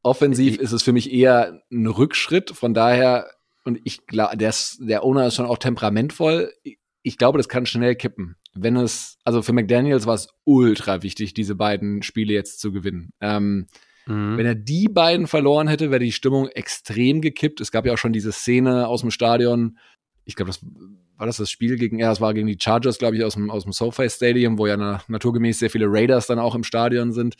Offensiv 0.03 0.59
ist 0.59 0.73
es 0.73 0.83
für 0.83 0.93
mich 0.93 1.11
eher 1.11 1.63
ein 1.71 1.87
Rückschritt. 1.87 2.51
Von 2.51 2.75
daher, 2.75 3.27
und 3.65 3.79
ich 3.83 4.05
glaube, 4.05 4.37
der, 4.37 4.53
der 4.79 5.03
Owner 5.03 5.25
ist 5.25 5.35
schon 5.35 5.47
auch 5.47 5.57
temperamentvoll. 5.57 6.53
Ich 7.01 7.17
glaube, 7.17 7.39
das 7.39 7.49
kann 7.49 7.65
schnell 7.65 7.95
kippen. 7.95 8.35
Wenn 8.53 8.75
es, 8.75 9.17
also 9.23 9.41
für 9.41 9.53
McDaniels 9.53 10.05
war 10.05 10.15
es 10.15 10.29
ultra 10.43 11.01
wichtig, 11.01 11.33
diese 11.33 11.55
beiden 11.55 12.03
Spiele 12.03 12.33
jetzt 12.33 12.59
zu 12.59 12.71
gewinnen. 12.71 13.11
Ähm, 13.21 13.67
Mhm. 14.07 14.37
Wenn 14.37 14.45
er 14.45 14.55
die 14.55 14.87
beiden 14.87 15.27
verloren 15.27 15.67
hätte, 15.67 15.91
wäre 15.91 16.03
die 16.03 16.11
Stimmung 16.11 16.47
extrem 16.47 17.21
gekippt. 17.21 17.61
Es 17.61 17.71
gab 17.71 17.85
ja 17.85 17.93
auch 17.93 17.97
schon 17.97 18.13
diese 18.13 18.31
Szene 18.31 18.87
aus 18.87 19.01
dem 19.01 19.11
Stadion. 19.11 19.77
Ich 20.25 20.35
glaube, 20.35 20.49
das 20.49 20.65
war 21.17 21.27
das 21.27 21.37
das 21.37 21.49
Spiel 21.49 21.77
gegen, 21.77 21.99
ja, 21.99 22.09
das 22.09 22.21
war 22.21 22.33
gegen 22.33 22.47
die 22.47 22.57
Chargers, 22.59 22.99
glaube 22.99 23.17
ich, 23.17 23.23
aus 23.23 23.33
dem, 23.33 23.49
aus 23.49 23.63
dem 23.63 23.73
SoFi 23.73 24.09
Stadium, 24.09 24.57
wo 24.57 24.67
ja 24.67 24.77
na, 24.77 25.01
naturgemäß 25.07 25.59
sehr 25.59 25.69
viele 25.69 25.87
Raiders 25.87 26.27
dann 26.27 26.39
auch 26.39 26.55
im 26.55 26.63
Stadion 26.63 27.11
sind, 27.11 27.35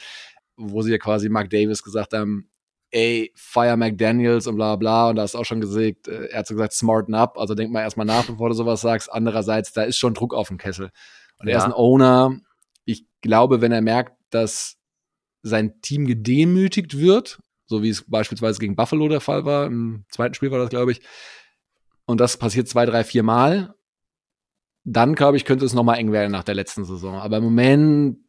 wo 0.56 0.82
sie 0.82 0.92
ja 0.92 0.98
quasi 0.98 1.30
Mark 1.30 1.50
Davis 1.50 1.84
gesagt 1.84 2.14
haben, 2.14 2.50
ey, 2.92 3.32
fire 3.36 3.78
McDaniels 3.78 4.48
und 4.48 4.56
bla 4.56 4.76
bla. 4.76 5.10
Und 5.10 5.18
da 5.18 5.24
hast 5.24 5.36
du 5.36 5.40
auch 5.40 5.46
schon 5.46 5.62
gesagt, 5.62 6.08
äh, 6.08 6.28
er 6.28 6.40
hat 6.40 6.48
so 6.48 6.56
gesagt, 6.56 6.74
smarten 6.74 7.14
up. 7.14 7.38
Also 7.38 7.54
denk 7.54 7.72
mal 7.72 7.82
erstmal 7.82 8.06
nach, 8.06 8.26
bevor 8.26 8.50
du 8.50 8.56
sowas 8.56 8.82
sagst. 8.82 9.12
Andererseits, 9.12 9.74
da 9.74 9.84
ist 9.84 9.98
schon 9.98 10.14
Druck 10.14 10.34
auf 10.34 10.48
dem 10.48 10.58
Kessel. 10.58 10.90
Und 11.40 11.48
ja. 11.48 11.54
er 11.54 11.58
ist 11.60 11.66
ein 11.66 11.74
Owner. 11.74 12.36
Ich 12.86 13.06
glaube, 13.22 13.62
wenn 13.62 13.72
er 13.72 13.82
merkt, 13.82 14.14
dass 14.30 14.77
sein 15.48 15.82
Team 15.82 16.06
gedemütigt 16.06 16.98
wird, 16.98 17.40
so 17.66 17.84
wie 17.84 17.90
es 17.90 18.10
beispielsweise 18.10 18.60
gegen 18.60 18.76
Buffalo 18.76 19.08
der 19.10 19.22
Fall 19.22 19.46
war. 19.46 19.66
Im 19.66 20.06
zweiten 20.10 20.34
Spiel 20.34 20.52
war 20.52 20.60
das, 20.60 20.70
glaube 20.70 20.92
ich. 20.92 21.02
Und 22.06 22.22
das 22.22 22.38
passiert 22.38 22.68
zwei, 22.68 22.86
drei, 22.86 23.04
vier 23.04 23.24
Mal. 23.24 23.76
Dann, 24.84 25.16
glaube 25.16 25.38
ich, 25.38 25.44
könnte 25.44 25.66
es 25.66 25.74
nochmal 25.74 25.98
eng 25.98 26.12
werden 26.12 26.32
nach 26.32 26.46
der 26.46 26.56
letzten 26.56 26.86
Saison. 26.86 27.16
Aber 27.16 27.38
im 27.38 27.44
Moment, 27.44 28.20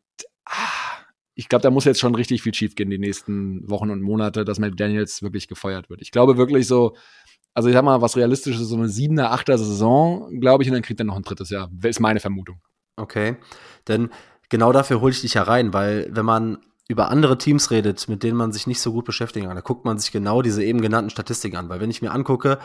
ah, 0.44 0.88
ich 1.34 1.48
glaube, 1.48 1.62
da 1.62 1.70
muss 1.70 1.84
jetzt 1.84 2.00
schon 2.00 2.16
richtig 2.16 2.42
viel 2.42 2.52
schief 2.52 2.74
gehen 2.74 2.90
die 2.90 2.98
nächsten 2.98 3.68
Wochen 3.70 3.90
und 3.90 4.02
Monate, 4.02 4.44
dass 4.44 4.58
McDaniels 4.58 5.22
wirklich 5.22 5.46
gefeuert 5.46 5.88
wird. 5.88 6.02
Ich 6.02 6.10
glaube 6.10 6.36
wirklich 6.36 6.66
so, 6.66 6.96
also 7.54 7.68
ich 7.68 7.74
sag 7.74 7.84
mal, 7.84 8.02
was 8.02 8.16
realistisch 8.16 8.56
ist, 8.56 8.68
so 8.68 8.76
eine 8.76 8.88
siebener, 8.88 9.30
achter 9.30 9.56
Saison, 9.56 10.40
glaube 10.40 10.64
ich, 10.64 10.68
und 10.68 10.74
dann 10.74 10.82
kriegt 10.82 11.00
er 11.00 11.06
noch 11.06 11.16
ein 11.16 11.22
drittes 11.22 11.50
Jahr. 11.50 11.70
Ist 11.84 12.00
meine 12.00 12.18
Vermutung. 12.18 12.60
Okay. 12.96 13.36
Denn 13.86 14.10
genau 14.48 14.72
dafür 14.72 15.00
hole 15.00 15.12
ich 15.12 15.20
dich 15.20 15.34
ja 15.34 15.44
rein, 15.44 15.72
weil 15.72 16.08
wenn 16.10 16.24
man 16.24 16.58
über 16.88 17.10
andere 17.10 17.36
Teams 17.36 17.70
redet, 17.70 18.08
mit 18.08 18.22
denen 18.22 18.36
man 18.36 18.50
sich 18.50 18.66
nicht 18.66 18.80
so 18.80 18.92
gut 18.92 19.04
beschäftigen 19.04 19.46
kann, 19.46 19.56
da 19.56 19.60
guckt 19.60 19.84
man 19.84 19.98
sich 19.98 20.10
genau 20.10 20.40
diese 20.40 20.64
eben 20.64 20.80
genannten 20.80 21.10
Statistiken 21.10 21.56
an. 21.56 21.68
Weil 21.68 21.80
wenn 21.80 21.90
ich 21.90 22.00
mir 22.02 22.12
angucke, 22.12 22.58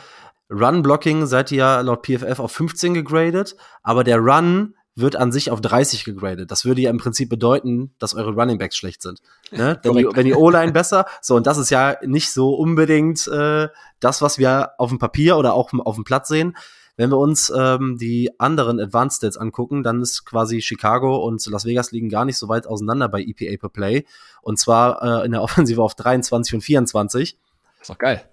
Run-Blocking 0.49 1.25
seid 1.25 1.51
ihr 1.51 1.57
ja 1.57 1.81
laut 1.81 2.05
PFF 2.05 2.39
auf 2.39 2.51
15 2.53 2.93
gegradet, 2.93 3.55
aber 3.81 4.03
der 4.03 4.19
Run 4.19 4.75
wird 4.95 5.15
an 5.15 5.31
sich 5.31 5.49
auf 5.49 5.59
30 5.59 6.05
gegradet. 6.05 6.51
Das 6.51 6.65
würde 6.65 6.81
ja 6.81 6.89
im 6.89 6.99
Prinzip 6.99 7.29
bedeuten, 7.29 7.95
dass 7.99 8.13
eure 8.13 8.33
Running 8.33 8.59
Backs 8.59 8.77
schlecht 8.77 9.01
sind. 9.01 9.21
Ne? 9.51 9.79
wenn, 9.83 9.93
die, 9.93 10.07
wenn 10.11 10.25
die 10.25 10.33
O-Line 10.33 10.71
besser, 10.71 11.05
so 11.21 11.35
und 11.35 11.45
das 11.45 11.59
ist 11.59 11.69
ja 11.69 11.97
nicht 12.03 12.31
so 12.31 12.55
unbedingt 12.55 13.27
äh, 13.27 13.67
das, 13.99 14.21
was 14.21 14.39
wir 14.39 14.71
auf 14.79 14.89
dem 14.89 14.97
Papier 14.97 15.37
oder 15.37 15.53
auch 15.53 15.71
auf 15.73 15.95
dem 15.95 16.03
Platz 16.03 16.27
sehen. 16.27 16.55
Wenn 16.95 17.09
wir 17.09 17.17
uns 17.17 17.51
ähm, 17.55 17.97
die 17.97 18.29
anderen 18.39 18.79
Advanced 18.79 19.17
Stats 19.17 19.37
angucken, 19.37 19.81
dann 19.81 20.01
ist 20.01 20.25
quasi 20.25 20.61
Chicago 20.61 21.17
und 21.25 21.43
Las 21.47 21.65
Vegas 21.65 21.91
liegen 21.91 22.09
gar 22.09 22.25
nicht 22.25 22.37
so 22.37 22.49
weit 22.49 22.67
auseinander 22.67 23.09
bei 23.09 23.21
EPA 23.21 23.57
per 23.57 23.69
Play. 23.69 24.05
Und 24.41 24.59
zwar 24.59 25.21
äh, 25.21 25.25
in 25.25 25.31
der 25.31 25.41
Offensive 25.43 25.81
auf 25.81 25.95
23 25.95 26.53
und 26.53 26.61
24. 26.61 27.37
ist 27.81 27.89
doch 27.89 27.97
geil. 27.97 28.23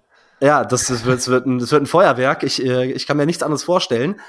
Ja, 0.41 0.63
das, 0.63 0.87
das, 0.87 1.05
wird, 1.05 1.17
das, 1.17 1.27
wird, 1.27 1.45
ein, 1.45 1.59
das 1.59 1.71
wird 1.71 1.83
ein 1.83 1.87
Feuerwerk. 1.87 2.43
Ich, 2.43 2.63
äh, 2.63 2.91
ich 2.91 3.07
kann 3.07 3.17
mir 3.17 3.25
nichts 3.25 3.43
anderes 3.43 3.63
vorstellen. 3.63 4.19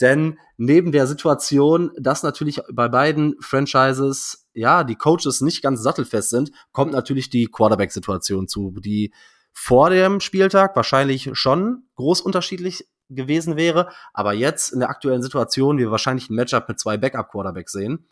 Denn 0.00 0.38
neben 0.56 0.92
der 0.92 1.06
Situation, 1.06 1.90
dass 1.98 2.22
natürlich 2.22 2.60
bei 2.72 2.88
beiden 2.88 3.36
Franchises, 3.40 4.48
ja, 4.54 4.82
die 4.82 4.96
Coaches 4.96 5.42
nicht 5.42 5.62
ganz 5.62 5.82
sattelfest 5.82 6.30
sind, 6.30 6.50
kommt 6.72 6.92
natürlich 6.92 7.28
die 7.28 7.46
Quarterback-Situation 7.46 8.48
zu, 8.48 8.74
die 8.80 9.12
vor 9.52 9.90
dem 9.90 10.20
Spieltag 10.20 10.74
wahrscheinlich 10.74 11.30
schon 11.34 11.84
groß 11.96 12.20
unterschiedlich 12.20 12.86
gewesen 13.10 13.56
wäre, 13.56 13.90
aber 14.12 14.32
jetzt 14.32 14.72
in 14.72 14.80
der 14.80 14.90
aktuellen 14.90 15.22
Situation 15.22 15.78
wir 15.78 15.90
wahrscheinlich 15.90 16.30
ein 16.30 16.34
Matchup 16.34 16.68
mit 16.68 16.78
zwei 16.78 16.96
Backup-Quarterbacks 16.96 17.72
sehen. 17.72 18.06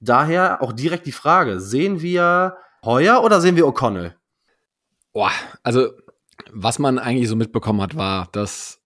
Daher 0.00 0.62
auch 0.62 0.72
direkt 0.72 1.06
die 1.06 1.12
Frage, 1.12 1.60
sehen 1.60 2.00
wir 2.00 2.56
Heuer 2.84 3.22
oder 3.22 3.40
sehen 3.40 3.56
wir 3.56 3.66
O'Connell? 3.66 4.14
Boah, 5.12 5.32
also 5.62 5.90
was 6.52 6.78
man 6.78 6.98
eigentlich 6.98 7.28
so 7.28 7.36
mitbekommen 7.36 7.82
hat, 7.82 7.96
war, 7.96 8.28
dass 8.32 8.80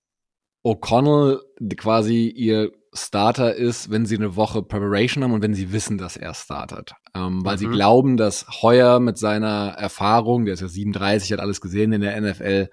O'Connell 0.65 1.41
quasi 1.77 2.29
ihr 2.29 2.73
Starter 2.97 3.55
ist, 3.55 3.91
wenn 3.91 4.07
sie 4.07 4.17
eine 4.17 4.37
Woche 4.37 4.63
Preparation 4.63 5.25
haben 5.25 5.33
und 5.33 5.43
wenn 5.43 5.55
sie 5.55 5.73
wissen, 5.73 5.99
dass 5.99 6.17
er 6.17 6.33
startet. 6.33 6.95
Ähm, 7.15 7.45
weil 7.45 7.57
mhm. 7.57 7.59
sie 7.59 7.67
glauben, 7.67 8.17
dass 8.17 8.47
Heuer 8.63 9.01
mit 9.01 9.19
seiner 9.19 9.75
Erfahrung, 9.77 10.45
der 10.45 10.55
ist 10.55 10.61
ja 10.61 10.69
37, 10.69 11.33
hat 11.33 11.41
alles 11.41 11.61
gesehen 11.61 11.93
in 11.93 12.03
der 12.03 12.21
NFL, 12.21 12.71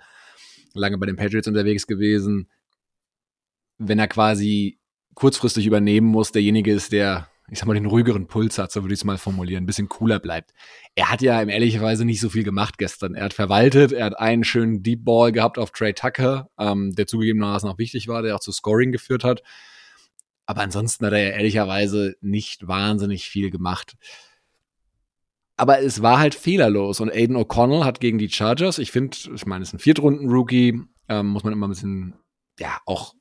lange 0.74 0.98
bei 1.00 1.08
den 1.08 1.16
Patriots 1.16 1.48
unterwegs 1.48 1.88
gewesen, 1.88 2.50
wenn 3.82 4.00
er 4.00 4.08
quasi 4.08 4.80
kurzfristig 5.16 5.66
übernehmen 5.66 6.08
muss, 6.08 6.32
derjenige 6.32 6.72
ist, 6.72 6.92
der, 6.92 7.28
ich 7.50 7.60
sag 7.60 7.68
mal, 7.68 7.74
den 7.74 7.86
ruhigeren 7.86 8.28
Puls 8.28 8.58
hat, 8.58 8.72
so 8.72 8.84
würde 8.84 8.94
ich 8.94 9.02
es 9.02 9.04
mal 9.04 9.18
formulieren, 9.18 9.64
ein 9.64 9.68
bisschen 9.68 9.90
cooler 9.90 10.20
bleibt. 10.20 10.54
Er 10.96 11.12
hat 11.12 11.22
ja 11.22 11.42
im 11.42 11.50
ehrlicherweise 11.50 12.06
nicht 12.06 12.22
so 12.22 12.30
viel 12.30 12.44
gemacht 12.44 12.78
gestern. 12.78 13.16
Er 13.16 13.26
hat 13.26 13.34
verwaltet, 13.34 13.92
er 13.92 14.06
hat 14.06 14.20
einen 14.20 14.44
schönen 14.44 14.84
Deep 14.84 15.04
Ball 15.04 15.32
gehabt 15.32 15.58
auf 15.58 15.72
Trey 15.72 15.94
Tucker, 15.94 16.50
ähm, 16.58 16.94
der 16.96 17.08
zugegebenermaßen 17.08 17.70
auch 17.70 17.78
wichtig 17.78 18.08
war, 18.08 18.22
der 18.22 18.36
auch 18.36 18.40
zu 18.40 18.52
Scoring 18.52 18.92
geführt 18.92 19.24
hat. 19.24 19.42
Aber 20.46 20.62
ansonsten 20.62 21.06
hat 21.06 21.14
er 21.14 21.24
ja 21.24 21.30
ehrlicherweise 21.30 22.16
nicht 22.22 22.68
wahnsinnig 22.68 23.26
viel 23.26 23.52
gemacht. 23.52 23.96
Aber 25.58 25.80
es 25.80 26.02
war 26.02 26.20
halt 26.20 26.34
fehlerlos 26.34 27.00
und 27.00 27.12
Aiden 27.12 27.38
O'Connell 27.38 27.84
hat 27.84 28.00
gegen 28.00 28.18
die 28.18 28.30
Chargers, 28.30 28.80
ich 28.80 28.92
finde, 28.92 29.16
ich 29.36 29.46
meine, 29.46 29.62
es 29.62 29.70
ist 29.70 29.74
ein 29.76 29.80
Viertrunden-Rookie, 29.80 30.82
ähm, 31.08 31.28
muss 31.28 31.44
man 31.44 31.54
immer 31.54 31.68
ein 31.68 31.72
bisschen, 31.72 32.16
ja, 32.58 32.80
auch 32.86 33.14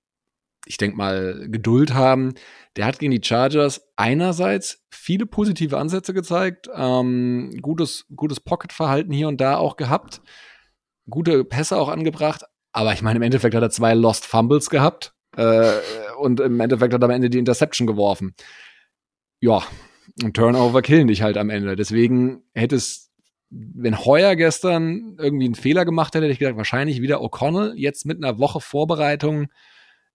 ich 0.67 0.77
denke 0.77 0.97
mal, 0.97 1.49
Geduld 1.49 1.95
haben. 1.95 2.35
Der 2.77 2.87
hat 2.87 2.99
gegen 2.99 3.13
die 3.13 3.23
Chargers 3.23 3.89
einerseits 3.97 4.85
viele 4.91 5.27
positive 5.27 5.79
Ansätze 5.79 6.15
gezeigt, 6.15 6.69
ähm, 6.75 7.59
gutes, 7.61 8.07
gutes 8.15 8.41
Pocket-Verhalten 8.41 9.13
hier 9.13 9.29
und 9.29 9.41
da 9.41 9.57
auch 9.57 9.77
gehabt, 9.77 10.21
gute 11.09 11.45
Pässe 11.45 11.77
auch 11.77 11.89
angebracht, 11.89 12.45
aber 12.73 12.93
ich 12.93 13.03
meine, 13.03 13.17
im 13.17 13.23
Endeffekt 13.23 13.55
hat 13.55 13.63
er 13.63 13.71
zwei 13.71 13.95
Lost 13.95 14.27
Fumbles 14.27 14.71
gehabt 14.71 15.15
äh, 15.37 15.73
und 16.19 16.41
im 16.41 16.61
Endeffekt 16.61 16.95
hat 16.95 17.03
er 17.03 17.07
am 17.07 17.11
Ende 17.11 17.31
die 17.31 17.39
Interception 17.39 17.87
geworfen. 17.87 18.35
Ja, 19.41 19.63
ein 20.23 20.33
Turnover 20.33 20.83
killen 20.83 21.09
dich 21.09 21.23
halt 21.23 21.37
am 21.37 21.51
Ende. 21.51 21.77
Deswegen 21.77 22.43
hätte 22.55 22.77
es, 22.77 23.11
wenn 23.49 24.05
Heuer 24.05 24.37
gestern 24.37 25.17
irgendwie 25.19 25.47
einen 25.47 25.55
Fehler 25.55 25.85
gemacht 25.85 26.15
hätte, 26.15 26.25
hätte 26.25 26.33
ich 26.33 26.39
gedacht, 26.39 26.57
wahrscheinlich 26.57 27.01
wieder 27.01 27.21
O'Connell. 27.23 27.73
Jetzt 27.75 28.07
mit 28.07 28.23
einer 28.23 28.39
Woche 28.39 28.61
Vorbereitung 28.61 29.49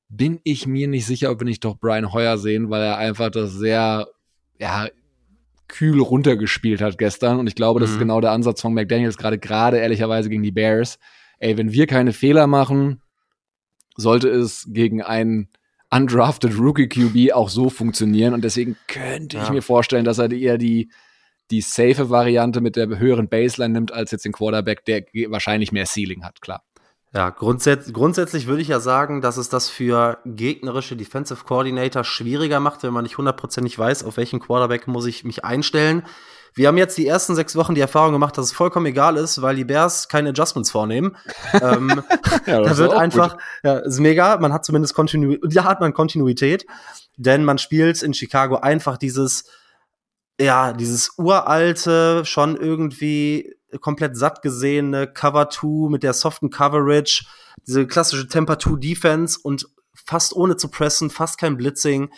bin 0.10 0.40
ich 0.44 0.68
mir 0.68 0.88
nicht 0.88 1.06
sicher, 1.06 1.32
ob 1.32 1.40
wir 1.40 1.46
nicht 1.46 1.64
doch 1.66 1.78
Brian 1.78 2.14
Hoyer 2.14 2.38
sehen, 2.38 2.70
weil 2.70 2.82
er 2.82 2.98
einfach 2.98 3.30
das 3.32 3.54
sehr, 3.54 4.08
ja, 4.60 4.88
kühl 5.68 6.00
runtergespielt 6.00 6.82
hat 6.82 6.98
gestern. 6.98 7.40
Und 7.40 7.48
ich 7.48 7.56
glaube, 7.56 7.80
das 7.80 7.90
mhm. 7.90 7.96
ist 7.96 8.00
genau 8.00 8.22
der 8.22 8.32
Ansatz 8.32 8.62
von 8.62 8.74
McDaniels, 8.74 9.18
gerade, 9.18 9.40
gerade 9.40 9.78
ehrlicherweise 9.78 10.30
gegen 10.30 10.44
die 10.44 10.52
Bears. 10.52 11.00
Ey, 11.40 11.58
wenn 11.58 11.72
wir 11.72 11.88
keine 11.88 12.14
Fehler 12.14 12.48
machen, 12.48 13.02
sollte 13.98 14.30
es 14.30 14.68
gegen 14.70 15.02
einen 15.02 15.50
undrafted 15.90 16.58
Rookie 16.58 16.88
QB 16.88 17.34
auch 17.34 17.50
so 17.50 17.70
funktionieren. 17.70 18.34
Und 18.34 18.44
deswegen 18.44 18.78
könnte 18.88 19.38
ja. 19.38 19.44
ich 19.44 19.50
mir 19.50 19.62
vorstellen, 19.62 20.06
dass 20.06 20.20
er 20.20 20.32
eher 20.32 20.58
die, 20.58 20.92
die 21.52 21.62
safe 21.62 22.10
Variante 22.10 22.62
mit 22.62 22.76
der 22.76 23.00
höheren 23.00 23.30
Baseline 23.30 23.74
nimmt, 23.74 23.92
als 23.92 24.12
jetzt 24.12 24.26
den 24.26 24.32
Quarterback, 24.32 24.86
der 24.86 25.04
wahrscheinlich 25.30 25.72
mehr 25.72 25.86
Ceiling 25.86 26.24
hat, 26.24 26.42
klar. 26.42 26.64
Ja, 27.16 27.30
grundsätzlich, 27.30 27.94
grundsätzlich 27.94 28.46
würde 28.46 28.62
ich 28.62 28.68
ja 28.68 28.82
sagen, 28.82 29.22
dass 29.22 29.38
es 29.38 29.48
das 29.48 29.70
für 29.70 30.18
gegnerische 30.26 30.98
Defensive 30.98 31.46
Coordinator 31.46 32.04
schwieriger 32.04 32.60
macht, 32.60 32.84
wenn 32.84 32.92
man 32.92 33.04
nicht 33.04 33.18
hundertprozentig 33.18 33.80
weiß, 33.80 34.04
auf 34.04 34.18
welchen 34.18 34.42
Quarterback 34.42 34.86
muss 34.88 35.06
ich 35.06 35.24
mich 35.24 35.46
einstellen. 35.46 36.04
Wir 36.56 36.68
haben 36.68 36.78
jetzt 36.78 36.98
die 36.98 37.08
ersten 37.08 37.34
sechs 37.34 37.56
Wochen 37.56 37.74
die 37.74 37.80
Erfahrung 37.80 38.12
gemacht, 38.12 38.38
dass 38.38 38.48
es 38.48 38.52
vollkommen 38.52 38.88
egal 38.88 39.16
ist, 39.16 39.42
weil 39.42 39.56
die 39.56 39.64
Bears 39.64 40.10
keine 40.10 40.30
Adjustments 40.30 40.72
vornehmen. 40.72 41.16
ähm, 41.54 42.04
ja, 42.48 42.60
da 42.62 42.76
wird 42.76 42.92
einfach, 42.92 43.36
gut. 43.36 43.42
ja, 43.64 43.78
ist 43.78 44.00
mega. 44.02 44.36
Man 44.38 44.52
hat 44.52 44.66
zumindest 44.66 44.94
Kontinuität, 44.94 45.54
ja, 45.54 45.64
hat 45.64 45.80
man 45.80 45.94
Kontinuität, 45.94 46.66
denn 47.16 47.46
man 47.46 47.60
spielt 47.60 48.04
in 48.04 48.14
Chicago 48.14 48.58
einfach 48.58 48.98
dieses, 48.98 49.46
ja, 50.38 50.74
dieses 50.74 51.18
uralte, 51.18 52.26
schon 52.26 52.58
irgendwie 52.58 53.55
komplett 53.80 54.18
satt 54.18 54.42
gesehene 54.42 55.08
Cover 55.08 55.50
2 55.50 55.90
mit 55.90 56.04
der 56.04 56.14
soften 56.14 56.50
Coverage, 56.50 57.26
diese 57.68 57.88
klassische 57.88 58.28
Temper 58.28 58.60
2 58.60 58.80
Defense 58.80 59.40
und 59.42 59.68
fast 59.94 60.36
ohne 60.36 60.58
zu 60.58 60.70
pressen, 60.70 61.10
fast 61.10 61.38
kein 61.38 61.58
Blitzing 61.58 62.10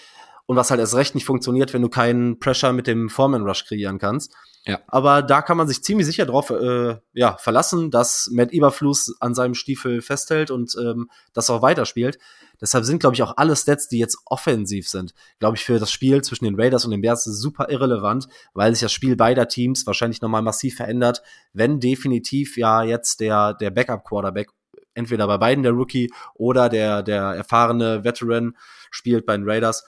und 0.46 0.56
was 0.56 0.72
halt 0.72 0.80
erst 0.80 0.96
recht 0.96 1.16
nicht 1.16 1.26
funktioniert, 1.26 1.74
wenn 1.74 1.82
du 1.82 1.90
keinen 1.90 2.40
Pressure 2.40 2.74
mit 2.74 2.88
dem 2.88 3.10
Foreman 3.10 3.44
Rush 3.44 3.66
kreieren 3.66 4.00
kannst. 4.00 4.34
Ja. 4.68 4.82
Aber 4.88 5.22
da 5.22 5.42
kann 5.42 5.56
man 5.56 5.68
sich 5.68 5.82
ziemlich 5.82 6.06
sicher 6.06 6.26
drauf 6.26 6.50
äh, 6.50 6.98
ja, 7.14 7.38
verlassen, 7.38 7.90
dass 7.90 8.30
Matt 8.34 8.52
Eberfluss 8.52 9.16
an 9.22 9.34
seinem 9.34 9.54
Stiefel 9.54 10.02
festhält 10.02 10.52
und 10.52 10.76
ähm, 10.80 11.10
das 11.34 11.50
auch 11.50 11.62
weiterspielt. 11.62 12.20
Deshalb 12.60 12.84
sind, 12.84 13.00
glaube 13.00 13.16
ich, 13.16 13.24
auch 13.24 13.38
alle 13.38 13.56
Stats, 13.56 13.88
die 13.88 13.98
jetzt 13.98 14.18
offensiv 14.26 14.90
sind, 14.90 15.14
glaube 15.40 15.56
ich, 15.56 15.64
für 15.64 15.80
das 15.80 15.90
Spiel 15.90 16.22
zwischen 16.22 16.44
den 16.44 16.60
Raiders 16.60 16.84
und 16.84 16.92
den 16.92 17.02
Bears 17.02 17.24
super 17.24 17.70
irrelevant, 17.70 18.28
weil 18.54 18.74
sich 18.74 18.82
das 18.82 18.92
Spiel 18.92 19.16
beider 19.16 19.48
Teams 19.48 19.88
wahrscheinlich 19.88 20.22
nochmal 20.22 20.42
massiv 20.42 20.76
verändert, 20.76 21.22
wenn 21.54 21.80
definitiv 21.80 22.58
ja 22.58 22.84
jetzt 22.84 23.22
der, 23.22 23.54
der 23.54 23.72
Backup-Quarterback 23.72 24.50
entweder 24.96 25.28
bei 25.28 25.38
beiden 25.38 25.64
der 25.64 25.74
Rookie 25.74 26.12
oder 26.34 26.68
der, 26.68 27.04
der 27.04 27.22
erfahrene 27.22 28.04
Veteran 28.04 28.58
spielt 28.92 29.26
bei 29.26 29.38
den 29.38 29.48
Raiders. 29.48 29.86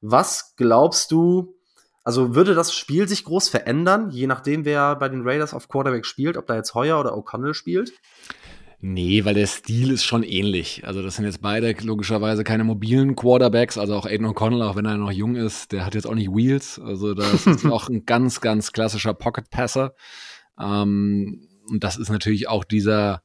Was 0.00 0.56
glaubst 0.56 1.12
du, 1.12 1.59
also 2.10 2.34
würde 2.34 2.56
das 2.56 2.74
Spiel 2.74 3.06
sich 3.06 3.22
groß 3.22 3.48
verändern, 3.48 4.10
je 4.10 4.26
nachdem, 4.26 4.64
wer 4.64 4.96
bei 4.96 5.08
den 5.08 5.22
Raiders 5.22 5.54
auf 5.54 5.68
Quarterback 5.68 6.04
spielt, 6.04 6.36
ob 6.36 6.44
da 6.48 6.56
jetzt 6.56 6.74
Heuer 6.74 6.98
oder 6.98 7.14
O'Connell 7.14 7.54
spielt? 7.54 7.92
Nee, 8.80 9.24
weil 9.24 9.34
der 9.34 9.46
Stil 9.46 9.92
ist 9.92 10.02
schon 10.02 10.24
ähnlich. 10.24 10.82
Also 10.84 11.02
das 11.02 11.14
sind 11.14 11.24
jetzt 11.24 11.40
beide 11.40 11.72
logischerweise 11.84 12.42
keine 12.42 12.64
mobilen 12.64 13.14
Quarterbacks. 13.14 13.78
Also 13.78 13.94
auch 13.94 14.06
Aiden 14.06 14.26
O'Connell, 14.26 14.64
auch 14.64 14.74
wenn 14.74 14.86
er 14.86 14.96
noch 14.96 15.12
jung 15.12 15.36
ist, 15.36 15.70
der 15.70 15.86
hat 15.86 15.94
jetzt 15.94 16.08
auch 16.08 16.16
nicht 16.16 16.34
Wheels. 16.34 16.80
Also 16.84 17.14
das 17.14 17.46
ist 17.46 17.64
auch 17.70 17.88
ein 17.88 18.04
ganz, 18.06 18.40
ganz 18.40 18.72
klassischer 18.72 19.14
Pocket 19.14 19.48
Passer. 19.48 19.94
Ähm, 20.58 21.46
und 21.70 21.84
das 21.84 21.96
ist 21.96 22.10
natürlich 22.10 22.48
auch 22.48 22.64
dieser 22.64 23.22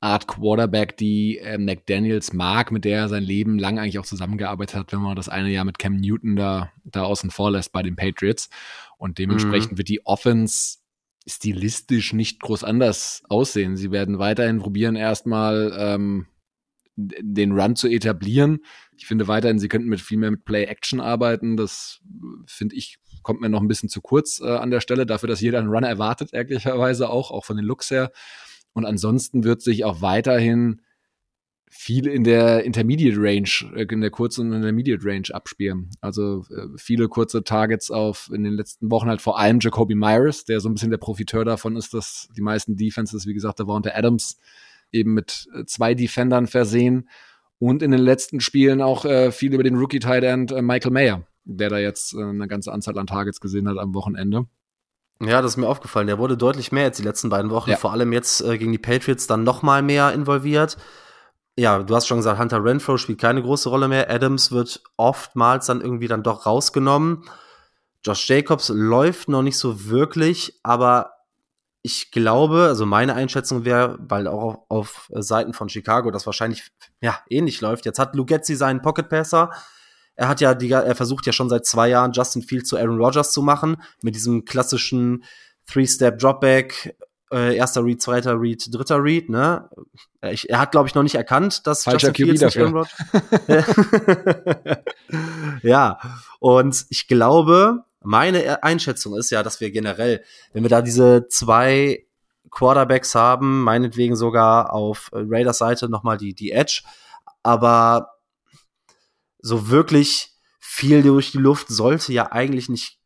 Art 0.00 0.26
Quarterback, 0.26 0.96
die 0.96 1.38
äh, 1.38 1.58
McDaniels 1.58 2.32
mag, 2.32 2.72
mit 2.72 2.84
der 2.84 3.00
er 3.00 3.08
sein 3.08 3.22
Leben 3.22 3.58
lang 3.58 3.78
eigentlich 3.78 3.98
auch 3.98 4.06
zusammengearbeitet 4.06 4.76
hat, 4.76 4.92
wenn 4.92 5.00
man 5.00 5.14
das 5.14 5.28
eine 5.28 5.50
Jahr 5.50 5.66
mit 5.66 5.78
Cam 5.78 5.96
Newton 5.96 6.36
da, 6.36 6.72
da 6.84 7.02
außen 7.02 7.30
vor 7.30 7.50
lässt 7.50 7.72
bei 7.72 7.82
den 7.82 7.96
Patriots. 7.96 8.48
Und 8.96 9.18
dementsprechend 9.18 9.72
mhm. 9.72 9.78
wird 9.78 9.88
die 9.88 10.06
Offense 10.06 10.78
stilistisch 11.26 12.14
nicht 12.14 12.40
groß 12.40 12.64
anders 12.64 13.22
aussehen. 13.28 13.76
Sie 13.76 13.90
werden 13.90 14.18
weiterhin 14.18 14.58
probieren, 14.58 14.96
erstmal 14.96 15.72
ähm, 15.76 16.26
den 16.96 17.52
Run 17.52 17.76
zu 17.76 17.88
etablieren. 17.88 18.60
Ich 18.96 19.06
finde 19.06 19.28
weiterhin, 19.28 19.58
sie 19.58 19.68
könnten 19.68 19.88
mit 19.88 20.00
viel 20.00 20.18
mehr 20.18 20.30
mit 20.30 20.44
Play-Action 20.44 21.00
arbeiten. 21.00 21.56
Das 21.58 22.00
finde 22.46 22.74
ich, 22.74 22.98
kommt 23.22 23.42
mir 23.42 23.50
noch 23.50 23.60
ein 23.60 23.68
bisschen 23.68 23.90
zu 23.90 24.00
kurz 24.00 24.40
äh, 24.40 24.48
an 24.48 24.70
der 24.70 24.80
Stelle, 24.80 25.04
dafür, 25.04 25.28
dass 25.28 25.42
jeder 25.42 25.58
einen 25.58 25.68
Run 25.68 25.84
erwartet, 25.84 26.30
ehrlicherweise 26.32 27.10
auch, 27.10 27.30
auch 27.30 27.44
von 27.44 27.56
den 27.56 27.66
Looks 27.66 27.90
her. 27.90 28.10
Und 28.72 28.84
ansonsten 28.84 29.44
wird 29.44 29.62
sich 29.62 29.84
auch 29.84 30.00
weiterhin 30.00 30.80
viel 31.72 32.08
in 32.08 32.24
der 32.24 32.64
Intermediate 32.64 33.16
Range, 33.16 33.48
äh, 33.76 33.86
in 33.88 34.00
der 34.00 34.10
kurzen 34.10 34.48
und 34.48 34.56
Intermediate 34.56 35.04
Range 35.04 35.28
abspielen. 35.32 35.88
Also 36.00 36.44
äh, 36.50 36.66
viele 36.76 37.08
kurze 37.08 37.44
Targets 37.44 37.92
auf 37.92 38.28
in 38.34 38.42
den 38.42 38.54
letzten 38.54 38.90
Wochen 38.90 39.08
halt 39.08 39.22
vor 39.22 39.38
allem 39.38 39.60
Jacoby 39.60 39.94
Myers, 39.94 40.44
der 40.44 40.60
so 40.60 40.68
ein 40.68 40.74
bisschen 40.74 40.90
der 40.90 40.98
Profiteur 40.98 41.44
davon 41.44 41.76
ist, 41.76 41.94
dass 41.94 42.28
die 42.36 42.42
meisten 42.42 42.76
Defenses, 42.76 43.24
wie 43.26 43.34
gesagt, 43.34 43.60
da 43.60 43.68
war 43.68 43.76
unter 43.76 43.96
Adams 43.96 44.38
eben 44.90 45.14
mit 45.14 45.46
äh, 45.54 45.64
zwei 45.64 45.94
Defendern 45.94 46.48
versehen 46.48 47.08
und 47.60 47.82
in 47.82 47.92
den 47.92 48.00
letzten 48.00 48.40
Spielen 48.40 48.80
auch 48.80 49.04
viel 49.32 49.52
über 49.52 49.62
den 49.62 49.76
Rookie 49.76 49.98
Tight 49.98 50.24
End 50.24 50.50
Michael 50.62 50.92
Mayer, 50.92 51.26
der 51.44 51.68
da 51.68 51.78
jetzt 51.78 52.16
eine 52.16 52.48
ganze 52.48 52.72
Anzahl 52.72 52.96
an 52.98 53.06
Targets 53.06 53.38
gesehen 53.38 53.68
hat 53.68 53.76
am 53.76 53.92
Wochenende. 53.94 54.46
Ja, 55.22 55.42
das 55.42 55.52
ist 55.52 55.56
mir 55.56 55.68
aufgefallen. 55.68 56.06
Der 56.06 56.18
wurde 56.18 56.36
deutlich 56.36 56.72
mehr 56.72 56.84
jetzt 56.84 56.98
die 56.98 57.04
letzten 57.04 57.28
beiden 57.28 57.50
Wochen, 57.50 57.70
ja. 57.70 57.76
vor 57.76 57.92
allem 57.92 58.12
jetzt 58.12 58.40
äh, 58.40 58.56
gegen 58.58 58.72
die 58.72 58.78
Patriots 58.78 59.26
dann 59.26 59.44
noch 59.44 59.62
mal 59.62 59.82
mehr 59.82 60.12
involviert 60.12 60.76
ja, 61.60 61.82
du 61.82 61.94
hast 61.94 62.06
schon 62.06 62.16
gesagt, 62.18 62.40
Hunter 62.40 62.64
Renfro 62.64 62.96
spielt 62.96 63.20
keine 63.20 63.42
große 63.42 63.68
Rolle 63.68 63.86
mehr. 63.86 64.10
Adams 64.10 64.50
wird 64.50 64.82
oftmals 64.96 65.66
dann 65.66 65.82
irgendwie 65.82 66.08
dann 66.08 66.22
doch 66.22 66.46
rausgenommen. 66.46 67.24
Josh 68.04 68.28
Jacobs 68.30 68.70
läuft 68.70 69.28
noch 69.28 69.42
nicht 69.42 69.58
so 69.58 69.90
wirklich, 69.90 70.58
aber 70.62 71.12
ich 71.82 72.10
glaube, 72.12 72.62
also 72.62 72.86
meine 72.86 73.14
Einschätzung 73.14 73.66
wäre, 73.66 73.98
weil 74.00 74.26
auch 74.26 74.64
auf, 74.70 75.10
auf 75.10 75.22
Seiten 75.22 75.52
von 75.52 75.68
Chicago 75.68 76.10
das 76.10 76.24
wahrscheinlich 76.24 76.70
ja 77.02 77.18
ähnlich 77.28 77.60
läuft. 77.60 77.84
Jetzt 77.84 77.98
hat 77.98 78.14
Lugetzi 78.16 78.54
seinen 78.54 78.80
Pocket 78.80 79.08
Passer. 79.08 79.50
Er 80.20 80.28
hat 80.28 80.42
ja 80.42 80.52
die, 80.52 80.70
er 80.70 80.94
versucht 80.94 81.24
ja 81.24 81.32
schon 81.32 81.48
seit 81.48 81.64
zwei 81.64 81.88
Jahren 81.88 82.12
Justin 82.12 82.42
Fields 82.42 82.68
zu 82.68 82.76
Aaron 82.76 83.00
Rodgers 83.00 83.32
zu 83.32 83.40
machen 83.40 83.78
mit 84.02 84.14
diesem 84.14 84.44
klassischen 84.44 85.24
Three-Step 85.66 86.18
Dropback 86.18 86.94
äh, 87.32 87.56
erster 87.56 87.82
Read, 87.82 88.02
zweiter 88.02 88.38
Read, 88.38 88.62
dritter 88.70 89.02
Read, 89.02 89.30
ne? 89.30 89.70
Ich, 90.20 90.50
er 90.50 90.58
hat, 90.58 90.72
glaube 90.72 90.88
ich, 90.88 90.94
noch 90.94 91.02
nicht 91.02 91.14
erkannt, 91.14 91.66
dass 91.66 91.84
Falscher 91.84 92.08
Justin 92.08 92.26
Fields 92.26 92.40
dafür. 92.40 92.86
ja, 95.62 95.98
und 96.38 96.84
ich 96.90 97.08
glaube, 97.08 97.84
meine 98.02 98.62
Einschätzung 98.62 99.16
ist 99.16 99.30
ja, 99.30 99.42
dass 99.42 99.58
wir 99.62 99.70
generell, 99.70 100.22
wenn 100.52 100.64
wir 100.64 100.68
da 100.68 100.82
diese 100.82 101.28
zwei 101.28 102.04
Quarterbacks 102.50 103.14
haben, 103.14 103.62
meinetwegen 103.62 104.16
sogar 104.16 104.74
auf 104.74 105.08
Raiders 105.14 105.56
Seite 105.56 105.88
nochmal 105.88 106.18
die, 106.18 106.34
die 106.34 106.50
Edge, 106.52 106.82
aber 107.42 108.19
so 109.42 109.68
wirklich 109.68 110.30
viel 110.58 111.02
durch 111.02 111.32
die 111.32 111.38
Luft 111.38 111.68
sollte 111.68 112.12
ja 112.12 112.32
eigentlich 112.32 112.68
nicht 112.68 112.98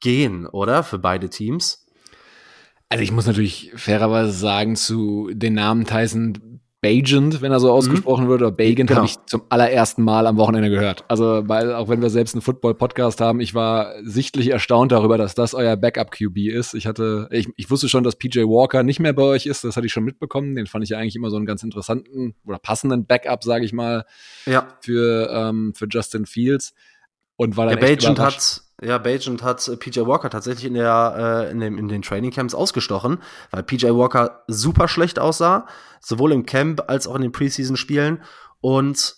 gehen, 0.00 0.46
oder? 0.46 0.82
Für 0.82 0.98
beide 0.98 1.28
Teams. 1.30 1.86
Also 2.88 3.02
ich 3.02 3.12
muss 3.12 3.26
natürlich 3.26 3.72
fairerweise 3.74 4.32
sagen, 4.32 4.76
zu 4.76 5.30
den 5.32 5.54
Namen 5.54 5.86
Tyson 5.86 6.55
Bagent, 6.82 7.40
wenn 7.40 7.52
er 7.52 7.60
so 7.60 7.72
ausgesprochen 7.72 8.24
mhm. 8.24 8.28
wird, 8.28 8.42
oder 8.42 8.52
Bagent, 8.52 8.88
genau. 8.88 8.98
habe 8.98 9.06
ich 9.06 9.16
zum 9.26 9.42
allerersten 9.48 10.02
Mal 10.02 10.26
am 10.26 10.36
Wochenende 10.36 10.70
gehört. 10.70 11.04
Also, 11.08 11.42
weil 11.46 11.74
auch 11.74 11.88
wenn 11.88 12.02
wir 12.02 12.10
selbst 12.10 12.34
einen 12.34 12.42
Football-Podcast 12.42 13.20
haben, 13.20 13.40
ich 13.40 13.54
war 13.54 13.94
sichtlich 14.02 14.50
erstaunt 14.50 14.92
darüber, 14.92 15.16
dass 15.16 15.34
das 15.34 15.54
euer 15.54 15.76
Backup-QB 15.76 16.36
ist. 16.48 16.74
Ich 16.74 16.86
hatte, 16.86 17.28
ich, 17.30 17.48
ich 17.56 17.70
wusste 17.70 17.88
schon, 17.88 18.04
dass 18.04 18.16
PJ 18.16 18.40
Walker 18.40 18.82
nicht 18.82 19.00
mehr 19.00 19.14
bei 19.14 19.22
euch 19.22 19.46
ist, 19.46 19.64
das 19.64 19.76
hatte 19.76 19.86
ich 19.86 19.92
schon 19.92 20.04
mitbekommen. 20.04 20.54
Den 20.54 20.66
fand 20.66 20.84
ich 20.84 20.90
ja 20.90 20.98
eigentlich 20.98 21.16
immer 21.16 21.30
so 21.30 21.36
einen 21.36 21.46
ganz 21.46 21.62
interessanten 21.62 22.34
oder 22.44 22.58
passenden 22.58 23.06
Backup, 23.06 23.42
sage 23.42 23.64
ich 23.64 23.72
mal, 23.72 24.04
ja. 24.44 24.68
für, 24.80 25.30
ähm, 25.32 25.72
für 25.74 25.86
Justin 25.90 26.26
Fields. 26.26 26.74
Und 27.36 27.56
war 27.56 27.66
dann 27.66 27.78
ja, 27.78 27.80
Bagent 27.80 28.18
hat 28.18 28.62
ja, 28.82 28.98
Bagent 28.98 29.42
hat 29.42 29.66
äh, 29.68 29.76
PJ 29.76 30.00
Walker 30.00 30.30
tatsächlich 30.30 30.66
in, 30.66 30.74
der, 30.74 31.46
äh, 31.46 31.50
in, 31.50 31.60
dem, 31.60 31.78
in 31.78 31.88
den 31.88 32.02
Training 32.02 32.30
Camps 32.30 32.54
ausgestochen, 32.54 33.22
weil 33.50 33.62
PJ 33.62 33.86
Walker 33.86 34.44
super 34.48 34.88
schlecht 34.88 35.18
aussah, 35.18 35.66
sowohl 36.00 36.32
im 36.32 36.44
Camp 36.44 36.82
als 36.88 37.06
auch 37.06 37.14
in 37.14 37.22
den 37.22 37.32
Preseason-Spielen. 37.32 38.22
Und 38.60 39.16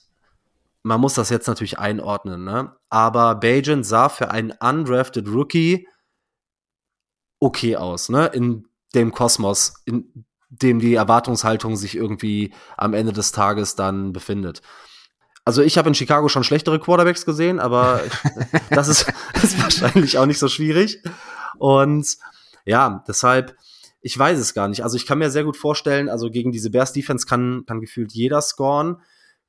man 0.82 1.00
muss 1.00 1.14
das 1.14 1.30
jetzt 1.30 1.48
natürlich 1.48 1.78
einordnen, 1.78 2.44
ne? 2.44 2.76
Aber 2.88 3.34
Bagent 3.34 3.84
sah 3.84 4.08
für 4.08 4.30
einen 4.30 4.52
undrafted 4.52 5.28
Rookie 5.28 5.88
okay 7.40 7.76
aus, 7.76 8.08
ne? 8.08 8.26
In 8.26 8.68
dem 8.94 9.12
Kosmos, 9.12 9.74
in 9.84 10.24
dem 10.50 10.78
die 10.78 10.94
Erwartungshaltung 10.94 11.76
sich 11.76 11.96
irgendwie 11.96 12.54
am 12.76 12.94
Ende 12.94 13.12
des 13.12 13.32
Tages 13.32 13.74
dann 13.74 14.12
befindet. 14.12 14.62
Also 15.48 15.62
ich 15.62 15.78
habe 15.78 15.88
in 15.88 15.94
Chicago 15.94 16.28
schon 16.28 16.44
schlechtere 16.44 16.78
Quarterbacks 16.78 17.24
gesehen, 17.24 17.58
aber 17.58 18.02
das, 18.70 18.86
ist, 18.88 19.10
ist 19.42 19.58
wahrscheinlich 19.58 20.18
auch 20.18 20.26
nicht 20.26 20.38
so 20.38 20.46
schwierig. 20.46 21.02
Und 21.56 22.18
ja, 22.66 23.02
deshalb, 23.08 23.56
ich 24.02 24.18
weiß 24.18 24.38
es 24.38 24.52
gar 24.52 24.68
nicht. 24.68 24.82
Also 24.82 24.98
ich 24.98 25.06
kann 25.06 25.16
mir 25.16 25.30
sehr 25.30 25.44
gut 25.44 25.56
vorstellen, 25.56 26.10
also 26.10 26.28
gegen 26.28 26.52
diese 26.52 26.68
Bears 26.68 26.92
Defense 26.92 27.26
kann, 27.26 27.64
kann 27.66 27.80
gefühlt 27.80 28.12
jeder 28.12 28.42
scoren. 28.42 29.00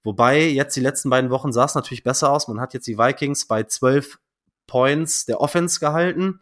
Wobei 0.02 0.48
jetzt 0.48 0.74
die 0.78 0.80
letzten 0.80 1.10
beiden 1.10 1.32
Wochen 1.32 1.52
sah 1.52 1.66
es 1.66 1.76
natürlich 1.76 2.06
besser 2.06 2.32
aus. 2.32 2.48
Man 2.48 2.62
hat 2.62 2.74
jetzt 2.74 2.88
die 2.88 2.98
Vikings 2.98 3.46
bei 3.46 3.64
12 3.64 4.20
Points 4.68 5.26
der 5.26 5.42
Offense 5.42 5.82
gehalten. 5.82 6.40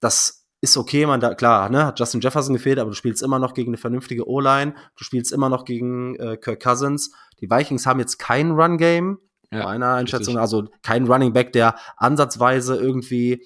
Das 0.00 0.39
ist 0.60 0.76
okay, 0.76 1.06
man 1.06 1.20
da, 1.20 1.34
klar, 1.34 1.70
ne, 1.70 1.86
hat 1.86 1.98
Justin 1.98 2.20
Jefferson 2.20 2.54
gefehlt, 2.54 2.78
aber 2.78 2.90
du 2.90 2.96
spielst 2.96 3.22
immer 3.22 3.38
noch 3.38 3.54
gegen 3.54 3.70
eine 3.70 3.78
vernünftige 3.78 4.28
O-Line, 4.28 4.74
du 4.96 5.04
spielst 5.04 5.32
immer 5.32 5.48
noch 5.48 5.64
gegen 5.64 6.16
äh, 6.16 6.36
Kirk 6.36 6.62
Cousins. 6.62 7.12
Die 7.40 7.50
Vikings 7.50 7.86
haben 7.86 7.98
jetzt 7.98 8.18
kein 8.18 8.50
Run-Game, 8.50 9.18
ja, 9.50 9.64
meiner 9.64 9.94
Einschätzung, 9.94 10.36
richtig. 10.36 10.40
also 10.40 10.68
kein 10.82 11.06
Running 11.06 11.32
Back, 11.32 11.52
der 11.52 11.76
ansatzweise 11.96 12.76
irgendwie, 12.76 13.42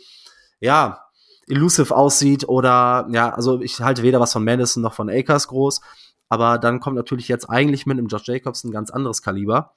ja, 0.58 1.04
elusive 1.46 1.94
aussieht 1.94 2.48
oder, 2.48 3.06
ja, 3.10 3.30
also 3.32 3.60
ich 3.60 3.80
halte 3.80 4.02
weder 4.02 4.18
was 4.18 4.32
von 4.32 4.44
Madison 4.44 4.82
noch 4.82 4.94
von 4.94 5.08
Akers 5.08 5.46
groß, 5.48 5.82
aber 6.28 6.58
dann 6.58 6.80
kommt 6.80 6.96
natürlich 6.96 7.28
jetzt 7.28 7.48
eigentlich 7.48 7.86
mit 7.86 7.98
dem 7.98 8.08
Josh 8.08 8.26
Jacobs 8.26 8.64
ein 8.64 8.72
ganz 8.72 8.90
anderes 8.90 9.22
Kaliber. 9.22 9.74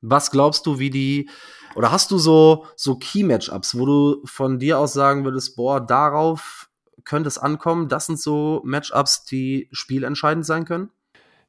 Was 0.00 0.30
glaubst 0.30 0.66
du, 0.66 0.78
wie 0.78 0.90
die 0.90 1.28
oder 1.76 1.92
hast 1.92 2.10
du 2.10 2.18
so, 2.18 2.64
so 2.74 2.96
Key-Matchups, 2.96 3.78
wo 3.78 3.84
du 3.84 4.22
von 4.24 4.58
dir 4.58 4.78
aus 4.78 4.94
sagen 4.94 5.24
würdest, 5.24 5.56
boah, 5.56 5.78
darauf 5.78 6.70
könnte 7.04 7.28
es 7.28 7.36
ankommen? 7.36 7.88
Das 7.88 8.06
sind 8.06 8.18
so 8.18 8.62
Matchups, 8.64 9.26
die 9.26 9.68
spielentscheidend 9.72 10.46
sein 10.46 10.64
können? 10.64 10.88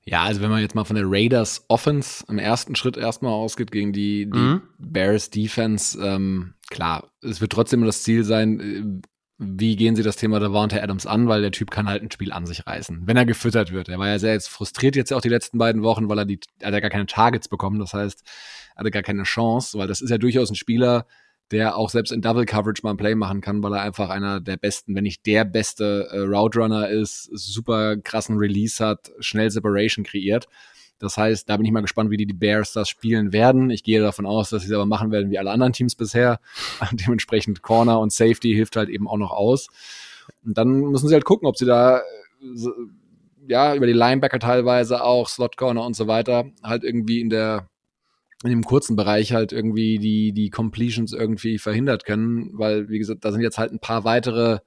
Ja, 0.03 0.23
also 0.23 0.41
wenn 0.41 0.49
man 0.49 0.61
jetzt 0.61 0.75
mal 0.75 0.83
von 0.83 0.97
der 0.97 1.05
Raiders 1.07 1.65
Offense 1.69 2.25
im 2.27 2.39
ersten 2.39 2.75
Schritt 2.75 2.97
erstmal 2.97 3.31
ausgeht 3.31 3.71
gegen 3.71 3.93
die, 3.93 4.29
die 4.29 4.37
mhm. 4.37 4.61
Bears 4.77 5.29
Defense, 5.29 5.97
ähm, 6.01 6.53
klar, 6.69 7.09
es 7.21 7.39
wird 7.39 7.53
trotzdem 7.53 7.85
das 7.85 8.03
Ziel 8.03 8.23
sein, 8.23 8.59
äh, 8.59 9.07
wie 9.37 9.75
gehen 9.75 9.95
sie 9.95 10.03
das 10.03 10.15
Thema 10.15 10.39
Davante 10.39 10.81
Adams 10.81 11.05
an, 11.05 11.27
weil 11.27 11.41
der 11.41 11.51
Typ 11.51 11.71
kann 11.71 11.87
halt 11.87 12.01
ein 12.01 12.11
Spiel 12.11 12.31
an 12.31 12.45
sich 12.45 12.65
reißen, 12.65 13.03
wenn 13.05 13.17
er 13.17 13.25
gefüttert 13.25 13.71
wird. 13.71 13.87
Er 13.87 13.99
war 13.99 14.07
ja 14.07 14.17
sehr 14.17 14.33
jetzt 14.33 14.49
frustriert 14.49 14.95
jetzt 14.95 15.13
auch 15.13 15.21
die 15.21 15.29
letzten 15.29 15.57
beiden 15.57 15.83
Wochen, 15.83 16.09
weil 16.09 16.19
er 16.19 16.25
die, 16.25 16.39
er 16.59 16.67
hat 16.67 16.73
ja 16.73 16.79
gar 16.79 16.89
keine 16.89 17.05
Targets 17.05 17.47
bekommen. 17.47 17.79
Das 17.79 17.93
heißt, 17.93 18.23
hatte 18.77 18.91
gar 18.91 19.03
keine 19.03 19.23
Chance, 19.23 19.77
weil 19.77 19.87
das 19.87 20.01
ist 20.01 20.09
ja 20.09 20.17
durchaus 20.17 20.49
ein 20.49 20.55
Spieler, 20.55 21.05
der 21.51 21.77
auch 21.77 21.89
selbst 21.89 22.11
in 22.11 22.21
Double 22.21 22.45
Coverage 22.45 22.81
mal 22.83 22.91
ein 22.91 22.97
Play 22.97 23.15
machen 23.15 23.41
kann, 23.41 23.63
weil 23.63 23.73
er 23.73 23.81
einfach 23.81 24.09
einer 24.09 24.41
der 24.41 24.57
besten, 24.57 24.95
wenn 24.95 25.03
nicht 25.03 25.25
der 25.25 25.45
beste 25.45 26.07
äh, 26.11 26.19
Route 26.19 26.59
Runner 26.59 26.89
ist, 26.89 27.29
super 27.31 27.97
krassen 27.97 28.37
Release 28.37 28.83
hat, 28.83 29.11
schnell 29.19 29.49
Separation 29.49 30.03
kreiert. 30.03 30.47
Das 30.99 31.15
heißt, 31.15 31.47
da 31.47 31.57
bin 31.57 31.65
ich 31.65 31.71
mal 31.71 31.81
gespannt, 31.81 32.09
wie 32.09 32.17
die, 32.17 32.25
die 32.25 32.33
Bears 32.33 32.73
das 32.73 32.89
spielen 32.89 33.31
werden. 33.31 33.69
Ich 33.69 33.83
gehe 33.83 34.01
davon 34.01 34.25
aus, 34.25 34.49
dass 34.49 34.63
sie 34.63 34.69
es 34.69 34.73
aber 34.73 34.87
machen 34.87 35.11
werden 35.11 35.29
wie 35.29 35.37
alle 35.37 35.51
anderen 35.51 35.73
Teams 35.73 35.95
bisher. 35.95 36.39
Dementsprechend 36.91 37.61
Corner 37.61 37.99
und 37.99 38.11
Safety 38.11 38.53
hilft 38.53 38.75
halt 38.75 38.89
eben 38.89 39.07
auch 39.07 39.17
noch 39.17 39.31
aus. 39.31 39.67
Und 40.43 40.57
dann 40.57 40.81
müssen 40.81 41.07
sie 41.07 41.13
halt 41.13 41.25
gucken, 41.25 41.47
ob 41.47 41.57
sie 41.57 41.65
da 41.65 41.99
äh, 41.99 42.01
ja 43.47 43.75
über 43.75 43.85
die 43.85 43.93
Linebacker 43.93 44.39
teilweise 44.39 45.03
auch 45.03 45.29
Slot 45.29 45.55
Corner 45.55 45.85
und 45.85 45.95
so 45.95 46.07
weiter 46.07 46.45
halt 46.63 46.83
irgendwie 46.83 47.21
in 47.21 47.29
der 47.29 47.69
in 48.43 48.49
dem 48.49 48.63
kurzen 48.63 48.95
Bereich 48.95 49.33
halt 49.33 49.51
irgendwie 49.51 49.97
die, 49.97 50.31
die 50.31 50.49
Completions 50.49 51.13
irgendwie 51.13 51.57
verhindert 51.57 52.05
können, 52.05 52.51
weil, 52.53 52.89
wie 52.89 52.99
gesagt, 52.99 53.25
da 53.25 53.31
sind 53.31 53.41
jetzt 53.41 53.57
halt 53.57 53.71
ein 53.71 53.79
paar 53.79 54.03
weitere 54.03 54.59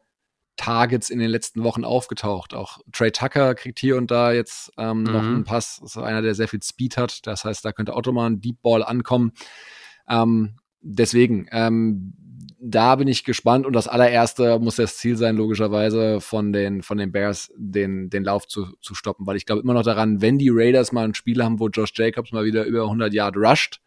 Targets 0.56 1.08
in 1.08 1.20
den 1.20 1.30
letzten 1.30 1.62
Wochen 1.62 1.84
aufgetaucht. 1.84 2.52
Auch 2.52 2.80
Trey 2.92 3.12
Tucker 3.12 3.54
kriegt 3.54 3.78
hier 3.78 3.96
und 3.96 4.10
da 4.10 4.32
jetzt 4.32 4.72
ähm, 4.76 4.98
mhm. 4.98 5.04
noch 5.04 5.22
einen 5.22 5.44
Pass. 5.44 5.78
Das 5.80 5.96
ist 5.96 6.02
einer, 6.02 6.20
der 6.20 6.34
sehr 6.34 6.48
viel 6.48 6.62
Speed 6.62 6.96
hat. 6.96 7.26
Das 7.26 7.44
heißt, 7.44 7.64
da 7.64 7.72
könnte 7.72 7.94
auch 7.94 8.04
mal 8.12 8.28
ein 8.28 8.40
Deep 8.40 8.60
Ball 8.60 8.82
ankommen. 8.82 9.32
Ähm, 10.08 10.56
deswegen, 10.80 11.46
ähm, 11.52 12.14
da 12.62 12.96
bin 12.96 13.08
ich 13.08 13.24
gespannt 13.24 13.64
und 13.64 13.72
das 13.72 13.88
allererste 13.88 14.58
muss 14.58 14.76
das 14.76 14.98
Ziel 14.98 15.16
sein, 15.16 15.36
logischerweise 15.36 16.20
von 16.20 16.52
den, 16.52 16.82
von 16.82 16.98
den 16.98 17.10
Bears 17.10 17.50
den, 17.56 18.10
den 18.10 18.22
Lauf 18.22 18.46
zu, 18.46 18.66
zu 18.82 18.94
stoppen, 18.94 19.26
weil 19.26 19.36
ich 19.36 19.46
glaube 19.46 19.62
immer 19.62 19.72
noch 19.72 19.82
daran, 19.82 20.20
wenn 20.20 20.38
die 20.38 20.50
Raiders 20.52 20.92
mal 20.92 21.04
ein 21.04 21.14
Spiel 21.14 21.42
haben, 21.42 21.58
wo 21.58 21.68
Josh 21.68 21.92
Jacobs 21.94 22.32
mal 22.32 22.44
wieder 22.44 22.64
über 22.64 22.82
100 22.82 23.14
Yard 23.14 23.36
rusht, 23.36 23.80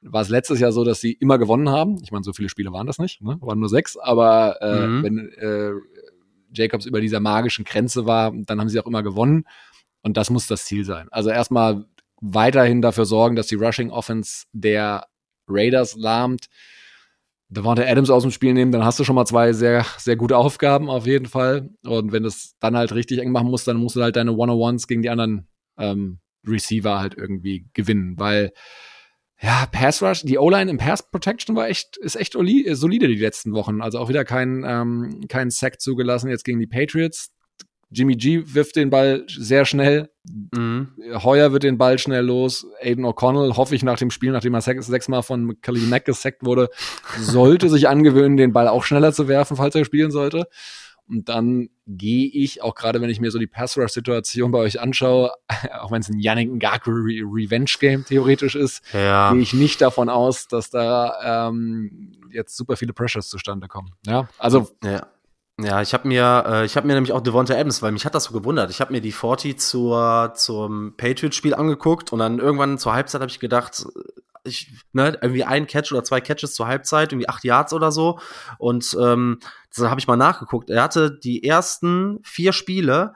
war 0.00 0.22
es 0.22 0.30
letztes 0.30 0.58
Jahr 0.58 0.72
so, 0.72 0.84
dass 0.84 1.00
sie 1.00 1.12
immer 1.12 1.38
gewonnen 1.38 1.68
haben. 1.68 1.98
Ich 2.02 2.10
meine, 2.10 2.24
so 2.24 2.32
viele 2.32 2.48
Spiele 2.48 2.72
waren 2.72 2.86
das 2.86 2.98
nicht, 2.98 3.20
ne? 3.20 3.36
waren 3.40 3.58
nur 3.58 3.68
sechs, 3.68 3.98
aber 3.98 4.56
äh, 4.62 4.86
mhm. 4.86 5.02
wenn 5.02 5.32
äh, 5.32 5.72
Jacobs 6.52 6.86
über 6.86 7.02
dieser 7.02 7.20
magischen 7.20 7.66
Grenze 7.66 8.06
war, 8.06 8.32
dann 8.32 8.58
haben 8.58 8.70
sie 8.70 8.80
auch 8.80 8.86
immer 8.86 9.02
gewonnen 9.02 9.44
und 10.02 10.16
das 10.16 10.30
muss 10.30 10.46
das 10.46 10.64
Ziel 10.64 10.84
sein. 10.86 11.08
Also 11.10 11.28
erstmal 11.28 11.84
weiterhin 12.22 12.80
dafür 12.80 13.04
sorgen, 13.04 13.36
dass 13.36 13.48
die 13.48 13.56
Rushing 13.56 13.90
Offense 13.90 14.46
der 14.52 15.06
Raiders 15.46 15.94
lahmt, 15.96 16.48
Devonta 17.50 17.82
Adams 17.82 18.10
aus 18.10 18.22
dem 18.22 18.30
Spiel 18.30 18.52
nehmen, 18.52 18.72
dann 18.72 18.84
hast 18.84 18.98
du 18.98 19.04
schon 19.04 19.14
mal 19.14 19.24
zwei 19.24 19.52
sehr, 19.54 19.84
sehr 19.96 20.16
gute 20.16 20.36
Aufgaben 20.36 20.90
auf 20.90 21.06
jeden 21.06 21.26
Fall. 21.26 21.70
Und 21.84 22.12
wenn 22.12 22.22
du 22.22 22.28
es 22.28 22.56
dann 22.60 22.76
halt 22.76 22.92
richtig 22.92 23.20
eng 23.20 23.32
machen 23.32 23.48
musst, 23.48 23.66
dann 23.66 23.78
musst 23.78 23.96
du 23.96 24.02
halt 24.02 24.16
deine 24.16 24.32
One-on-Ones 24.32 24.86
gegen 24.86 25.02
die 25.02 25.10
anderen 25.10 25.48
ähm, 25.78 26.18
Receiver 26.46 26.98
halt 26.98 27.16
irgendwie 27.16 27.66
gewinnen, 27.72 28.18
weil 28.18 28.52
ja, 29.40 29.66
Pass 29.70 30.02
Rush, 30.02 30.22
die 30.22 30.36
O-Line 30.36 30.70
im 30.70 30.78
Pass 30.78 31.10
Protection 31.10 31.54
war 31.54 31.68
echt, 31.68 31.96
ist 31.96 32.16
echt 32.16 32.32
solide 32.32 33.08
die 33.08 33.14
letzten 33.14 33.52
Wochen. 33.52 33.80
Also 33.80 33.98
auch 33.98 34.08
wieder 34.08 34.24
kein, 34.24 34.64
ähm, 34.66 35.20
kein 35.28 35.50
Sack 35.50 35.80
zugelassen 35.80 36.28
jetzt 36.28 36.44
gegen 36.44 36.58
die 36.58 36.66
Patriots. 36.66 37.32
Jimmy 37.90 38.16
G 38.16 38.42
wirft 38.54 38.76
den 38.76 38.90
Ball 38.90 39.24
sehr 39.28 39.64
schnell. 39.64 40.10
Mhm. 40.52 40.88
Heuer 41.22 41.52
wird 41.52 41.62
den 41.62 41.78
Ball 41.78 41.98
schnell 41.98 42.24
los. 42.24 42.66
Aiden 42.82 43.06
O'Connell, 43.06 43.56
hoffe 43.56 43.74
ich 43.74 43.82
nach 43.82 43.98
dem 43.98 44.10
Spiel, 44.10 44.30
nachdem 44.32 44.54
er 44.54 44.60
sechs, 44.60 44.86
sechsmal 44.86 45.22
von 45.22 45.60
Khalil 45.62 45.86
Mack 45.86 46.04
gesackt 46.04 46.44
wurde, 46.44 46.68
sollte 47.18 47.68
sich 47.68 47.88
angewöhnen, 47.88 48.36
den 48.36 48.52
Ball 48.52 48.68
auch 48.68 48.84
schneller 48.84 49.12
zu 49.12 49.28
werfen, 49.28 49.56
falls 49.56 49.74
er 49.74 49.84
spielen 49.84 50.10
sollte. 50.10 50.48
Und 51.08 51.30
dann 51.30 51.70
gehe 51.86 52.28
ich, 52.28 52.62
auch 52.62 52.74
gerade 52.74 53.00
wenn 53.00 53.08
ich 53.08 53.18
mir 53.18 53.30
so 53.30 53.38
die 53.38 53.46
Pass-Rush-Situation 53.46 54.52
bei 54.52 54.58
euch 54.58 54.78
anschaue, 54.78 55.32
auch 55.80 55.90
wenn 55.90 56.02
es 56.02 56.10
ein 56.10 56.18
Yannick 56.18 56.52
Ngakwe 56.52 56.92
Re 56.92 57.22
Revenge-Game 57.24 58.04
theoretisch 58.04 58.54
ist, 58.54 58.82
ja. 58.92 59.32
gehe 59.32 59.40
ich 59.40 59.54
nicht 59.54 59.80
davon 59.80 60.10
aus, 60.10 60.48
dass 60.48 60.68
da 60.68 61.48
ähm, 61.48 62.12
jetzt 62.30 62.56
super 62.56 62.76
viele 62.76 62.92
Pressures 62.92 63.28
zustande 63.28 63.68
kommen. 63.68 63.92
Ja, 64.06 64.28
also 64.36 64.68
ja. 64.84 65.06
Ja, 65.60 65.82
ich 65.82 65.92
habe 65.92 66.06
mir, 66.06 66.44
äh, 66.46 66.64
ich 66.64 66.76
habe 66.76 66.86
mir 66.86 66.94
nämlich 66.94 67.12
auch 67.12 67.20
Devonta 67.20 67.54
Adams, 67.54 67.82
weil 67.82 67.90
mich 67.90 68.06
hat 68.06 68.14
das 68.14 68.24
so 68.24 68.32
gewundert. 68.32 68.70
Ich 68.70 68.80
habe 68.80 68.92
mir 68.92 69.00
die 69.00 69.10
40 69.10 69.58
zur 69.58 70.32
zum 70.36 70.94
Patriots-Spiel 70.96 71.54
angeguckt 71.54 72.12
und 72.12 72.20
dann 72.20 72.38
irgendwann 72.38 72.78
zur 72.78 72.92
Halbzeit 72.92 73.20
habe 73.20 73.30
ich 73.30 73.40
gedacht, 73.40 73.84
ich, 74.44 74.70
ne, 74.92 75.18
irgendwie 75.20 75.44
ein 75.44 75.66
Catch 75.66 75.90
oder 75.90 76.04
zwei 76.04 76.20
Catches 76.20 76.54
zur 76.54 76.68
Halbzeit, 76.68 77.12
irgendwie 77.12 77.28
acht 77.28 77.42
Yards 77.42 77.72
oder 77.72 77.90
so. 77.90 78.20
Und 78.58 78.96
ähm, 79.00 79.40
da 79.76 79.90
habe 79.90 80.00
ich 80.00 80.06
mal 80.06 80.16
nachgeguckt. 80.16 80.70
Er 80.70 80.82
hatte 80.82 81.10
die 81.10 81.42
ersten 81.42 82.20
vier 82.22 82.52
Spiele 82.52 83.14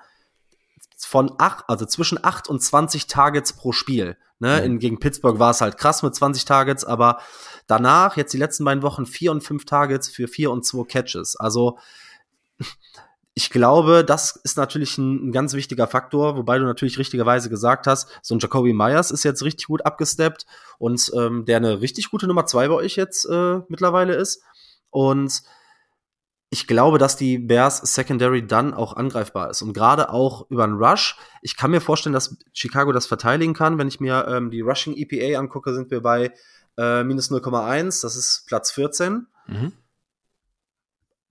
von 0.99 1.33
acht, 1.39 1.65
also 1.69 1.87
zwischen 1.87 2.23
acht 2.23 2.49
und 2.49 2.61
20 2.61 3.07
Targets 3.07 3.53
pro 3.53 3.71
Spiel. 3.73 4.17
Ne? 4.41 4.59
Mhm. 4.59 4.65
In, 4.65 4.79
gegen 4.81 5.01
Pittsburgh 5.01 5.39
war 5.39 5.51
es 5.51 5.61
halt 5.61 5.79
krass 5.79 6.03
mit 6.03 6.15
20 6.15 6.45
Targets, 6.45 6.85
aber 6.85 7.19
danach, 7.69 8.17
jetzt 8.17 8.33
die 8.33 8.39
letzten 8.39 8.65
beiden 8.65 8.83
Wochen, 8.83 9.07
vier 9.07 9.31
und 9.31 9.43
fünf 9.43 9.65
Targets 9.65 10.09
für 10.09 10.27
vier 10.27 10.51
und 10.51 10.65
zwei 10.67 10.85
Catches. 10.85 11.37
Also 11.37 11.79
ich 13.35 13.51
glaube, 13.51 14.05
das 14.05 14.37
ist 14.45 14.59
natürlich 14.59 14.99
ein, 14.99 15.29
ein, 15.29 15.33
ganz 15.33 15.55
wichtiger 15.55 15.87
Faktor, 15.87 16.37
wobei 16.37 16.59
du 16.59 16.65
natürlich 16.65 16.99
richtigerweise 16.99 17.49
gesagt 17.49 17.87
hast, 17.87 18.09
so 18.21 18.35
ein 18.35 18.39
Jacoby 18.39 18.75
Myers 18.75 19.11
ist 19.11 19.25
jetzt 19.25 19.43
richtig 19.43 19.67
gut 19.67 19.87
abgesteppt 19.87 20.45
und 20.79 21.11
ähm, 21.17 21.47
der 21.47 21.57
eine 21.57 21.81
richtig 21.81 22.11
gute 22.11 22.27
Nummer 22.27 22.45
zwei 22.45 22.69
bei 22.69 22.75
euch 22.75 22.97
jetzt 22.97 23.25
äh, 23.25 23.61
mittlerweile 23.69 24.15
ist. 24.15 24.43
Und 24.91 25.43
ich 26.51 26.67
glaube, 26.67 26.99
dass 26.99 27.17
die 27.17 27.39
Bears 27.39 27.79
Secondary 27.79 28.47
dann 28.47 28.75
auch 28.75 28.95
angreifbar 28.95 29.49
ist. 29.49 29.63
Und 29.63 29.73
gerade 29.73 30.11
auch 30.11 30.51
über 30.51 30.65
einen 30.65 30.77
Rush. 30.77 31.17
Ich 31.41 31.57
kann 31.57 31.71
mir 31.71 31.81
vorstellen, 31.81 32.13
dass 32.13 32.37
Chicago 32.53 32.93
das 32.93 33.07
verteidigen 33.07 33.55
kann. 33.55 33.79
Wenn 33.79 33.89
ich 33.89 34.01
mir 34.01 34.27
ähm, 34.29 34.51
die 34.51 34.61
Rushing 34.61 34.95
EPA 34.95 35.39
angucke, 35.39 35.73
sind 35.73 35.91
wir 35.91 36.03
bei 36.03 36.35
äh, 36.77 37.05
minus 37.05 37.31
0,1. 37.31 38.03
Das 38.03 38.17
ist 38.17 38.45
Platz 38.47 38.71
14. 38.71 39.27
Mhm 39.47 39.73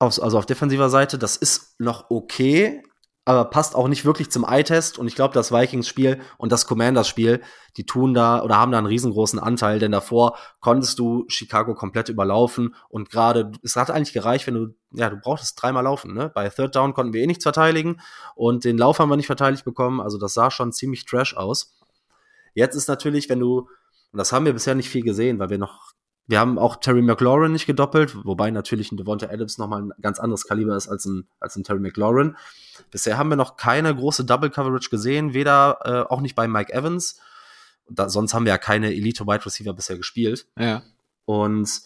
auf, 0.01 0.21
also 0.21 0.37
auf 0.37 0.45
defensiver 0.45 0.89
Seite, 0.89 1.17
das 1.17 1.37
ist 1.37 1.79
noch 1.79 2.09
okay, 2.09 2.83
aber 3.23 3.45
passt 3.45 3.75
auch 3.75 3.87
nicht 3.87 4.03
wirklich 4.03 4.31
zum 4.31 4.43
Eye-Test. 4.43 4.97
Und 4.97 5.07
ich 5.07 5.13
glaube, 5.13 5.35
das 5.35 5.51
Vikings-Spiel 5.51 6.19
und 6.39 6.51
das 6.51 6.65
Commanders-Spiel, 6.65 7.41
die 7.77 7.85
tun 7.85 8.15
da 8.15 8.41
oder 8.41 8.57
haben 8.57 8.71
da 8.71 8.79
einen 8.79 8.87
riesengroßen 8.87 9.37
Anteil, 9.37 9.77
denn 9.77 9.91
davor 9.91 10.37
konntest 10.59 10.97
du 10.97 11.25
Chicago 11.27 11.75
komplett 11.75 12.09
überlaufen 12.09 12.75
und 12.89 13.11
gerade, 13.11 13.51
es 13.61 13.75
hat 13.75 13.91
eigentlich 13.91 14.13
gereicht, 14.13 14.47
wenn 14.47 14.55
du, 14.55 14.75
ja, 14.91 15.09
du 15.09 15.17
brauchtest 15.17 15.61
dreimal 15.61 15.83
laufen, 15.83 16.15
ne? 16.15 16.31
Bei 16.33 16.49
Third 16.49 16.75
Down 16.75 16.93
konnten 16.95 17.13
wir 17.13 17.21
eh 17.21 17.27
nichts 17.27 17.43
verteidigen 17.43 18.01
und 18.35 18.65
den 18.65 18.79
Lauf 18.79 18.97
haben 18.97 19.09
wir 19.09 19.17
nicht 19.17 19.27
verteidigt 19.27 19.65
bekommen, 19.65 20.01
also 20.01 20.17
das 20.17 20.33
sah 20.33 20.49
schon 20.49 20.73
ziemlich 20.73 21.05
trash 21.05 21.37
aus. 21.37 21.77
Jetzt 22.55 22.75
ist 22.75 22.87
natürlich, 22.89 23.29
wenn 23.29 23.39
du, 23.39 23.69
und 24.11 24.17
das 24.17 24.33
haben 24.33 24.45
wir 24.45 24.53
bisher 24.53 24.73
nicht 24.73 24.89
viel 24.89 25.03
gesehen, 25.03 25.37
weil 25.37 25.51
wir 25.51 25.59
noch 25.59 25.93
wir 26.27 26.39
haben 26.39 26.57
auch 26.57 26.77
Terry 26.77 27.01
McLaurin 27.01 27.51
nicht 27.51 27.65
gedoppelt, 27.65 28.15
wobei 28.25 28.51
natürlich 28.51 28.91
ein 28.91 28.97
Devonta 28.97 29.27
Adams 29.27 29.57
nochmal 29.57 29.81
ein 29.81 29.93
ganz 30.01 30.19
anderes 30.19 30.45
Kaliber 30.45 30.75
ist 30.75 30.87
als 30.87 31.05
ein, 31.05 31.27
als 31.39 31.55
ein 31.55 31.63
Terry 31.63 31.79
McLaurin. 31.79 32.37
Bisher 32.89 33.17
haben 33.17 33.29
wir 33.29 33.35
noch 33.35 33.57
keine 33.57 33.93
große 33.93 34.25
Double 34.25 34.49
Coverage 34.49 34.89
gesehen, 34.89 35.33
weder 35.33 35.79
äh, 35.83 36.11
auch 36.13 36.21
nicht 36.21 36.35
bei 36.35 36.47
Mike 36.47 36.71
Evans. 36.71 37.19
Da, 37.89 38.07
sonst 38.09 38.33
haben 38.33 38.45
wir 38.45 38.53
ja 38.53 38.57
keine 38.57 38.93
Elite 38.93 39.25
Wide 39.25 39.45
Receiver 39.45 39.73
bisher 39.73 39.97
gespielt. 39.97 40.47
Ja. 40.57 40.83
Und 41.25 41.81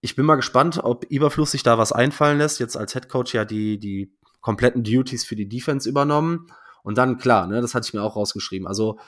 ich 0.00 0.16
bin 0.16 0.24
mal 0.26 0.36
gespannt, 0.36 0.80
ob 0.82 1.04
Überfluss 1.04 1.50
sich 1.50 1.62
da 1.62 1.78
was 1.78 1.92
einfallen 1.92 2.38
lässt. 2.38 2.60
Jetzt 2.60 2.76
als 2.76 2.92
Head 2.92 3.08
Coach 3.08 3.34
ja 3.34 3.44
die, 3.44 3.78
die 3.78 4.14
kompletten 4.40 4.84
Duties 4.84 5.24
für 5.24 5.36
die 5.36 5.48
Defense 5.48 5.88
übernommen. 5.88 6.46
Und 6.82 6.98
dann, 6.98 7.18
klar, 7.18 7.46
ne, 7.46 7.60
das 7.60 7.74
hatte 7.74 7.86
ich 7.86 7.94
mir 7.94 8.02
auch 8.02 8.16
rausgeschrieben. 8.16 8.66
Also, 8.66 8.98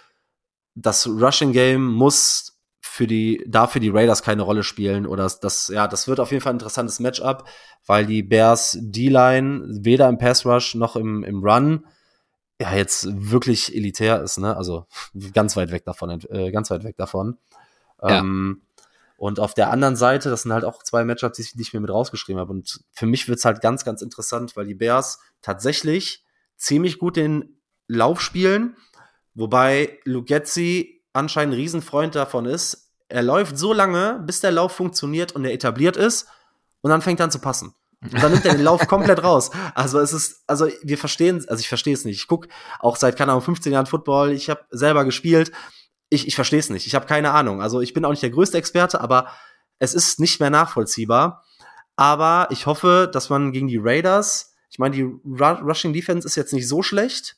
das 0.75 1.07
Rushing 1.07 1.53
Game 1.53 1.87
muss 1.87 2.56
für 2.97 3.07
die, 3.07 3.45
dafür 3.47 3.83
die 3.83 3.91
Raiders 3.91 4.23
keine 4.23 4.41
Rolle 4.41 4.63
spielen 4.63 5.07
oder 5.07 5.31
das, 5.43 5.69
ja, 5.69 5.87
das 5.87 6.09
wird 6.09 6.19
auf 6.19 6.31
jeden 6.31 6.43
Fall 6.43 6.55
ein 6.55 6.57
interessantes 6.57 6.99
Matchup, 6.99 7.47
weil 7.85 8.07
die 8.07 8.23
Bears 8.23 8.79
D-Line 8.81 9.67
weder 9.83 10.09
im 10.09 10.17
Pass 10.17 10.47
Rush 10.47 10.75
noch 10.75 10.97
im, 10.97 11.23
im 11.23 11.45
Run 11.45 11.85
ja 12.59 12.75
jetzt 12.75 13.07
wirklich 13.11 13.77
elitär 13.77 14.23
ist, 14.23 14.39
ne? 14.39 14.57
Also 14.57 14.87
ganz 15.35 15.57
weit 15.57 15.73
weg 15.73 15.85
davon, 15.85 16.23
äh, 16.31 16.51
ganz 16.51 16.71
weit 16.71 16.85
weg 16.85 16.97
davon. 16.97 17.37
Ja. 18.01 18.21
Ähm, 18.21 18.63
und 19.19 19.41
auf 19.41 19.53
der 19.53 19.71
anderen 19.71 19.97
Seite, 19.97 20.31
das 20.31 20.43
sind 20.43 20.55
halt 20.55 20.65
auch 20.65 20.83
zwei 20.83 21.05
Matchups, 21.05 21.37
die 21.37 21.43
ich, 21.43 21.55
ich 21.59 21.75
mir 21.75 21.81
mit 21.81 21.91
rausgeschrieben 21.91 22.41
habe. 22.41 22.53
Und 22.53 22.81
für 22.93 23.07
mich 23.07 23.29
wird's 23.29 23.45
halt 23.45 23.61
ganz, 23.61 23.85
ganz 23.85 24.01
interessant, 24.01 24.57
weil 24.57 24.67
die 24.67 24.75
Bears 24.75 25.21
tatsächlich 25.43 26.25
ziemlich 26.57 26.99
gut 26.99 27.17
den 27.17 27.61
Lauf 27.89 28.23
spielen, 28.23 28.75
wobei 29.35 29.99
Lugetzi 30.05 31.03
anscheinend 31.13 31.55
ein 31.55 31.61
Riesenfreund 31.61 32.15
davon 32.15 32.47
ist, 32.47 32.86
er 33.09 33.23
läuft 33.23 33.59
so 33.59 33.73
lange, 33.73 34.23
bis 34.25 34.41
der 34.41 34.53
Lauf 34.53 34.73
funktioniert 34.73 35.33
und 35.33 35.45
er 35.45 35.53
etabliert 35.53 35.97
ist 35.97 36.27
und 36.81 36.91
dann 36.91 37.03
fängt 37.03 37.21
er 37.21 37.25
an 37.25 37.31
zu 37.31 37.39
passen. 37.39 37.75
Und 38.03 38.23
dann 38.23 38.33
nimmt 38.33 38.45
er 38.45 38.55
den 38.55 38.65
Lauf 38.65 38.87
komplett 38.89 39.23
raus. 39.23 39.51
Also 39.75 39.99
es 39.99 40.13
ist, 40.13 40.43
also 40.47 40.69
wir 40.83 40.99
verstehen, 40.99 41.45
also 41.49 41.61
ich 41.61 41.69
verstehe 41.69 41.95
es 41.95 42.05
nicht. 42.05 42.19
Ich 42.19 42.27
gucke 42.27 42.49
auch 42.79 42.97
seit, 42.97 43.17
keine 43.17 43.33
Ahnung, 43.33 43.43
15 43.43 43.73
Jahren 43.73 43.87
Football, 43.87 44.33
ich 44.33 44.51
habe 44.51 44.65
selber 44.71 45.05
gespielt. 45.05 45.53
Ich, 46.09 46.29
ich 46.29 46.35
verstehe 46.35 46.61
es 46.61 46.71
nicht. 46.71 46.87
Ich 46.87 46.95
habe 46.95 47.07
keine 47.07 47.33
Ahnung. 47.33 47.61
Also 47.61 47.81
ich 47.81 47.95
bin 47.95 48.05
auch 48.05 48.11
nicht 48.11 48.23
der 48.23 48.31
größte 48.31 48.59
Experte, 48.59 49.01
aber 49.01 49.29
es 49.79 49.95
ist 49.95 50.21
nicht 50.21 50.41
mehr 50.41 50.51
nachvollziehbar. 50.51 51.45
Aber 51.97 52.49
ich 52.51 52.67
hoffe, 52.67 53.09
dass 53.13 53.31
man 53.31 53.53
gegen 53.53 53.69
die 53.69 53.81
Raiders, 53.81 54.55
ich 54.71 54.79
meine, 54.79 54.95
die 54.95 55.03
Rushing 55.25 55.93
Defense 55.93 56.27
ist 56.27 56.37
jetzt 56.37 56.53
nicht 56.53 56.69
so 56.69 56.83
schlecht. 56.83 57.37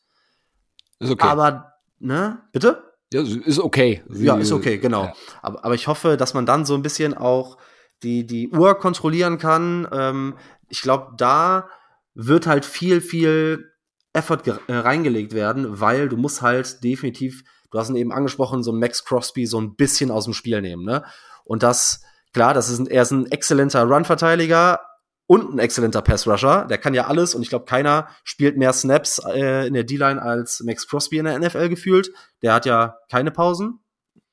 Ist 0.99 1.11
okay. 1.12 1.27
Aber, 1.27 1.74
ne? 2.01 2.43
Bitte? 2.53 2.88
Ja, 3.13 3.23
ist 3.23 3.59
okay. 3.59 4.03
Sie, 4.09 4.27
ja, 4.27 4.37
ist 4.37 4.53
okay, 4.53 4.79
genau. 4.79 5.05
Ja. 5.05 5.15
Aber, 5.43 5.65
aber 5.65 5.75
ich 5.75 5.87
hoffe, 5.87 6.17
dass 6.17 6.35
man 6.35 6.47
dann 6.47 6.67
so 6.67 6.75
ein 6.75 6.83
bisschen 6.83 7.15
auch 7.15 7.57
die, 8.03 8.27
die 8.27 8.51
Uhr 8.51 8.79
kontrollieren 8.79 9.39
kann. 9.39 9.89
Ähm, 9.93 10.37
ich 10.69 10.83
glaube, 10.83 11.13
da 11.17 11.69
wird 12.15 12.47
halt 12.47 12.65
viel, 12.65 13.01
viel 13.01 13.73
Effort 14.13 14.43
äh, 14.47 14.75
reingelegt 14.75 15.33
werden, 15.33 15.81
weil 15.81 16.09
du 16.09 16.17
musst 16.17 16.43
halt 16.43 16.83
definitiv, 16.85 17.45
du 17.71 17.79
hast 17.79 17.89
ihn 17.89 17.97
eben 17.97 18.13
angesprochen, 18.13 18.63
so 18.63 18.73
Max 18.73 19.05
Crosby 19.05 19.47
so 19.47 19.61
ein 19.61 19.75
bisschen 19.77 20.11
aus 20.11 20.25
dem 20.25 20.35
Spiel 20.35 20.61
nehmen, 20.61 20.85
ne? 20.85 21.05
Und 21.45 21.63
das, 21.63 22.03
klar, 22.35 22.53
das 22.53 22.69
ist 22.69 22.79
ein, 22.79 22.87
er 22.87 23.03
ist 23.03 23.11
ein 23.11 23.31
exzellenter 23.31 23.85
Run-Verteidiger, 23.85 24.81
und 25.29 25.55
ein 25.55 25.59
exzellenter 25.61 26.03
Pass-Rusher. 26.03 26.67
Der 26.69 26.79
kann 26.79 26.95
ja 26.95 27.07
alles 27.07 27.35
und 27.35 27.43
ich 27.43 27.51
glaube, 27.51 27.67
keiner 27.67 28.09
spielt 28.25 28.57
mehr 28.57 28.73
Snaps 28.73 29.21
äh, 29.33 29.69
in 29.69 29.75
der 29.75 29.85
D-Line 29.85 30.21
als 30.21 30.61
Max 30.65 30.89
Crosby 30.89 31.19
in 31.19 31.27
der 31.27 31.39
NFL 31.39 31.69
gefühlt. 31.69 32.11
Der 32.43 32.55
hat 32.55 32.67
ja 32.67 32.97
keine 33.11 33.31
Pausen. 33.31 33.79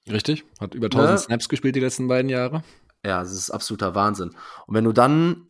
Richtig, 0.09 0.45
hat 0.59 0.73
über 0.73 0.85
1000 0.85 1.11
ne? 1.11 1.17
Snaps 1.17 1.49
gespielt 1.49 1.75
die 1.75 1.81
letzten 1.81 2.07
beiden 2.07 2.29
Jahre. 2.29 2.63
Ja, 3.05 3.19
das 3.19 3.33
ist 3.33 3.51
absoluter 3.51 3.93
Wahnsinn. 3.93 4.29
Und 4.65 4.75
wenn 4.75 4.85
du 4.85 4.93
dann 4.93 5.47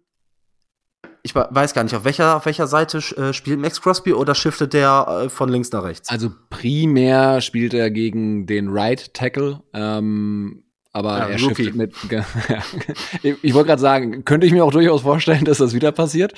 ich 1.21 1.33
weiß 1.33 1.73
gar 1.73 1.83
nicht, 1.83 1.95
auf 1.95 2.03
welcher, 2.03 2.35
auf 2.35 2.45
welcher 2.45 2.67
Seite 2.67 2.99
äh, 3.17 3.33
spielt 3.33 3.59
Max 3.59 3.81
Crosby 3.81 4.13
oder 4.13 4.35
shiftet 4.35 4.73
der 4.73 5.23
äh, 5.23 5.29
von 5.29 5.49
links 5.49 5.71
nach 5.71 5.83
rechts? 5.83 6.07
Also 6.09 6.31
primär 6.51 7.41
spielt 7.41 7.73
er 7.73 7.89
gegen 7.89 8.45
den 8.45 8.69
Right 8.69 9.11
Tackle. 9.15 9.63
Ähm, 9.73 10.64
aber 10.95 11.17
ja, 11.17 11.27
er 11.27 11.37
shiftet 11.37 11.75
mit. 11.75 11.93
ich 13.21 13.53
wollte 13.53 13.67
gerade 13.67 13.81
sagen, 13.81 14.23
könnte 14.23 14.47
ich 14.47 14.53
mir 14.53 14.63
auch 14.63 14.71
durchaus 14.71 15.01
vorstellen, 15.01 15.43
dass 15.43 15.57
das 15.57 15.73
wieder 15.73 15.91
passiert. 15.91 16.33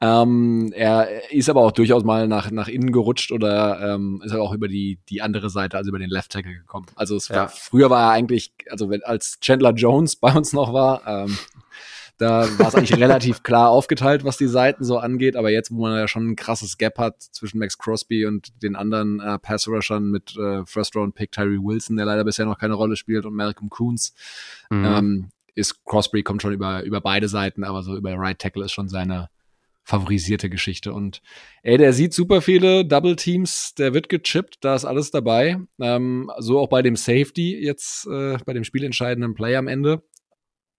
Ähm, 0.00 0.72
er 0.74 1.30
ist 1.30 1.50
aber 1.50 1.60
auch 1.60 1.72
durchaus 1.72 2.04
mal 2.04 2.26
nach, 2.26 2.50
nach 2.50 2.68
innen 2.68 2.90
gerutscht 2.90 3.32
oder 3.32 3.94
ähm, 3.96 4.22
ist 4.24 4.32
aber 4.32 4.42
auch 4.42 4.54
über 4.54 4.66
die, 4.66 4.98
die 5.10 5.20
andere 5.20 5.50
Seite, 5.50 5.76
also 5.76 5.90
über 5.90 5.98
den 5.98 6.08
Left 6.08 6.32
Tackle 6.32 6.54
gekommen. 6.54 6.86
Also 6.96 7.16
es 7.16 7.28
war, 7.28 7.36
ja. 7.36 7.48
früher 7.48 7.90
war 7.90 8.04
er 8.04 8.10
eigentlich, 8.12 8.54
also 8.70 8.88
wenn, 8.88 9.02
als 9.02 9.40
Chandler 9.42 9.74
Jones 9.74 10.16
bei 10.16 10.32
uns 10.32 10.54
noch 10.54 10.72
war, 10.72 11.06
ähm, 11.06 11.36
da 12.18 12.46
war 12.58 12.68
es 12.68 12.74
eigentlich 12.74 12.98
relativ 13.00 13.42
klar 13.42 13.70
aufgeteilt, 13.70 14.24
was 14.24 14.36
die 14.36 14.48
Seiten 14.48 14.84
so 14.84 14.98
angeht. 14.98 15.36
Aber 15.36 15.50
jetzt, 15.50 15.70
wo 15.70 15.82
man 15.82 15.96
ja 15.96 16.08
schon 16.08 16.30
ein 16.30 16.36
krasses 16.36 16.76
Gap 16.76 16.98
hat 16.98 17.22
zwischen 17.22 17.58
Max 17.58 17.78
Crosby 17.78 18.26
und 18.26 18.62
den 18.62 18.76
anderen 18.76 19.20
äh, 19.20 19.38
Pass-Rushern 19.38 20.10
mit 20.10 20.36
äh, 20.36 20.66
First-Round-Pick 20.66 21.32
Tyree 21.32 21.58
Wilson, 21.62 21.96
der 21.96 22.06
leider 22.06 22.24
bisher 22.24 22.44
noch 22.44 22.58
keine 22.58 22.74
Rolle 22.74 22.96
spielt, 22.96 23.24
und 23.24 23.34
Malcolm 23.34 23.70
Coons, 23.70 24.14
mhm. 24.68 24.84
ähm, 24.84 25.28
ist 25.54 25.84
Crosby 25.84 26.22
kommt 26.22 26.42
schon 26.42 26.52
über, 26.52 26.82
über 26.82 27.00
beide 27.00 27.28
Seiten, 27.28 27.64
aber 27.64 27.82
so 27.82 27.96
über 27.96 28.14
Right 28.14 28.38
Tackle 28.38 28.64
ist 28.64 28.72
schon 28.72 28.88
seine 28.88 29.28
favorisierte 29.88 30.50
Geschichte. 30.50 30.92
Und 30.92 31.22
ey, 31.62 31.78
der 31.78 31.92
sieht 31.92 32.12
super 32.12 32.42
viele 32.42 32.84
Double 32.84 33.16
Teams, 33.16 33.74
der 33.74 33.94
wird 33.94 34.08
gechippt, 34.08 34.58
da 34.60 34.74
ist 34.74 34.84
alles 34.84 35.10
dabei. 35.10 35.58
Ähm, 35.80 36.30
so 36.38 36.58
auch 36.58 36.68
bei 36.68 36.82
dem 36.82 36.94
Safety 36.94 37.58
jetzt, 37.64 38.06
äh, 38.06 38.36
bei 38.44 38.52
dem 38.52 38.64
spielentscheidenden 38.64 39.34
Play 39.34 39.56
am 39.56 39.66
Ende. 39.66 40.02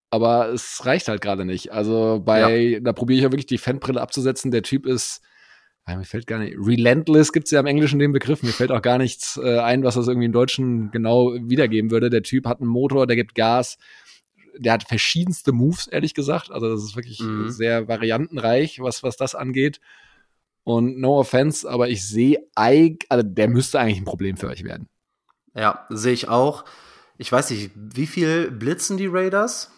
Aber 0.10 0.50
es 0.50 0.86
reicht 0.86 1.08
halt 1.08 1.22
gerade 1.22 1.46
nicht. 1.46 1.72
Also 1.72 2.22
bei, 2.24 2.58
ja. 2.58 2.80
da 2.80 2.94
probiere 2.94 3.18
ich 3.18 3.24
ja 3.24 3.32
wirklich 3.32 3.46
die 3.46 3.58
Fanbrille 3.58 4.02
abzusetzen. 4.02 4.52
Der 4.52 4.64
Typ 4.64 4.86
ist, 4.86 5.22
ja, 5.88 5.96
mir 5.96 6.04
fällt 6.04 6.26
gar 6.26 6.40
nicht, 6.40 6.56
relentless 6.58 7.32
gibt's 7.32 7.52
ja 7.52 7.60
im 7.60 7.68
Englischen 7.68 8.00
den 8.00 8.12
Begriff. 8.12 8.42
Mir 8.42 8.52
fällt 8.52 8.72
auch 8.72 8.82
gar 8.82 8.98
nichts 8.98 9.40
äh, 9.42 9.60
ein, 9.60 9.84
was 9.84 9.96
das 9.96 10.08
irgendwie 10.08 10.26
im 10.26 10.32
Deutschen 10.32 10.90
genau 10.92 11.34
wiedergeben 11.34 11.92
würde. 11.92 12.10
Der 12.10 12.24
Typ 12.24 12.48
hat 12.48 12.60
einen 12.60 12.70
Motor, 12.70 13.06
der 13.06 13.16
gibt 13.16 13.36
Gas 13.36 13.78
der 14.60 14.74
hat 14.74 14.88
verschiedenste 14.88 15.52
Moves, 15.52 15.88
ehrlich 15.88 16.14
gesagt. 16.14 16.52
Also 16.52 16.70
das 16.70 16.84
ist 16.84 16.96
wirklich 16.96 17.20
mhm. 17.20 17.50
sehr 17.50 17.88
variantenreich, 17.88 18.80
was, 18.82 19.04
was 19.04 19.18
das 19.18 19.36
angeht. 19.36 19.80
Und 20.64 21.00
no 21.00 21.20
offense, 21.20 21.68
aber 21.70 21.90
ich 21.90 22.08
sehe, 22.08 22.38
also 22.56 23.24
der 23.24 23.48
müsste 23.48 23.80
eigentlich 23.80 23.98
ein 23.98 24.06
Problem 24.06 24.38
für 24.38 24.48
euch 24.48 24.64
werden. 24.64 24.88
Ja, 25.56 25.86
sehe 25.90 26.14
ich 26.14 26.28
auch. 26.28 26.66
Ich 27.18 27.32
weiß 27.32 27.50
nicht, 27.52 27.72
wie 27.76 28.06
viel 28.06 28.52
blitzen 28.52 28.98
die 28.98 29.08
Raiders? 29.08 29.72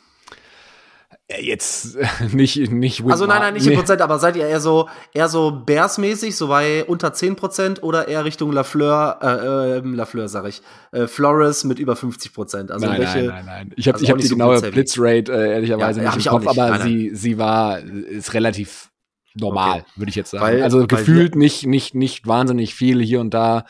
Jetzt 1.40 1.98
nicht, 2.34 2.72
nicht 2.72 3.04
Also 3.06 3.26
nein, 3.26 3.42
nein, 3.42 3.54
nicht 3.54 3.68
in 3.68 3.76
Prozent, 3.76 4.02
aber 4.02 4.20
seid 4.20 4.36
ihr 4.36 4.48
eher 4.48 4.60
so, 4.60 4.90
eher 5.14 5.30
so 5.30 5.52
Bears-mäßig, 5.52 6.36
so 6.36 6.48
bei 6.48 6.84
unter 6.86 7.14
10 7.14 7.36
Prozent 7.36 7.84
oder 7.84 8.08
eher 8.08 8.26
Richtung 8.26 8.52
Lafleur, 8.52 9.20
äh, 9.22 9.78
äh, 9.78 9.80
Lafleur 9.80 10.28
sag 10.28 10.48
ich, 10.48 10.62
äh, 10.92 11.08
Flores 11.08 11.64
mit 11.64 11.80
über 11.80 11.96
50 11.96 12.34
Prozent? 12.34 12.72
Also 12.72 12.88
nein, 12.88 13.00
welche, 13.00 13.20
nein, 13.20 13.28
nein, 13.28 13.46
nein. 13.46 13.74
Ich 13.76 13.88
habe 13.88 13.96
also 13.96 14.06
ich 14.06 14.12
hab 14.12 14.18
die 14.18 14.28
so 14.28 14.36
genaue 14.36 14.62
Blitzrate 14.62 15.32
äh, 15.32 15.54
ehrlicherweise 15.54 16.02
ja, 16.02 16.16
nicht 16.16 16.26
im 16.26 16.32
Kopf, 16.32 16.46
nicht. 16.46 16.60
aber 16.60 16.70
nein, 16.78 16.82
sie, 16.82 17.12
sie 17.14 17.38
war, 17.38 17.80
ist 17.80 18.34
relativ 18.34 18.90
normal, 19.36 19.80
okay. 19.80 19.86
würde 19.96 20.10
ich 20.10 20.16
jetzt 20.16 20.32
sagen. 20.32 20.44
Weil, 20.44 20.64
also 20.64 20.86
gefühlt 20.88 21.36
nicht, 21.36 21.66
nicht, 21.66 21.96
nicht 21.96 22.28
wahnsinnig 22.28 22.76
viel 22.76 23.02
hier 23.02 23.22
und 23.22 23.34
da 23.34 23.66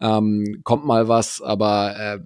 ähm, 0.00 0.60
kommt 0.64 0.84
mal 0.84 1.08
was, 1.08 1.42
aber 1.42 1.96
äh, 1.98 2.18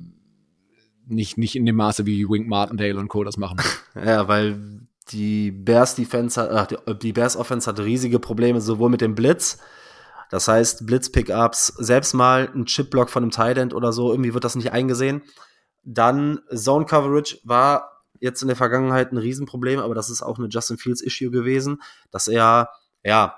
nicht, 1.07 1.39
nicht 1.39 1.57
in 1.57 1.67
dem 1.67 1.77
Maße, 1.77 2.07
wie 2.07 2.29
Wink 2.29 2.49
Martindale 2.49 2.99
und 2.99 3.09
Co. 3.09 3.25
das 3.25 3.37
machen. 3.37 3.59
ja, 3.95 4.29
weil 4.29 4.87
die 5.11 5.51
Bears 5.51 5.95
Defense 5.95 6.41
hat, 6.41 6.51
ach, 6.87 6.95
die 6.99 7.13
Bears 7.13 7.37
Offense 7.37 7.69
hat 7.69 7.81
riesige 7.81 8.19
Probleme, 8.19 8.61
sowohl 8.61 8.91
mit 8.91 9.01
dem 9.01 9.15
Blitz, 9.15 9.59
das 10.31 10.49
heißt 10.49 10.87
Blitz-Pickups, 10.87 11.67
selbst 11.79 12.15
mal 12.15 12.49
ein 12.55 12.65
Chip-Block 12.65 13.11
von 13.11 13.23
einem 13.23 13.31
Tight 13.33 13.59
End 13.59 13.75
oder 13.75 13.93
so, 13.93 14.13
irgendwie 14.13 14.33
wird 14.33 14.45
das 14.45 14.55
nicht 14.55 14.73
eingesehen. 14.73 15.23
Dann 15.85 16.41
Zone 16.55 16.87
Coverage 16.87 17.39
war 17.45 18.05
jetzt 18.21 18.41
in 18.41 18.49
der 18.49 18.57
Vergangenheit 18.57 19.13
ein 19.13 19.19
Riesenproblem, 19.19 19.81
aber 19.81 19.95
das 19.95 20.09
ist 20.09 20.23
auch 20.23 20.39
eine 20.39 20.49
Justin 20.49 20.79
Fields 20.79 21.03
Issue 21.03 21.31
gewesen, 21.31 21.83
dass 22.11 22.29
er, 22.29 22.71
ja, 23.03 23.37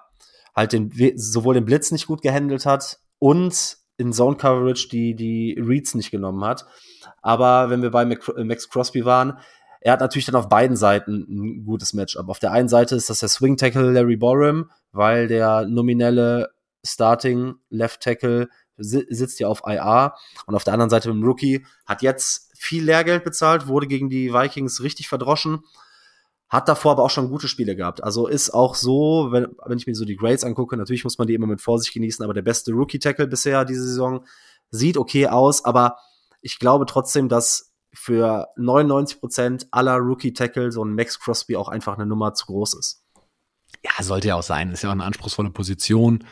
halt 0.55 0.73
den, 0.73 0.93
sowohl 1.16 1.55
den 1.55 1.65
Blitz 1.65 1.91
nicht 1.91 2.07
gut 2.07 2.23
gehandelt 2.23 2.66
hat 2.66 3.01
und 3.19 3.78
in 3.97 4.12
Zone 4.12 4.36
Coverage 4.36 4.89
die, 4.89 5.15
die 5.15 5.59
Reads 5.59 5.95
nicht 5.95 6.11
genommen 6.11 6.45
hat. 6.45 6.66
Aber 7.25 7.71
wenn 7.71 7.81
wir 7.81 7.91
bei 7.91 8.03
äh, 8.03 8.45
Max 8.45 8.69
Crosby 8.69 9.07
waren, 9.07 9.39
er 9.81 9.95
hat 9.95 10.01
natürlich 10.01 10.27
dann 10.27 10.35
auf 10.35 10.51
beiden 10.51 10.77
Seiten 10.77 11.27
ein 11.29 11.65
gutes 11.65 11.95
Matchup. 11.95 12.29
Auf 12.29 12.39
der 12.39 12.53
einen 12.53 12.69
Seite 12.69 12.95
ist 12.97 13.09
das 13.09 13.21
der 13.21 13.31
Swing 13.31 13.57
Tackle 13.57 13.93
Larry 13.93 14.17
Borum, 14.17 14.71
weil 14.93 15.27
der 15.27 15.67
nominelle 15.67 16.51
Starting 16.85 17.55
Left 17.71 18.03
Tackle 18.03 18.49
sitzt 18.77 19.41
ja 19.41 19.49
auf 19.49 19.63
IR 19.65 20.15
und 20.47 20.55
auf 20.55 20.65
der 20.65 20.75
anderen 20.75 20.91
Seite 20.91 21.09
mit 21.09 21.23
dem 21.23 21.25
Rookie 21.25 21.67
hat 21.87 22.03
jetzt 22.03 22.53
viel 22.59 22.85
Lehrgeld 22.85 23.25
bezahlt, 23.25 23.69
wurde 23.69 23.87
gegen 23.87 24.11
die 24.11 24.35
Vikings 24.35 24.83
richtig 24.83 25.09
verdroschen, 25.09 25.61
hat 26.51 26.69
davor 26.69 26.93
aber 26.93 27.05
auch 27.05 27.11
schon 27.11 27.31
gute 27.31 27.49
Spiele 27.49 27.75
gehabt. 27.75 28.05
Also 28.05 28.27
ist 28.27 28.51
auch 28.51 28.75
so, 28.75 29.29
wenn, 29.31 29.47
wenn 29.65 29.79
ich 29.79 29.87
mir 29.87 29.95
so 29.95 30.05
die 30.05 30.17
Grades 30.17 30.45
angucke, 30.45 30.77
natürlich 30.77 31.05
muss 31.05 31.17
man 31.17 31.27
die 31.27 31.35
immer 31.35 31.47
mit 31.47 31.63
Vorsicht 31.63 31.95
genießen, 31.95 32.23
aber 32.23 32.35
der 32.35 32.43
beste 32.43 32.73
Rookie 32.73 32.99
Tackle 32.99 33.27
bisher 33.29 33.65
diese 33.65 33.85
Saison 33.85 34.27
sieht 34.71 34.99
okay 34.99 35.29
aus, 35.29 35.65
aber 35.65 35.97
ich 36.45 36.59
glaube 36.59 36.85
trotzdem, 36.87 37.29
dass 37.29 37.73
für 37.95 38.49
99 38.57 39.19
Prozent 39.19 39.66
aller 39.71 39.97
Rookie-Tackle 39.97 40.71
so 40.71 40.85
ein 40.85 40.95
Max 40.95 41.19
Crosby 41.19 41.57
auch 41.57 41.69
einfach 41.69 41.95
eine 41.95 42.07
Nummer 42.07 42.35
zu 42.35 42.47
groß 42.47 42.75
ist. 42.75 43.03
Ja, 43.83 44.03
sollte 44.03 44.29
ja 44.29 44.35
auch 44.37 44.43
sein. 44.43 44.71
Ist 44.71 44.83
ja 44.83 44.91
auch 44.91 44.95
eine 44.95 45.05
anspruchsvolle 45.05 45.51
Position. 45.51 46.25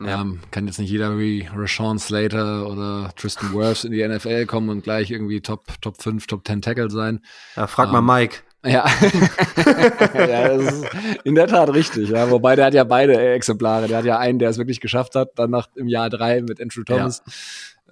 Ja. 0.00 0.20
Ähm, 0.20 0.40
kann 0.50 0.66
jetzt 0.66 0.78
nicht 0.78 0.90
jeder 0.90 1.18
wie 1.18 1.48
Rashawn 1.52 1.98
Slater 1.98 2.68
oder 2.68 3.10
Tristan 3.16 3.52
Wirfs 3.52 3.84
in 3.84 3.92
die 3.92 4.06
NFL 4.06 4.46
kommen 4.46 4.68
und 4.68 4.84
gleich 4.84 5.10
irgendwie 5.10 5.40
Top, 5.40 5.66
Top 5.80 6.00
5, 6.00 6.26
Top 6.26 6.46
10 6.46 6.62
Tackle 6.62 6.90
sein. 6.90 7.20
Ja, 7.56 7.66
frag 7.66 7.88
ähm, 7.88 8.04
mal 8.04 8.20
Mike. 8.20 8.38
Ja. 8.64 8.86
ja, 10.14 10.48
das 10.48 10.72
ist 10.72 10.86
in 11.24 11.34
der 11.34 11.46
Tat 11.46 11.72
richtig. 11.72 12.10
Ja. 12.10 12.30
Wobei 12.30 12.56
der 12.56 12.66
hat 12.66 12.74
ja 12.74 12.84
beide 12.84 13.18
Exemplare. 13.34 13.86
Der 13.86 13.98
hat 13.98 14.04
ja 14.04 14.18
einen, 14.18 14.38
der 14.38 14.50
es 14.50 14.58
wirklich 14.58 14.80
geschafft 14.80 15.14
hat, 15.14 15.30
dann 15.36 15.50
nach 15.50 15.68
im 15.74 15.88
Jahr 15.88 16.10
drei 16.10 16.42
mit 16.42 16.60
Andrew 16.60 16.84
Thomas. 16.84 17.22
Ja. 17.26 17.32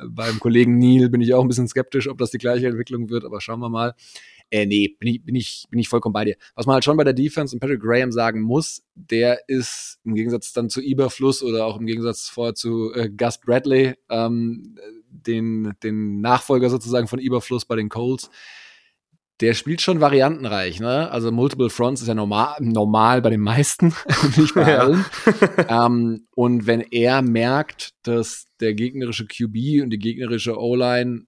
Beim 0.09 0.39
Kollegen 0.41 0.79
Neil 0.79 1.09
bin 1.09 1.21
ich 1.21 1.33
auch 1.35 1.43
ein 1.43 1.49
bisschen 1.49 1.69
skeptisch, 1.69 2.09
ob 2.09 2.19
das 2.19 2.31
die 2.31 2.39
gleiche 2.39 2.67
Entwicklung 2.67 3.11
wird, 3.11 3.25
aber 3.25 3.41
schauen 3.41 3.61
wir 3.61 3.69
mal. 3.69 3.95
Äh, 4.51 4.67
nee, 4.67 4.97
bin 5.01 5.09
ich, 5.09 5.25
bin, 5.25 5.35
ich, 5.35 5.67
bin 5.71 5.81
ich 5.81 5.89
vollkommen 5.89 6.13
bei 6.13 6.25
dir. 6.25 6.37
Was 6.55 6.67
man 6.67 6.75
halt 6.75 6.85
schon 6.85 6.97
bei 6.97 7.05
der 7.05 7.15
Defense 7.15 7.55
und 7.55 7.61
Patrick 7.61 7.81
Graham 7.81 8.13
sagen 8.13 8.41
muss, 8.41 8.85
der 8.95 9.49
ist 9.49 9.99
im 10.05 10.15
Gegensatz 10.15 10.53
dann 10.53 10.71
zu 10.71 10.81
Iberfluss 10.81 11.43
oder 11.43 11.67
auch 11.67 11.79
im 11.79 11.87
Gegensatz 11.87 12.29
vorher 12.29 12.55
zu 12.55 12.93
äh, 12.95 13.09
Gus 13.09 13.39
Bradley, 13.39 13.95
ähm, 14.09 14.79
den, 15.11 15.75
den 15.83 16.21
Nachfolger 16.21 16.71
sozusagen 16.71 17.09
von 17.09 17.19
Iberfluss 17.19 17.65
bei 17.65 17.75
den 17.75 17.89
Colts, 17.89 18.31
der 19.41 19.55
spielt 19.55 19.83
schon 19.83 20.01
variantenreich, 20.01 20.81
ne? 20.81 21.11
Also 21.11 21.31
Multiple 21.31 21.69
Fronts 21.69 22.01
ist 22.01 22.09
ja 22.09 22.15
normal, 22.15 22.57
normal 22.61 23.21
bei 23.21 23.31
den 23.31 23.41
meisten, 23.41 23.95
nicht 24.37 24.55
bei 24.55 24.79
allen. 24.79 25.05
ähm, 25.69 26.27
und 26.35 26.67
wenn 26.67 26.81
er 26.81 27.23
merkt, 27.23 27.91
dass 28.03 28.47
der 28.61 28.75
gegnerische 28.75 29.27
QB 29.27 29.83
und 29.83 29.91
die 29.91 29.99
gegnerische 29.99 30.59
O-Line 30.59 31.27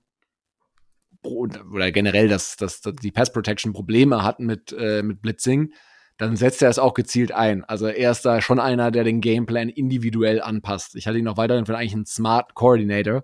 oder 1.22 1.93
generell, 1.93 2.28
dass, 2.28 2.56
dass, 2.56 2.80
dass 2.80 2.94
die 2.97 3.10
Pass 3.10 3.32
Protection 3.32 3.72
Probleme 3.72 4.22
hatten 4.22 4.47
mit, 4.47 4.72
äh, 4.72 5.02
mit 5.02 5.20
Blitzing, 5.20 5.72
dann 6.16 6.36
setzt 6.36 6.62
er 6.62 6.68
es 6.68 6.78
auch 6.78 6.94
gezielt 6.94 7.32
ein. 7.32 7.64
Also 7.64 7.86
er 7.86 8.10
ist 8.10 8.24
da 8.24 8.40
schon 8.40 8.59
einer, 8.59 8.90
der 8.90 9.05
den 9.05 9.20
Gameplan 9.20 9.68
individuell 9.68 10.43
anpasst. 10.43 10.97
Ich 10.97 11.06
hatte 11.06 11.18
ihn 11.18 11.28
auch 11.28 11.36
weiterhin 11.36 11.64
für 11.64 11.76
eigentlich 11.76 11.94
einen 11.94 12.06
Smart 12.06 12.55
Coordinator. 12.55 13.22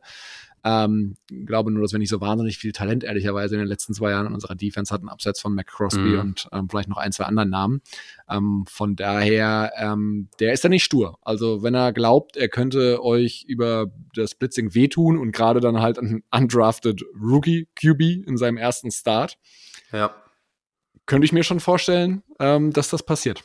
Ähm, 0.67 1.17
glaube 1.45 1.71
nur, 1.71 1.83
dass 1.83 1.93
wir 1.93 1.99
nicht 1.99 2.09
so 2.09 2.23
wahnsinnig 2.23 2.57
viel 2.57 2.73
Talent 2.73 3.05
ehrlicherweise 3.05 3.55
in 3.55 3.59
den 3.59 3.69
letzten 3.69 3.93
zwei 3.93 4.13
Jahren 4.13 4.27
in 4.29 4.33
unserer 4.33 4.55
Defense 4.55 4.93
hatten, 4.93 5.11
abseits 5.11 5.39
von 5.41 5.55
Mac 5.55 5.67
Crosby 5.67 6.01
mhm. 6.01 6.21
und 6.21 6.49
ähm, 6.53 6.71
vielleicht 6.71 6.89
noch 6.89 6.97
ein, 6.97 7.13
zwei 7.13 7.25
anderen 7.25 7.51
Namen. 7.51 7.83
Ähm, 8.31 8.65
von 8.67 8.97
daher, 8.97 9.73
ähm, 9.77 10.29
der 10.41 10.55
ist 10.55 10.65
da 10.65 10.71
nicht 10.71 10.85
stur. 10.85 11.19
Also 11.21 11.63
wenn 11.63 11.75
er 11.75 11.93
glaubt, 11.93 12.39
er 12.39 12.49
könnte 12.49 13.05
euch 13.05 13.45
über 13.47 13.89
das 14.15 14.35
Blitzing 14.35 14.75
wehtun 14.75 15.19
und 15.19 15.33
gerade 15.33 15.61
dann 15.61 15.83
halt 15.83 15.99
ein 15.99 16.23
undrafted 16.31 17.03
Rookie 17.15 17.69
QB 17.77 18.27
in 18.27 18.39
seinem 18.39 18.57
ersten 18.57 18.91
Start, 18.91 19.37
ja. 19.93 20.15
könnte 21.05 21.27
ich 21.27 21.33
mir 21.33 21.45
schon 21.45 21.61
vorstellen, 21.61 22.23
ähm, 22.41 22.73
dass 22.73 22.89
das 22.89 23.03
passiert. 23.03 23.45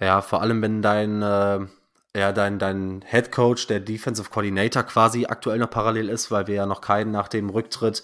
Ja, 0.00 0.22
vor 0.22 0.40
allem 0.40 0.62
wenn 0.62 0.80
dein 0.80 1.20
äh 1.20 1.66
ja, 2.16 2.32
dein, 2.32 2.58
dein 2.58 3.04
Head 3.06 3.30
Coach, 3.30 3.66
der 3.66 3.80
Defensive 3.80 4.30
Coordinator 4.30 4.82
quasi 4.82 5.26
aktuell 5.26 5.58
noch 5.58 5.70
parallel 5.70 6.08
ist, 6.08 6.30
weil 6.30 6.46
wir 6.46 6.54
ja 6.56 6.66
noch 6.66 6.80
keinen 6.80 7.10
nach 7.10 7.28
dem 7.28 7.50
Rücktritt 7.50 8.02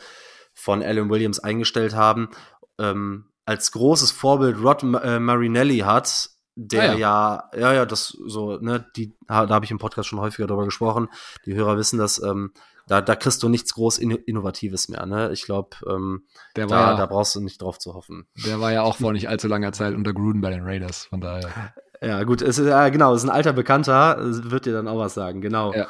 von 0.54 0.82
Alan 0.82 1.10
Williams 1.10 1.38
eingestellt 1.38 1.94
haben, 1.94 2.30
ähm, 2.78 3.26
als 3.44 3.72
großes 3.72 4.10
Vorbild 4.12 4.62
Rod 4.62 4.82
äh, 4.82 5.18
Marinelli 5.18 5.78
hat, 5.78 6.30
der 6.56 6.82
ah, 6.82 6.94
ja. 6.94 7.50
ja, 7.52 7.60
ja, 7.60 7.72
ja, 7.74 7.86
das 7.86 8.16
so, 8.26 8.56
ne, 8.58 8.86
die, 8.96 9.14
da 9.28 9.48
habe 9.48 9.64
ich 9.64 9.70
im 9.70 9.78
Podcast 9.78 10.08
schon 10.08 10.20
häufiger 10.20 10.46
darüber 10.46 10.64
gesprochen. 10.64 11.08
Die 11.44 11.54
Hörer 11.54 11.76
wissen 11.76 11.98
das, 11.98 12.20
ähm, 12.22 12.52
da, 12.88 13.02
da 13.02 13.16
kriegst 13.16 13.42
du 13.42 13.48
nichts 13.48 13.74
groß 13.74 13.98
Innovatives 13.98 14.88
mehr, 14.88 15.06
ne? 15.06 15.32
Ich 15.32 15.42
glaube, 15.42 15.76
ähm, 15.88 16.24
da, 16.54 16.66
ja, 16.66 16.96
da 16.96 17.06
brauchst 17.06 17.34
du 17.34 17.40
nicht 17.40 17.60
drauf 17.60 17.78
zu 17.78 17.94
hoffen. 17.94 18.28
Der 18.46 18.60
war 18.60 18.72
ja 18.72 18.82
auch 18.82 18.96
vor 18.96 19.12
nicht 19.12 19.28
allzu 19.28 19.48
langer 19.48 19.72
Zeit 19.72 19.94
unter 19.94 20.14
Gruden 20.14 20.40
bei 20.40 20.50
den 20.50 20.62
Raiders, 20.62 21.06
von 21.06 21.20
daher. 21.20 21.74
Ja, 22.00 22.24
gut, 22.24 22.42
es 22.42 22.58
ist, 22.58 22.66
ja, 22.66 22.88
genau, 22.88 23.14
es 23.14 23.22
ist 23.22 23.28
ein 23.28 23.34
alter 23.34 23.52
Bekannter, 23.52 24.18
wird 24.20 24.66
dir 24.66 24.72
dann 24.72 24.88
auch 24.88 24.98
was 24.98 25.14
sagen, 25.14 25.40
genau. 25.40 25.72
Ja. 25.72 25.86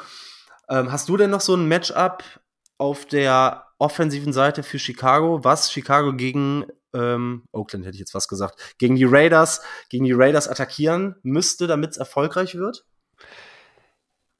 Ähm, 0.69 0.91
hast 0.91 1.09
du 1.09 1.17
denn 1.17 1.29
noch 1.29 1.41
so 1.41 1.55
ein 1.55 1.67
Matchup 1.67 2.23
auf 2.77 3.05
der 3.05 3.65
offensiven 3.79 4.33
Seite 4.33 4.63
für 4.63 4.79
Chicago, 4.79 5.43
was 5.43 5.71
Chicago 5.71 6.13
gegen 6.13 6.65
ähm, 6.93 7.43
Oakland 7.51 7.85
hätte 7.85 7.95
ich 7.95 7.99
jetzt 7.99 8.13
was 8.13 8.27
gesagt, 8.27 8.75
gegen 8.77 8.95
die 8.95 9.05
Raiders, 9.05 9.61
gegen 9.89 10.05
die 10.05 10.13
Raiders 10.13 10.47
attackieren 10.47 11.15
müsste, 11.23 11.67
damit 11.67 11.91
es 11.91 11.97
erfolgreich 11.97 12.55
wird? 12.55 12.85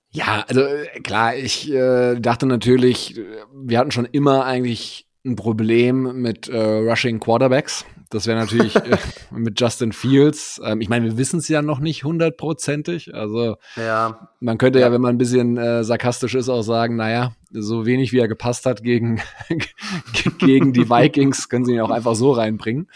Ja, 0.09 0.45
also 0.47 0.61
äh, 0.61 0.99
klar, 1.01 1.35
ich 1.35 1.69
äh, 1.71 2.19
dachte 2.19 2.45
natürlich, 2.45 3.19
wir 3.53 3.77
hatten 3.77 3.91
schon 3.91 4.05
immer 4.05 4.45
eigentlich 4.45 5.06
ein 5.27 5.35
Problem 5.35 6.21
mit 6.21 6.47
äh, 6.47 6.57
Rushing 6.57 7.19
Quarterbacks. 7.19 7.85
Das 8.09 8.25
wäre 8.25 8.39
natürlich 8.39 8.75
äh, 8.75 8.97
mit 9.31 9.59
Justin 9.59 9.91
Fields. 9.91 10.61
Ähm, 10.63 10.81
ich 10.81 10.89
meine, 10.89 11.05
wir 11.05 11.17
wissen 11.17 11.39
es 11.39 11.47
ja 11.47 11.61
noch 11.61 11.79
nicht 11.79 12.03
hundertprozentig. 12.03 13.13
Also 13.13 13.57
Ja, 13.75 14.29
man 14.39 14.57
könnte 14.57 14.79
ja, 14.79 14.91
wenn 14.91 15.01
man 15.01 15.15
ein 15.15 15.17
bisschen 15.17 15.57
äh, 15.57 15.83
sarkastisch 15.83 16.35
ist, 16.35 16.49
auch 16.49 16.61
sagen, 16.61 16.95
naja, 16.95 17.33
so 17.51 17.85
wenig 17.85 18.11
wie 18.11 18.19
er 18.19 18.27
gepasst 18.27 18.65
hat 18.65 18.83
gegen, 18.83 19.21
gegen 20.37 20.73
die 20.73 20.89
Vikings, 20.89 21.49
können 21.49 21.65
sie 21.65 21.73
ihn 21.73 21.81
auch 21.81 21.91
einfach 21.91 22.15
so 22.15 22.31
reinbringen. 22.31 22.89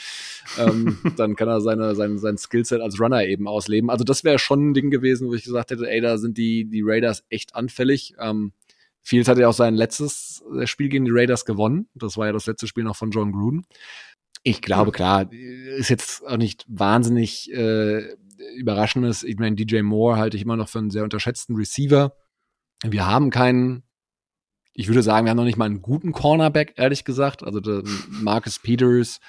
Ähm, 0.57 0.97
dann 1.17 1.35
kann 1.35 1.47
er 1.47 1.61
seine, 1.61 1.95
sein, 1.95 2.17
sein 2.17 2.37
Skillset 2.37 2.81
als 2.81 2.99
Runner 2.99 3.23
eben 3.23 3.47
ausleben. 3.47 3.89
Also 3.89 4.03
das 4.03 4.23
wäre 4.23 4.39
schon 4.39 4.69
ein 4.69 4.73
Ding 4.73 4.91
gewesen, 4.91 5.27
wo 5.27 5.33
ich 5.33 5.43
gesagt 5.43 5.71
hätte, 5.71 5.89
ey, 5.89 6.01
da 6.01 6.17
sind 6.17 6.37
die, 6.37 6.65
die 6.65 6.81
Raiders 6.83 7.23
echt 7.29 7.55
anfällig. 7.55 8.15
Ähm, 8.19 8.51
Fields 9.03 9.27
hat 9.27 9.37
ja 9.37 9.47
auch 9.47 9.53
sein 9.53 9.73
letztes 9.73 10.43
äh, 10.59 10.67
Spiel 10.67 10.89
gegen 10.89 11.05
die 11.05 11.11
Raiders 11.13 11.45
gewonnen. 11.45 11.87
Das 11.95 12.17
war 12.17 12.27
ja 12.27 12.33
das 12.33 12.45
letzte 12.45 12.67
Spiel 12.67 12.83
noch 12.83 12.95
von 12.95 13.11
John 13.11 13.31
Gruden. 13.31 13.65
Ich 14.43 14.61
glaube, 14.61 14.91
klar, 14.91 15.31
ist 15.31 15.89
jetzt 15.89 16.25
auch 16.25 16.37
nicht 16.37 16.65
wahnsinnig 16.67 17.51
äh, 17.53 18.15
überraschendes. 18.55 19.23
Ich 19.23 19.37
meine, 19.37 19.55
DJ 19.55 19.81
Moore 19.81 20.17
halte 20.17 20.37
ich 20.37 20.43
immer 20.43 20.57
noch 20.57 20.69
für 20.69 20.79
einen 20.79 20.89
sehr 20.89 21.03
unterschätzten 21.03 21.55
Receiver. 21.55 22.15
Wir 22.83 23.05
haben 23.05 23.29
keinen, 23.29 23.83
ich 24.73 24.87
würde 24.87 25.03
sagen, 25.03 25.25
wir 25.25 25.31
haben 25.31 25.37
noch 25.37 25.43
nicht 25.43 25.57
mal 25.57 25.65
einen 25.65 25.83
guten 25.83 26.11
Cornerback, 26.11 26.73
ehrlich 26.77 27.05
gesagt. 27.05 27.43
Also 27.43 27.59
der 27.59 27.83
Marcus 28.09 28.57
Peters 28.57 29.19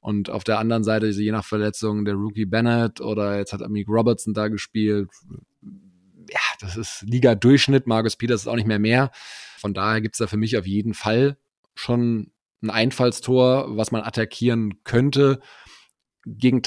und 0.00 0.30
auf 0.30 0.44
der 0.44 0.58
anderen 0.58 0.84
Seite, 0.84 1.08
je 1.08 1.32
nach 1.32 1.44
Verletzung, 1.44 2.04
der 2.04 2.14
Rookie 2.14 2.46
Bennett 2.46 3.00
oder 3.00 3.38
jetzt 3.38 3.52
hat 3.52 3.62
Amik 3.62 3.88
Robertson 3.88 4.34
da 4.34 4.48
gespielt. 4.48 5.10
Das 6.60 6.76
ist 6.76 7.02
Liga-Durchschnitt. 7.02 7.86
Marcus 7.86 8.16
Peters 8.16 8.42
ist 8.42 8.46
auch 8.46 8.56
nicht 8.56 8.66
mehr 8.68 8.78
mehr. 8.78 9.10
Von 9.58 9.74
daher 9.74 10.00
gibt's 10.00 10.18
da 10.18 10.26
für 10.26 10.36
mich 10.36 10.56
auf 10.56 10.66
jeden 10.66 10.94
Fall 10.94 11.36
schon 11.74 12.32
ein 12.62 12.70
Einfallstor, 12.70 13.76
was 13.76 13.90
man 13.90 14.02
attackieren 14.02 14.82
könnte. 14.84 15.40
Gegen 16.24 16.62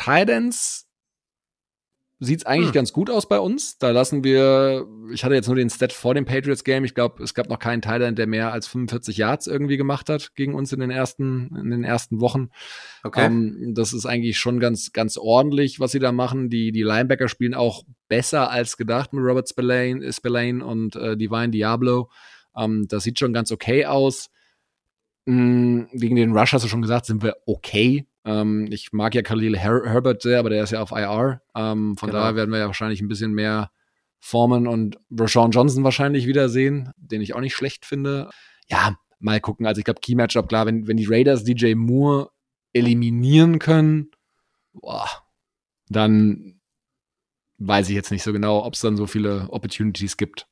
Titans 2.20 2.28
sieht's 2.28 2.46
eigentlich 2.46 2.68
Hm. 2.68 2.74
ganz 2.74 2.94
gut 2.94 3.10
aus 3.10 3.28
bei 3.28 3.40
uns. 3.40 3.78
Da 3.78 3.92
lassen 3.92 4.24
wir, 4.24 4.86
ich 5.14 5.24
hatte 5.24 5.36
jetzt 5.36 5.48
nur 5.48 5.56
den 5.56 5.70
Stat 5.70 5.94
vor 5.94 6.14
dem 6.14 6.26
Patriots-Game. 6.26 6.84
Ich 6.84 6.94
glaube, 6.94 7.24
es 7.24 7.34
gab 7.34 7.50
noch 7.50 7.60
keinen 7.60 7.82
Titan, 7.82 8.16
der 8.16 8.28
mehr 8.28 8.52
als 8.52 8.68
45 8.68 9.18
Yards 9.18 9.48
irgendwie 9.48 9.78
gemacht 9.78 10.10
hat 10.10 10.36
gegen 10.36 10.54
uns 10.54 10.74
in 10.74 10.82
den 10.82 10.92
ersten, 10.92 11.56
in 11.56 11.72
den 11.72 11.84
ersten 11.84 12.20
Wochen. 12.20 12.50
okay. 13.04 13.26
Ähm, 13.26 13.74
das 13.74 13.94
ist 13.94 14.06
eigentlich 14.06 14.38
schon 14.38 14.60
ganz, 14.60 14.92
ganz 14.92 15.18
ordentlich, 15.18 15.80
was 15.80 15.92
sie 15.92 16.00
da 16.00 16.12
machen. 16.12 16.50
Die, 16.50 16.72
die 16.72 16.84
Linebacker 16.84 17.30
spielen 17.30 17.54
auch 17.54 17.84
besser 18.10 18.52
als 18.52 18.76
gedacht 18.76 19.14
mit 19.14 19.24
Robert 19.24 19.48
Spillane, 19.48 20.12
Spillane 20.12 20.66
und 20.66 20.96
äh, 20.96 21.16
Divine 21.16 21.50
Diablo. 21.50 22.10
Ähm, 22.56 22.88
das 22.90 23.04
sieht 23.04 23.20
schon 23.20 23.34
ganz 23.34 23.52
okay 23.52 23.86
aus. 23.86 24.30
Mm, 25.26 25.84
gegen 25.94 26.16
den 26.16 26.36
Rush 26.36 26.54
hast 26.54 26.64
du 26.64 26.68
schon 26.68 26.82
gesagt, 26.82 27.06
sind 27.06 27.24
wir 27.24 27.38
okay. 27.46 28.06
Ähm, 28.26 28.68
ich 28.72 28.92
mag 28.92 29.16
ja 29.16 29.22
Khalil 29.22 29.58
Her 29.58 29.82
Herbert 29.86 30.22
sehr, 30.22 30.40
aber 30.40 30.50
der 30.50 30.64
ist 30.64 30.72
ja 30.72 30.82
auf 30.82 30.92
IR. 30.92 31.42
Ähm, 31.56 31.96
von 31.98 32.10
Genau. 32.10 32.20
daher 32.22 32.36
werden 32.36 32.52
wir 32.52 32.60
ja 32.60 32.68
wahrscheinlich 32.68 33.02
ein 33.02 33.08
bisschen 33.08 33.34
mehr 33.34 33.72
Foreman 34.20 34.68
und 34.68 34.98
Rashawn 35.18 35.52
Johnson 35.52 35.84
wahrscheinlich 35.84 36.28
wiedersehen, 36.28 36.92
den 36.98 37.22
ich 37.22 37.34
auch 37.34 37.40
nicht 37.40 37.56
schlecht 37.56 37.86
finde. 37.86 38.30
Ja, 38.68 38.96
mal 39.20 39.40
gucken. 39.40 39.66
Also 39.66 39.80
ich 39.80 39.86
glaube, 39.86 40.02
Key 40.02 40.16
Matchup, 40.16 40.50
klar, 40.50 40.66
wenn, 40.66 40.88
wenn 40.88 40.98
die 40.98 41.08
Raiders 41.08 41.44
DJ 41.44 41.76
Moore 41.76 42.30
eliminieren 42.74 43.60
können, 43.60 44.12
boah, 44.74 45.08
dann 45.88 46.60
weiß 47.58 47.90
ich 47.90 47.96
jetzt 47.96 48.12
nicht 48.12 48.24
so 48.24 48.34
genau, 48.34 48.64
ob 48.64 48.74
es 48.74 48.82
dann 48.82 48.98
so 48.98 49.08
viele 49.08 49.48
Opportunities 49.50 50.18
gibt. 50.18 50.48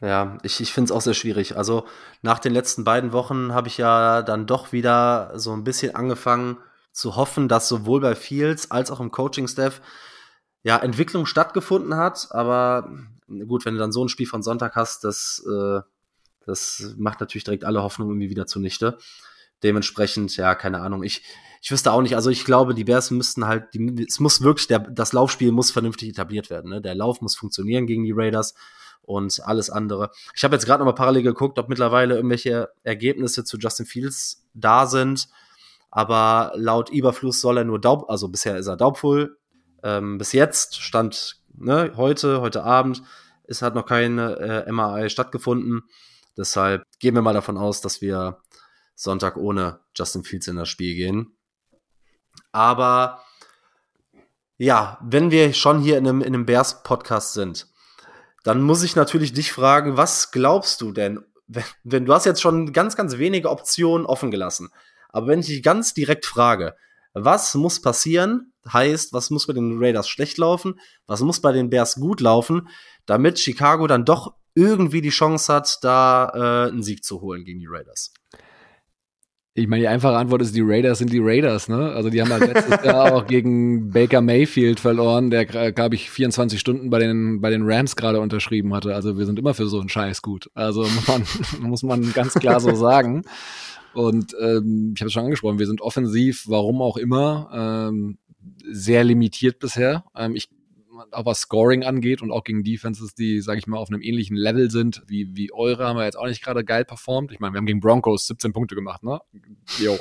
Ja, 0.00 0.38
ich, 0.44 0.60
ich 0.60 0.72
finde 0.72 0.86
es 0.86 0.96
auch 0.96 1.00
sehr 1.00 1.14
schwierig. 1.14 1.56
Also 1.56 1.84
nach 2.22 2.38
den 2.38 2.52
letzten 2.52 2.84
beiden 2.84 3.12
Wochen 3.12 3.52
habe 3.52 3.66
ich 3.68 3.78
ja 3.78 4.22
dann 4.22 4.46
doch 4.46 4.72
wieder 4.72 5.32
so 5.34 5.52
ein 5.52 5.64
bisschen 5.64 5.94
angefangen 5.96 6.56
zu 6.92 7.16
hoffen, 7.16 7.48
dass 7.48 7.68
sowohl 7.68 8.00
bei 8.00 8.14
Fields 8.14 8.70
als 8.70 8.90
auch 8.90 9.00
im 9.00 9.10
Coaching-Staff 9.10 9.80
ja 10.62 10.76
Entwicklung 10.78 11.26
stattgefunden 11.26 11.96
hat. 11.96 12.28
Aber 12.30 12.90
gut, 13.46 13.64
wenn 13.64 13.74
du 13.74 13.80
dann 13.80 13.92
so 13.92 14.04
ein 14.04 14.08
Spiel 14.08 14.26
von 14.26 14.42
Sonntag 14.42 14.74
hast, 14.76 15.04
das, 15.04 15.44
äh, 15.48 15.80
das 16.46 16.94
macht 16.96 17.20
natürlich 17.20 17.44
direkt 17.44 17.64
alle 17.64 17.82
Hoffnung 17.82 18.08
irgendwie 18.08 18.30
wieder 18.30 18.46
zunichte. 18.46 18.98
Dementsprechend, 19.62 20.36
ja, 20.36 20.54
keine 20.54 20.80
Ahnung. 20.80 21.02
Ich, 21.02 21.22
ich 21.60 21.70
wüsste 21.70 21.92
auch 21.92 22.02
nicht, 22.02 22.14
also 22.14 22.30
ich 22.30 22.44
glaube, 22.44 22.74
die 22.74 22.84
Bears 22.84 23.10
müssten 23.10 23.46
halt, 23.46 23.74
die, 23.74 24.06
es 24.06 24.20
muss 24.20 24.42
wirklich, 24.42 24.68
der, 24.68 24.78
das 24.78 25.12
Laufspiel 25.12 25.52
muss 25.52 25.70
vernünftig 25.70 26.10
etabliert 26.10 26.50
werden. 26.50 26.70
Ne? 26.70 26.80
Der 26.80 26.94
Lauf 26.94 27.20
muss 27.20 27.36
funktionieren 27.36 27.86
gegen 27.86 28.04
die 28.04 28.12
Raiders 28.14 28.54
und 29.02 29.40
alles 29.44 29.70
andere. 29.70 30.10
Ich 30.34 30.44
habe 30.44 30.54
jetzt 30.54 30.66
gerade 30.66 30.80
noch 30.80 30.90
mal 30.90 30.94
parallel 30.94 31.22
geguckt, 31.22 31.58
ob 31.58 31.68
mittlerweile 31.68 32.16
irgendwelche 32.16 32.68
Ergebnisse 32.82 33.42
zu 33.42 33.56
Justin 33.58 33.86
Fields 33.86 34.44
da 34.54 34.86
sind. 34.86 35.28
Aber 35.90 36.52
laut 36.54 36.90
Überfluss 36.90 37.40
soll 37.40 37.58
er 37.58 37.64
nur 37.64 37.80
daub, 37.80 38.08
also 38.10 38.28
bisher 38.28 38.56
ist 38.56 38.66
er 38.66 38.76
daubvoll. 38.76 39.38
Ähm, 39.82 40.18
bis 40.18 40.32
jetzt 40.32 40.80
stand 40.80 41.42
ne, 41.54 41.92
heute, 41.96 42.40
heute 42.40 42.62
Abend, 42.62 43.02
es 43.44 43.62
hat 43.62 43.74
noch 43.74 43.86
keine 43.86 44.64
äh, 44.66 44.72
MRI 44.72 45.08
stattgefunden. 45.08 45.82
Deshalb 46.36 46.84
gehen 47.00 47.14
wir 47.14 47.22
mal 47.22 47.34
davon 47.34 47.56
aus, 47.56 47.80
dass 47.80 48.00
wir 48.00 48.38
Sonntag 48.94 49.36
ohne 49.36 49.80
Justin 49.94 50.24
Fields 50.24 50.48
in 50.48 50.56
das 50.56 50.68
Spiel 50.68 50.94
gehen. 50.94 51.36
Aber 52.52 53.22
ja, 54.56 54.98
wenn 55.02 55.30
wir 55.30 55.52
schon 55.54 55.80
hier 55.80 55.98
in 55.98 56.06
einem, 56.06 56.20
in 56.20 56.34
einem 56.34 56.46
Bears-Podcast 56.46 57.32
sind, 57.32 57.68
dann 58.44 58.60
muss 58.62 58.82
ich 58.82 58.96
natürlich 58.96 59.32
dich 59.32 59.52
fragen, 59.52 59.96
was 59.96 60.30
glaubst 60.30 60.80
du 60.80 60.92
denn, 60.92 61.24
wenn, 61.46 61.64
wenn 61.84 62.04
du 62.04 62.12
hast 62.12 62.26
jetzt 62.26 62.42
schon 62.42 62.72
ganz, 62.72 62.96
ganz 62.96 63.18
wenige 63.18 63.50
Optionen 63.50 64.06
offen 64.06 64.30
gelassen, 64.30 64.70
aber 65.08 65.28
wenn 65.28 65.40
ich 65.40 65.46
dich 65.46 65.62
ganz 65.62 65.94
direkt 65.94 66.26
frage, 66.26 66.74
was 67.14 67.54
muss 67.54 67.80
passieren, 67.80 68.52
heißt, 68.72 69.12
was 69.12 69.30
muss 69.30 69.46
bei 69.46 69.52
den 69.52 69.78
Raiders 69.78 70.08
schlecht 70.08 70.38
laufen, 70.38 70.78
was 71.06 71.20
muss 71.20 71.40
bei 71.40 71.52
den 71.52 71.70
Bears 71.70 71.96
gut 71.96 72.20
laufen, 72.20 72.68
damit 73.06 73.38
Chicago 73.38 73.86
dann 73.86 74.04
doch 74.04 74.34
irgendwie 74.54 75.00
die 75.00 75.08
Chance 75.10 75.52
hat, 75.52 75.78
da 75.82 76.66
äh, 76.66 76.70
einen 76.70 76.82
Sieg 76.82 77.04
zu 77.04 77.20
holen 77.20 77.44
gegen 77.44 77.60
die 77.60 77.68
Raiders? 77.68 78.12
Ich 79.54 79.66
meine, 79.66 79.82
die 79.82 79.88
einfache 79.88 80.16
Antwort 80.16 80.40
ist, 80.42 80.54
die 80.54 80.62
Raiders 80.62 80.98
sind 80.98 81.12
die 81.12 81.18
Raiders, 81.20 81.68
ne? 81.68 81.90
Also 81.92 82.10
die 82.10 82.22
haben 82.22 82.30
halt 82.30 82.46
letztes 82.46 82.80
Jahr 82.84 83.12
auch 83.12 83.26
gegen 83.26 83.90
Baker 83.90 84.20
Mayfield 84.20 84.78
verloren, 84.78 85.30
der, 85.30 85.46
glaube 85.46 85.96
ich, 85.96 86.10
24 86.10 86.60
Stunden 86.60 86.90
bei 86.90 87.00
den, 87.00 87.40
bei 87.40 87.50
den 87.50 87.62
Rams 87.64 87.96
gerade 87.96 88.20
unterschrieben 88.20 88.72
hatte. 88.72 88.94
Also 88.94 89.18
wir 89.18 89.26
sind 89.26 89.36
immer 89.36 89.54
für 89.54 89.66
so 89.66 89.80
einen 89.80 89.88
Scheiß 89.88 90.22
gut. 90.22 90.48
Also 90.54 90.86
man, 91.08 91.24
muss 91.60 91.82
man 91.82 92.12
ganz 92.12 92.34
klar 92.34 92.60
so 92.60 92.74
sagen. 92.76 93.24
Und 93.98 94.36
ähm, 94.40 94.92
ich 94.94 95.00
habe 95.00 95.08
es 95.08 95.12
schon 95.12 95.24
angesprochen, 95.24 95.58
wir 95.58 95.66
sind 95.66 95.80
offensiv, 95.80 96.44
warum 96.46 96.80
auch 96.82 96.96
immer, 96.96 97.50
ähm, 97.52 98.18
sehr 98.70 99.02
limitiert 99.02 99.58
bisher. 99.58 100.04
Ähm, 100.14 100.36
ich 100.36 100.50
auch 101.10 101.26
was 101.26 101.40
Scoring 101.40 101.82
angeht 101.82 102.22
und 102.22 102.30
auch 102.30 102.44
gegen 102.44 102.62
Defenses, 102.62 103.16
die, 103.16 103.40
sage 103.40 103.58
ich 103.58 103.66
mal, 103.66 103.76
auf 103.76 103.88
einem 103.88 104.00
ähnlichen 104.00 104.36
Level 104.36 104.70
sind 104.70 105.02
wie, 105.08 105.34
wie 105.34 105.52
eure, 105.52 105.88
haben 105.88 105.96
wir 105.96 106.04
jetzt 106.04 106.16
auch 106.16 106.28
nicht 106.28 106.44
gerade 106.44 106.64
geil 106.64 106.84
performt. 106.84 107.32
Ich 107.32 107.40
meine, 107.40 107.54
wir 107.54 107.58
haben 107.58 107.66
gegen 107.66 107.80
Broncos 107.80 108.28
17 108.28 108.52
Punkte 108.52 108.76
gemacht, 108.76 109.02
ne? 109.02 109.20
Jo. 109.80 109.98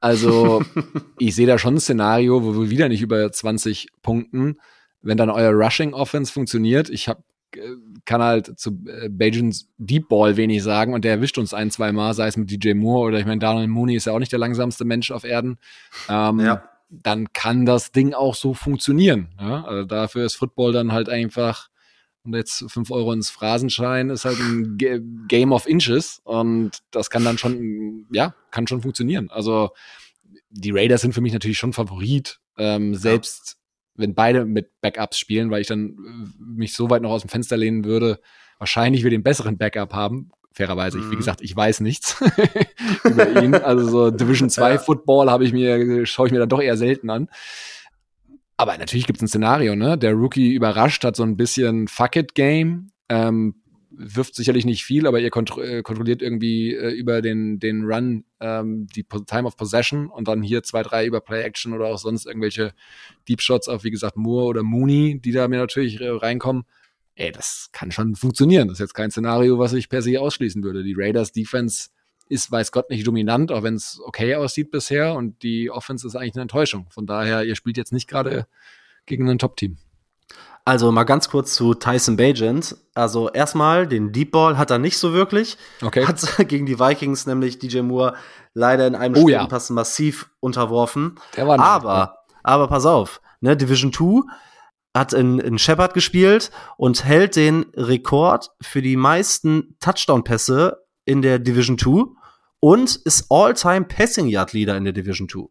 Also, 0.00 0.62
ich 1.18 1.34
sehe 1.34 1.46
da 1.46 1.58
schon 1.58 1.74
ein 1.74 1.80
Szenario, 1.80 2.42
wo 2.42 2.58
wir 2.58 2.70
wieder 2.70 2.88
nicht 2.88 3.02
über 3.02 3.30
20 3.30 3.88
punkten. 4.00 4.56
Wenn 5.02 5.18
dann 5.18 5.28
euer 5.28 5.52
Rushing 5.52 5.92
Offense 5.92 6.32
funktioniert, 6.32 6.88
ich 6.88 7.08
hab, 7.08 7.22
äh, 7.54 7.60
kann 8.08 8.22
halt 8.22 8.58
zu 8.58 8.70
äh, 8.86 9.08
Bajans 9.10 9.68
Deep 9.76 10.08
Ball 10.08 10.36
wenig 10.38 10.62
sagen 10.62 10.94
und 10.94 11.04
der 11.04 11.12
erwischt 11.12 11.36
uns 11.36 11.52
ein, 11.52 11.70
zwei 11.70 11.92
Mal, 11.92 12.14
sei 12.14 12.26
es 12.26 12.36
mit 12.38 12.50
DJ 12.50 12.72
Moore 12.72 13.08
oder 13.08 13.20
ich 13.20 13.26
meine, 13.26 13.38
Daniel 13.38 13.68
Mooney 13.68 13.94
ist 13.96 14.06
ja 14.06 14.14
auch 14.14 14.18
nicht 14.18 14.32
der 14.32 14.38
langsamste 14.38 14.84
Mensch 14.86 15.10
auf 15.10 15.24
Erden. 15.24 15.58
Ähm, 16.08 16.40
Ja. 16.40 16.68
dann 16.88 17.32
kann 17.34 17.66
das 17.66 17.92
Ding 17.92 18.14
auch 18.14 18.34
so 18.34 18.54
funktionieren. 18.54 19.28
Ja? 19.38 19.62
Also 19.64 19.84
dafür 19.84 20.24
ist 20.24 20.36
Football 20.36 20.72
dann 20.72 20.90
halt 20.92 21.10
einfach, 21.10 21.68
und 22.24 22.34
jetzt 22.34 22.64
fünf 22.68 22.90
Euro 22.90 23.12
ins 23.12 23.28
Phrasenschein, 23.28 24.08
ist 24.08 24.24
halt 24.24 24.38
ein 24.40 24.78
Ge 24.78 25.02
Game 25.28 25.52
of 25.52 25.68
Inches 25.68 26.20
und 26.24 26.78
das 26.90 27.10
kann 27.10 27.24
dann 27.24 27.36
schon, 27.36 28.06
ja, 28.10 28.34
kann 28.50 28.66
schon 28.66 28.80
funktionieren. 28.80 29.28
Also 29.30 29.70
die 30.48 30.70
Raiders 30.70 31.02
sind 31.02 31.12
für 31.12 31.20
mich 31.20 31.34
natürlich 31.34 31.58
schon 31.58 31.74
Favorit, 31.74 32.40
ähm, 32.56 32.94
selbst 32.94 33.58
wenn 33.98 34.14
beide 34.14 34.44
mit 34.46 34.70
Backups 34.80 35.18
spielen, 35.18 35.50
weil 35.50 35.60
ich 35.60 35.66
dann 35.66 35.90
äh, 35.90 36.42
mich 36.42 36.72
so 36.74 36.88
weit 36.90 37.02
noch 37.02 37.10
aus 37.10 37.22
dem 37.22 37.28
Fenster 37.30 37.56
lehnen 37.56 37.84
würde, 37.84 38.20
wahrscheinlich 38.58 39.02
wir 39.04 39.10
den 39.10 39.22
besseren 39.22 39.58
Backup 39.58 39.92
haben. 39.92 40.30
Fairerweise, 40.52 40.98
ich, 40.98 41.04
wie 41.10 41.14
Mhm. 41.14 41.18
gesagt, 41.18 41.40
ich 41.42 41.54
weiß 41.54 41.80
nichts 41.80 42.16
über 43.04 43.42
ihn. 43.42 43.54
Also 43.54 43.88
so 43.88 44.10
Division 44.10 44.50
2 44.50 44.70
Ja. 44.72 44.78
Football 44.78 45.30
habe 45.30 45.44
ich 45.44 45.52
mir, 45.52 46.04
schaue 46.06 46.26
ich 46.26 46.32
mir 46.32 46.38
dann 46.40 46.48
doch 46.48 46.60
eher 46.62 46.76
selten 46.76 47.10
an. 47.10 47.28
Aber 48.56 48.76
natürlich 48.76 49.06
gibt 49.06 49.18
es 49.18 49.22
ein 49.22 49.28
Szenario, 49.28 49.76
ne? 49.76 49.96
Der 49.96 50.14
Rookie 50.14 50.52
überrascht, 50.52 51.04
hat 51.04 51.14
so 51.14 51.22
ein 51.22 51.36
bisschen 51.36 51.86
Fuck-it-Game, 51.86 52.90
ähm, 53.08 53.54
wirft 53.90 54.34
sicherlich 54.34 54.64
nicht 54.64 54.84
viel, 54.84 55.06
aber 55.06 55.20
ihr 55.20 55.30
kontro 55.30 55.62
äh, 55.62 55.82
kontrolliert 55.82 56.20
irgendwie 56.22 56.74
äh, 56.74 56.90
über 56.90 57.22
den, 57.22 57.58
den 57.58 57.84
Run 57.84 58.24
ähm, 58.40 58.86
die 58.86 59.04
Time 59.04 59.46
of 59.46 59.56
Possession 59.56 60.08
und 60.08 60.28
dann 60.28 60.42
hier 60.42 60.62
zwei, 60.62 60.82
drei 60.82 61.06
über 61.06 61.20
Play-Action 61.20 61.72
oder 61.72 61.86
auch 61.86 61.98
sonst 61.98 62.26
irgendwelche 62.26 62.74
Deep 63.28 63.40
Shots 63.40 63.68
auf, 63.68 63.84
wie 63.84 63.90
gesagt, 63.90 64.16
Moore 64.16 64.46
oder 64.46 64.62
Mooney, 64.62 65.20
die 65.20 65.32
da 65.32 65.48
mir 65.48 65.58
natürlich 65.58 66.00
äh, 66.00 66.08
reinkommen. 66.08 66.64
Ey, 67.14 67.32
das 67.32 67.70
kann 67.72 67.90
schon 67.90 68.14
funktionieren. 68.14 68.68
Das 68.68 68.76
ist 68.76 68.80
jetzt 68.80 68.94
kein 68.94 69.10
Szenario, 69.10 69.58
was 69.58 69.72
ich 69.72 69.88
per 69.88 70.02
se 70.02 70.20
ausschließen 70.20 70.62
würde. 70.62 70.84
Die 70.84 70.94
Raiders 70.96 71.32
Defense 71.32 71.88
ist, 72.28 72.52
weiß 72.52 72.70
Gott, 72.70 72.90
nicht 72.90 73.06
dominant, 73.06 73.50
auch 73.50 73.62
wenn 73.62 73.74
es 73.74 74.00
okay 74.04 74.36
aussieht 74.36 74.70
bisher. 74.70 75.14
Und 75.14 75.42
die 75.42 75.70
Offense 75.70 76.06
ist 76.06 76.14
eigentlich 76.14 76.34
eine 76.34 76.42
Enttäuschung. 76.42 76.86
Von 76.90 77.06
daher, 77.06 77.44
ihr 77.44 77.56
spielt 77.56 77.76
jetzt 77.76 77.92
nicht 77.92 78.08
gerade 78.08 78.46
gegen 79.06 79.28
ein 79.28 79.38
Top-Team. 79.38 79.78
Also 80.68 80.92
mal 80.92 81.04
ganz 81.04 81.30
kurz 81.30 81.54
zu 81.54 81.72
Tyson 81.72 82.18
Bajent. 82.18 82.76
Also 82.92 83.30
erstmal, 83.30 83.86
den 83.86 84.12
Deep 84.12 84.32
Ball 84.32 84.58
hat 84.58 84.70
er 84.70 84.78
nicht 84.78 84.98
so 84.98 85.14
wirklich. 85.14 85.56
Okay. 85.80 86.04
Hat 86.04 86.20
gegen 86.46 86.66
die 86.66 86.78
Vikings 86.78 87.24
nämlich 87.24 87.58
DJ 87.58 87.80
Moore 87.80 88.16
leider 88.52 88.86
in 88.86 88.94
einem 88.94 89.16
Oh 89.16 89.30
ja. 89.30 89.46
Pass 89.46 89.70
massiv 89.70 90.28
unterworfen. 90.40 91.14
Der 91.38 91.48
war 91.48 91.58
Aber, 91.58 92.18
aber 92.42 92.68
pass 92.68 92.84
auf, 92.84 93.22
ne, 93.40 93.56
Division 93.56 93.94
2 93.94 94.30
hat 94.94 95.14
in, 95.14 95.38
in 95.38 95.56
Shepard 95.56 95.94
gespielt 95.94 96.50
und 96.76 97.02
hält 97.02 97.36
den 97.36 97.64
Rekord 97.74 98.50
für 98.60 98.82
die 98.82 98.96
meisten 98.98 99.74
Touchdown-Pässe 99.80 100.84
in 101.06 101.22
der 101.22 101.38
Division 101.38 101.78
2 101.78 102.12
und 102.60 102.94
ist 102.94 103.24
All-Time 103.30 103.86
Passing 103.86 104.26
Yard 104.26 104.52
Leader 104.52 104.76
in 104.76 104.84
der 104.84 104.92
Division 104.92 105.30
2. 105.30 105.48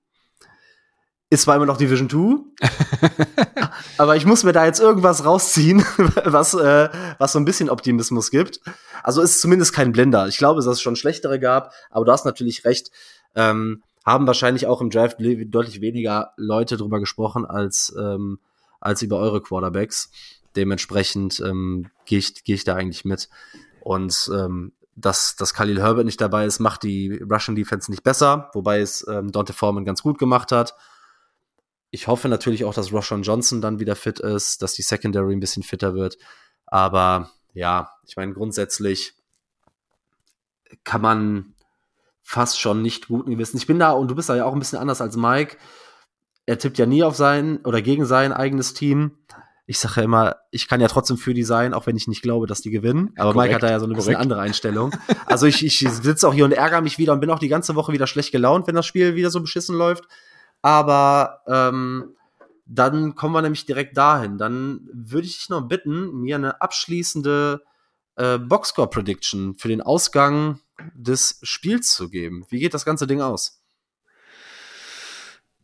Ist 1.29 1.43
zwar 1.43 1.57
immer 1.57 1.65
noch 1.65 1.77
Division 1.77 2.09
2, 2.09 2.69
aber 3.97 4.15
ich 4.15 4.25
muss 4.25 4.45
mir 4.45 4.53
da 4.53 4.65
jetzt 4.65 4.79
irgendwas 4.79 5.25
rausziehen, 5.25 5.83
was, 6.23 6.53
äh, 6.53 6.89
was 7.17 7.33
so 7.33 7.39
ein 7.39 7.43
bisschen 7.45 7.69
Optimismus 7.69 8.31
gibt. 8.31 8.61
Also 9.03 9.21
ist 9.21 9.41
zumindest 9.41 9.73
kein 9.73 9.91
Blender. 9.91 10.27
Ich 10.27 10.37
glaube, 10.37 10.61
dass 10.61 10.67
es 10.67 10.81
schon 10.81 10.95
schlechtere 10.95 11.37
gab, 11.37 11.73
aber 11.89 12.05
du 12.05 12.11
hast 12.13 12.23
natürlich 12.23 12.63
recht. 12.63 12.91
Ähm, 13.35 13.83
haben 14.05 14.25
wahrscheinlich 14.25 14.67
auch 14.67 14.79
im 14.79 14.89
Draft 14.89 15.17
deutlich 15.19 15.81
weniger 15.81 16.31
Leute 16.37 16.77
drüber 16.77 17.01
gesprochen 17.01 17.45
als, 17.45 17.93
ähm, 17.99 18.39
als 18.79 19.01
über 19.01 19.19
eure 19.19 19.41
Quarterbacks. 19.41 20.09
Dementsprechend 20.55 21.41
ähm, 21.41 21.89
gehe 22.05 22.19
ich, 22.19 22.41
geh 22.45 22.53
ich 22.53 22.63
da 22.63 22.75
eigentlich 22.75 23.03
mit. 23.03 23.27
Und 23.81 24.31
ähm, 24.33 24.71
dass, 24.95 25.35
dass 25.35 25.53
Khalil 25.53 25.81
Herbert 25.81 26.05
nicht 26.05 26.21
dabei 26.21 26.45
ist, 26.45 26.59
macht 26.59 26.83
die 26.83 27.21
Russian 27.29 27.57
Defense 27.57 27.91
nicht 27.91 28.03
besser, 28.03 28.49
wobei 28.53 28.79
es 28.79 29.05
ähm, 29.09 29.31
Dante 29.33 29.51
Foreman 29.51 29.83
ganz 29.83 30.01
gut 30.01 30.17
gemacht 30.17 30.53
hat. 30.53 30.73
Ich 31.89 32.07
hoffe 32.07 32.27
natürlich 32.27 32.65
auch, 32.65 32.73
dass 32.73 32.91
Roshan 32.91 33.23
Johnson 33.23 33.61
dann 33.61 33.80
wieder 33.80 33.95
fit 33.95 34.19
ist, 34.19 34.61
dass 34.61 34.73
die 34.73 34.81
Secondary 34.81 35.34
ein 35.34 35.39
bisschen 35.39 35.64
fitter 35.64 35.93
wird. 35.93 36.18
Aber 36.65 37.31
ja, 37.53 37.91
ich 38.05 38.15
meine, 38.18 38.34
grundsätzlich 38.34 39.14
kann 40.84 41.01
man 41.01 41.53
fast 42.22 42.59
schon 42.59 42.81
nicht 42.81 43.07
guten 43.07 43.31
Gewissen. 43.31 43.57
Ich 43.57 43.68
bin 43.68 43.80
da 43.80 43.91
und 43.91 44.09
du 44.09 44.15
bist 44.15 44.30
da 44.30 44.35
ja 44.35 44.45
auch 44.45 44.53
ein 44.53 44.59
bisschen 44.59 44.80
anders 44.80 44.99
als 44.99 45.15
Mike. 45.15 45.57
Er 46.45 46.57
tippt 46.57 46.77
ja 46.77 46.85
nie 46.85 47.03
auf 47.03 47.15
sein 47.15 47.59
oder 47.64 47.81
gegen 47.81 48.05
sein 48.05 48.34
eigenes 48.34 48.73
Team. 48.73 49.18
Ich 49.65 49.80
sage 49.80 49.95
ja 49.97 50.03
immer, 50.03 50.35
ich 50.51 50.68
kann 50.68 50.80
ja 50.80 50.88
trotzdem 50.88 51.18
für 51.18 51.34
die 51.34 51.43
sein, 51.43 51.73
auch 51.73 51.88
wenn 51.88 51.97
ich 51.97 52.07
nicht 52.07 52.22
glaube, 52.22 52.47
dass 52.47 52.61
die 52.61 52.69
gewinnen. 52.69 53.14
Aber 53.18 53.30
Mike 53.30 53.34
korrekt, 53.34 53.55
hat 53.55 53.64
da 53.64 53.72
ja 53.72 53.80
so 53.80 53.85
eine 53.85 53.95
bisschen 53.95 54.14
korrekt. 54.14 54.22
andere 54.22 54.41
Einstellung. 54.47 54.91
Also 55.26 55.45
ich, 55.45 55.65
ich 55.65 55.80
sitze 55.80 56.27
auch 56.27 56.34
hier 56.34 56.45
und 56.45 56.53
ärgere 56.53 56.81
mich 56.81 56.97
wieder 56.97 57.14
und 57.14 57.22
bin 57.22 57.30
auch 57.30 57.39
die 57.39 57.49
ganze 57.49 57.76
Woche 57.76 57.91
wieder 57.93 58.07
schlecht 58.07 58.31
gelaunt, 58.31 58.68
wenn 58.68 58.76
das 58.76 58.85
Spiel 58.85 59.15
wieder 59.15 59.30
so 59.30 59.41
beschissen 59.41 59.77
läuft. 59.77 60.05
Aber 60.61 61.41
ähm, 61.47 62.15
dann 62.65 63.15
kommen 63.15 63.34
wir 63.34 63.41
nämlich 63.41 63.65
direkt 63.65 63.97
dahin. 63.97 64.38
Dann 64.38 64.89
würde 64.91 65.27
ich 65.27 65.38
dich 65.38 65.49
noch 65.49 65.67
bitten, 65.67 66.21
mir 66.21 66.35
eine 66.35 66.61
abschließende 66.61 67.61
äh, 68.15 68.38
Boxscore-Prediction 68.38 69.55
für 69.55 69.69
den 69.69 69.81
Ausgang 69.81 70.59
des 70.93 71.39
Spiels 71.43 71.93
zu 71.93 72.09
geben. 72.09 72.45
Wie 72.49 72.59
geht 72.59 72.73
das 72.73 72.85
ganze 72.85 73.07
Ding 73.07 73.21
aus? 73.21 73.61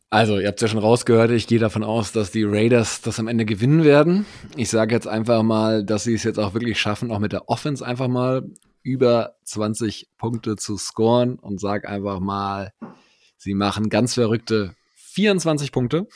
Also, 0.10 0.38
ihr 0.38 0.48
habt 0.48 0.62
ja 0.62 0.68
schon 0.68 0.80
rausgehört, 0.80 1.32
ich 1.32 1.48
gehe 1.48 1.58
davon 1.58 1.84
aus, 1.84 2.12
dass 2.12 2.30
die 2.30 2.44
Raiders 2.44 3.02
das 3.02 3.20
am 3.20 3.28
Ende 3.28 3.46
gewinnen 3.46 3.84
werden. 3.84 4.28
Ich 4.56 4.70
sage 4.70 4.94
jetzt 4.94 5.08
einfach 5.08 5.42
mal, 5.42 5.84
dass 5.84 6.04
sie 6.04 6.14
es 6.14 6.24
jetzt 6.24 6.38
auch 6.38 6.54
wirklich 6.54 6.80
schaffen, 6.80 7.12
auch 7.12 7.18
mit 7.18 7.32
der 7.32 7.50
Offense 7.50 7.84
einfach 7.84 8.08
mal 8.08 8.48
über 8.84 9.38
20 9.46 10.10
Punkte 10.18 10.56
zu 10.56 10.78
scoren 10.78 11.40
und 11.40 11.60
sage 11.60 11.90
einfach 11.90 12.20
mal, 12.20 12.74
sie 13.38 13.56
machen 13.56 13.90
ganz 13.90 14.14
verrückte 14.14 14.76
24 15.14 15.72
Punkte 15.72 16.08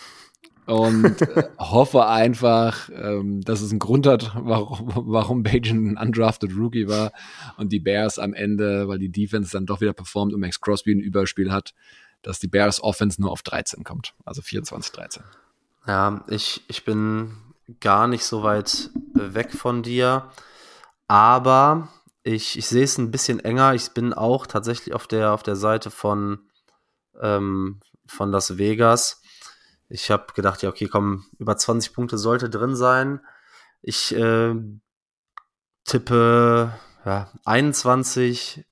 und 0.66 1.22
äh, 1.22 1.50
hoffe 1.58 2.08
einfach, 2.08 2.90
ähm, 2.94 3.42
dass 3.42 3.62
es 3.62 3.72
einen 3.72 3.80
Grund 3.80 4.06
hat, 4.06 4.32
warum, 4.36 4.92
warum 4.96 5.44
Bajan 5.44 5.92
ein 5.92 5.98
undrafted 5.98 6.52
Rookie 6.56 6.88
war 6.88 7.12
und 7.58 7.72
die 7.72 7.80
Bears 7.80 8.20
am 8.20 8.34
Ende, 8.34 8.88
weil 8.88 9.00
die 9.00 9.10
Defense 9.10 9.52
dann 9.52 9.66
doch 9.66 9.82
wieder 9.82 9.94
performt 9.94 10.34
und 10.34 10.42
Max 10.42 10.60
Crosby 10.60 10.94
ein 10.94 11.00
Überspiel 11.00 11.52
hat, 11.52 11.74
dass 12.22 12.40
die 12.40 12.48
Bears 12.48 12.84
Offense 12.84 13.22
nur 13.22 13.32
auf 13.32 13.44
13 13.44 13.84
kommt. 13.84 14.14
Also 14.26 14.42
24, 14.42 14.92
13. 14.92 15.24
Ja, 15.88 16.24
ich, 16.28 16.64
ich 16.68 16.84
bin 16.84 17.32
gar 17.80 18.08
nicht 18.08 18.26
so 18.26 18.44
weit 18.44 18.90
weg 19.14 19.54
von 19.54 19.84
dir, 19.84 20.30
aber 21.08 21.88
ich, 22.24 22.58
ich 22.58 22.68
sehe 22.68 22.84
es 22.84 22.98
ein 22.98 23.12
bisschen 23.12 23.40
enger. 23.40 23.74
Ich 23.74 23.92
bin 23.92 24.14
auch 24.14 24.48
tatsächlich 24.48 24.94
auf 24.94 25.08
der, 25.08 25.32
auf 25.32 25.44
der 25.44 25.56
Seite 25.56 25.92
von, 25.92 26.40
ähm, 27.22 27.80
von 28.08 28.32
Las 28.32 28.58
Vegas. 28.58 29.22
Ich 29.90 30.12
habe 30.12 30.34
gedacht, 30.34 30.62
ja, 30.64 30.70
okay, 30.70 30.88
komm, 30.88 31.26
über 31.40 31.58
20 31.58 31.94
Punkte 31.94 32.18
sollte 32.18 32.50
drin 32.50 32.76
sein. 32.76 33.22
Ich 33.82 34.14
äh, 34.16 34.56
tippe 35.86 36.74
ja, 37.06 37.32
21, 37.46 38.66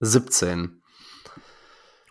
17. 0.00 0.82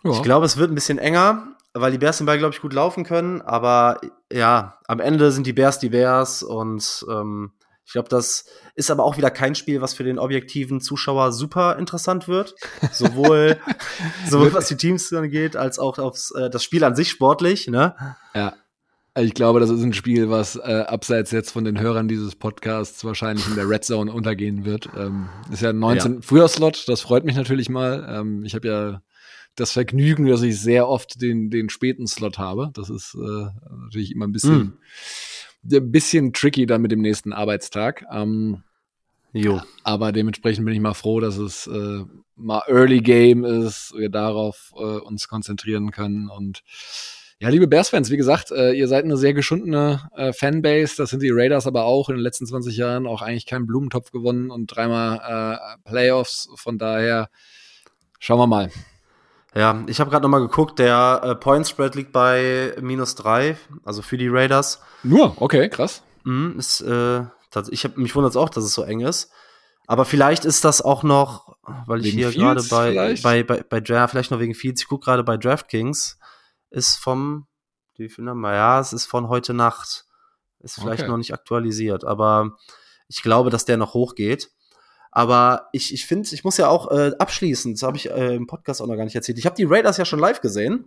Ich 0.04 0.22
glaube, 0.22 0.46
es 0.46 0.56
wird 0.56 0.70
ein 0.70 0.74
bisschen 0.74 0.98
enger, 0.98 1.56
weil 1.74 1.92
die 1.92 1.98
Bears 1.98 2.18
den 2.18 2.26
Ball, 2.26 2.38
glaube 2.38 2.54
ich, 2.54 2.60
gut 2.60 2.72
laufen 2.72 3.04
können. 3.04 3.40
Aber 3.40 4.00
ja, 4.32 4.78
am 4.86 5.00
Ende 5.00 5.30
sind 5.30 5.46
die 5.46 5.52
Bears 5.52 5.78
die 5.78 5.90
Bears 5.90 6.42
und 6.42 7.04
ähm, 7.08 7.52
ich 7.92 7.94
glaube, 7.94 8.08
das 8.08 8.46
ist 8.74 8.90
aber 8.90 9.04
auch 9.04 9.18
wieder 9.18 9.30
kein 9.30 9.54
Spiel, 9.54 9.82
was 9.82 9.92
für 9.92 10.02
den 10.02 10.18
objektiven 10.18 10.80
Zuschauer 10.80 11.30
super 11.30 11.76
interessant 11.78 12.26
wird. 12.26 12.54
Sowohl, 12.90 13.58
sowohl 14.30 14.54
was 14.54 14.68
die 14.68 14.78
Teams 14.78 15.12
angeht, 15.12 15.56
als 15.56 15.78
auch 15.78 15.98
aufs, 15.98 16.30
äh, 16.30 16.48
das 16.48 16.64
Spiel 16.64 16.84
an 16.84 16.96
sich 16.96 17.10
sportlich. 17.10 17.68
Ne? 17.68 17.94
Ja. 18.34 18.54
Ich 19.14 19.34
glaube, 19.34 19.60
das 19.60 19.68
ist 19.68 19.82
ein 19.82 19.92
Spiel, 19.92 20.30
was 20.30 20.56
äh, 20.56 20.84
abseits 20.86 21.32
jetzt 21.32 21.50
von 21.50 21.66
den 21.66 21.78
Hörern 21.78 22.08
dieses 22.08 22.34
Podcasts 22.34 23.04
wahrscheinlich 23.04 23.46
in 23.46 23.56
der 23.56 23.68
Red 23.68 23.84
Zone 23.84 24.10
untergehen 24.14 24.64
wird. 24.64 24.88
Ähm, 24.96 25.28
ist 25.52 25.60
ja 25.60 25.68
ein 25.68 25.78
19 25.78 26.14
Ja. 26.14 26.20
früher 26.22 26.48
Slot, 26.48 26.88
das 26.88 27.02
freut 27.02 27.26
mich 27.26 27.36
natürlich 27.36 27.68
mal. 27.68 28.06
Ähm, 28.08 28.42
ich 28.46 28.54
habe 28.54 28.68
ja 28.68 29.02
das 29.54 29.72
Vergnügen, 29.72 30.24
dass 30.28 30.40
ich 30.40 30.58
sehr 30.58 30.88
oft 30.88 31.20
den, 31.20 31.50
den 31.50 31.68
späten 31.68 32.06
Slot 32.06 32.38
habe. 32.38 32.70
Das 32.72 32.88
ist 32.88 33.14
äh, 33.14 33.48
natürlich 33.82 34.12
immer 34.12 34.26
ein 34.26 34.32
bisschen, 34.32 34.78
ein 35.70 35.92
bisschen 35.92 36.32
tricky 36.32 36.66
dann 36.66 36.82
mit 36.82 36.92
dem 36.92 37.00
nächsten 37.00 37.32
Arbeitstag. 37.32 38.04
Ähm, 38.10 38.62
Jo. 39.34 39.62
aber 39.82 40.12
dementsprechend 40.12 40.66
bin 40.66 40.74
ich 40.74 40.80
mal 40.80 40.94
froh, 40.94 41.20
dass 41.20 41.38
es 41.38 41.66
äh, 41.66 42.04
mal 42.36 42.62
Early 42.66 43.00
Game 43.00 43.44
ist, 43.44 43.94
wir 43.96 44.10
darauf 44.10 44.72
äh, 44.76 44.82
uns 44.82 45.26
konzentrieren 45.28 45.90
können. 45.90 46.28
Und 46.28 46.62
ja, 47.38 47.48
liebe 47.48 47.66
Bears-Fans, 47.66 48.10
wie 48.10 48.16
gesagt, 48.16 48.50
äh, 48.50 48.72
ihr 48.72 48.88
seid 48.88 49.04
eine 49.04 49.16
sehr 49.16 49.34
geschundene 49.34 50.10
äh, 50.14 50.32
Fanbase. 50.32 50.96
Das 50.96 51.10
sind 51.10 51.22
die 51.22 51.30
Raiders 51.32 51.66
aber 51.66 51.84
auch 51.84 52.08
in 52.08 52.16
den 52.16 52.22
letzten 52.22 52.46
20 52.46 52.76
Jahren 52.76 53.06
auch 53.06 53.22
eigentlich 53.22 53.46
keinen 53.46 53.66
Blumentopf 53.66 54.12
gewonnen 54.12 54.50
und 54.50 54.66
dreimal 54.66 55.16
äh, 55.16 55.88
Playoffs. 55.88 56.48
Von 56.56 56.78
daher 56.78 57.30
schauen 58.20 58.38
wir 58.38 58.46
mal. 58.46 58.70
Ja, 59.54 59.84
ich 59.86 60.00
habe 60.00 60.10
gerade 60.10 60.22
noch 60.22 60.30
mal 60.30 60.40
geguckt, 60.40 60.78
der 60.78 61.20
äh, 61.22 61.34
Point 61.34 61.68
Spread 61.68 61.94
liegt 61.94 62.12
bei 62.12 62.74
minus 62.80 63.14
drei, 63.14 63.56
also 63.84 64.00
für 64.00 64.16
die 64.16 64.28
Raiders. 64.28 64.80
Nur, 65.02 65.40
okay, 65.40 65.68
krass. 65.68 66.02
Mhm, 66.24 66.58
ist, 66.58 66.80
äh, 66.80 67.24
ich 67.70 67.84
hab, 67.84 67.96
mich 67.98 68.14
wundert 68.14 68.36
auch, 68.36 68.48
dass 68.48 68.64
es 68.64 68.72
so 68.72 68.82
eng 68.82 69.00
ist. 69.00 69.30
Aber 69.86 70.04
vielleicht 70.04 70.44
ist 70.44 70.64
das 70.64 70.80
auch 70.80 71.02
noch, 71.02 71.56
weil 71.86 72.00
ich 72.00 72.06
Wegen 72.16 72.18
hier 72.18 72.32
gerade 72.32 72.62
bei, 72.70 73.16
bei, 73.22 73.42
bei, 73.42 73.62
bei 73.62 73.80
Draft, 73.80 74.12
vielleicht 74.12 74.30
noch 74.30 74.40
wegen 74.40 74.54
Fields, 74.54 74.82
ich 74.82 74.88
gucke 74.88 75.04
gerade 75.04 75.24
bei 75.24 75.36
DraftKings, 75.36 76.18
ist 76.70 76.96
vom, 76.96 77.46
wie 77.96 78.08
viel 78.08 78.26
haben 78.26 78.40
wir? 78.40 78.54
Ja, 78.54 78.80
es 78.80 78.92
ist 78.94 79.04
von 79.04 79.28
heute 79.28 79.52
Nacht. 79.52 80.06
Ist 80.60 80.76
vielleicht 80.76 81.02
Okay. 81.02 81.10
noch 81.10 81.18
nicht 81.18 81.34
aktualisiert, 81.34 82.04
aber 82.04 82.56
ich 83.08 83.22
glaube, 83.22 83.50
dass 83.50 83.64
der 83.64 83.76
noch 83.76 83.94
hochgeht. 83.94 84.50
Aber 85.12 85.68
ich, 85.72 85.92
ich 85.92 86.06
finde, 86.06 86.28
ich 86.32 86.42
muss 86.42 86.56
ja 86.56 86.68
auch 86.68 86.90
äh, 86.90 87.12
abschließend, 87.18 87.76
das 87.76 87.86
habe 87.86 87.98
ich 87.98 88.10
äh, 88.10 88.34
im 88.34 88.46
Podcast 88.46 88.80
auch 88.80 88.86
noch 88.86 88.96
gar 88.96 89.04
nicht 89.04 89.14
erzählt. 89.14 89.38
Ich 89.38 89.44
habe 89.44 89.54
die 89.54 89.64
Raiders 89.64 89.98
ja 89.98 90.06
schon 90.06 90.18
live 90.18 90.40
gesehen, 90.40 90.86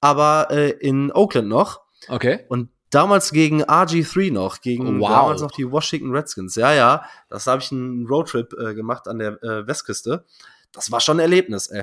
aber 0.00 0.46
äh, 0.50 0.70
in 0.70 1.12
Oakland 1.12 1.48
noch. 1.48 1.80
Okay. 2.08 2.44
Und 2.48 2.70
damals 2.90 3.32
gegen 3.32 3.64
RG3 3.64 4.32
noch, 4.32 4.60
gegen 4.60 5.00
Wow. 5.00 5.08
damals 5.08 5.42
noch 5.42 5.50
die 5.50 5.70
Washington 5.70 6.14
Redskins. 6.14 6.54
Ja, 6.54 6.72
ja, 6.72 7.02
das 7.28 7.48
habe 7.48 7.60
ich 7.60 7.72
einen 7.72 8.06
Roadtrip 8.06 8.52
äh, 8.54 8.74
gemacht 8.74 9.08
an 9.08 9.18
der 9.18 9.42
äh, 9.42 9.66
Westküste. 9.66 10.24
Das 10.72 10.92
war 10.92 11.00
schon 11.00 11.16
ein 11.16 11.20
Erlebnis, 11.20 11.66
ey. 11.66 11.82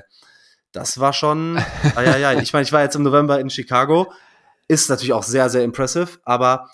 Das 0.71 0.99
war 0.99 1.11
schon, 1.11 1.59
ja, 1.95 2.17
ja. 2.17 2.33
Ich 2.39 2.53
meine, 2.53 2.63
ich 2.63 2.71
war 2.71 2.83
jetzt 2.83 2.95
im 2.95 3.03
November 3.03 3.39
in 3.39 3.49
Chicago. 3.49 4.11
Ist 4.67 4.89
natürlich 4.89 5.13
auch 5.13 5.23
sehr, 5.23 5.49
sehr 5.49 5.63
impressive, 5.63 6.19
aber 6.23 6.69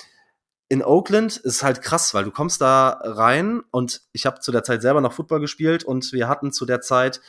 in 0.72 0.85
Oakland 0.85 1.35
ist 1.35 1.64
halt 1.64 1.81
krass, 1.81 2.14
weil 2.14 2.23
du 2.23 2.31
kommst 2.31 2.61
da 2.61 3.02
rein 3.03 3.61
und 3.72 4.03
ich 4.14 4.26
habe 4.26 4.39
zu 4.39 4.53
der 4.53 4.64
Zeit 4.64 4.81
selber 4.81 5.02
noch 5.02 5.11
Football 5.11 5.41
gespielt 5.41 5.84
und 5.84 6.14
wir 6.14 6.30
hatten 6.30 6.53
zu 6.53 6.65
der 6.65 6.80
Zeit 6.80 7.19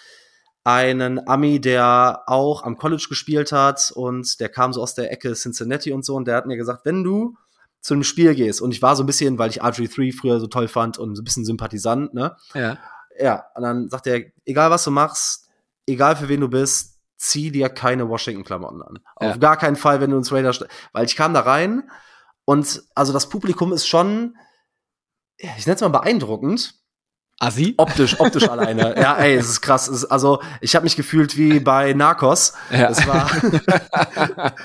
einen 0.62 1.26
Ami, 1.26 1.60
der 1.60 2.22
auch 2.26 2.62
am 2.62 2.76
College 2.76 3.06
gespielt 3.08 3.50
hat 3.50 3.90
und 3.96 4.38
der 4.38 4.48
kam 4.48 4.72
so 4.72 4.80
aus 4.80 4.94
der 4.94 5.10
Ecke 5.10 5.32
Cincinnati 5.32 5.90
und 5.90 6.04
so 6.04 6.14
und 6.14 6.28
der 6.28 6.36
hat 6.36 6.46
mir 6.46 6.56
gesagt, 6.56 6.84
wenn 6.84 7.02
du 7.02 7.34
zu 7.80 7.94
einem 7.94 8.04
Spiel 8.04 8.32
gehst 8.36 8.60
und 8.62 8.70
ich 8.70 8.80
war 8.80 8.94
so 8.94 9.02
ein 9.02 9.06
bisschen, 9.06 9.40
weil 9.40 9.50
ich 9.50 9.60
RG3 9.60 10.16
früher 10.16 10.38
so 10.38 10.46
toll 10.46 10.68
fand 10.68 10.98
und 10.98 11.16
so 11.16 11.22
ein 11.22 11.24
bisschen 11.24 11.44
Sympathisant, 11.44 12.14
ne? 12.14 12.36
Ja. 12.54 12.78
Ja, 13.18 13.46
und 13.56 13.64
dann 13.64 13.88
sagt 13.88 14.06
er, 14.06 14.22
egal 14.44 14.70
was 14.70 14.84
du 14.84 14.92
machst, 14.92 15.48
egal 15.88 16.14
für 16.14 16.28
wen 16.28 16.42
du 16.42 16.48
bist, 16.48 17.00
zieh 17.18 17.50
dir 17.50 17.70
keine 17.70 18.08
Washington-Klamotten 18.08 18.82
an. 18.82 19.00
Ja. 19.20 19.30
Auf 19.30 19.40
gar 19.40 19.56
keinen 19.56 19.74
Fall, 19.74 20.00
wenn 20.00 20.10
du 20.10 20.16
ins 20.16 20.30
Raiders, 20.30 20.64
weil 20.92 21.06
ich 21.06 21.16
kam 21.16 21.34
da 21.34 21.40
rein 21.40 21.90
und 22.52 22.82
also 22.94 23.14
das 23.14 23.30
Publikum 23.30 23.72
ist 23.72 23.88
schon, 23.88 24.36
ich 25.38 25.66
nenne 25.66 25.76
es 25.76 25.80
mal 25.80 25.88
beeindruckend. 25.88 26.74
Assi? 27.38 27.72
Optisch, 27.78 28.20
optisch 28.20 28.46
alleine. 28.46 28.94
Ja, 29.00 29.16
ey, 29.16 29.36
es 29.36 29.48
ist 29.48 29.62
krass. 29.62 29.88
Es 29.88 30.02
ist, 30.02 30.10
also, 30.10 30.42
ich 30.60 30.76
habe 30.76 30.84
mich 30.84 30.94
gefühlt 30.94 31.38
wie 31.38 31.60
bei 31.60 31.94
Narcos. 31.94 32.52
Ja. 32.70 32.88
Das 32.88 33.06
war, 33.06 33.30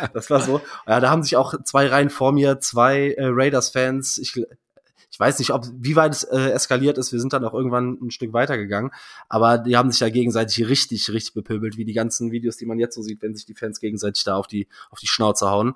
das 0.13 0.29
war 0.29 0.41
so. 0.41 0.59
Ja, 0.85 0.99
da 0.99 1.09
haben 1.09 1.23
sich 1.23 1.37
auch 1.37 1.53
zwei 1.63 1.87
Reihen 1.87 2.09
vor 2.09 2.33
mir, 2.33 2.59
zwei 2.59 3.13
äh, 3.13 3.25
Raiders-Fans. 3.25 4.17
Ich, 4.17 4.35
ich 5.09 5.19
weiß 5.19 5.39
nicht, 5.39 5.51
ob 5.51 5.65
wie 5.73 5.95
weit 5.95 6.11
es 6.11 6.25
äh, 6.25 6.49
eskaliert 6.51 6.97
ist. 6.97 7.13
Wir 7.13 7.21
sind 7.21 7.31
dann 7.31 7.45
auch 7.45 7.53
irgendwann 7.53 7.97
ein 8.01 8.11
Stück 8.11 8.33
weitergegangen. 8.33 8.91
Aber 9.29 9.59
die 9.59 9.77
haben 9.77 9.91
sich 9.91 10.01
ja 10.01 10.09
gegenseitig 10.09 10.67
richtig, 10.67 11.09
richtig 11.09 11.33
bepöbelt, 11.35 11.77
wie 11.77 11.85
die 11.85 11.93
ganzen 11.93 12.33
Videos, 12.33 12.57
die 12.57 12.65
man 12.65 12.79
jetzt 12.79 12.95
so 12.95 13.01
sieht, 13.01 13.21
wenn 13.21 13.33
sich 13.33 13.45
die 13.45 13.55
Fans 13.55 13.79
gegenseitig 13.79 14.25
da 14.25 14.35
auf 14.35 14.47
die, 14.47 14.67
auf 14.91 14.99
die 14.99 15.07
Schnauze 15.07 15.49
hauen. 15.49 15.75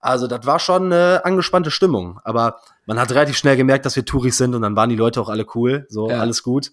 Also, 0.00 0.26
das 0.26 0.46
war 0.46 0.58
schon 0.60 0.92
eine 0.92 1.24
angespannte 1.24 1.70
Stimmung. 1.70 2.20
Aber 2.24 2.60
man 2.86 2.98
hat 3.00 3.10
relativ 3.12 3.36
schnell 3.36 3.56
gemerkt, 3.56 3.84
dass 3.86 3.96
wir 3.96 4.04
Touris 4.04 4.36
sind 4.38 4.54
und 4.54 4.62
dann 4.62 4.76
waren 4.76 4.90
die 4.90 4.96
Leute 4.96 5.20
auch 5.20 5.28
alle 5.28 5.46
cool. 5.54 5.86
So, 5.88 6.10
Ja. 6.10 6.18
alles 6.20 6.42
gut. 6.42 6.70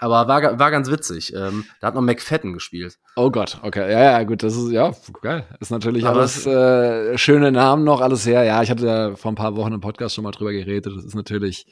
Aber 0.00 0.26
war, 0.28 0.58
war 0.58 0.70
ganz 0.72 0.90
witzig. 0.90 1.32
Ähm, 1.34 1.64
da 1.80 1.86
hat 1.86 1.94
noch 1.94 2.02
McFadden 2.02 2.52
gespielt. 2.52 2.98
Oh 3.16 3.30
Gott, 3.30 3.58
okay. 3.62 3.90
Ja, 3.90 4.02
ja, 4.02 4.22
gut, 4.24 4.42
das 4.42 4.56
ist, 4.56 4.70
ja, 4.72 4.92
geil. 5.22 5.46
Ist 5.60 5.70
natürlich 5.70 6.04
Aber 6.04 6.18
alles 6.18 6.44
äh, 6.46 7.16
schöne 7.16 7.52
Namen 7.52 7.84
noch, 7.84 8.00
alles 8.00 8.26
her. 8.26 8.42
Ja, 8.42 8.60
ich 8.62 8.70
hatte 8.70 8.86
ja 8.86 9.16
vor 9.16 9.30
ein 9.32 9.36
paar 9.36 9.56
Wochen 9.56 9.72
im 9.72 9.80
Podcast 9.80 10.14
schon 10.16 10.24
mal 10.24 10.32
drüber 10.32 10.52
geredet. 10.52 10.92
Das 10.94 11.04
ist 11.04 11.14
natürlich 11.14 11.66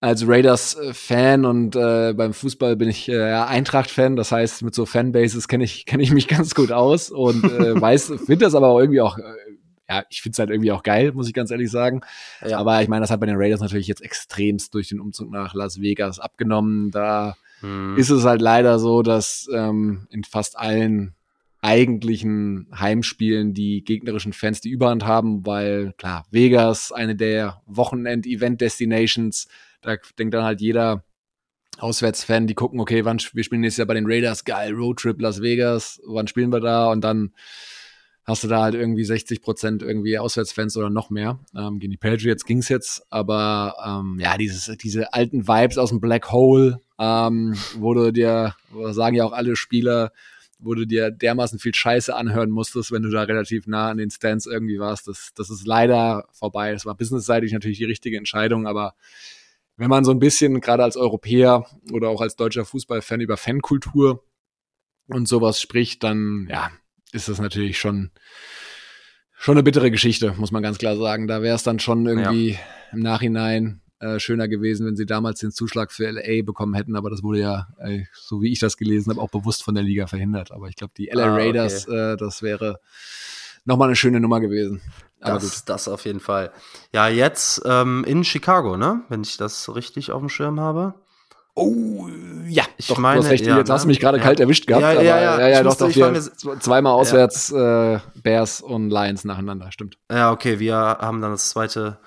als 0.00 0.26
Raiders-Fan 0.26 1.44
und 1.44 1.76
äh, 1.76 2.14
beim 2.14 2.32
Fußball 2.32 2.74
bin 2.76 2.88
ich 2.88 3.08
äh, 3.08 3.32
Eintracht-Fan. 3.32 4.16
Das 4.16 4.32
heißt, 4.32 4.62
mit 4.62 4.74
so 4.74 4.84
Fanbases 4.84 5.46
kenne 5.46 5.64
ich, 5.64 5.86
kenne 5.86 6.02
ich 6.02 6.10
mich 6.10 6.26
ganz 6.28 6.54
gut 6.54 6.72
aus 6.72 7.10
und 7.10 7.44
äh, 7.44 7.80
weiß, 7.80 8.06
finde 8.26 8.38
das 8.38 8.54
aber 8.54 8.68
auch 8.68 8.80
irgendwie 8.80 9.00
auch, 9.02 9.18
äh, 9.18 9.22
ja, 9.90 10.04
ich 10.08 10.22
finde 10.22 10.34
es 10.34 10.38
halt 10.38 10.50
irgendwie 10.50 10.70
auch 10.70 10.84
geil, 10.84 11.10
muss 11.12 11.26
ich 11.26 11.34
ganz 11.34 11.50
ehrlich 11.50 11.70
sagen. 11.70 12.02
Ja. 12.46 12.58
Aber 12.58 12.80
ich 12.80 12.88
meine, 12.88 13.00
das 13.00 13.10
hat 13.10 13.18
bei 13.18 13.26
den 13.26 13.36
Raiders 13.36 13.60
natürlich 13.60 13.88
jetzt 13.88 14.02
extremst 14.02 14.72
durch 14.72 14.88
den 14.88 15.00
Umzug 15.00 15.30
nach 15.32 15.52
Las 15.52 15.80
Vegas 15.80 16.20
abgenommen. 16.20 16.92
Da 16.92 17.36
Hm. 17.60 17.96
ist 17.96 18.10
es 18.10 18.24
halt 18.24 18.40
leider 18.40 18.78
so, 18.78 19.02
dass 19.02 19.48
ähm, 19.52 20.06
in 20.10 20.24
fast 20.24 20.58
allen 20.58 21.14
eigentlichen 21.60 22.68
Heimspielen 22.74 23.52
die 23.52 23.84
gegnerischen 23.84 24.32
Fans 24.32 24.60
die 24.62 24.70
Überhand 24.70 25.04
haben, 25.04 25.44
weil 25.44 25.92
klar, 25.98 26.24
Vegas, 26.30 26.90
eine 26.90 27.16
der 27.16 27.60
Wochenend-Event-Destinations, 27.66 29.46
da 29.82 29.96
denkt 30.18 30.32
dann 30.32 30.44
halt 30.44 30.60
jeder 30.62 31.04
Auswärtsfan, 31.78 32.46
die 32.46 32.54
gucken, 32.54 32.80
okay, 32.80 33.04
wann 33.04 33.18
wir 33.32 33.44
spielen 33.44 33.60
nächstes 33.60 33.78
Jahr 33.78 33.86
bei 33.86 33.94
den 33.94 34.06
Raiders, 34.06 34.44
geil, 34.44 34.72
Roadtrip 34.72 35.20
Las 35.20 35.42
Vegas, 35.42 36.00
wann 36.06 36.28
spielen 36.28 36.52
wir 36.52 36.60
da? 36.60 36.90
Und 36.90 37.02
dann 37.02 37.34
hast 38.30 38.44
du 38.44 38.48
da 38.48 38.62
halt 38.62 38.74
irgendwie 38.74 39.04
60 39.04 39.42
Prozent 39.42 39.82
irgendwie 39.82 40.18
Auswärtsfans 40.18 40.76
oder 40.76 40.90
noch 40.90 41.10
mehr. 41.10 41.38
Ähm, 41.54 41.78
gegen 41.78 41.90
die 41.90 41.96
Patriots 41.96 42.44
ging's 42.44 42.68
jetzt, 42.68 43.02
aber 43.10 43.74
ähm, 43.84 44.18
ja, 44.20 44.38
dieses, 44.38 44.74
diese 44.78 45.12
alten 45.12 45.46
Vibes 45.46 45.78
aus 45.78 45.90
dem 45.90 46.00
Black 46.00 46.32
Hole, 46.32 46.80
ähm, 46.98 47.54
wo 47.76 47.94
du 47.94 48.12
dir, 48.12 48.54
sagen 48.90 49.16
ja 49.16 49.24
auch 49.24 49.32
alle 49.32 49.56
Spieler, 49.56 50.12
wo 50.58 50.74
du 50.74 50.86
dir 50.86 51.10
dermaßen 51.10 51.58
viel 51.58 51.74
Scheiße 51.74 52.14
anhören 52.14 52.50
musstest, 52.50 52.92
wenn 52.92 53.02
du 53.02 53.10
da 53.10 53.22
relativ 53.22 53.66
nah 53.66 53.90
an 53.90 53.96
den 53.96 54.10
Stands 54.10 54.46
irgendwie 54.46 54.78
warst. 54.78 55.08
Das, 55.08 55.30
das 55.34 55.50
ist 55.50 55.66
leider 55.66 56.26
vorbei. 56.32 56.72
Das 56.72 56.86
war 56.86 56.94
businessseitig 56.94 57.52
natürlich 57.52 57.78
die 57.78 57.84
richtige 57.84 58.16
Entscheidung, 58.16 58.66
aber 58.66 58.94
wenn 59.76 59.88
man 59.88 60.04
so 60.04 60.10
ein 60.10 60.18
bisschen, 60.18 60.60
gerade 60.60 60.84
als 60.84 60.96
Europäer 60.96 61.64
oder 61.90 62.10
auch 62.10 62.20
als 62.20 62.36
deutscher 62.36 62.66
Fußballfan 62.66 63.20
über 63.20 63.38
Fankultur 63.38 64.22
und 65.08 65.26
sowas 65.26 65.60
spricht, 65.60 66.04
dann 66.04 66.48
ja, 66.50 66.70
ist 67.12 67.28
das 67.28 67.40
natürlich 67.40 67.78
schon 67.78 68.10
schon 69.36 69.54
eine 69.54 69.62
bittere 69.62 69.90
Geschichte, 69.90 70.34
muss 70.36 70.52
man 70.52 70.62
ganz 70.62 70.78
klar 70.78 70.96
sagen. 70.96 71.26
Da 71.26 71.40
wäre 71.40 71.56
es 71.56 71.62
dann 71.62 71.78
schon 71.78 72.06
irgendwie 72.06 72.58
im 72.92 73.00
Nachhinein 73.00 73.80
äh, 74.00 74.18
schöner 74.18 74.48
gewesen, 74.48 74.86
wenn 74.86 74.96
sie 74.96 75.06
damals 75.06 75.40
den 75.40 75.50
Zuschlag 75.50 75.92
für 75.92 76.10
LA 76.10 76.42
bekommen 76.42 76.74
hätten, 76.74 76.96
aber 76.96 77.10
das 77.10 77.22
wurde 77.22 77.40
ja, 77.40 77.68
äh, 77.78 78.04
so 78.12 78.42
wie 78.42 78.52
ich 78.52 78.58
das 78.58 78.76
gelesen 78.76 79.10
habe, 79.10 79.20
auch 79.20 79.30
bewusst 79.30 79.62
von 79.62 79.74
der 79.74 79.84
Liga 79.84 80.06
verhindert. 80.06 80.52
Aber 80.52 80.68
ich 80.68 80.76
glaube, 80.76 80.92
die 80.96 81.10
LA 81.12 81.24
Ah, 81.24 81.32
okay. 81.34 81.42
Raiders, 81.42 81.88
äh, 81.88 82.16
das 82.16 82.42
wäre 82.42 82.80
nochmal 83.64 83.88
eine 83.88 83.96
schöne 83.96 84.20
Nummer 84.20 84.40
gewesen. 84.40 84.80
Aber 85.20 85.34
das, 85.34 85.60
gut. 85.60 85.68
das 85.68 85.88
auf 85.88 86.04
jeden 86.06 86.20
Fall. 86.20 86.50
Ja, 86.92 87.08
jetzt 87.08 87.62
ähm, 87.64 88.04
in 88.06 88.24
Chicago, 88.24 88.76
ne? 88.76 89.02
Wenn 89.08 89.22
ich 89.22 89.36
das 89.36 89.74
richtig 89.74 90.12
auf 90.12 90.20
dem 90.20 90.30
Schirm 90.30 90.60
habe. 90.60 90.94
Oh, 91.54 92.08
ja, 92.46 92.64
Ich 92.78 92.88
doch, 92.88 92.98
meine, 92.98 93.20
du 93.20 93.24
hast 93.24 93.30
recht, 93.30 93.46
ja, 93.46 93.58
jetzt 93.58 93.70
hast 93.70 93.82
du 93.82 93.86
ne? 93.86 93.90
mich 93.92 94.00
gerade 94.00 94.18
Ja. 94.18 94.24
kalt 94.24 94.40
erwischt 94.40 94.66
gehabt. 94.66 94.82
Ja, 94.82 94.92
ja, 94.92 94.98
aber, 94.98 95.04
ja, 95.04 95.20
ja, 95.20 95.48
ja 95.48 95.60
ich 95.60 95.66
doch, 95.66 95.76
doch, 95.76 95.94
wir, 95.94 96.60
zweimal 96.60 96.92
auswärts 96.92 97.52
äh, 97.52 97.98
Bears 98.22 98.60
und 98.60 98.90
Lions 98.90 99.24
nacheinander, 99.24 99.70
stimmt. 99.72 99.98
Ja, 100.10 100.32
okay, 100.32 100.58
wir 100.58 100.76
haben 100.76 101.20
dann 101.20 101.32
das 101.32 101.50
zweite. 101.50 101.98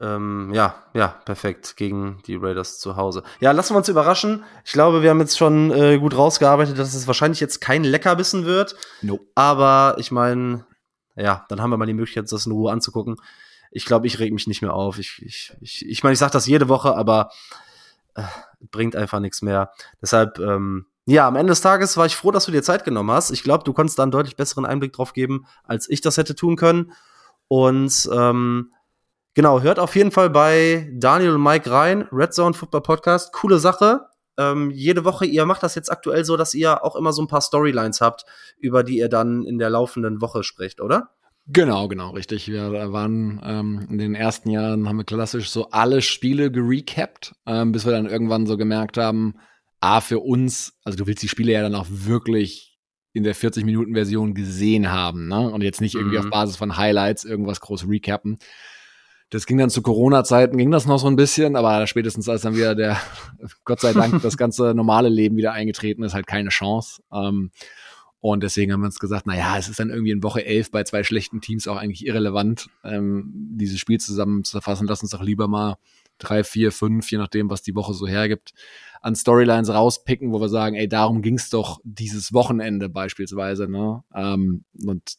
Ähm, 0.00 0.52
ja, 0.54 0.76
ja, 0.94 1.08
perfekt 1.24 1.76
gegen 1.76 2.22
die 2.26 2.36
Raiders 2.36 2.78
zu 2.78 2.96
Hause. 2.96 3.24
Ja, 3.40 3.50
lassen 3.50 3.74
wir 3.74 3.78
uns 3.78 3.88
überraschen. 3.88 4.44
Ich 4.64 4.72
glaube, 4.72 5.02
wir 5.02 5.10
haben 5.10 5.18
jetzt 5.18 5.36
schon 5.36 5.72
äh, 5.72 5.98
gut 5.98 6.16
rausgearbeitet, 6.16 6.78
dass 6.78 6.94
es 6.94 7.08
wahrscheinlich 7.08 7.40
jetzt 7.40 7.60
kein 7.60 7.82
Leckerbissen 7.82 8.44
wird. 8.44 8.76
Nope. 9.02 9.24
Aber 9.34 9.96
ich 9.98 10.12
meine, 10.12 10.64
ja, 11.16 11.44
dann 11.48 11.60
haben 11.60 11.70
wir 11.70 11.78
mal 11.78 11.86
die 11.86 11.94
Möglichkeit, 11.94 12.30
das 12.30 12.46
in 12.46 12.52
Ruhe 12.52 12.70
anzugucken. 12.70 13.16
Ich 13.72 13.86
glaube, 13.86 14.06
ich 14.06 14.20
reg 14.20 14.32
mich 14.32 14.46
nicht 14.46 14.62
mehr 14.62 14.72
auf. 14.72 14.98
Ich 15.00 15.20
ich 15.20 15.52
ich, 15.60 15.84
ich, 15.84 16.02
meine, 16.04 16.12
ich 16.12 16.18
sage 16.20 16.32
das 16.32 16.46
jede 16.46 16.68
Woche, 16.68 16.94
aber 16.96 17.30
bringt 18.70 18.96
einfach 18.96 19.20
nichts 19.20 19.42
mehr. 19.42 19.72
Deshalb, 20.00 20.38
ähm, 20.38 20.86
ja, 21.06 21.26
am 21.26 21.36
Ende 21.36 21.52
des 21.52 21.60
Tages 21.60 21.96
war 21.96 22.06
ich 22.06 22.16
froh, 22.16 22.30
dass 22.30 22.44
du 22.44 22.52
dir 22.52 22.62
Zeit 22.62 22.84
genommen 22.84 23.10
hast. 23.10 23.30
Ich 23.30 23.42
glaube, 23.42 23.64
du 23.64 23.72
konntest 23.72 23.98
da 23.98 24.02
einen 24.02 24.12
deutlich 24.12 24.36
besseren 24.36 24.66
Einblick 24.66 24.92
drauf 24.92 25.12
geben, 25.12 25.46
als 25.64 25.88
ich 25.88 26.00
das 26.00 26.16
hätte 26.18 26.34
tun 26.34 26.56
können. 26.56 26.92
Und 27.48 28.08
ähm, 28.12 28.72
genau, 29.34 29.62
hört 29.62 29.78
auf 29.78 29.96
jeden 29.96 30.10
Fall 30.10 30.28
bei 30.28 30.90
Daniel 30.92 31.36
und 31.36 31.42
Mike 31.42 31.70
rein, 31.70 32.06
Red 32.12 32.34
Zone 32.34 32.54
Football 32.54 32.82
Podcast. 32.82 33.32
Coole 33.32 33.58
Sache. 33.58 34.06
Ähm, 34.36 34.70
jede 34.70 35.04
Woche, 35.04 35.24
ihr 35.24 35.46
macht 35.46 35.62
das 35.62 35.74
jetzt 35.74 35.90
aktuell 35.90 36.24
so, 36.24 36.36
dass 36.36 36.54
ihr 36.54 36.84
auch 36.84 36.94
immer 36.94 37.12
so 37.12 37.22
ein 37.22 37.26
paar 37.26 37.40
Storylines 37.40 38.00
habt, 38.00 38.24
über 38.58 38.84
die 38.84 38.98
ihr 38.98 39.08
dann 39.08 39.44
in 39.44 39.58
der 39.58 39.70
laufenden 39.70 40.20
Woche 40.20 40.44
sprecht, 40.44 40.80
oder? 40.80 41.10
Genau, 41.50 41.88
genau, 41.88 42.10
richtig. 42.10 42.46
Wir 42.48 42.92
waren 42.92 43.40
ähm, 43.42 43.86
in 43.90 43.96
den 43.98 44.14
ersten 44.14 44.50
Jahren, 44.50 44.86
haben 44.86 44.98
wir 44.98 45.04
klassisch 45.04 45.48
so 45.48 45.70
alle 45.70 46.02
Spiele 46.02 46.50
gerecapt, 46.50 47.34
ähm, 47.46 47.72
bis 47.72 47.86
wir 47.86 47.92
dann 47.92 48.06
irgendwann 48.06 48.46
so 48.46 48.58
gemerkt 48.58 48.98
haben, 48.98 49.34
A, 49.80 50.00
für 50.02 50.18
uns, 50.18 50.74
also 50.84 50.98
du 50.98 51.06
willst 51.06 51.22
die 51.22 51.28
Spiele 51.28 51.52
ja 51.52 51.62
dann 51.62 51.74
auch 51.74 51.86
wirklich 51.88 52.76
in 53.14 53.22
der 53.24 53.34
40-Minuten-Version 53.34 54.34
gesehen 54.34 54.90
haben, 54.92 55.28
ne? 55.28 55.50
Und 55.50 55.62
jetzt 55.62 55.80
nicht 55.80 55.94
irgendwie 55.94 56.18
Mhm. 56.18 56.24
auf 56.24 56.30
Basis 56.30 56.56
von 56.56 56.76
Highlights 56.76 57.24
irgendwas 57.24 57.60
groß 57.60 57.88
recappen. 57.88 58.38
Das 59.30 59.46
ging 59.46 59.56
dann 59.58 59.70
zu 59.70 59.80
Corona-Zeiten, 59.82 60.56
ging 60.58 60.70
das 60.70 60.86
noch 60.86 60.98
so 60.98 61.06
ein 61.06 61.16
bisschen, 61.16 61.56
aber 61.56 61.86
spätestens 61.86 62.28
als 62.28 62.42
dann 62.42 62.56
wieder 62.56 62.74
der, 62.74 62.98
Gott 63.64 63.80
sei 63.80 63.92
Dank, 63.94 64.20
das 64.22 64.36
ganze 64.36 64.74
normale 64.74 65.08
Leben 65.08 65.36
wieder 65.36 65.52
eingetreten 65.52 66.02
ist, 66.02 66.12
halt 66.14 66.26
keine 66.26 66.50
Chance. 66.50 67.02
Ähm, 67.12 67.50
und 68.20 68.42
deswegen 68.42 68.72
haben 68.72 68.80
wir 68.80 68.86
uns 68.86 68.98
gesagt, 68.98 69.26
na 69.26 69.36
ja, 69.36 69.56
es 69.58 69.68
ist 69.68 69.78
dann 69.78 69.90
irgendwie 69.90 70.10
in 70.10 70.22
Woche 70.22 70.44
11 70.44 70.70
bei 70.70 70.82
zwei 70.82 71.04
schlechten 71.04 71.40
Teams 71.40 71.68
auch 71.68 71.76
eigentlich 71.76 72.04
irrelevant, 72.04 72.68
ähm, 72.84 73.30
dieses 73.32 73.78
Spiel 73.78 74.00
zusammenzufassen. 74.00 74.88
Lass 74.88 75.02
uns 75.02 75.12
doch 75.12 75.22
lieber 75.22 75.46
mal 75.46 75.76
drei, 76.18 76.42
vier, 76.42 76.72
fünf, 76.72 77.10
je 77.10 77.18
nachdem, 77.18 77.48
was 77.48 77.62
die 77.62 77.76
Woche 77.76 77.94
so 77.94 78.08
hergibt, 78.08 78.52
an 79.00 79.14
Storylines 79.14 79.70
rauspicken, 79.70 80.32
wo 80.32 80.40
wir 80.40 80.48
sagen, 80.48 80.74
ey, 80.74 80.88
darum 80.88 81.22
ging's 81.22 81.50
doch 81.50 81.80
dieses 81.84 82.32
Wochenende 82.32 82.88
beispielsweise. 82.88 83.68
Ne? 83.68 84.02
Ähm, 84.12 84.64
und 84.84 85.14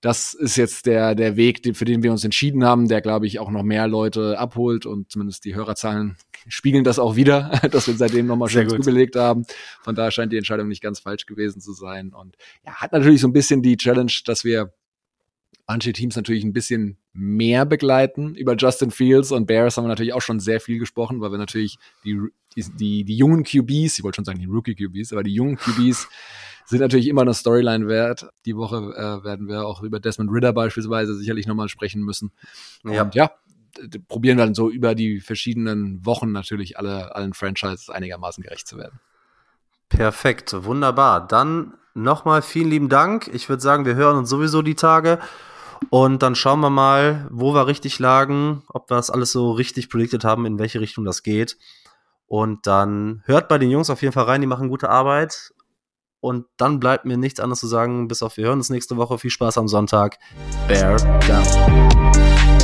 das 0.00 0.32
ist 0.32 0.56
jetzt 0.56 0.86
der, 0.86 1.14
der 1.14 1.36
Weg, 1.36 1.76
für 1.76 1.84
den 1.84 2.02
wir 2.02 2.10
uns 2.10 2.24
entschieden 2.24 2.64
haben, 2.64 2.88
der, 2.88 3.02
glaube 3.02 3.26
ich, 3.26 3.38
auch 3.38 3.50
noch 3.50 3.62
mehr 3.62 3.86
Leute 3.86 4.38
abholt 4.38 4.86
und 4.86 5.10
zumindest 5.12 5.44
die 5.44 5.54
Hörerzahlen 5.54 6.16
spiegeln 6.48 6.84
das 6.84 6.98
auch 6.98 7.16
wieder, 7.16 7.60
dass 7.70 7.86
wir 7.86 7.94
seitdem 7.94 8.26
nochmal 8.26 8.48
schön 8.48 8.68
zugelegt 8.68 9.16
haben. 9.16 9.44
Von 9.82 9.94
daher 9.94 10.10
scheint 10.10 10.32
die 10.32 10.36
Entscheidung 10.36 10.68
nicht 10.68 10.82
ganz 10.82 11.00
falsch 11.00 11.26
gewesen 11.26 11.60
zu 11.60 11.72
sein. 11.72 12.12
Und 12.12 12.36
ja, 12.64 12.74
hat 12.74 12.92
natürlich 12.92 13.20
so 13.20 13.28
ein 13.28 13.32
bisschen 13.32 13.62
die 13.62 13.76
Challenge, 13.76 14.12
dass 14.24 14.44
wir 14.44 14.72
manche 15.66 15.92
Teams 15.92 16.16
natürlich 16.16 16.44
ein 16.44 16.52
bisschen 16.52 16.96
mehr 17.12 17.66
begleiten. 17.66 18.34
Über 18.34 18.56
Justin 18.56 18.90
Fields 18.90 19.32
und 19.32 19.46
Bears 19.46 19.76
haben 19.76 19.84
wir 19.84 19.88
natürlich 19.88 20.14
auch 20.14 20.22
schon 20.22 20.40
sehr 20.40 20.60
viel 20.60 20.78
gesprochen, 20.78 21.20
weil 21.20 21.30
wir 21.30 21.38
natürlich 21.38 21.78
die, 22.04 22.18
die, 22.56 22.64
die, 22.76 23.04
die 23.04 23.16
jungen 23.16 23.44
QBs, 23.44 23.98
ich 23.98 24.02
wollte 24.02 24.16
schon 24.16 24.24
sagen 24.24 24.38
die 24.38 24.46
Rookie 24.46 24.74
QBs, 24.74 25.12
aber 25.12 25.22
die 25.22 25.34
jungen 25.34 25.56
QBs 25.56 26.08
sind 26.64 26.80
natürlich 26.80 27.08
immer 27.08 27.22
eine 27.22 27.34
Storyline 27.34 27.86
wert. 27.86 28.28
Die 28.44 28.56
Woche 28.56 28.76
äh, 28.76 29.24
werden 29.24 29.48
wir 29.48 29.66
auch 29.66 29.82
über 29.82 30.00
Desmond 30.00 30.30
Ritter 30.32 30.52
beispielsweise 30.52 31.14
sicherlich 31.14 31.46
nochmal 31.46 31.68
sprechen 31.68 32.02
müssen. 32.02 32.32
Ja. 32.84 33.02
Und 33.02 33.14
ja, 33.14 33.30
probieren 34.08 34.38
dann 34.38 34.54
so 34.54 34.70
über 34.70 34.94
die 34.94 35.20
verschiedenen 35.20 36.04
Wochen 36.04 36.32
natürlich 36.32 36.78
alle, 36.78 37.14
allen 37.14 37.34
Franchises 37.34 37.90
einigermaßen 37.90 38.42
gerecht 38.42 38.66
zu 38.66 38.78
werden. 38.78 39.00
Perfekt, 39.88 40.54
wunderbar. 40.64 41.26
Dann 41.26 41.74
nochmal 41.94 42.42
vielen 42.42 42.70
lieben 42.70 42.88
Dank. 42.88 43.28
Ich 43.32 43.48
würde 43.48 43.62
sagen, 43.62 43.84
wir 43.84 43.94
hören 43.94 44.18
uns 44.18 44.28
sowieso 44.28 44.62
die 44.62 44.74
Tage. 44.74 45.18
Und 45.90 46.22
dann 46.22 46.34
schauen 46.34 46.60
wir 46.60 46.70
mal, 46.70 47.26
wo 47.30 47.54
wir 47.54 47.66
richtig 47.66 47.98
lagen, 47.98 48.62
ob 48.68 48.90
wir 48.90 48.96
das 48.96 49.10
alles 49.10 49.32
so 49.32 49.52
richtig 49.52 49.88
predicted 49.88 50.24
haben, 50.24 50.44
in 50.44 50.58
welche 50.58 50.80
Richtung 50.80 51.04
das 51.04 51.22
geht. 51.22 51.56
Und 52.26 52.66
dann 52.66 53.22
hört 53.24 53.48
bei 53.48 53.58
den 53.58 53.70
Jungs 53.70 53.88
auf 53.88 54.02
jeden 54.02 54.12
Fall 54.12 54.24
rein, 54.24 54.40
die 54.40 54.46
machen 54.46 54.68
gute 54.68 54.90
Arbeit. 54.90 55.54
Und 56.20 56.46
dann 56.56 56.80
bleibt 56.80 57.04
mir 57.04 57.16
nichts 57.16 57.40
anderes 57.40 57.60
zu 57.60 57.68
sagen, 57.68 58.08
bis 58.08 58.22
auf 58.22 58.36
wir 58.36 58.46
hören 58.46 58.58
uns 58.58 58.70
nächste 58.70 58.96
Woche. 58.96 59.18
Viel 59.18 59.30
Spaß 59.30 59.56
am 59.56 59.68
Sonntag. 59.68 60.18
Bear 60.66 60.96
down. 61.20 62.57